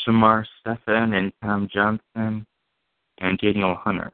Shamar 0.06 0.46
Stephen 0.60 1.14
and 1.14 1.32
Tom 1.44 1.70
Johnson, 1.74 2.46
and 3.20 3.38
Danielle 3.40 3.76
Hunter. 3.76 4.12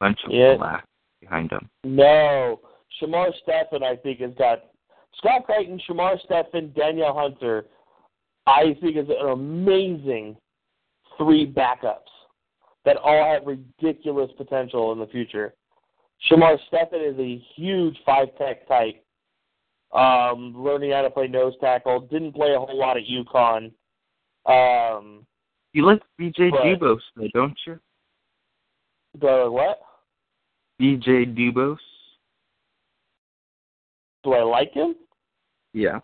Bunch 0.00 0.18
of 0.24 0.32
Yeah. 0.32 0.56
black 0.56 0.84
behind 1.20 1.50
them. 1.50 1.68
no. 1.84 2.60
Shamar 3.00 3.30
Stephen, 3.42 3.82
I 3.84 3.96
think, 3.96 4.20
has 4.20 4.32
got 4.38 4.64
Scott 5.18 5.44
Crichton, 5.44 5.78
Shamar 5.86 6.18
Stephen, 6.24 6.72
Danielle 6.74 7.14
Hunter. 7.14 7.66
I 8.46 8.74
think 8.80 8.96
is 8.96 9.08
an 9.10 9.28
amazing 9.28 10.36
three 11.18 11.46
backups 11.46 12.08
that 12.86 12.96
all 12.96 13.34
have 13.34 13.46
ridiculous 13.46 14.30
potential 14.38 14.92
in 14.92 14.98
the 14.98 15.06
future. 15.08 15.54
Shamar 16.26 16.58
Stephen 16.66 17.00
is 17.00 17.18
a 17.18 17.42
huge 17.54 17.96
five 18.04 18.28
tech 18.38 18.66
type. 18.66 19.02
Um, 19.92 20.52
learning 20.56 20.90
how 20.92 21.02
to 21.02 21.10
play 21.10 21.28
nose 21.28 21.54
tackle. 21.60 22.00
Didn't 22.00 22.32
play 22.34 22.52
a 22.54 22.58
whole 22.58 22.76
lot 22.78 22.96
at 22.96 23.04
UConn. 23.04 23.72
Um, 24.46 25.26
You 25.72 25.84
like 25.86 26.02
BJ 26.20 26.50
But- 26.50 26.62
Dubos, 26.64 27.00
though, 27.16 27.28
don't 27.34 27.58
you? 27.66 27.78
the 29.20 29.48
what? 29.50 29.80
BJ 30.80 31.24
Dubose. 31.36 31.78
Do 34.24 34.32
I 34.34 34.42
like 34.42 34.72
him? 34.72 34.94
Yeah. 35.72 35.96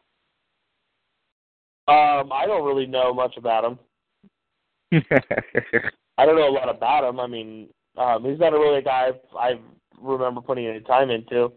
Um, 1.86 2.32
I 2.32 2.44
don't 2.46 2.64
really 2.64 2.86
know 2.86 3.12
much 3.12 3.36
about 3.36 3.64
him. 3.64 3.78
I 6.16 6.24
don't 6.24 6.36
know 6.36 6.48
a 6.48 6.50
lot 6.50 6.68
about 6.74 7.08
him. 7.08 7.20
I 7.20 7.26
mean, 7.26 7.68
um, 7.98 8.24
he's 8.24 8.38
not 8.38 8.54
a 8.54 8.58
really 8.58 8.78
a 8.78 8.82
guy 8.82 9.08
I've, 9.08 9.20
I 9.38 9.58
remember 10.04 10.40
putting 10.40 10.66
any 10.66 10.80
time 10.80 11.10
into. 11.10 11.52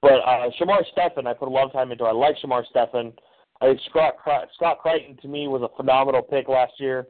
But 0.00 0.14
uh, 0.26 0.50
Shamar 0.60 0.82
Stephen, 0.92 1.26
I 1.26 1.34
put 1.34 1.48
a 1.48 1.50
lot 1.50 1.66
of 1.66 1.72
time 1.72 1.92
into. 1.92 2.04
I 2.04 2.12
like 2.12 2.36
Shamar 2.42 2.64
Stephen. 2.70 3.12
I 3.60 3.66
think 3.66 3.80
Scott 3.88 4.14
Scott 4.56 4.78
Crichton 4.80 5.16
to 5.22 5.28
me 5.28 5.46
was 5.46 5.62
a 5.62 5.76
phenomenal 5.76 6.22
pick 6.22 6.48
last 6.48 6.72
year. 6.78 7.06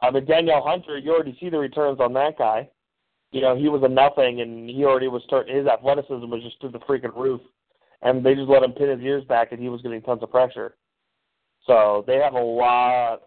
I 0.00 0.10
mean, 0.12 0.24
Danielle 0.24 0.62
Hunter, 0.64 0.96
you 0.98 1.12
already 1.12 1.36
see 1.40 1.50
the 1.50 1.58
returns 1.58 1.98
on 2.00 2.12
that 2.12 2.38
guy. 2.38 2.68
You 3.32 3.40
know, 3.40 3.56
he 3.56 3.68
was 3.68 3.82
a 3.82 3.88
nothing, 3.88 4.40
and 4.40 4.70
he 4.70 4.84
already 4.84 5.08
was 5.08 5.22
start. 5.24 5.50
His 5.50 5.66
athleticism 5.66 6.30
was 6.30 6.42
just 6.42 6.60
through 6.60 6.70
the 6.70 6.78
freaking 6.80 7.14
roof, 7.16 7.40
and 8.02 8.24
they 8.24 8.34
just 8.34 8.48
let 8.48 8.62
him 8.62 8.72
pin 8.72 8.90
his 8.90 9.00
ears 9.00 9.24
back, 9.24 9.50
and 9.50 9.60
he 9.60 9.68
was 9.68 9.82
getting 9.82 10.00
tons 10.02 10.22
of 10.22 10.30
pressure. 10.30 10.76
So 11.66 12.04
they 12.06 12.16
have 12.16 12.34
a 12.34 12.40
lot. 12.40 13.22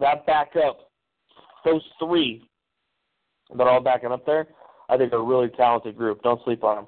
That 0.00 0.26
backup, 0.26 0.90
those 1.64 1.82
three 2.00 2.48
that 3.54 3.62
are 3.62 3.70
all 3.70 3.80
backing 3.80 4.10
up 4.10 4.26
there, 4.26 4.48
I 4.94 4.96
think 4.96 5.12
a 5.12 5.20
really 5.20 5.48
talented 5.48 5.96
group. 5.96 6.22
Don't 6.22 6.42
sleep 6.44 6.62
on 6.62 6.76
them. 6.76 6.86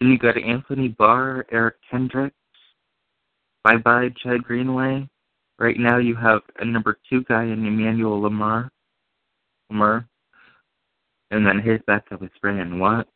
And 0.00 0.10
you 0.10 0.18
got 0.18 0.38
Anthony 0.38 0.88
Barr, 0.88 1.44
Eric 1.52 1.76
Kendricks, 1.90 2.34
bye 3.62 3.76
bye 3.76 4.08
Chad 4.22 4.42
Greenway. 4.44 5.06
Right 5.58 5.76
now 5.78 5.98
you 5.98 6.16
have 6.16 6.40
a 6.58 6.64
number 6.64 6.98
two 7.10 7.22
guy 7.24 7.42
in 7.42 7.66
Emmanuel 7.66 8.18
Lamur. 8.22 8.70
Lamar. 9.68 10.08
And 11.30 11.46
then 11.46 11.60
his 11.60 11.80
backup 11.86 12.22
is 12.22 12.30
Brandon 12.40 12.78
Watt. 12.78 13.06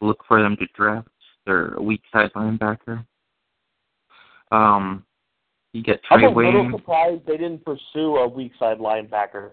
Look 0.00 0.24
for 0.26 0.42
them 0.42 0.56
to 0.56 0.66
draft 0.74 1.08
their 1.44 1.76
weak 1.78 2.00
side 2.10 2.30
linebacker. 2.34 3.04
Um 4.50 5.04
you 5.74 5.82
get 5.82 6.02
Trey 6.04 6.24
I'm 6.24 6.24
a 6.24 6.30
Wayne. 6.30 6.54
little 6.54 6.78
surprised 6.78 7.26
they 7.26 7.36
didn't 7.36 7.66
pursue 7.66 8.16
a 8.16 8.26
weak 8.26 8.52
side 8.58 8.78
linebacker. 8.78 9.50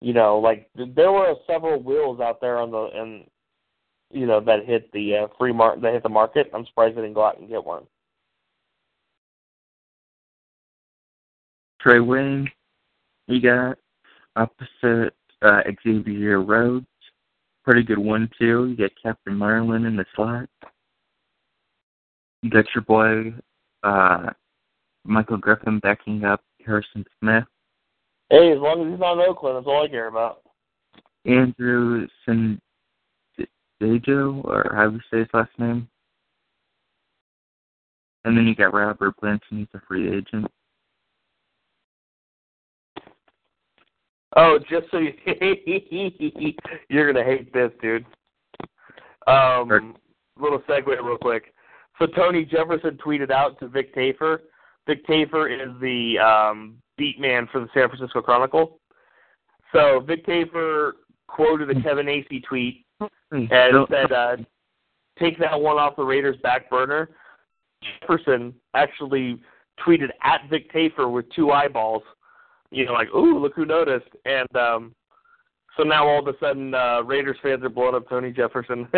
You 0.00 0.12
know, 0.12 0.38
like 0.38 0.68
there 0.74 1.10
were 1.10 1.34
several 1.46 1.82
wheels 1.82 2.20
out 2.20 2.40
there 2.40 2.58
on 2.58 2.70
the 2.70 2.88
and 2.94 3.24
you 4.10 4.26
know 4.26 4.40
that 4.40 4.66
hit 4.66 4.90
the 4.92 5.16
uh, 5.16 5.26
free 5.38 5.52
market 5.52 5.82
that 5.82 5.94
hit 5.94 6.02
the 6.02 6.08
market. 6.08 6.50
I'm 6.52 6.66
surprised 6.66 6.96
they 6.96 7.00
didn't 7.00 7.14
go 7.14 7.24
out 7.24 7.38
and 7.38 7.48
get 7.48 7.64
one. 7.64 7.84
Trey 11.80 12.00
Wayne. 12.00 12.50
You 13.26 13.40
got 13.40 13.78
opposite 14.36 15.14
uh, 15.42 15.62
Xavier 15.82 16.42
Rhodes. 16.42 16.86
Pretty 17.64 17.82
good 17.82 17.98
one 17.98 18.30
too. 18.38 18.66
You 18.66 18.76
got 18.76 18.90
Captain 19.02 19.36
Munnerlyn 19.36 19.86
in 19.86 19.96
the 19.96 20.04
slot. 20.14 20.48
You 22.42 22.50
got 22.50 22.66
your 22.74 22.82
boy 22.82 23.34
uh, 23.82 24.30
Michael 25.04 25.38
Griffin 25.38 25.78
backing 25.80 26.24
up 26.24 26.42
Harrison 26.64 27.04
Smith. 27.20 27.44
Hey, 28.30 28.52
as 28.52 28.58
long 28.58 28.84
as 28.84 28.90
he's 28.90 29.00
not 29.00 29.14
in 29.14 29.20
Oakland, 29.20 29.56
that's 29.56 29.66
all 29.66 29.84
I 29.84 29.88
care 29.88 30.08
about. 30.08 30.42
Andrew 31.24 32.06
Sendejo, 32.26 32.58
or 34.44 34.72
how 34.74 34.88
do 34.88 34.96
you 34.96 35.00
say 35.10 35.18
his 35.20 35.28
last 35.32 35.50
name? 35.58 35.88
And 38.24 38.36
then 38.36 38.46
you 38.46 38.56
got 38.56 38.74
Robert 38.74 39.14
Blanton, 39.20 39.58
he's 39.58 39.68
a 39.74 39.80
free 39.86 40.08
agent. 40.08 40.46
Oh, 44.34 44.58
just 44.68 44.86
so 44.90 44.98
you, 44.98 45.14
you're 46.90 47.12
gonna 47.12 47.24
hate 47.24 47.52
this, 47.52 47.70
dude. 47.80 48.04
Um, 49.26 49.94
little 50.38 50.60
segue, 50.68 50.86
real 50.86 51.16
quick. 51.16 51.54
So 51.98 52.06
Tony 52.06 52.44
Jefferson 52.44 52.98
tweeted 53.04 53.30
out 53.30 53.58
to 53.60 53.68
Vic 53.68 53.94
Tafur. 53.94 54.40
Vic 54.86 55.06
Tafur 55.06 55.50
is 55.50 55.80
the 55.80 56.18
um, 56.18 56.76
beat 56.96 57.20
man 57.20 57.48
for 57.50 57.60
the 57.60 57.68
San 57.74 57.88
Francisco 57.88 58.20
Chronicle. 58.20 58.80
So 59.72 60.00
Vic 60.00 60.26
Tafur 60.26 60.92
quoted 61.26 61.70
a 61.70 61.82
Kevin 61.82 62.06
Acee 62.06 62.42
tweet 62.44 62.84
and 63.30 63.48
said, 63.90 64.12
uh, 64.12 64.36
"Take 65.18 65.38
that 65.38 65.60
one 65.60 65.76
off 65.76 65.96
the 65.96 66.04
Raiders' 66.04 66.36
back 66.42 66.70
burner." 66.70 67.10
Jefferson 68.00 68.54
actually 68.74 69.40
tweeted 69.80 70.10
at 70.22 70.48
Vic 70.48 70.72
Tafur 70.72 71.12
with 71.12 71.30
two 71.32 71.50
eyeballs. 71.50 72.02
You 72.70 72.86
know, 72.86 72.92
like, 72.92 73.12
"Ooh, 73.14 73.38
look 73.38 73.54
who 73.54 73.64
noticed!" 73.64 74.08
And 74.24 74.56
um, 74.56 74.94
so 75.76 75.82
now 75.82 76.08
all 76.08 76.20
of 76.20 76.34
a 76.34 76.38
sudden, 76.38 76.74
uh, 76.74 77.02
Raiders 77.02 77.36
fans 77.42 77.62
are 77.62 77.68
blowing 77.68 77.94
up 77.94 78.08
Tony 78.08 78.32
Jefferson. 78.32 78.88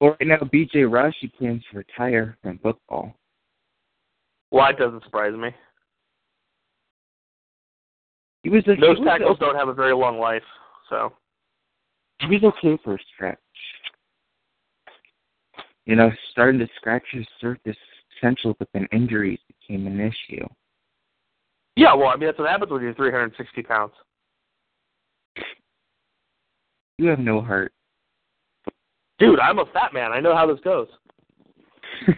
well, 0.00 0.10
right 0.20 0.26
now, 0.26 0.38
B.J. 0.50 0.84
Raji 0.84 1.32
plans 1.36 1.62
to 1.70 1.78
retire 1.78 2.36
from 2.42 2.58
football. 2.58 3.14
Well, 4.50 4.66
that 4.66 4.78
doesn't 4.78 5.02
surprise 5.02 5.34
me. 5.34 5.50
He 8.44 8.50
was 8.50 8.62
a, 8.64 8.76
Those 8.76 8.98
he 8.98 9.02
was 9.02 9.06
tackles 9.06 9.38
a, 9.38 9.40
don't 9.40 9.56
have 9.56 9.68
a 9.68 9.74
very 9.74 9.94
long 9.94 10.20
life, 10.20 10.42
so. 10.88 11.12
He 12.20 12.26
was 12.26 12.44
okay 12.44 12.78
for 12.84 12.94
a 12.94 12.98
stretch. 13.14 13.38
You 15.86 15.96
know, 15.96 16.10
starting 16.30 16.60
to 16.60 16.68
scratch 16.76 17.02
his 17.10 17.26
surface 17.40 17.76
potential, 18.14 18.54
but 18.58 18.68
then 18.72 18.86
injuries 18.92 19.40
became 19.48 19.86
an 19.86 19.98
issue. 20.00 20.46
Yeah, 21.76 21.94
well, 21.94 22.08
I 22.08 22.16
mean 22.16 22.26
that's 22.28 22.38
what 22.38 22.48
happens 22.50 22.70
when 22.70 22.82
you're 22.82 22.94
360 22.94 23.62
pounds. 23.62 23.92
You 26.98 27.08
have 27.08 27.18
no 27.18 27.40
heart. 27.40 27.72
Dude, 29.18 29.40
I'm 29.40 29.58
a 29.58 29.66
fat 29.72 29.92
man. 29.92 30.12
I 30.12 30.20
know 30.20 30.36
how 30.36 30.46
this 30.46 30.60
goes. 30.60 30.86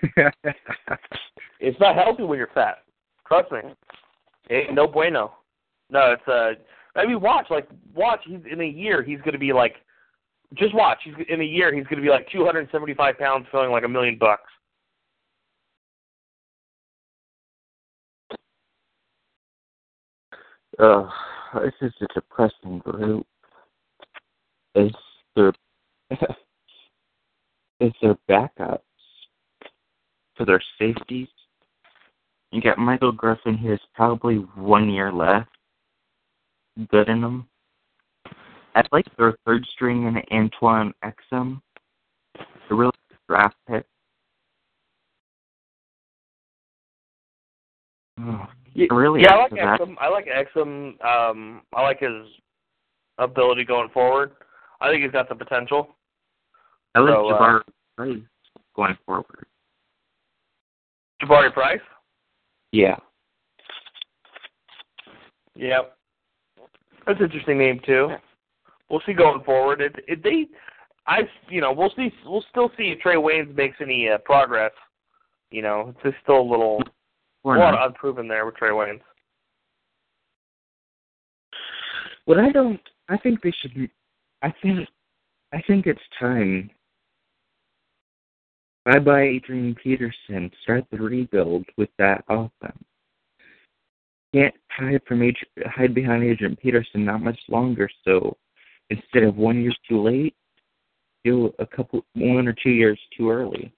it's 1.60 1.80
not 1.80 1.94
healthy 1.94 2.24
when 2.24 2.38
you're 2.38 2.48
fat. 2.52 2.82
Trust 3.26 3.52
me. 3.52 3.60
Ain't 4.50 4.74
no 4.74 4.86
bueno. 4.86 5.32
No, 5.90 6.12
it's 6.12 6.28
uh. 6.28 7.04
Mean, 7.06 7.20
watch 7.20 7.46
like 7.50 7.68
watch. 7.94 8.20
He's 8.26 8.40
in 8.50 8.60
a 8.60 8.66
year. 8.66 9.02
He's 9.02 9.18
going 9.18 9.32
to 9.32 9.38
be 9.38 9.52
like, 9.52 9.74
just 10.54 10.74
watch. 10.74 10.98
He's 11.04 11.14
in 11.28 11.40
a 11.40 11.44
year. 11.44 11.74
He's 11.74 11.84
going 11.84 11.96
to 11.96 12.02
be 12.02 12.08
like 12.08 12.28
275 12.30 13.18
pounds, 13.18 13.46
feeling 13.52 13.70
like 13.70 13.84
a 13.84 13.88
million 13.88 14.16
bucks. 14.18 14.42
Uh, 20.78 21.08
this 21.62 21.72
is 21.80 21.92
a 22.02 22.06
depressing 22.14 22.78
group. 22.80 23.26
Is 24.74 24.92
their 25.34 25.52
is 27.80 27.92
their 28.02 28.16
backups 28.28 28.80
for 30.36 30.44
their 30.44 30.62
safeties? 30.78 31.28
You 32.52 32.60
got 32.60 32.78
Michael 32.78 33.12
Griffin, 33.12 33.56
who 33.56 33.70
has 33.70 33.80
probably 33.94 34.36
one 34.54 34.90
year 34.90 35.12
left. 35.12 35.48
Good 36.90 37.08
in 37.08 37.20
them. 37.22 37.48
I'd 38.74 38.88
like 38.92 39.06
their 39.16 39.34
third 39.46 39.64
string 39.72 40.06
in 40.06 40.22
Antoine 40.30 40.92
Exum. 41.02 41.62
A 42.38 42.74
really 42.74 42.92
good 43.08 43.18
draft 43.28 43.56
pick. 43.66 43.86
Oh, 48.20 48.46
really? 48.90 49.22
Yeah, 49.22 49.34
I 49.34 49.36
like 49.36 49.50
that- 49.52 49.80
Exum. 49.80 49.96
I 49.98 50.08
like 50.08 50.26
Exum. 50.26 51.02
Um, 51.02 51.62
I 51.74 51.82
like 51.82 52.00
his 52.00 52.26
ability 53.18 53.64
going 53.64 53.88
forward. 53.90 54.36
I 54.80 54.90
think 54.90 55.02
he's 55.02 55.12
got 55.12 55.28
the 55.30 55.34
potential. 55.34 55.96
I 56.94 57.00
like 57.00 57.14
So, 57.14 57.28
uh, 57.28 57.38
Jabari 57.38 57.62
Price 57.96 58.22
going 58.74 58.98
forward. 59.06 59.46
Jabari 61.22 61.52
Price. 61.52 61.80
Yeah. 62.72 62.96
Yep. 65.54 65.95
That's 67.06 67.18
an 67.20 67.26
interesting 67.26 67.58
name 67.58 67.80
too. 67.86 68.10
We'll 68.90 69.02
see 69.06 69.12
going 69.12 69.42
forward. 69.44 69.80
It, 69.80 69.96
it, 70.06 70.22
they, 70.22 70.46
I, 71.06 71.22
you 71.48 71.60
know, 71.60 71.72
we'll 71.72 71.92
see. 71.96 72.12
We'll 72.24 72.44
still 72.50 72.70
see 72.76 72.90
if 72.90 72.98
Trae 73.00 73.16
Waynes 73.16 73.54
makes 73.54 73.76
any 73.80 74.08
uh, 74.08 74.18
progress. 74.18 74.72
You 75.50 75.62
know, 75.62 75.94
it's 75.94 76.02
just 76.02 76.16
still 76.22 76.40
a 76.40 76.48
little, 76.50 76.82
a 77.44 77.48
lot 77.48 77.72
not. 77.72 77.86
unproven 77.86 78.28
there 78.28 78.46
with 78.46 78.56
Trae 78.56 78.70
Waynes. 78.70 79.00
What 82.24 82.38
I 82.38 82.50
don't, 82.50 82.80
I 83.08 83.16
think 83.16 83.40
they 83.42 83.52
should. 83.60 83.88
I 84.42 84.52
think, 84.62 84.88
I 85.52 85.62
think 85.66 85.86
it's 85.86 86.00
time. 86.18 86.70
Bye 88.84 88.98
bye, 88.98 89.22
Adrian 89.22 89.76
Peterson. 89.82 90.50
Start 90.62 90.84
the 90.90 90.98
rebuild 90.98 91.66
with 91.76 91.90
that 91.98 92.24
offense. 92.28 92.84
Can't 94.36 94.54
hide 94.68 95.00
from 95.08 95.20
Adri- 95.20 95.66
hide 95.66 95.94
behind 95.94 96.22
Adrian 96.22 96.56
Peterson 96.56 97.06
not 97.06 97.22
much 97.22 97.38
longer. 97.48 97.88
So 98.04 98.36
instead 98.90 99.22
of 99.22 99.36
one 99.36 99.62
year 99.62 99.72
too 99.88 100.02
late, 100.02 100.34
do 101.24 101.54
a 101.58 101.66
couple, 101.66 102.04
one 102.14 102.46
or 102.46 102.52
two 102.52 102.70
years 102.70 102.98
too 103.16 103.30
early. 103.30 103.72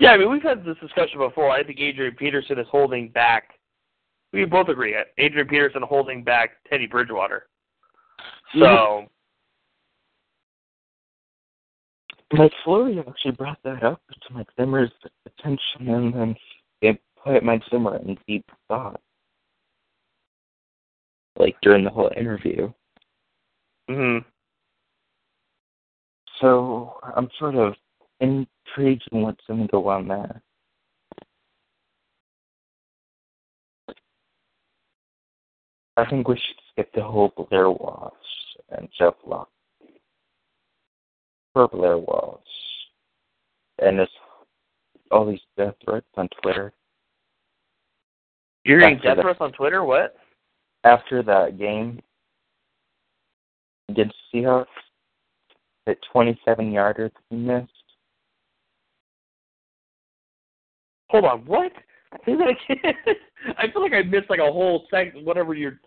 Yeah, 0.00 0.10
I 0.10 0.18
mean, 0.18 0.30
we've 0.30 0.42
had 0.42 0.64
this 0.64 0.76
discussion 0.80 1.18
before. 1.18 1.50
I 1.50 1.62
think 1.62 1.78
Adrian 1.78 2.16
Peterson 2.16 2.58
is 2.58 2.66
holding 2.68 3.10
back. 3.10 3.50
We 4.32 4.44
both 4.44 4.68
agree. 4.68 4.96
Adrian 5.16 5.46
Peterson 5.46 5.82
holding 5.82 6.24
back 6.24 6.50
Teddy 6.68 6.86
Bridgewater. 6.86 7.46
Mm-hmm. 8.54 8.60
So, 8.60 9.06
Mike 12.32 12.52
Florio 12.64 13.04
actually 13.08 13.32
brought 13.32 13.58
that 13.62 13.84
up 13.84 14.02
to 14.10 14.34
Mike 14.34 14.48
Zimmer's 14.58 14.90
attention, 15.24 15.88
and 15.88 16.12
then 16.12 16.36
quiet 17.26 17.42
my 17.42 17.60
Zimmer 17.70 17.96
in 17.96 18.16
deep 18.28 18.48
thought, 18.68 19.00
like 21.36 21.56
during 21.60 21.82
the 21.82 21.90
whole 21.90 22.10
interview. 22.16 22.72
Hmm. 23.90 24.18
So 26.40 26.94
I'm 27.02 27.28
sort 27.36 27.56
of 27.56 27.74
intrigued 28.20 29.08
in 29.10 29.22
what's 29.22 29.44
going 29.48 29.62
to 29.62 29.68
go 29.72 29.88
on 29.88 30.06
there. 30.06 30.40
I 35.96 36.08
think 36.08 36.28
we 36.28 36.36
should 36.36 36.56
skip 36.70 36.92
the 36.94 37.02
whole 37.02 37.32
Blair 37.36 37.70
Walsh 37.70 38.12
and 38.70 38.88
Jeff 38.96 39.14
Locke. 39.26 39.48
For 41.54 41.66
Blair 41.66 41.98
Walsh 41.98 42.40
and 43.80 43.98
his 43.98 44.08
all 45.10 45.26
these 45.26 45.40
death 45.56 45.74
threats 45.84 46.06
on 46.16 46.28
Twitter. 46.40 46.72
You're 48.66 48.80
getting 48.80 48.96
After 48.96 49.08
death 49.08 49.16
the- 49.16 49.22
threats 49.22 49.40
on 49.40 49.52
Twitter? 49.52 49.84
What? 49.84 50.16
After 50.84 51.22
that 51.22 51.58
game 51.58 52.00
against 53.88 54.14
Seahawks, 54.34 54.66
that 55.86 55.98
27 56.12 56.72
yarder 56.72 57.08
that 57.08 57.22
he 57.30 57.36
missed. 57.36 57.70
Hold 61.10 61.24
on, 61.24 61.38
what? 61.46 61.72
Say 62.24 62.34
that 62.36 62.48
again. 62.48 62.94
I 63.58 63.70
feel 63.70 63.82
like 63.82 63.92
I 63.92 64.02
missed 64.02 64.28
like 64.30 64.40
a 64.40 64.50
whole 64.52 64.86
seg 64.92 65.22
whatever 65.24 65.54
you're 65.54 65.78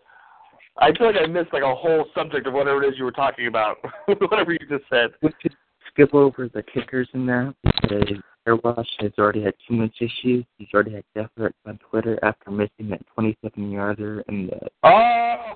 I 0.77 0.93
feel 0.93 1.07
like 1.07 1.22
I 1.22 1.26
missed 1.27 1.51
like 1.51 1.64
a 1.64 1.76
whole 1.76 2.06
subject 2.15 2.47
of 2.47 2.53
whatever 2.53 2.81
it 2.84 2.88
is 2.88 2.97
you 2.97 3.03
were 3.03 3.11
talking 3.11 3.47
about. 3.47 3.77
whatever 4.06 4.53
you 4.53 4.60
just 4.69 4.85
said. 4.89 5.10
We 5.22 5.31
could 5.41 5.53
skip 5.91 6.14
over 6.14 6.47
the 6.47 6.64
kickers 6.64 7.10
in 7.14 7.26
that 7.26 7.53
because 7.65 8.18
Blair 8.57 8.76
Walsh 8.76 8.88
has 8.99 9.11
already 9.17 9.43
had 9.43 9.53
too 9.67 9.76
much 9.76 9.95
issues. 9.99 10.45
He's 10.57 10.67
already 10.73 10.93
had 10.93 11.03
death 11.15 11.30
threats 11.35 11.57
on 11.65 11.80
Twitter 11.89 12.17
after 12.23 12.51
missing 12.51 12.89
that 12.89 13.01
27 13.13 13.71
yarder 13.71 14.23
and 14.27 14.49
the 14.49 14.59
Oh, 14.84 15.53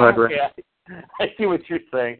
okay. 0.00 0.36
I 1.20 1.26
see 1.36 1.46
what 1.46 1.60
you're 1.68 1.80
saying. 1.92 2.18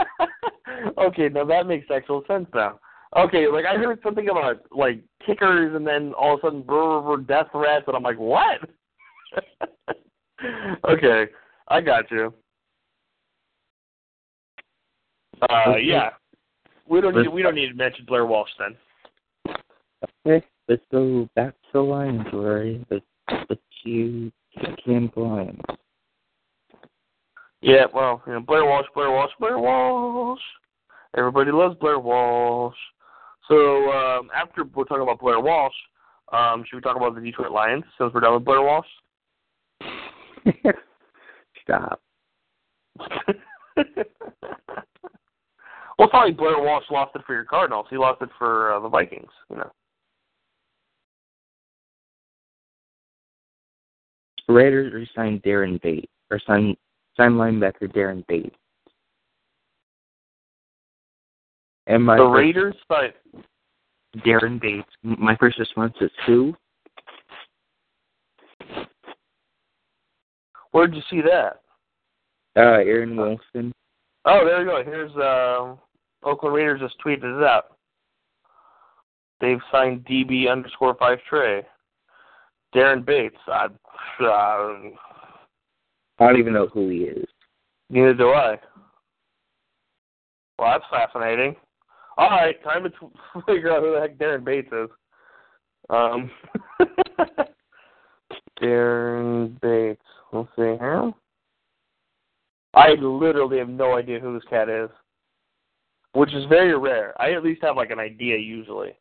okay, 0.98 1.28
now 1.28 1.44
that 1.44 1.66
makes 1.66 1.86
actual 1.94 2.24
sense 2.26 2.46
now. 2.54 2.78
Okay, 3.16 3.46
like 3.46 3.64
I 3.64 3.76
heard 3.76 4.00
something 4.02 4.28
about 4.28 4.60
like 4.70 5.00
kickers 5.24 5.74
and 5.74 5.86
then 5.86 6.12
all 6.14 6.34
of 6.34 6.40
a 6.40 6.46
sudden 6.46 6.62
brr, 6.62 7.16
death 7.18 7.46
threats 7.52 7.84
and 7.86 7.96
I'm 7.96 8.02
like, 8.02 8.18
what? 8.18 8.60
okay, 10.88 11.26
I 11.68 11.80
got 11.80 12.10
you. 12.10 12.34
Uh, 15.42 15.76
yeah. 15.76 16.10
We 16.88 17.00
don't 17.00 17.16
need 17.16 17.28
we 17.28 17.42
don't 17.42 17.54
need 17.54 17.68
to 17.68 17.74
mention 17.74 18.04
Blair 18.06 18.26
Walsh 18.26 18.50
then. 18.58 18.76
Okay, 20.26 20.44
let's 20.68 20.82
go 20.90 21.28
back 21.36 21.52
to 21.52 21.68
the 21.74 21.80
Lions, 21.80 22.26
Larry. 22.32 22.84
Let's, 22.90 23.04
let's 23.48 23.60
you 23.84 24.32
Cam 24.84 25.08
Lions. 25.14 25.60
Yeah, 27.60 27.84
well, 27.94 28.20
you 28.26 28.32
know, 28.32 28.40
Blair 28.40 28.64
Walsh, 28.64 28.86
Blair 28.92 29.12
Walsh, 29.12 29.30
Blair 29.38 29.58
Walsh. 29.58 30.40
Everybody 31.16 31.52
loves 31.52 31.76
Blair 31.78 32.00
Walsh. 32.00 32.74
So 33.46 33.92
um, 33.92 34.28
after 34.34 34.64
we're 34.64 34.82
talking 34.84 35.04
about 35.04 35.20
Blair 35.20 35.38
Walsh, 35.38 35.72
um, 36.32 36.64
should 36.66 36.74
we 36.76 36.82
talk 36.82 36.96
about 36.96 37.14
the 37.14 37.20
Detroit 37.20 37.52
Lions 37.52 37.84
since 37.96 38.12
we're 38.12 38.18
done 38.18 38.34
with 38.34 38.44
Blair 38.44 38.62
Walsh? 38.62 38.86
Stop. 41.62 42.00
well, 45.98 46.08
probably 46.08 46.32
Blair 46.32 46.60
Walsh 46.60 46.84
lost 46.90 47.14
it 47.14 47.22
for 47.24 47.34
your 47.34 47.44
Cardinals. 47.44 47.86
He 47.90 47.96
lost 47.96 48.22
it 48.22 48.30
for 48.36 48.72
uh, 48.74 48.80
the 48.80 48.88
Vikings. 48.88 49.30
You 49.50 49.58
know. 49.58 49.70
Raiders 54.48 54.92
re-signed 54.92 55.42
Daren 55.42 55.80
Bates, 55.82 56.06
or 56.30 56.40
signed, 56.46 56.76
signed 57.16 57.34
linebacker 57.34 57.92
Daren 57.92 58.24
Bates. 58.26 58.54
And 61.88 62.04
my 62.04 62.16
the 62.16 62.24
Raiders, 62.24 62.76
but 62.88 63.14
Daren 64.24 64.60
Bates. 64.60 64.88
My 65.02 65.36
first 65.36 65.58
response 65.58 65.94
is 66.00 66.10
who? 66.26 66.54
where'd 70.76 70.94
you 70.94 71.02
see 71.08 71.22
that? 71.22 71.62
Uh, 72.54 72.82
Aaron 72.84 73.16
Wilson. 73.16 73.72
Oh, 74.26 74.44
there 74.44 74.60
you 74.60 74.66
go. 74.66 74.82
Here's 74.84 75.14
uh, 75.16 75.74
Oakland 76.22 76.54
Raiders 76.54 76.80
just 76.80 76.96
tweeted 77.04 77.38
it 77.38 77.42
out. 77.42 77.76
They've 79.40 79.60
signed 79.72 80.04
DB 80.04 80.50
underscore 80.50 80.94
five 80.98 81.18
Trey. 81.28 81.62
Daren 82.76 83.04
Bates. 83.04 83.36
I, 83.48 83.66
uh, 84.20 84.26
I 84.26 84.90
don't 86.18 86.38
even 86.38 86.52
know 86.52 86.66
who 86.68 86.88
he 86.90 86.98
is. 86.98 87.26
neither 87.88 88.14
do 88.14 88.28
I. 88.28 88.58
Well, 90.58 90.72
that's 90.72 90.84
fascinating. 90.90 91.56
All 92.18 92.30
right, 92.30 92.62
time 92.62 92.84
to 92.84 93.42
figure 93.46 93.72
out 93.72 93.82
who 93.82 93.92
the 93.94 94.00
heck 94.00 94.18
Daren 94.18 94.44
Bates 94.44 94.70
is. 94.72 94.88
Um, 95.88 96.30
Daren 98.60 99.60
Bates. 99.60 100.00
Let's 100.32 100.48
see 100.56 100.62
here. 100.62 101.12
I 102.74 102.90
literally 103.00 103.58
have 103.58 103.68
no 103.70 103.96
idea 103.96 104.20
who 104.20 104.34
this 104.34 104.48
cat 104.50 104.68
is, 104.68 104.90
which 106.12 106.34
is 106.34 106.44
very 106.46 106.76
rare. 106.76 107.14
I 107.20 107.32
at 107.32 107.42
least 107.42 107.62
have 107.62 107.76
like 107.76 107.90
an 107.90 107.98
idea 107.98 108.36
usually. 108.36 108.92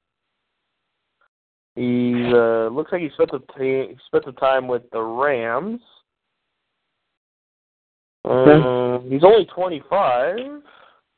He 1.75 2.31
uh, 2.33 2.69
looks 2.69 2.91
like 2.91 3.01
he 3.01 3.09
spent 3.13 3.31
the 3.31 3.39
t- 3.57 3.89
he 3.89 3.97
spent 4.07 4.25
the 4.25 4.31
time 4.33 4.67
with 4.67 4.83
the 4.91 5.01
Rams. 5.01 5.81
Uh, 8.23 8.99
he's 9.09 9.23
only 9.23 9.45
twenty 9.53 9.83
five. 9.89 10.37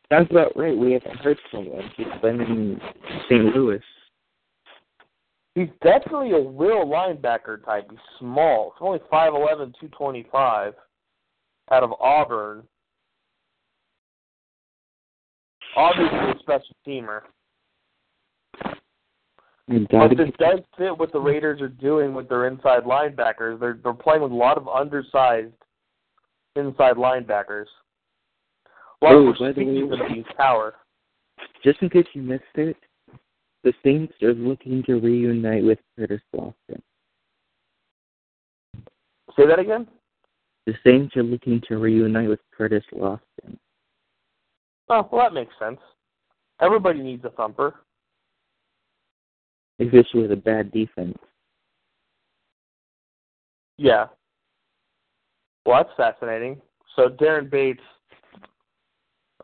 That's 0.10 0.30
about 0.32 0.56
right. 0.56 0.76
We 0.76 0.94
haven't 0.94 1.18
heard 1.18 1.38
from 1.52 1.66
him. 1.66 1.92
He's 1.96 2.08
been 2.22 2.42
in 2.42 2.82
St. 3.30 3.56
Louis. 3.56 3.82
He's 5.58 5.70
definitely 5.82 6.32
a 6.32 6.40
real 6.40 6.86
linebacker 6.86 7.66
type. 7.66 7.88
He's 7.90 8.00
small. 8.20 8.74
He's 8.78 8.86
only 8.86 9.00
5'11", 9.12 9.74
225, 9.80 10.74
out 11.72 11.84
of 11.84 11.94
Auburn. 12.00 12.62
Obviously 15.76 16.18
a 16.18 16.36
special 16.40 16.76
teamer. 16.88 17.22
But 19.68 20.16
this 20.16 20.30
does 20.40 20.60
fit 20.78 20.98
what 20.98 21.12
the 21.12 21.20
Raiders 21.20 21.62
are 21.62 21.68
doing 21.68 22.14
with 22.14 22.30
their 22.30 22.48
inside 22.48 22.84
linebackers. 22.84 23.60
They're 23.60 23.78
they're 23.84 23.94
playing 23.94 24.22
with 24.22 24.32
a 24.32 24.36
lot 24.36 24.58
of 24.58 24.68
undersized 24.70 25.54
inside 26.56 26.96
linebackers. 26.96 27.66
A 29.02 29.06
lot 29.06 29.14
Oh, 29.14 29.28
of 29.30 29.38
by 29.40 29.52
the 29.52 29.64
way- 29.66 30.24
power. 30.38 30.76
Just 31.64 31.82
in 31.82 31.90
case 31.90 32.08
you 32.14 32.22
missed 32.22 32.44
it, 32.56 32.78
the 33.64 33.74
Saints 33.84 34.14
are 34.24 34.34
looking 34.34 34.84
to 34.84 35.00
reunite 35.00 35.64
with 35.66 35.80
Curtis 35.98 36.22
Lofton. 36.34 36.82
Say 39.36 39.46
that 39.46 39.60
again? 39.60 39.88
The 40.66 40.74
Saints 40.86 41.16
are 41.18 41.24
looking 41.24 41.62
to 41.68 41.78
reunite 41.78 42.30
with 42.30 42.40
Curtis 42.58 42.84
Lofton. 42.94 43.58
Oh, 44.90 45.08
well 45.12 45.22
that 45.24 45.34
makes 45.34 45.54
sense. 45.60 45.80
Everybody 46.62 47.02
needs 47.02 47.26
a 47.26 47.30
thumper. 47.32 47.76
Especially 49.80 50.22
with 50.22 50.32
a 50.32 50.36
bad 50.36 50.72
defense. 50.72 51.18
Yeah. 53.78 54.08
Well, 55.66 55.84
that's 55.84 55.96
fascinating. 55.98 56.62
So 56.96 57.10
Daren 57.10 57.50
Bates. 57.50 57.82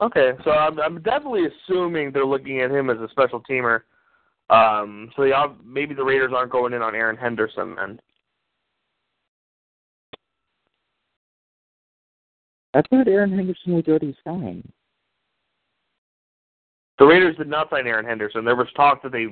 Okay, 0.02 0.32
so 0.44 0.52
I'm 0.52 0.80
I'm 0.80 1.02
definitely 1.02 1.46
assuming 1.46 2.12
they're 2.12 2.26
looking 2.26 2.62
at 2.62 2.72
him 2.72 2.90
as 2.90 2.98
a 2.98 3.08
special 3.10 3.42
teamer. 3.50 3.82
Um, 4.50 5.12
so 5.16 5.24
they, 5.24 5.32
ob- 5.32 5.60
maybe 5.66 5.94
the 5.94 6.04
Raiders 6.04 6.32
aren't 6.36 6.52
going 6.52 6.74
in 6.74 6.82
on 6.82 6.96
Erin 6.96 7.16
Henderson 7.16 7.76
then. 7.76 8.00
I 12.74 12.82
thought 12.82 13.08
Erin 13.08 13.36
Henderson 13.36 13.74
was 13.74 13.86
already 13.88 14.16
signed. 14.24 14.72
The 17.00 17.06
Raiders 17.06 17.38
did 17.38 17.48
not 17.48 17.70
sign 17.70 17.88
Erin 17.88 18.06
Henderson. 18.06 18.46
There 18.46 18.56
was 18.56 18.68
talk 18.76 19.04
that 19.04 19.12
they. 19.12 19.28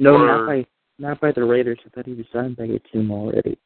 No, 0.00 0.16
not 0.16 0.46
by 0.46 0.66
not 0.98 1.20
by 1.20 1.30
the 1.32 1.44
Raiders. 1.44 1.78
I 1.86 1.90
thought 1.90 2.06
he 2.06 2.14
was 2.14 2.26
signed 2.32 2.56
by 2.56 2.64
a 2.64 2.78
team 2.78 3.10
already. 3.10 3.58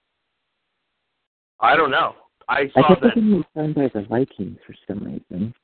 I 1.61 1.77
don't 1.77 1.91
know. 1.93 2.15
I 2.49 2.61
I 2.61 2.71
saw 2.75 2.89
thought 2.89 3.01
that. 3.03 3.15
he 3.15 3.35
was 3.35 3.45
signed 3.57 3.77
by 3.77 3.89
the 3.95 4.03
Vikings 4.03 4.59
for 4.67 4.75
some 4.87 5.05
reason. 5.05 5.55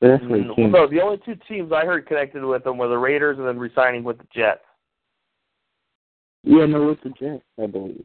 But 0.00 0.08
that's 0.08 0.24
where 0.24 0.42
he 0.42 0.44
Mm, 0.44 0.56
came. 0.56 0.72
No, 0.72 0.86
the 0.86 1.00
only 1.00 1.18
two 1.24 1.36
teams 1.48 1.72
I 1.72 1.84
heard 1.84 2.06
connected 2.06 2.44
with 2.44 2.66
him 2.66 2.76
were 2.76 2.88
the 2.88 2.98
Raiders 2.98 3.38
and 3.38 3.46
then 3.46 3.58
resigning 3.58 4.04
with 4.04 4.18
the 4.18 4.26
Jets. 4.34 4.60
Yeah, 6.44 6.66
no, 6.66 6.90
it's 6.90 7.02
the 7.02 7.10
Jets, 7.10 7.44
I 7.60 7.66
believe. 7.66 8.04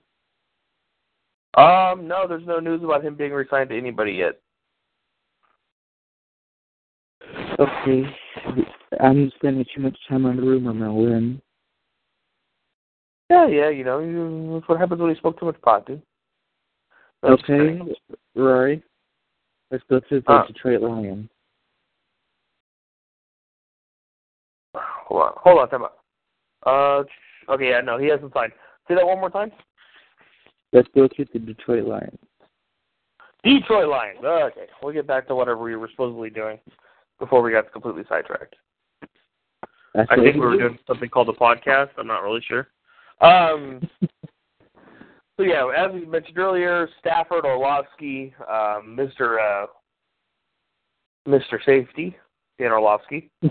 Um, 1.56 2.08
no, 2.08 2.28
there's 2.28 2.48
no 2.48 2.60
news 2.60 2.84
about 2.84 3.04
him 3.04 3.16
being 3.16 3.32
resigned 3.32 3.70
to 3.70 3.78
anybody 3.78 4.14
yet. 4.14 4.40
Okay, 7.60 8.04
I'm 9.00 9.32
spending 9.36 9.66
too 9.76 9.82
much 9.82 9.98
time 10.10 10.26
on 10.26 10.38
the 10.38 10.42
rumor 10.42 10.74
mill. 10.74 11.06
Then 11.06 11.42
Yeah, 13.30 13.48
yeah, 13.48 13.70
you 13.70 13.84
know, 13.84 14.00
you, 14.00 14.54
that's 14.54 14.68
what 14.70 14.80
happens 14.80 15.02
when 15.02 15.10
you 15.10 15.16
smoke 15.20 15.40
too 15.40 15.46
much 15.46 15.62
pot, 15.62 15.88
dude. 15.88 16.02
That's 17.22 17.42
okay, 17.44 17.80
Rory, 18.36 18.84
let's 19.72 19.84
go 19.90 20.00
to 20.00 20.22
the 20.22 20.32
Uh. 20.32 20.48
Detroit 20.48 20.82
Lions. 20.82 21.30
Hold 24.76 25.22
on, 25.22 25.34
hold 25.38 25.60
on, 25.60 25.70
time 25.70 25.84
out. 25.84 25.98
Uh, 26.66 27.52
okay, 27.54 27.70
yeah, 27.70 27.82
no, 27.82 27.98
he 27.98 28.08
hasn't 28.08 28.34
signed. 28.34 28.54
Say 28.88 28.96
that 28.96 29.06
one 29.06 29.20
more 29.20 29.30
time. 29.30 29.52
Let's 30.72 30.88
go 30.96 31.08
to 31.08 31.26
the 31.32 31.40
Detroit 31.40 31.86
Lions. 31.86 32.18
Detroit 33.44 33.90
Lions. 33.90 34.20
Okay, 34.24 34.68
we'll 34.82 34.94
get 34.94 35.08
back 35.08 35.28
to 35.28 35.36
whatever 35.36 35.62
we 35.62 35.76
were 35.76 35.90
supposedly 35.90 36.30
doing 36.30 36.60
before 37.20 37.42
we 37.42 37.52
got 37.52 37.72
completely 37.72 38.04
sidetracked. 38.10 38.56
That's 39.94 40.10
I 40.10 40.16
think 40.16 40.36
we 40.36 40.42
were 40.42 40.58
doing 40.58 40.80
something 40.88 41.10
called 41.10 41.30
a 41.30 41.34
podcast. 41.34 41.90
I'm 41.98 42.08
not 42.08 42.24
really 42.24 42.42
sure. 42.48 42.68
Um, 43.24 43.80
so 45.38 45.44
yeah, 45.44 45.70
as 45.78 45.94
we 45.94 46.06
mentioned 46.06 46.38
earlier, 46.38 46.90
Stafford, 47.00 47.46
Orlovsky, 47.46 48.34
um, 48.42 48.98
Mr. 48.98 49.38
Uh, 49.40 49.68
Mr. 51.28 51.58
Safety, 51.66 52.16
Dan 52.60 52.72
Orlovsky, 52.72 53.32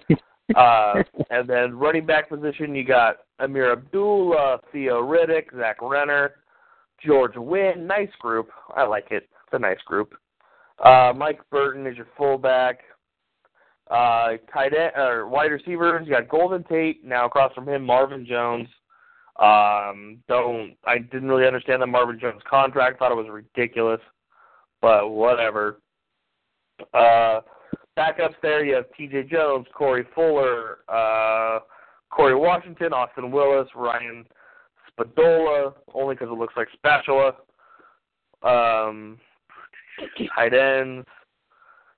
uh, 0.56 0.94
and 1.30 1.48
then 1.48 1.76
running 1.76 2.04
back 2.04 2.28
position, 2.28 2.74
you 2.74 2.84
got 2.84 3.16
Ameer 3.40 3.72
Abdullah, 3.72 4.60
Theo 4.70 5.02
Riddick, 5.02 5.46
Zach 5.58 5.80
Zenner, 5.80 6.30
George 7.04 7.36
Winn. 7.36 7.86
Nice 7.86 8.12
group. 8.20 8.50
I 8.76 8.84
like 8.84 9.06
it. 9.10 9.24
It's 9.24 9.54
a 9.54 9.58
nice 9.58 9.80
group. 9.86 10.14
Uh, 10.84 11.12
Mike 11.16 11.40
Burton 11.50 11.86
is 11.86 11.96
your 11.96 12.08
fullback. 12.16 12.80
Uh, 13.90 14.36
tight 14.52 14.72
end 14.74 14.92
or 14.96 15.28
wide 15.28 15.50
receivers, 15.50 16.06
you 16.06 16.12
got 16.12 16.28
Golden 16.28 16.62
Tate. 16.64 17.04
Now 17.04 17.26
across 17.26 17.52
from 17.54 17.68
him, 17.68 17.84
Marvin 17.84 18.24
Jones. 18.24 18.68
Um, 19.40 20.18
don't 20.28 20.76
I 20.84 20.98
didn't 20.98 21.28
really 21.28 21.46
understand 21.46 21.80
the 21.80 21.86
Marvin 21.86 22.18
Jones 22.20 22.42
contract. 22.48 22.98
Thought 22.98 23.12
it 23.12 23.16
was 23.16 23.28
ridiculous, 23.30 24.00
but 24.80 25.10
whatever. 25.10 25.80
Uh, 26.92 27.40
backups 27.96 28.34
there, 28.42 28.64
you 28.64 28.74
have 28.74 28.84
T.J. 28.96 29.24
Jones, 29.24 29.66
Corey 29.74 30.04
Fuller, 30.14 30.78
uh, 30.88 31.60
Corey 32.10 32.34
Washington, 32.34 32.92
Austin 32.92 33.30
Willis, 33.30 33.68
Ryan 33.74 34.26
Spadola, 34.90 35.72
only 35.94 36.14
because 36.14 36.28
it 36.28 36.38
looks 36.38 36.54
like 36.56 36.68
spatula. 36.74 37.32
Um, 38.42 39.18
tight 40.36 40.52
ends. 40.52 41.06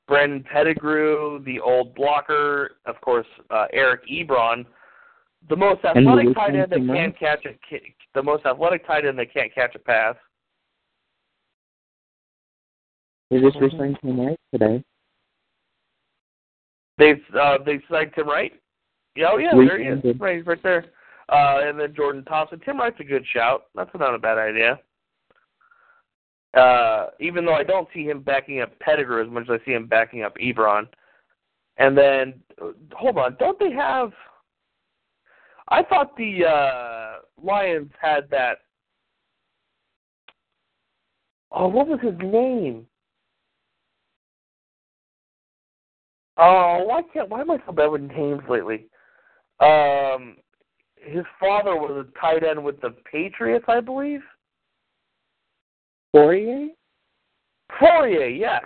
Brandon 0.06 0.44
Pettigrew, 0.52 1.42
the 1.44 1.58
old 1.60 1.94
blocker, 1.94 2.72
of 2.84 3.00
course, 3.00 3.26
uh, 3.50 3.66
Eric 3.72 4.02
Ebron, 4.06 4.66
the 5.48 5.56
most 5.56 5.84
athletic 5.84 6.34
tight 6.34 6.54
end 6.54 6.72
that 6.72 6.86
can't 6.86 7.18
catch 7.18 7.44
a 7.44 7.54
the 8.14 8.22
most 8.22 8.46
athletic 8.46 8.86
tight 8.86 9.04
end 9.04 9.18
that 9.18 9.32
can't 9.32 9.54
catch 9.54 9.74
a 9.74 9.78
pass. 9.78 10.16
They 13.30 13.40
just 13.40 13.60
resigned 13.60 13.98
him 14.02 14.20
right 14.20 14.40
today. 14.52 14.84
They've 16.98 17.22
uh, 17.38 17.58
they 17.64 17.80
signed 17.90 18.12
Tim 18.14 18.28
Wright. 18.28 18.52
Yeah, 19.16 19.28
oh 19.32 19.38
yeah, 19.38 19.50
there 19.54 19.78
he 19.78 20.08
is. 20.08 20.20
Right, 20.20 20.46
right 20.46 20.62
there. 20.62 20.86
Uh, 21.28 21.60
and 21.62 21.78
then 21.78 21.94
Jordan 21.94 22.24
Thompson. 22.24 22.60
Tim 22.60 22.78
Wright's 22.78 23.00
a 23.00 23.04
good 23.04 23.24
shout. 23.32 23.64
That's 23.74 23.90
not 23.98 24.14
a 24.14 24.18
bad 24.18 24.38
idea. 24.38 24.78
Uh, 26.54 27.06
even 27.18 27.44
though 27.44 27.54
I 27.54 27.64
don't 27.64 27.88
see 27.92 28.04
him 28.04 28.20
backing 28.20 28.60
up 28.60 28.78
Pettigrew 28.78 29.24
as 29.24 29.30
much 29.30 29.44
as 29.50 29.58
I 29.60 29.64
see 29.64 29.72
him 29.72 29.86
backing 29.86 30.22
up 30.22 30.36
Ebron. 30.38 30.86
And 31.76 31.98
then, 31.98 32.34
uh, 32.62 32.68
hold 32.92 33.18
on, 33.18 33.36
don't 33.40 33.58
they 33.58 33.72
have? 33.72 34.12
I 35.68 35.82
thought 35.82 36.16
the 36.16 36.44
uh, 36.44 37.20
Lions 37.42 37.90
had 38.00 38.28
that. 38.30 38.58
Oh, 41.52 41.68
what 41.68 41.86
was 41.86 42.00
his 42.00 42.14
name? 42.18 42.86
Oh, 46.36 46.84
why 46.84 47.02
can't? 47.12 47.28
Why 47.28 47.40
am 47.40 47.50
I 47.50 47.58
so 47.64 47.72
bad 47.72 47.86
with 47.86 48.02
names 48.02 48.42
lately? 48.48 48.86
Um, 49.60 50.36
his 50.96 51.24
father 51.38 51.76
was 51.76 52.06
a 52.06 52.20
tight 52.20 52.42
end 52.42 52.62
with 52.62 52.80
the 52.80 52.90
Patriots, 53.10 53.66
I 53.68 53.80
believe. 53.80 54.20
Fauria. 56.14 56.70
Fauria, 57.80 58.36
yes. 58.36 58.64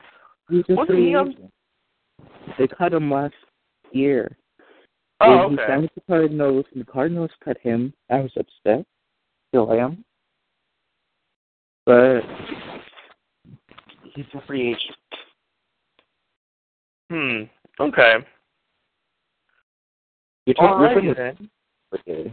Wasn't 0.69 0.99
he 0.99 1.15
on- 1.15 1.51
They 2.59 2.67
cut 2.69 2.95
him 2.95 3.11
last 3.11 3.35
year. 3.93 4.38
Oh, 5.21 5.49
He 5.49 5.55
okay. 5.55 5.65
signed 5.67 5.83
with 5.83 5.95
the 5.95 6.01
Cardinals, 6.03 6.65
and 6.73 6.81
the 6.81 6.91
Cardinals 6.91 7.31
cut 7.45 7.59
him. 7.59 7.93
I 8.11 8.21
was 8.21 8.33
upset. 8.37 8.87
Still 9.49 9.73
am. 9.73 10.05
But 11.87 12.21
he's 14.15 14.27
a 14.35 14.47
free 14.47 14.71
agent. 14.71 14.97
Hmm. 17.11 17.83
Okay. 17.83 18.17
You're 20.47 20.55
talking 20.55 20.83
right 20.83 21.19
okay. 21.95 22.33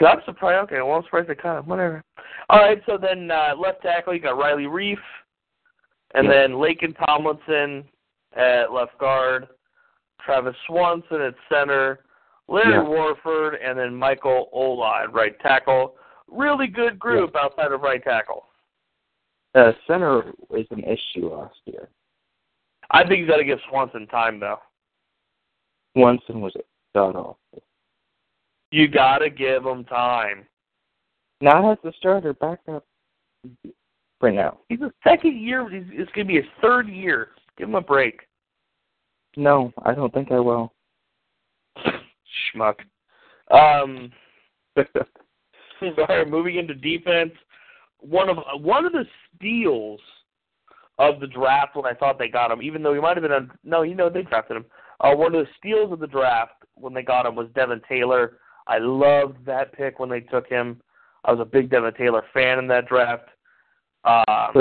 I'm 0.00 0.20
surprised. 0.24 0.64
Okay, 0.64 0.80
well, 0.80 0.96
I'm 0.96 1.02
surprised 1.04 1.28
they 1.28 1.34
cut 1.34 1.58
him. 1.58 1.66
Whatever. 1.66 2.02
All 2.48 2.60
right. 2.60 2.82
So 2.86 2.96
then, 2.96 3.30
uh, 3.30 3.54
left 3.58 3.82
tackle, 3.82 4.14
you 4.14 4.20
got 4.20 4.38
Riley 4.38 4.64
Reiff, 4.64 4.98
and 6.14 6.26
Yeah. 6.26 6.32
then 6.32 6.52
Laken 6.52 6.96
Tomlinson 6.96 7.88
at 8.36 8.72
left 8.72 8.96
guard, 8.98 9.48
Travis 10.24 10.56
Swanson 10.66 11.20
at 11.20 11.34
center, 11.48 12.00
Larry 12.48 12.72
Yeah. 12.72 12.82
Warford, 12.82 13.54
and 13.54 13.78
then 13.78 13.94
Michael 13.94 14.48
Ola 14.52 15.02
at 15.04 15.12
right 15.12 15.38
tackle. 15.40 15.96
Really 16.28 16.66
good 16.66 16.98
group 16.98 17.34
outside 17.36 17.72
of 17.72 17.80
right 17.80 18.02
tackle. 18.02 18.46
Uh, 19.54 19.72
center 19.86 20.32
was 20.48 20.66
an 20.70 20.84
issue 20.84 21.28
last 21.28 21.58
year. 21.64 21.88
I 22.92 23.06
think 23.06 23.20
you 23.20 23.26
got 23.26 23.38
to 23.38 23.44
give 23.44 23.58
Swanson 23.68 24.06
time 24.06 24.38
though. 24.38 24.60
Swanson 25.96 26.40
was 26.40 26.54
god 26.94 27.16
awful. 27.16 27.38
You 28.70 28.86
got 28.86 29.18
to 29.18 29.30
give 29.30 29.64
him 29.64 29.84
time. 29.84 30.46
Not 31.40 31.64
as 31.70 31.78
the 31.82 31.92
starter, 31.98 32.34
backup 32.34 32.84
for 34.20 34.30
now. 34.30 34.58
He's 34.68 34.80
a 34.82 34.92
second 35.02 35.40
year. 35.40 35.68
He's, 35.68 35.84
it's 35.90 36.12
going 36.12 36.26
to 36.26 36.32
be 36.32 36.36
his 36.36 36.50
third 36.60 36.88
year. 36.88 37.28
Give 37.60 37.68
him 37.68 37.74
a 37.74 37.82
break. 37.82 38.22
No, 39.36 39.70
I 39.82 39.94
don't 39.94 40.12
think 40.14 40.32
I 40.32 40.40
will. 40.40 40.72
Schmuck. 42.56 42.76
Um, 43.50 44.10
moving 46.26 46.56
into 46.56 46.74
defense. 46.74 47.32
One 47.98 48.30
of 48.30 48.38
one 48.62 48.86
of 48.86 48.92
the 48.92 49.04
steals 49.36 50.00
of 50.98 51.20
the 51.20 51.26
draft 51.26 51.76
when 51.76 51.84
I 51.84 51.92
thought 51.92 52.18
they 52.18 52.28
got 52.28 52.50
him, 52.50 52.62
even 52.62 52.82
though 52.82 52.94
he 52.94 53.00
might 53.00 53.18
have 53.18 53.22
been 53.22 53.32
on. 53.32 53.50
No, 53.62 53.82
you 53.82 53.94
know 53.94 54.08
they 54.08 54.22
drafted 54.22 54.56
him. 54.56 54.64
Uh, 55.00 55.14
one 55.14 55.34
of 55.34 55.44
the 55.44 55.52
steals 55.58 55.92
of 55.92 56.00
the 56.00 56.06
draft 56.06 56.64
when 56.76 56.94
they 56.94 57.02
got 57.02 57.26
him 57.26 57.34
was 57.34 57.48
Devin 57.54 57.82
Taylor. 57.86 58.38
I 58.68 58.78
loved 58.78 59.44
that 59.44 59.74
pick 59.74 59.98
when 59.98 60.08
they 60.08 60.20
took 60.20 60.48
him. 60.48 60.80
I 61.26 61.32
was 61.32 61.40
a 61.40 61.44
big 61.44 61.68
Devin 61.68 61.92
Taylor 61.92 62.24
fan 62.32 62.58
in 62.58 62.66
that 62.68 62.88
draft. 62.88 63.28
Um, 64.04 64.59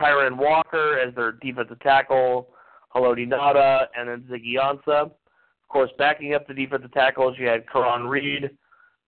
Tyrunn 0.00 0.36
Walker 0.36 0.98
as 0.98 1.14
their 1.14 1.32
defensive 1.32 1.80
tackle, 1.80 2.48
Haloti 2.94 3.28
Ngata, 3.28 3.86
and 3.96 4.08
then 4.08 4.24
Ziggy 4.30 4.54
Ansah. 4.56 5.04
Of 5.04 5.68
course, 5.68 5.90
backing 5.98 6.34
up 6.34 6.48
the 6.48 6.54
defensive 6.54 6.92
tackles, 6.92 7.36
you 7.38 7.46
had 7.46 7.68
Caraun 7.68 8.06
Reid, 8.06 8.50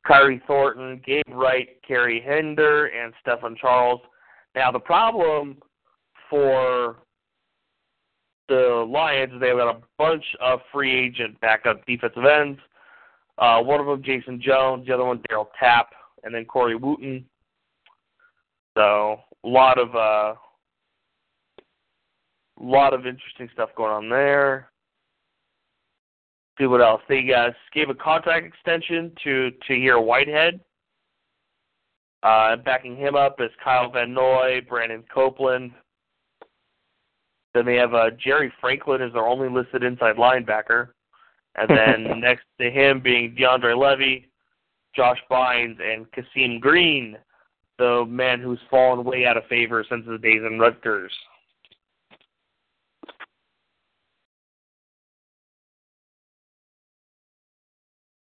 Khyri 0.07 0.41
Thornton, 0.47 1.01
Gabe 1.05 1.25
Wright, 1.31 1.69
Kerry 1.87 2.23
Hyder, 2.25 2.87
and 2.87 3.13
Stefan 3.21 3.57
Charles. 3.61 4.01
Now, 4.55 4.71
the 4.71 4.79
problem 4.79 5.57
for 6.29 6.99
the 8.49 8.87
Lions 8.89 9.33
is 9.33 9.41
they've 9.41 9.57
got 9.57 9.77
a 9.77 9.81
bunch 9.99 10.25
of 10.41 10.61
free 10.73 10.95
agent 10.95 11.41
backup 11.41 11.85
defensive 11.87 12.25
ends. 12.25 12.61
Uh, 13.39 13.61
one 13.61 13.81
of 13.81 13.87
them, 13.87 14.03
Jason 14.03 14.41
Jones. 14.41 14.87
The 14.87 14.95
other 14.95 15.05
one, 15.05 15.23
Daryl 15.31 15.47
Tapp, 15.59 15.91
and 16.23 16.35
then 16.35 16.45
Corey 16.45 16.77
Wootton. 16.77 17.25
So, 18.77 19.21
a 19.45 19.49
lot 19.49 19.79
of 19.79 19.95
uh, 19.95 20.35
lot 22.61 22.95
of 22.95 23.07
interesting 23.07 23.49
stuff 23.53 23.71
going 23.77 23.93
on 23.93 24.09
there. 24.09 24.71
See 26.59 26.67
what 26.67 26.83
else? 26.83 27.01
They 27.09 27.33
uh, 27.33 27.51
gave 27.73 27.89
a 27.89 27.95
contract 27.95 28.47
extension 28.47 29.13
to 29.25 29.51
Tahir 29.67 30.01
Whitehead. 30.01 30.61
Uh, 32.23 32.57
backing 32.57 32.97
him 32.97 33.17
up 33.17 33.41
is 33.41 33.51
Kyle 33.65 33.91
Van 33.91 34.15
Noy, 34.15 34.61
Brandon 34.69 35.03
Copeland. 35.13 35.73
Then 37.55 37.67
they 37.67 37.77
have 37.77 37.95
uh, 37.95 38.11
Jerry 38.23 38.53
Franklin 38.61 39.03
as 39.03 39.13
their 39.13 39.27
only 39.27 39.49
listed 39.49 39.83
inside 39.83 40.17
linebacker. 40.17 40.89
And 41.57 41.69
then 41.77 42.21
next 42.21 42.45
to 42.61 42.71
him 42.71 43.01
being 43.01 43.35
DeAndre 43.35 43.77
Levy, 43.77 44.31
Josh 44.95 45.19
Bynes, 45.31 45.81
and 45.81 46.07
Khaseem 46.13 46.61
Greene, 46.61 47.17
the 47.79 48.05
man 48.07 48.41
who's 48.41 48.61
fallen 48.71 49.05
way 49.05 49.27
out 49.27 49.37
of 49.37 49.47
favor 49.47 49.85
since 49.89 50.07
his 50.07 50.21
days 50.21 50.43
in 50.47 50.59
Rutgers. 50.59 51.13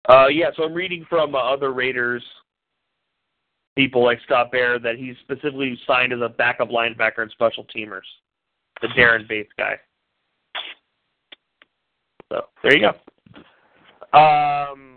Uh, 0.08 0.28
yeah, 0.28 0.50
so 0.56 0.64
I'm 0.64 0.74
reading 0.74 1.04
from 1.08 1.34
uh, 1.34 1.38
other 1.38 1.72
Raiders 1.72 2.22
people 3.76 4.02
like 4.02 4.18
Scott 4.24 4.50
Bair 4.50 4.78
that 4.78 4.96
he's 4.96 5.16
specifically 5.22 5.78
signed 5.86 6.12
as 6.12 6.20
a 6.22 6.28
backup 6.28 6.70
linebacker 6.70 7.18
and 7.18 7.30
special 7.30 7.66
teamers, 7.76 8.06
the 8.80 8.88
Daren 8.88 9.28
Bates 9.28 9.52
guy. 9.58 9.74
So 12.32 12.46
there 12.62 12.76
you 12.76 12.90
go. 14.12 14.18
Um, 14.18 14.96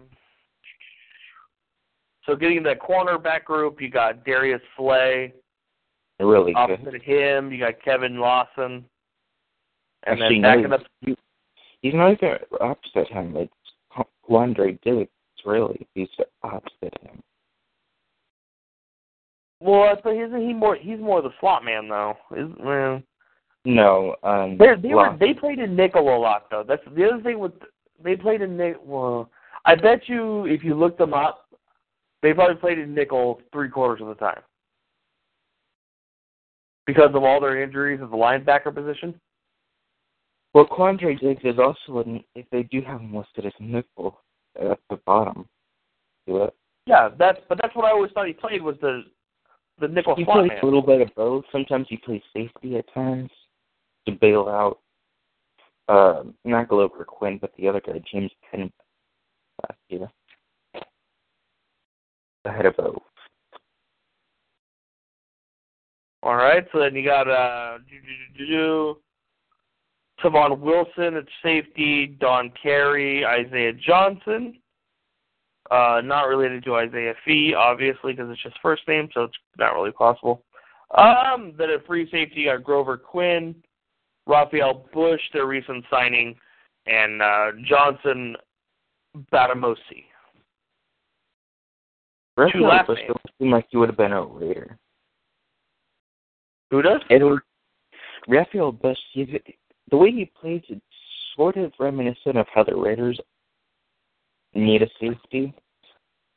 So 2.30 2.36
getting 2.36 2.62
that 2.64 2.80
cornerback 2.80 3.46
group, 3.46 3.82
you 3.82 3.90
got 3.90 4.24
Darius 4.24 4.62
Slay. 4.78 5.34
Really 6.20 6.54
opposite 6.54 6.86
good. 6.86 6.96
of 6.96 7.02
him, 7.02 7.52
you 7.52 7.58
got 7.58 7.74
Nevin 7.88 8.20
Lawson. 8.20 8.86
And 10.06 10.22
Actually, 10.22 10.36
then 10.36 10.42
backing 10.44 10.70
no, 10.70 10.76
up 10.76 10.82
he's 11.82 11.94
not 11.94 12.12
even 12.12 12.38
opposite 12.62 13.08
him. 13.08 13.36
It's 13.36 13.54
Quandre 14.30 14.80
Diggs, 14.82 15.10
really. 15.46 15.88
He's 15.94 16.08
opposite 16.44 16.98
him. 17.02 17.22
Well, 19.60 19.96
but 20.04 20.16
isn't 20.16 20.48
he 20.48 20.54
more? 20.54 20.76
He's 20.76 21.00
more 21.00 21.22
the 21.22 21.32
slot 21.40 21.66
man, 21.66 21.90
though. 21.90 22.16
Is 22.36 22.48
well, 22.60 23.02
No, 23.66 24.16
um, 24.24 24.58
they 24.58 24.74
they 24.82 24.94
were 24.94 25.18
they 25.20 25.34
played 25.34 25.60
in 25.60 25.76
nickel 25.76 26.16
a 26.16 26.18
lot, 26.18 26.46
though. 26.50 26.64
That's 26.66 26.84
the 26.96 27.06
other 27.06 27.22
thing 27.22 27.40
with 27.40 27.52
they 28.02 28.16
played 28.16 28.42
in 28.42 28.56
nickel. 28.56 28.84
Well, 28.86 29.30
I 29.66 29.76
bet 29.76 30.08
you 30.08 30.46
if 30.46 30.64
you 30.64 30.76
look 30.76 30.98
them 30.98 31.14
up, 31.14 31.48
they 32.22 32.34
probably 32.34 32.56
played 32.56 32.80
in 32.80 32.94
nickel 32.94 33.42
three 33.52 33.70
quarters 33.70 34.02
of 34.02 34.08
the 34.08 34.16
time 34.16 34.42
because 36.86 37.12
of 37.14 37.24
all 37.24 37.42
their 37.42 37.62
injuries 37.62 38.00
at 38.02 38.10
the 38.10 38.18
linebacker 38.18 38.74
position. 38.74 39.20
Well, 40.54 40.66
Quandre 40.66 41.20
Diggs 41.20 41.42
is 41.44 41.60
also 41.60 42.00
an, 42.00 42.24
if 42.36 42.46
they 42.52 42.64
do 42.64 42.82
have 42.82 43.02
him 43.02 43.16
listed 43.16 43.46
as 43.46 43.54
nickel 43.60 44.20
at 44.60 44.80
the 44.90 44.98
bottom. 45.06 45.48
Yeah, 46.26 47.10
that's 47.18 47.40
but 47.48 47.60
that's 47.62 47.76
what 47.76 47.86
I 47.86 47.92
always 47.92 48.12
thought 48.12 48.28
he 48.28 48.34
played 48.34 48.62
was 48.62 48.76
the 48.82 49.04
the 49.80 49.88
nickel 49.88 50.16
He 50.16 50.26
plays 50.26 50.50
man. 50.50 50.60
a 50.62 50.66
little 50.66 50.82
bit 50.82 51.02
of 51.02 51.10
both. 51.16 51.46
Sometimes 51.52 51.88
he 51.90 51.98
plays 51.98 52.22
safety 52.34 52.78
at 52.78 52.92
times 52.94 53.30
to 54.08 54.12
bail 54.14 54.48
out 54.48 54.80
uh, 55.90 56.24
not 56.46 56.68
Glover 56.70 57.04
Quin, 57.04 57.40
but 57.40 57.52
the 57.58 57.68
other 57.68 57.82
guy, 57.82 58.02
James 58.12 58.32
Penn, 58.50 58.72
last 59.64 59.80
year. 59.90 60.10
Ahead 62.46 62.68
of 62.68 62.78
both. 62.78 63.02
All 66.22 66.36
right, 66.36 66.66
so 66.72 66.80
then 66.80 66.96
you 66.96 67.04
got 67.04 67.28
uh, 67.28 67.80
do- 67.90 68.00
do- 68.00 68.46
do- 68.46 68.48
do- 68.48 68.98
Tavon 70.24 70.60
Wilson 70.60 71.16
at 71.16 71.26
safety, 71.44 72.08
Don 72.20 72.52
Carey, 72.62 73.26
Isaiah 73.26 73.74
Johnson. 73.74 74.58
Uh, 75.72 76.02
not 76.04 76.24
related 76.24 76.64
to 76.64 76.76
Isaiah 76.76 77.14
Fee, 77.26 77.54
obviously, 77.54 78.14
because 78.14 78.32
it's 78.32 78.42
just 78.42 78.58
first 78.62 78.88
name, 78.88 79.08
so 79.14 79.26
it's 79.26 79.38
not 79.58 79.74
really 79.76 79.92
possible. 79.92 80.44
Um, 80.98 81.54
then 81.58 81.70
at 81.70 81.86
free 81.86 82.10
safety, 82.10 82.46
got 82.46 82.64
Glover 82.64 82.98
Quin, 82.98 83.56
Rafael 84.26 84.86
Bush, 84.92 85.22
their 85.32 85.46
recent 85.46 85.86
signing, 85.92 86.36
and 86.88 87.22
uh, 87.22 87.52
Johnson 87.68 88.36
Bademosi. 89.32 90.06
Rafael 92.36 92.64
last 92.64 92.88
Bush 92.88 92.98
names. 92.98 93.08
doesn't 93.10 93.38
seem 93.40 93.52
like 93.52 93.68
he 93.70 93.78
would 93.78 93.90
have 93.90 93.98
been 93.98 94.14
a 94.14 94.24
Raider. 94.24 94.78
Who 96.72 96.82
does? 96.82 97.02
Edward 97.12 97.42
Rafael 98.28 98.72
Bush, 98.72 98.98
he's, 99.14 99.28
the 99.90 99.98
way 99.98 100.12
he 100.12 100.32
plays, 100.40 100.62
it's 100.70 100.82
sort 101.36 101.58
of 101.58 101.72
reminiscent 101.80 102.38
of 102.38 102.48
how 102.54 102.64
the 102.64 102.76
Raiders 102.76 103.20
need 104.54 104.82
a 104.82 104.88
safety. 105.00 105.54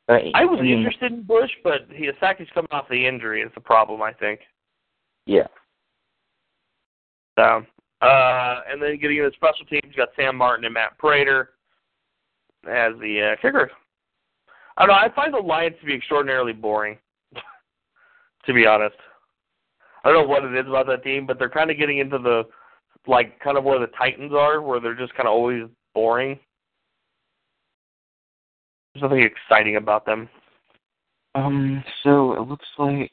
Uh, 0.08 0.18
I 0.34 0.44
was 0.44 0.60
mean, 0.60 0.78
interested 0.78 1.12
in 1.12 1.22
Bush, 1.22 1.50
but 1.62 1.82
he, 1.90 2.06
the 2.06 2.34
he's 2.38 2.48
coming 2.54 2.68
off 2.70 2.88
the 2.88 3.06
injury 3.06 3.42
is 3.42 3.50
the 3.54 3.60
problem, 3.60 4.02
I 4.02 4.12
think. 4.12 4.40
Yeah. 5.26 5.46
So, 7.38 7.64
uh, 8.02 8.60
and 8.68 8.82
then 8.82 8.98
getting 8.98 9.18
into 9.18 9.30
special 9.36 9.64
teams, 9.66 9.84
you 9.84 9.96
got 9.96 10.08
Sam 10.16 10.36
Martin 10.36 10.64
and 10.64 10.74
Matt 10.74 10.98
Prater 10.98 11.50
as 12.68 12.92
the 13.00 13.32
uh, 13.32 13.40
kickers. 13.40 13.70
I 14.76 14.86
don't 14.86 14.88
know. 14.88 15.00
I 15.00 15.08
find 15.14 15.32
the 15.32 15.38
Lions 15.38 15.76
to 15.80 15.86
be 15.86 15.94
extraordinarily 15.94 16.52
boring, 16.52 16.98
to 18.46 18.52
be 18.52 18.66
honest. 18.66 18.96
I 20.04 20.10
don't 20.10 20.24
know 20.24 20.28
what 20.28 20.44
it 20.44 20.54
is 20.54 20.66
about 20.66 20.86
that 20.88 21.04
team, 21.04 21.26
but 21.26 21.38
they're 21.38 21.48
kind 21.48 21.70
of 21.70 21.78
getting 21.78 21.98
into 21.98 22.18
the 22.18 22.44
like 23.06 23.38
kind 23.40 23.58
of 23.58 23.64
where 23.64 23.78
the 23.78 23.88
Titans 23.98 24.32
are, 24.32 24.62
where 24.62 24.80
they're 24.80 24.94
just 24.94 25.14
kind 25.14 25.26
of 25.26 25.32
always 25.32 25.64
boring. 25.94 26.38
There's 28.94 29.02
nothing 29.02 29.22
exciting 29.22 29.76
about 29.76 30.04
them. 30.04 30.28
Um, 31.34 31.82
so 32.04 32.34
it 32.34 32.46
looks 32.46 32.66
like 32.78 33.10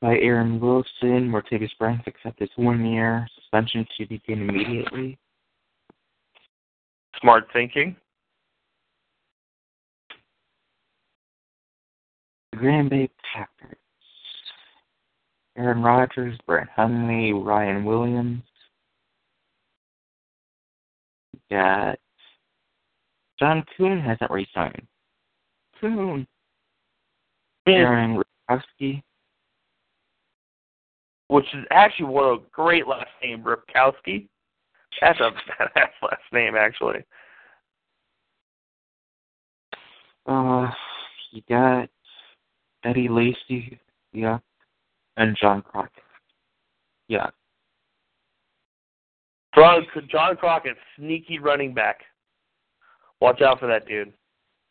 by 0.00 0.18
Aaron 0.18 0.60
Wilson, 0.60 1.28
Martavis 1.28 1.70
Bryant 1.78 2.06
accepted 2.06 2.50
one 2.56 2.84
year 2.84 3.26
suspension 3.34 3.86
to 3.96 4.06
begin 4.06 4.48
immediately. 4.48 5.18
Smart 7.20 7.48
thinking. 7.52 7.96
The 12.52 12.58
Green 12.58 12.88
Bay 12.88 13.10
Packers. 13.32 13.78
Aaron 15.58 15.82
Rodgers, 15.82 16.38
Brett 16.46 16.68
Hundley, 16.74 17.32
Ryan 17.32 17.84
Williams. 17.84 18.42
Got 21.50 21.98
John 23.40 23.64
Kuhn 23.76 24.00
hasn't 24.00 24.30
resigned. 24.30 24.86
Kuhn. 25.80 26.26
Aaron 27.66 28.22
Ripkowski. 28.50 29.02
which 31.26 31.44
is 31.52 31.64
actually 31.70 32.06
what 32.06 32.24
a 32.24 32.38
great 32.52 32.86
last 32.86 33.10
name, 33.22 33.42
Ripkowski. 33.42 34.28
That's 35.00 35.18
a 35.20 35.30
badass 35.30 35.90
last 36.02 36.22
name, 36.32 36.54
actually. 36.54 37.04
Uh, 40.26 40.70
you 41.32 41.42
got 41.48 41.88
Eddie 42.84 43.08
Lacy, 43.08 43.78
yeah, 44.12 44.38
and 45.18 45.36
John 45.40 45.62
Crockett. 45.62 46.02
Yeah, 47.08 47.28
John, 49.54 49.86
John 50.10 50.36
Crockett, 50.36 50.76
sneaky 50.96 51.38
running 51.38 51.74
back. 51.74 52.00
Watch 53.20 53.40
out 53.42 53.58
for 53.58 53.66
that 53.66 53.86
dude. 53.86 54.12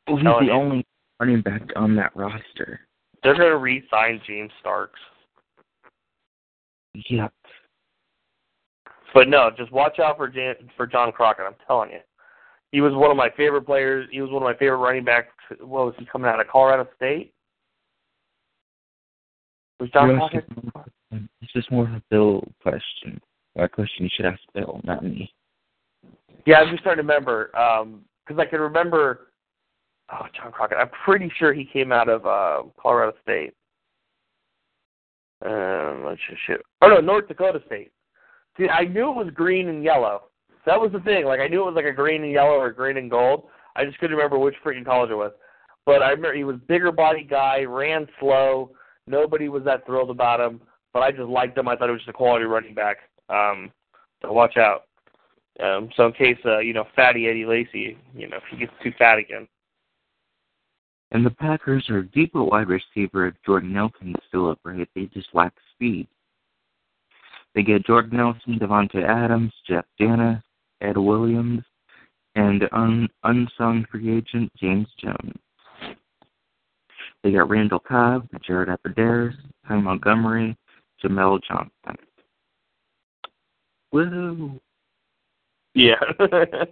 well, 0.08 0.18
he's 0.18 0.24
Telling 0.26 0.46
the 0.48 0.54
you. 0.54 0.58
only 0.58 0.86
running 1.20 1.42
back 1.42 1.62
on 1.76 1.96
that 1.96 2.16
roster. 2.16 2.80
They're 3.24 3.36
going 3.36 3.50
to 3.50 3.58
re-sign 3.58 4.22
James 4.26 4.52
Starks. 4.60 5.00
Yep. 7.10 7.34
But 9.14 9.28
no, 9.28 9.50
just 9.58 9.72
watch 9.72 10.00
out 10.00 10.18
for 10.18 10.28
Jan, 10.28 10.56
for 10.76 10.86
John 10.88 11.12
Crockett. 11.12 11.46
I'm 11.46 11.56
telling 11.66 11.92
you, 11.92 12.00
he 12.72 12.82
was 12.82 12.94
one 12.94 13.12
of 13.12 13.18
my 13.18 13.30
favorite 13.36 13.64
players. 13.64 14.08
He 14.12 14.22
was 14.22 14.30
one 14.32 14.44
of 14.44 14.48
my 14.48 14.56
favorite 14.58 14.78
running 14.78 15.04
backs. 15.04 15.28
What 15.60 15.86
was 15.88 15.96
he 15.98 16.06
coming 16.06 16.30
out 16.30 16.40
of 16.40 16.48
Colorado 16.48 16.88
State? 16.96 17.34
Was 19.80 19.90
John 19.92 20.10
You're 20.10 20.18
Crockett? 20.18 20.46
This 21.12 21.50
is 21.56 21.66
more 21.72 21.86
of 21.86 21.94
a 21.94 22.02
Bill 22.10 22.44
question. 22.62 23.22
A 23.58 23.68
question 23.68 24.06
you 24.06 24.10
should 24.16 24.26
ask 24.26 24.40
Bill, 24.54 24.82
not 24.84 25.04
me. 25.04 25.32
Yeah, 26.46 26.58
I'm 26.58 26.72
just 26.72 26.84
trying 26.84 26.98
to 26.98 27.02
remember 27.02 27.50
because 28.26 28.40
I 28.40 28.46
can 28.46 28.60
remember. 28.60 29.28
Oh, 30.12 30.26
John 30.36 30.52
Crockett. 30.52 30.78
I'm 30.78 30.90
pretty 31.04 31.32
sure 31.38 31.54
he 31.54 31.66
came 31.66 31.92
out 31.92 32.08
of 32.08 32.26
uh, 32.26 32.64
Colorado 32.82 33.14
State. 33.24 33.54
Um, 35.46 36.04
let's 36.06 36.22
just 36.30 36.42
shoot. 36.48 36.62
Oh 36.82 36.88
no, 36.88 37.00
North 37.00 37.28
Dakota 37.28 37.62
State. 37.66 37.92
See, 38.58 38.68
I 38.70 38.86
knew 38.86 39.10
it 39.10 39.16
was 39.16 39.34
green 39.34 39.68
and 39.68 39.84
yellow. 39.84 40.24
That 40.66 40.80
was 40.80 40.92
the 40.92 41.00
thing. 41.02 41.26
Like 41.26 41.40
I 41.40 41.48
knew 41.48 41.62
it 41.62 41.66
was 41.66 41.76
like 41.76 41.86
a 41.86 41.94
green 41.94 42.24
and 42.24 42.32
yellow 42.32 42.60
or 42.60 42.72
green 42.72 42.98
and 42.98 43.12
gold. 43.12 43.48
I 43.76 43.86
just 43.86 44.00
couldn't 44.00 44.16
remember 44.16 44.40
which 44.40 44.56
freaking 44.66 44.86
college 44.86 45.12
it 45.12 45.16
was. 45.16 45.32
But 45.86 46.02
I 46.02 46.10
remember 46.10 46.34
he 46.36 46.44
was 46.44 46.58
bigger 46.68 46.92
body 46.92 47.24
guy, 47.24 47.64
ran 47.64 48.08
slow. 48.20 48.72
Nobody 49.08 49.50
was 49.50 49.64
that 49.64 49.86
thrilled 49.86 50.10
about 50.10 50.40
him, 50.40 50.62
but 50.94 51.02
I 51.02 51.12
just 51.12 51.30
liked 51.30 51.58
him. 51.58 51.68
I 51.68 51.76
thought 51.76 51.88
he 51.88 51.94
was 51.94 52.02
just 52.02 52.10
a 52.10 52.14
quality 52.14 52.46
running 52.46 52.74
back. 52.74 52.98
Um, 53.30 53.72
so 54.22 54.32
watch 54.32 54.58
out. 54.58 54.84
Um, 55.64 55.90
so 55.96 56.08
in 56.08 56.14
case 56.14 56.38
uh, 56.46 56.60
you 56.60 56.74
know, 56.74 56.86
fatty 56.96 57.28
Eddie 57.28 57.46
Lacy, 57.46 57.98
you 58.16 58.28
know, 58.28 58.38
if 58.38 58.44
he 58.52 58.58
gets 58.58 58.74
too 58.84 58.92
fat 58.98 59.18
again. 59.18 59.48
And 61.12 61.26
the 61.26 61.32
Packers 61.32 61.90
are 61.90 62.04
deep 62.04 62.36
at 62.36 62.40
wide 62.40 62.68
receiver 62.68 63.28
if 63.28 63.36
Jordan 63.46 63.74
Nelson's 63.74 64.16
still 64.28 64.52
upright. 64.52 64.90
They 64.94 65.06
just 65.06 65.30
lack 65.34 65.54
speed. 65.74 66.08
They 67.56 67.64
get 67.64 67.86
Jordan 67.86 68.18
Nelson, 68.18 68.60
Davante 68.60 69.04
Adams, 69.04 69.54
Jeff 69.68 69.86
Janis, 70.00 70.44
Ed 70.82 70.98
Williams, 70.98 71.64
and 72.36 72.68
un- 72.72 73.10
unsung 73.24 73.86
free 73.90 74.18
agent 74.18 74.52
James 74.58 74.88
Jones. 75.00 75.40
They 77.24 77.32
got 77.32 77.50
Randall 77.50 77.80
Cobb, 77.80 78.28
Jared 78.46 78.70
Abbrederis, 78.70 79.34
Ty 79.68 79.78
Montgomery, 79.78 80.56
Jamel 81.04 81.40
Johnson. 81.48 81.98
Woo! 83.92 84.60
Yeah. 85.74 85.96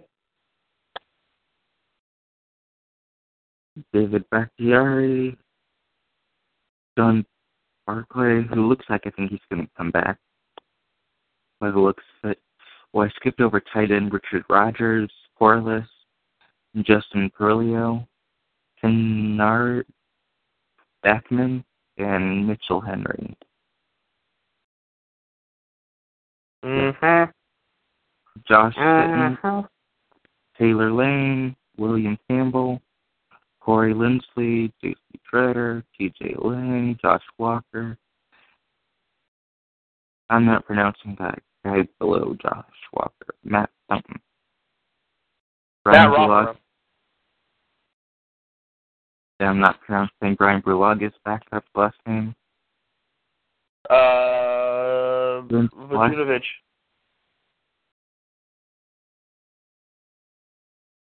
David 3.92 4.24
Bakhtiari, 4.30 5.36
Don 6.96 7.26
Barclay, 7.86 8.42
who 8.42 8.66
looks 8.68 8.86
like 8.88 9.02
I 9.06 9.10
think 9.10 9.30
he's 9.30 9.40
going 9.50 9.66
to 9.66 9.70
come 9.76 9.90
back. 9.90 10.18
By 11.60 11.70
the 11.70 11.78
looks 11.78 12.02
of 12.22 12.30
it. 12.30 12.38
Well, 12.92 13.06
I 13.06 13.10
skipped 13.16 13.40
over 13.40 13.60
tight 13.72 13.90
end 13.90 14.12
Richard 14.12 14.44
Rogers, 14.48 15.10
Corliss, 15.38 15.86
Justin 16.82 17.30
Perillo. 17.38 18.06
Kennard 18.80 19.86
Backman, 21.06 21.64
and 21.98 22.46
Mitchell 22.46 22.80
Henry. 22.80 23.36
Mm-hmm. 26.64 27.30
Josh 28.48 28.74
Sitton, 28.74 29.38
Mhm. 29.40 29.68
Taylor 30.58 30.92
Lane, 30.92 31.56
William 31.78 32.18
Campbell, 32.28 32.82
Corey 33.60 33.94
Linsley, 33.94 34.72
J.C. 34.82 35.20
Tretter, 35.32 35.84
T.J. 35.96 36.34
Lang, 36.38 36.98
Josh 37.00 37.22
Walker. 37.38 37.96
I'm 40.28 40.44
not 40.44 40.64
pronouncing 40.66 41.14
that 41.20 41.40
guy 41.64 41.86
below 42.00 42.34
Josh 42.42 42.64
Walker. 42.92 43.34
Matt 43.44 43.70
something. 43.88 44.20
Matt 45.84 46.08
Bryan 46.08 46.10
Bulaga. 46.10 46.46
Rothrock. 46.46 46.56
I'm 49.40 49.60
not 49.60 49.80
pronouncing 49.80 50.34
Bryan 50.34 50.62
Bulaga's 50.62 51.14
backup 51.24 51.64
last 51.74 51.96
name. 52.06 52.34
Uh, 53.90 55.42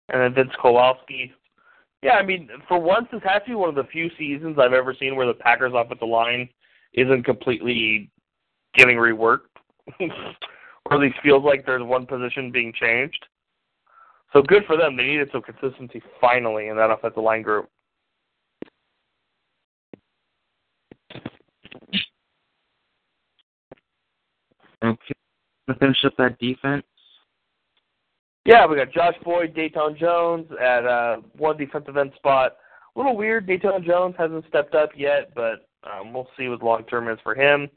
And 0.10 0.22
then 0.22 0.34
Vince 0.34 0.56
Kowalski. 0.62 1.34
Yeah, 2.02 2.14
I 2.14 2.24
mean, 2.24 2.50
for 2.68 2.80
once, 2.80 3.08
this 3.12 3.22
has 3.26 3.42
to 3.44 3.50
be 3.50 3.56
one 3.56 3.70
of 3.70 3.76
the 3.76 3.84
few 3.92 4.10
seasons 4.18 4.58
I've 4.60 4.74
ever 4.74 4.96
seen 4.98 5.16
where 5.16 5.28
the 5.28 5.34
Packers' 5.34 5.74
offensive 5.76 6.08
line 6.08 6.50
isn't 6.94 7.24
completely 7.24 8.10
getting 8.76 8.98
reworked, 8.98 9.40
or 10.00 10.94
at 10.94 11.00
least 11.00 11.18
feels 11.22 11.44
like 11.44 11.66
there's 11.66 11.84
one 11.84 12.06
position 12.06 12.52
being 12.52 12.72
changed. 12.74 13.26
So 14.34 14.42
good 14.42 14.64
for 14.66 14.78
them. 14.78 14.96
They 14.96 15.04
needed 15.04 15.30
some 15.32 15.42
consistency 15.42 16.02
finally 16.22 16.68
in 16.68 16.78
that 16.78 16.92
offensive 16.92 17.24
line 17.24 17.42
group. 17.42 17.70
To 24.98 25.76
finish 25.76 26.04
up 26.04 26.14
that 26.18 26.40
defense, 26.40 26.84
Yeah, 28.44 28.66
we 28.66 28.76
got 28.76 28.92
Josh 28.92 29.16
Boyd, 29.24 29.54
Datone 29.54 29.98
Jones 29.98 30.48
at 30.60 30.86
uh, 30.86 31.18
one 31.38 31.58
defensive 31.58 31.96
end 31.96 32.12
spot. 32.16 32.58
A 32.96 33.00
little 33.00 33.16
weird. 33.16 33.48
Datone 33.48 33.86
Jones 33.86 34.16
hasn't 34.18 34.46
stepped 34.48 34.74
up 34.74 34.90
yet, 34.96 35.32
but 35.36 35.68
um, 35.84 36.12
we'll 36.12 36.28
see 36.38 36.48
what 36.48 36.64
long 36.64 36.84
term 36.86 37.08
is 37.08 37.20
for 37.24 37.36
him. 37.36 37.70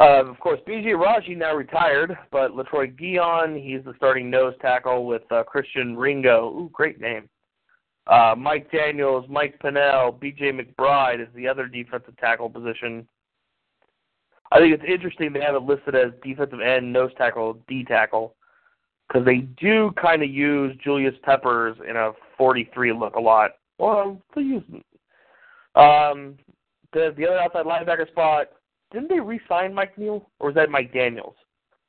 Uh, 0.00 0.24
of 0.24 0.40
course, 0.40 0.58
BJ 0.66 0.98
Raji 0.98 1.36
now 1.36 1.54
retired, 1.54 2.16
but 2.32 2.50
Letroy 2.50 2.92
Guion, 2.98 3.62
he's 3.62 3.84
the 3.84 3.94
starting 3.96 4.28
nose 4.28 4.54
tackle 4.60 5.06
with 5.06 5.22
uh, 5.30 5.44
Christian 5.44 5.96
Ringo. 5.96 6.48
Ooh, 6.48 6.70
great 6.72 7.00
name. 7.00 7.28
Uh, 8.08 8.34
Mike 8.36 8.70
Daniels, 8.70 9.24
Mike 9.30 9.58
Pennel, 9.60 10.18
BJ 10.20 10.50
McBride 10.50 11.22
is 11.22 11.32
the 11.34 11.46
other 11.46 11.66
defensive 11.66 12.16
tackle 12.18 12.50
position. 12.50 13.06
I 14.54 14.58
think 14.58 14.72
it's 14.72 14.84
interesting 14.88 15.32
they 15.32 15.40
have 15.40 15.56
it 15.56 15.62
listed 15.62 15.94
as 15.96 16.12
defensive 16.22 16.60
end, 16.60 16.92
nose 16.92 17.10
tackle, 17.18 17.58
D 17.68 17.84
tackle 17.84 18.34
because 19.08 19.24
they 19.26 19.38
do 19.60 19.92
kind 20.00 20.22
of 20.22 20.30
use 20.30 20.76
Julius 20.82 21.14
Peppers 21.22 21.76
in 21.88 21.96
a 21.96 22.12
43 22.38 22.92
look 22.92 23.16
a 23.16 23.20
lot. 23.20 23.52
Well, 23.78 24.20
they 24.34 24.42
use 24.42 24.62
um 25.74 26.36
the 26.92 27.12
the 27.16 27.26
other 27.26 27.38
outside 27.40 27.66
linebacker 27.66 28.08
spot. 28.08 28.46
Didn't 28.92 29.08
they 29.08 29.18
re-sign 29.18 29.74
Mike 29.74 29.98
Neal, 29.98 30.30
or 30.38 30.48
was 30.48 30.54
that 30.54 30.70
Mike 30.70 30.92
Daniels? 30.92 31.34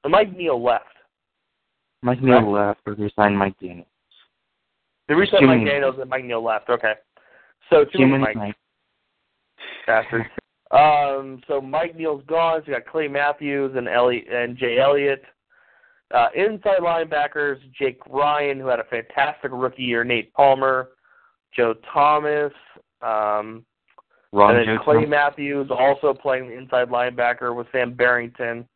And 0.03 0.11
Mike 0.11 0.35
Neal 0.35 0.61
left. 0.61 0.85
Mike 2.01 2.21
Neal 2.21 2.51
left, 2.51 2.79
or 2.87 2.95
they 2.95 3.11
signed 3.15 3.37
Mike 3.37 3.55
Daniels. 3.59 3.87
They 5.07 5.13
re-signed 5.13 5.45
Mike. 5.45 5.65
Daniels 5.65 5.97
and 5.99 6.09
Mike 6.09 6.25
Neal 6.25 6.43
left. 6.43 6.69
Okay, 6.69 6.93
so 7.69 7.85
too 7.85 7.91
Too 7.91 8.07
many 8.07 8.11
many 8.11 8.23
Mike 8.23 8.35
Mike. 8.35 8.55
bastards. 9.85 10.25
Um, 10.71 11.41
so 11.47 11.61
Mike 11.61 11.95
Neal's 11.95 12.23
gone. 12.27 12.61
So 12.61 12.71
you 12.71 12.77
got 12.77 12.87
Clay 12.87 13.07
Matthews 13.07 13.73
and 13.75 13.87
Elliot 13.87 14.25
and 14.31 14.57
Jay 14.57 14.79
Elliott. 14.79 15.23
Uh, 16.13 16.27
inside 16.35 16.79
linebackers, 16.81 17.57
Jake 17.77 17.99
Ryan, 18.07 18.59
who 18.59 18.67
had 18.67 18.79
a 18.79 18.83
fantastic 18.85 19.51
rookie 19.53 19.83
year, 19.83 20.03
Nate 20.03 20.33
Palmer, 20.33 20.89
Joe 21.55 21.73
Thomas, 21.93 22.53
um, 23.01 23.65
Ron 24.31 24.55
and 24.55 24.59
then 24.67 24.75
Joe 24.77 24.83
Clay 24.83 24.95
Thomas. 24.95 25.09
Matthews 25.09 25.67
also 25.71 26.13
playing 26.13 26.49
the 26.49 26.57
inside 26.57 26.89
linebacker 26.89 27.55
with 27.55 27.67
Sam 27.71 27.93
Barrington 27.93 28.67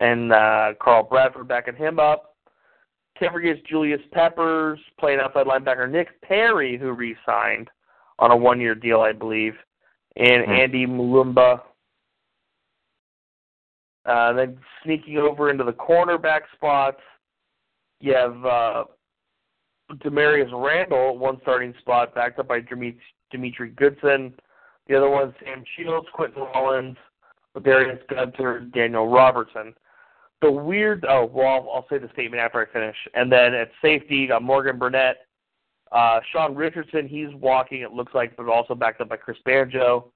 and 0.00 0.32
uh, 0.32 0.72
Carl 0.80 1.04
Bradford 1.04 1.48
backing 1.48 1.76
him 1.76 1.98
up. 1.98 2.34
Can't 3.18 3.32
forget 3.32 3.64
Julius 3.64 4.00
Peppers 4.12 4.78
playing 5.00 5.20
outside 5.20 5.46
linebacker. 5.46 5.90
Nick 5.90 6.20
Perry, 6.22 6.76
who 6.76 6.92
re-signed 6.92 7.70
on 8.18 8.30
a 8.30 8.36
one-year 8.36 8.74
deal, 8.74 9.00
I 9.00 9.12
believe, 9.12 9.54
and 10.16 10.44
Hmm. 10.44 10.52
Andy 10.52 10.86
Mulumba. 10.86 11.62
Uh, 14.04 14.32
then 14.34 14.58
sneaking 14.84 15.18
over 15.18 15.50
into 15.50 15.64
the 15.64 15.72
cornerback 15.72 16.42
spots, 16.54 17.00
you 18.00 18.14
have 18.14 18.44
uh, 18.46 18.84
Damarious 19.94 20.50
Randall 20.52 21.18
one 21.18 21.40
starting 21.42 21.74
spot, 21.80 22.14
backed 22.14 22.38
up 22.38 22.46
by 22.46 22.60
Dimitri, 22.60 23.00
Demetri 23.30 23.70
Goodson. 23.70 24.32
The 24.86 24.96
other 24.96 25.10
one, 25.10 25.34
Sam 25.42 25.64
Shields, 25.76 26.06
Quinten 26.16 26.52
Rollins, 26.54 26.96
Darius 27.64 27.98
Gunter, 28.08 28.60
Daniel 28.72 29.08
Robertson. 29.08 29.74
The 30.42 30.52
weird, 30.52 31.04
oh, 31.08 31.24
well, 31.32 31.46
I'll, 31.46 31.70
I'll 31.74 31.86
say 31.88 31.98
the 31.98 32.10
statement 32.12 32.40
after 32.40 32.60
I 32.60 32.72
finish. 32.72 32.96
And 33.14 33.32
then 33.32 33.54
at 33.54 33.70
safety, 33.82 34.16
you 34.16 34.28
got 34.28 34.42
Morgan 34.42 34.78
Burnett, 34.78 35.25
uh, 35.92 36.20
Sean 36.32 36.54
Richardson, 36.54 37.06
he's 37.08 37.32
walking, 37.34 37.82
it 37.82 37.92
looks 37.92 38.14
like, 38.14 38.36
but 38.36 38.48
also 38.48 38.74
backed 38.74 39.00
up 39.00 39.08
by 39.08 39.16
Chris 39.16 39.38
Banjo. 39.44 40.12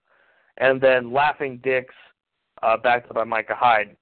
And 0.58 0.80
then 0.80 1.12
Laughing 1.12 1.60
Dicks, 1.62 1.94
uh, 2.62 2.76
backed 2.76 3.08
up 3.08 3.14
by 3.14 3.24
Micah 3.24 3.54
Hyde. 3.56 3.96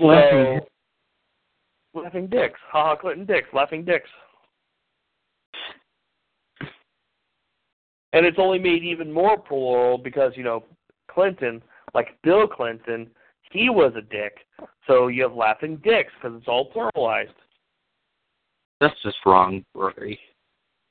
Laughing 0.00 0.60
So, 1.94 2.02
Laughing 2.02 2.26
Dix. 2.26 2.58
Haha, 2.70 2.96
Clinton 2.96 3.26
Dix. 3.26 3.48
Laughing 3.52 3.84
Dicks. 3.84 4.08
And 8.12 8.24
it's 8.24 8.38
only 8.38 8.58
made 8.58 8.82
even 8.82 9.12
more 9.12 9.38
plural 9.38 9.98
because, 9.98 10.32
you 10.36 10.44
know, 10.44 10.64
Clinton, 11.10 11.62
like 11.94 12.16
Bill 12.22 12.46
Clinton, 12.46 13.10
he 13.50 13.68
was 13.70 13.92
a 13.96 14.02
dick. 14.02 14.38
So 14.86 15.08
you 15.08 15.22
have 15.22 15.34
Laughing 15.34 15.76
Dicks 15.84 16.12
because 16.20 16.36
it's 16.38 16.48
all 16.48 16.70
pluralized. 16.70 17.28
That's 18.80 19.00
just 19.02 19.16
wrong, 19.24 19.64
Rory. 19.74 20.18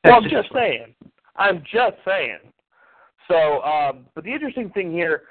Well, 0.03 0.15
I'm 0.15 0.23
That's 0.23 0.33
just 0.33 0.53
saying. 0.53 0.95
I'm 1.35 1.63
just 1.71 1.97
saying. 2.05 2.39
So, 3.27 3.61
um, 3.63 4.05
but 4.13 4.23
the 4.23 4.31
interesting 4.31 4.69
thing 4.69 4.91
here 4.91 5.23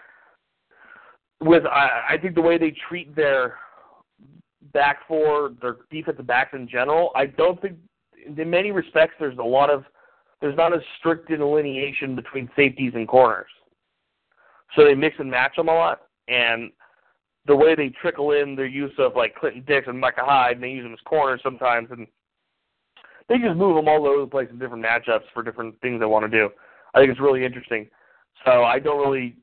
with 1.41 1.65
I, 1.67 2.07
I 2.11 2.19
think 2.19 2.35
the 2.35 2.41
way 2.41 2.59
they 2.59 2.75
treat 2.89 3.15
their 3.15 3.59
back 4.73 4.99
four, 5.07 5.53
their 5.61 5.77
defensive 5.91 6.27
backs 6.27 6.51
in 6.55 6.69
general, 6.69 7.11
I 7.15 7.27
don't 7.27 7.61
think 7.61 7.77
in 8.27 8.51
many 8.51 8.73
respects 8.73 9.15
there's 9.19 9.39
a 9.39 9.43
lot 9.43 9.71
of 9.71 9.85
there's 10.41 10.57
not 10.57 10.73
a 10.73 10.81
strict 10.99 11.29
delineation 11.29 12.17
between 12.17 12.51
safeties 12.57 12.93
and 12.95 13.07
corners. 13.07 13.47
So 14.77 14.85
they 14.85 14.95
mix 14.95 15.17
and 15.19 15.31
match 15.31 15.57
them 15.57 15.69
a 15.69 15.75
lot, 15.75 16.03
and 16.29 16.71
the 17.47 17.55
way 17.55 17.75
they 17.75 17.91
trickle 18.01 18.33
in 18.33 18.57
their 18.57 18.67
use 18.67 18.93
of 18.99 19.15
like 19.15 19.37
Clinton 19.37 19.65
Dix 19.67 19.87
and 19.87 19.99
Micah 19.99 20.25
Hyde, 20.25 20.57
and 20.57 20.65
they 20.65 20.71
use 20.71 20.85
them 20.85 20.93
as 20.93 20.99
corners 21.05 21.41
sometimes, 21.43 21.89
and 21.91 22.07
they 23.29 23.39
just 23.39 23.57
move 23.57 23.77
them 23.77 23.89
all 23.89 24.07
over 24.07 24.21
the 24.21 24.27
place 24.27 24.49
in 24.51 24.59
different 24.59 24.85
matchups 24.85 25.25
for 25.33 25.43
different 25.43 25.81
things 25.81 26.01
they 26.01 26.07
want 26.07 26.31
to 26.31 26.39
do. 26.39 26.51
I 26.95 27.01
think 27.01 27.11
it's 27.11 27.21
really 27.21 27.45
interesting. 27.45 27.89
So 28.45 28.65
I 28.65 28.79
don't 28.79 29.01
really, 29.01 29.37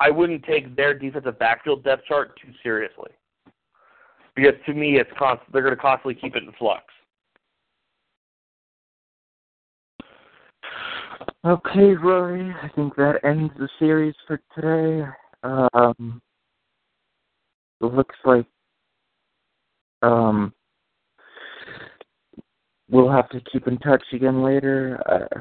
I 0.00 0.10
wouldn't 0.10 0.44
take 0.44 0.74
their 0.74 0.98
defensive 0.98 1.38
backfield 1.38 1.84
depth 1.84 2.06
chart 2.06 2.38
too 2.40 2.52
seriously 2.62 3.10
because 4.34 4.54
to 4.66 4.74
me 4.74 4.96
it's 4.98 5.10
constant. 5.18 5.52
They're 5.52 5.62
going 5.62 5.76
to 5.76 5.80
constantly 5.80 6.14
keep 6.14 6.36
it 6.36 6.42
in 6.42 6.52
flux. 6.58 6.84
Okay, 11.44 11.94
Rory. 11.94 12.54
I 12.62 12.68
think 12.74 12.96
that 12.96 13.20
ends 13.22 13.52
the 13.58 13.68
series 13.78 14.14
for 14.26 14.40
today. 14.54 15.06
Um, 15.42 16.22
looks 17.80 18.16
like 18.24 18.46
um, 20.02 20.54
we'll 22.94 23.10
have 23.10 23.28
to 23.30 23.40
keep 23.52 23.66
in 23.66 23.76
touch 23.78 24.04
again 24.12 24.42
later. 24.42 25.02
Uh, 25.10 25.40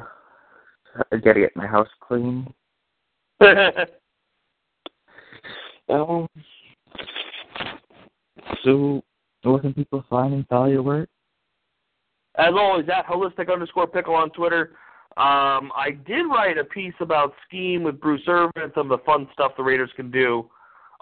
I 1.12 1.18
gotta 1.18 1.40
get 1.40 1.56
my 1.56 1.68
house 1.68 1.88
clean. 2.02 2.52
Um, 5.90 6.30
so, 8.64 9.04
where 9.44 9.60
can 9.60 9.74
people 9.74 10.06
find 10.10 10.34
and 10.34 10.48
follow 10.48 10.68
your 10.68 10.82
work? 10.82 11.10
As 12.36 12.54
always, 12.58 12.88
at 12.88 13.06
holistic 13.06 13.52
underscore 13.52 13.88
pickle 13.88 14.16
on 14.16 14.30
Twitter. 14.30 14.78
Um, 15.18 15.74
I 15.76 15.98
did 16.08 16.24
write 16.24 16.58
a 16.58 16.64
piece 16.64 16.94
about 17.02 17.34
scheme 17.46 17.84
with 17.84 18.00
Bruce 18.00 18.24
Irvin 18.28 18.64
and 18.64 18.72
some 18.74 18.90
of 18.90 18.98
the 18.98 19.06
fun 19.06 19.28
stuff 19.34 19.52
the 19.58 19.64
Raiders 19.64 19.92
can 19.98 20.10
do 20.10 20.50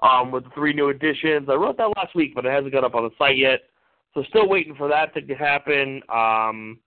um, 0.02 0.32
with 0.32 0.46
the 0.46 0.50
three 0.56 0.74
new 0.74 0.90
additions. 0.90 1.48
I 1.48 1.54
wrote 1.54 1.78
that 1.78 1.94
last 1.96 2.16
week, 2.16 2.34
but 2.34 2.44
it 2.44 2.52
hasn't 2.52 2.74
got 2.74 2.84
up 2.84 2.96
on 2.96 3.04
the 3.04 3.12
site 3.20 3.38
yet. 3.38 3.62
So 4.14 4.24
still 4.30 4.48
waiting 4.48 4.76
for 4.76 4.88
that 4.90 5.14
to 5.16 5.36
happen. 5.36 6.02
Um, 6.14 6.80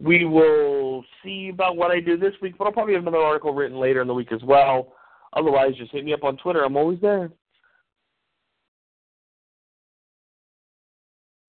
we 0.00 0.24
will 0.24 1.04
see 1.22 1.50
about 1.52 1.76
what 1.76 1.90
I 1.90 2.00
do 2.00 2.16
this 2.16 2.34
week, 2.42 2.56
but 2.58 2.66
I'll 2.66 2.72
probably 2.72 2.94
have 2.94 3.02
another 3.02 3.24
article 3.24 3.54
written 3.54 3.78
later 3.78 4.02
in 4.02 4.08
the 4.08 4.14
week 4.14 4.32
as 4.32 4.42
well. 4.42 4.92
Otherwise, 5.34 5.74
just 5.76 5.92
hit 5.92 6.04
me 6.04 6.12
up 6.12 6.24
on 6.24 6.36
Twitter. 6.36 6.64
I'm 6.64 6.76
always 6.76 7.00
there. 7.00 7.30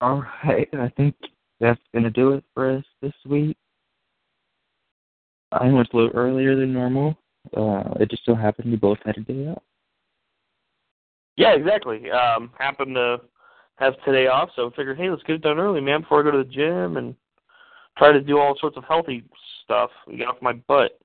All 0.00 0.24
right, 0.44 0.68
I 0.74 0.88
think 0.96 1.14
that's 1.58 1.80
gonna 1.94 2.10
do 2.10 2.32
it 2.32 2.44
for 2.54 2.70
us 2.70 2.84
this 3.00 3.14
week. 3.24 3.56
I 5.52 5.68
went 5.68 5.88
a 5.92 5.96
little 5.96 6.12
earlier 6.14 6.54
than 6.54 6.72
normal. 6.72 7.16
Uh, 7.56 7.94
it 8.00 8.10
just 8.10 8.24
so 8.24 8.34
happened 8.34 8.70
we 8.70 8.76
both 8.76 8.98
had 9.04 9.16
a 9.16 9.20
day 9.20 9.48
off. 9.48 9.62
Yeah, 11.36 11.52
exactly. 11.52 12.10
Um, 12.10 12.50
happened 12.58 12.94
to 12.96 13.20
have 13.76 13.94
today 14.04 14.26
off, 14.26 14.50
so 14.56 14.68
I 14.68 14.70
figured, 14.76 14.98
hey, 14.98 15.10
let's 15.10 15.22
get 15.22 15.36
it 15.36 15.42
done 15.42 15.58
early, 15.58 15.80
man, 15.80 16.00
before 16.02 16.20
I 16.20 16.24
go 16.24 16.30
to 16.30 16.38
the 16.38 16.44
gym 16.44 16.96
and 16.96 17.14
try 17.98 18.12
to 18.12 18.20
do 18.20 18.38
all 18.38 18.56
sorts 18.60 18.76
of 18.76 18.84
healthy 18.84 19.24
stuff. 19.64 19.90
And 20.06 20.18
get 20.18 20.28
off 20.28 20.36
my 20.40 20.52
butt. 20.52 20.98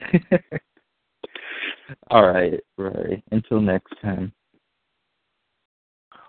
All 2.10 2.26
right, 2.26 2.60
right. 2.78 3.22
Until 3.30 3.60
next 3.60 3.92
time. 4.00 4.32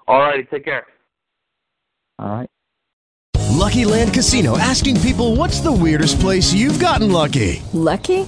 All 0.07 0.19
righty, 0.19 0.43
take 0.43 0.65
care. 0.65 0.85
All 2.19 2.29
right. 2.29 2.49
Lucky 3.51 3.85
Land 3.85 4.13
Casino 4.13 4.57
asking 4.57 4.99
people 5.01 5.35
what's 5.35 5.59
the 5.61 5.71
weirdest 5.71 6.19
place 6.19 6.53
you've 6.53 6.79
gotten 6.79 7.11
lucky? 7.11 7.63
Lucky? 7.73 8.27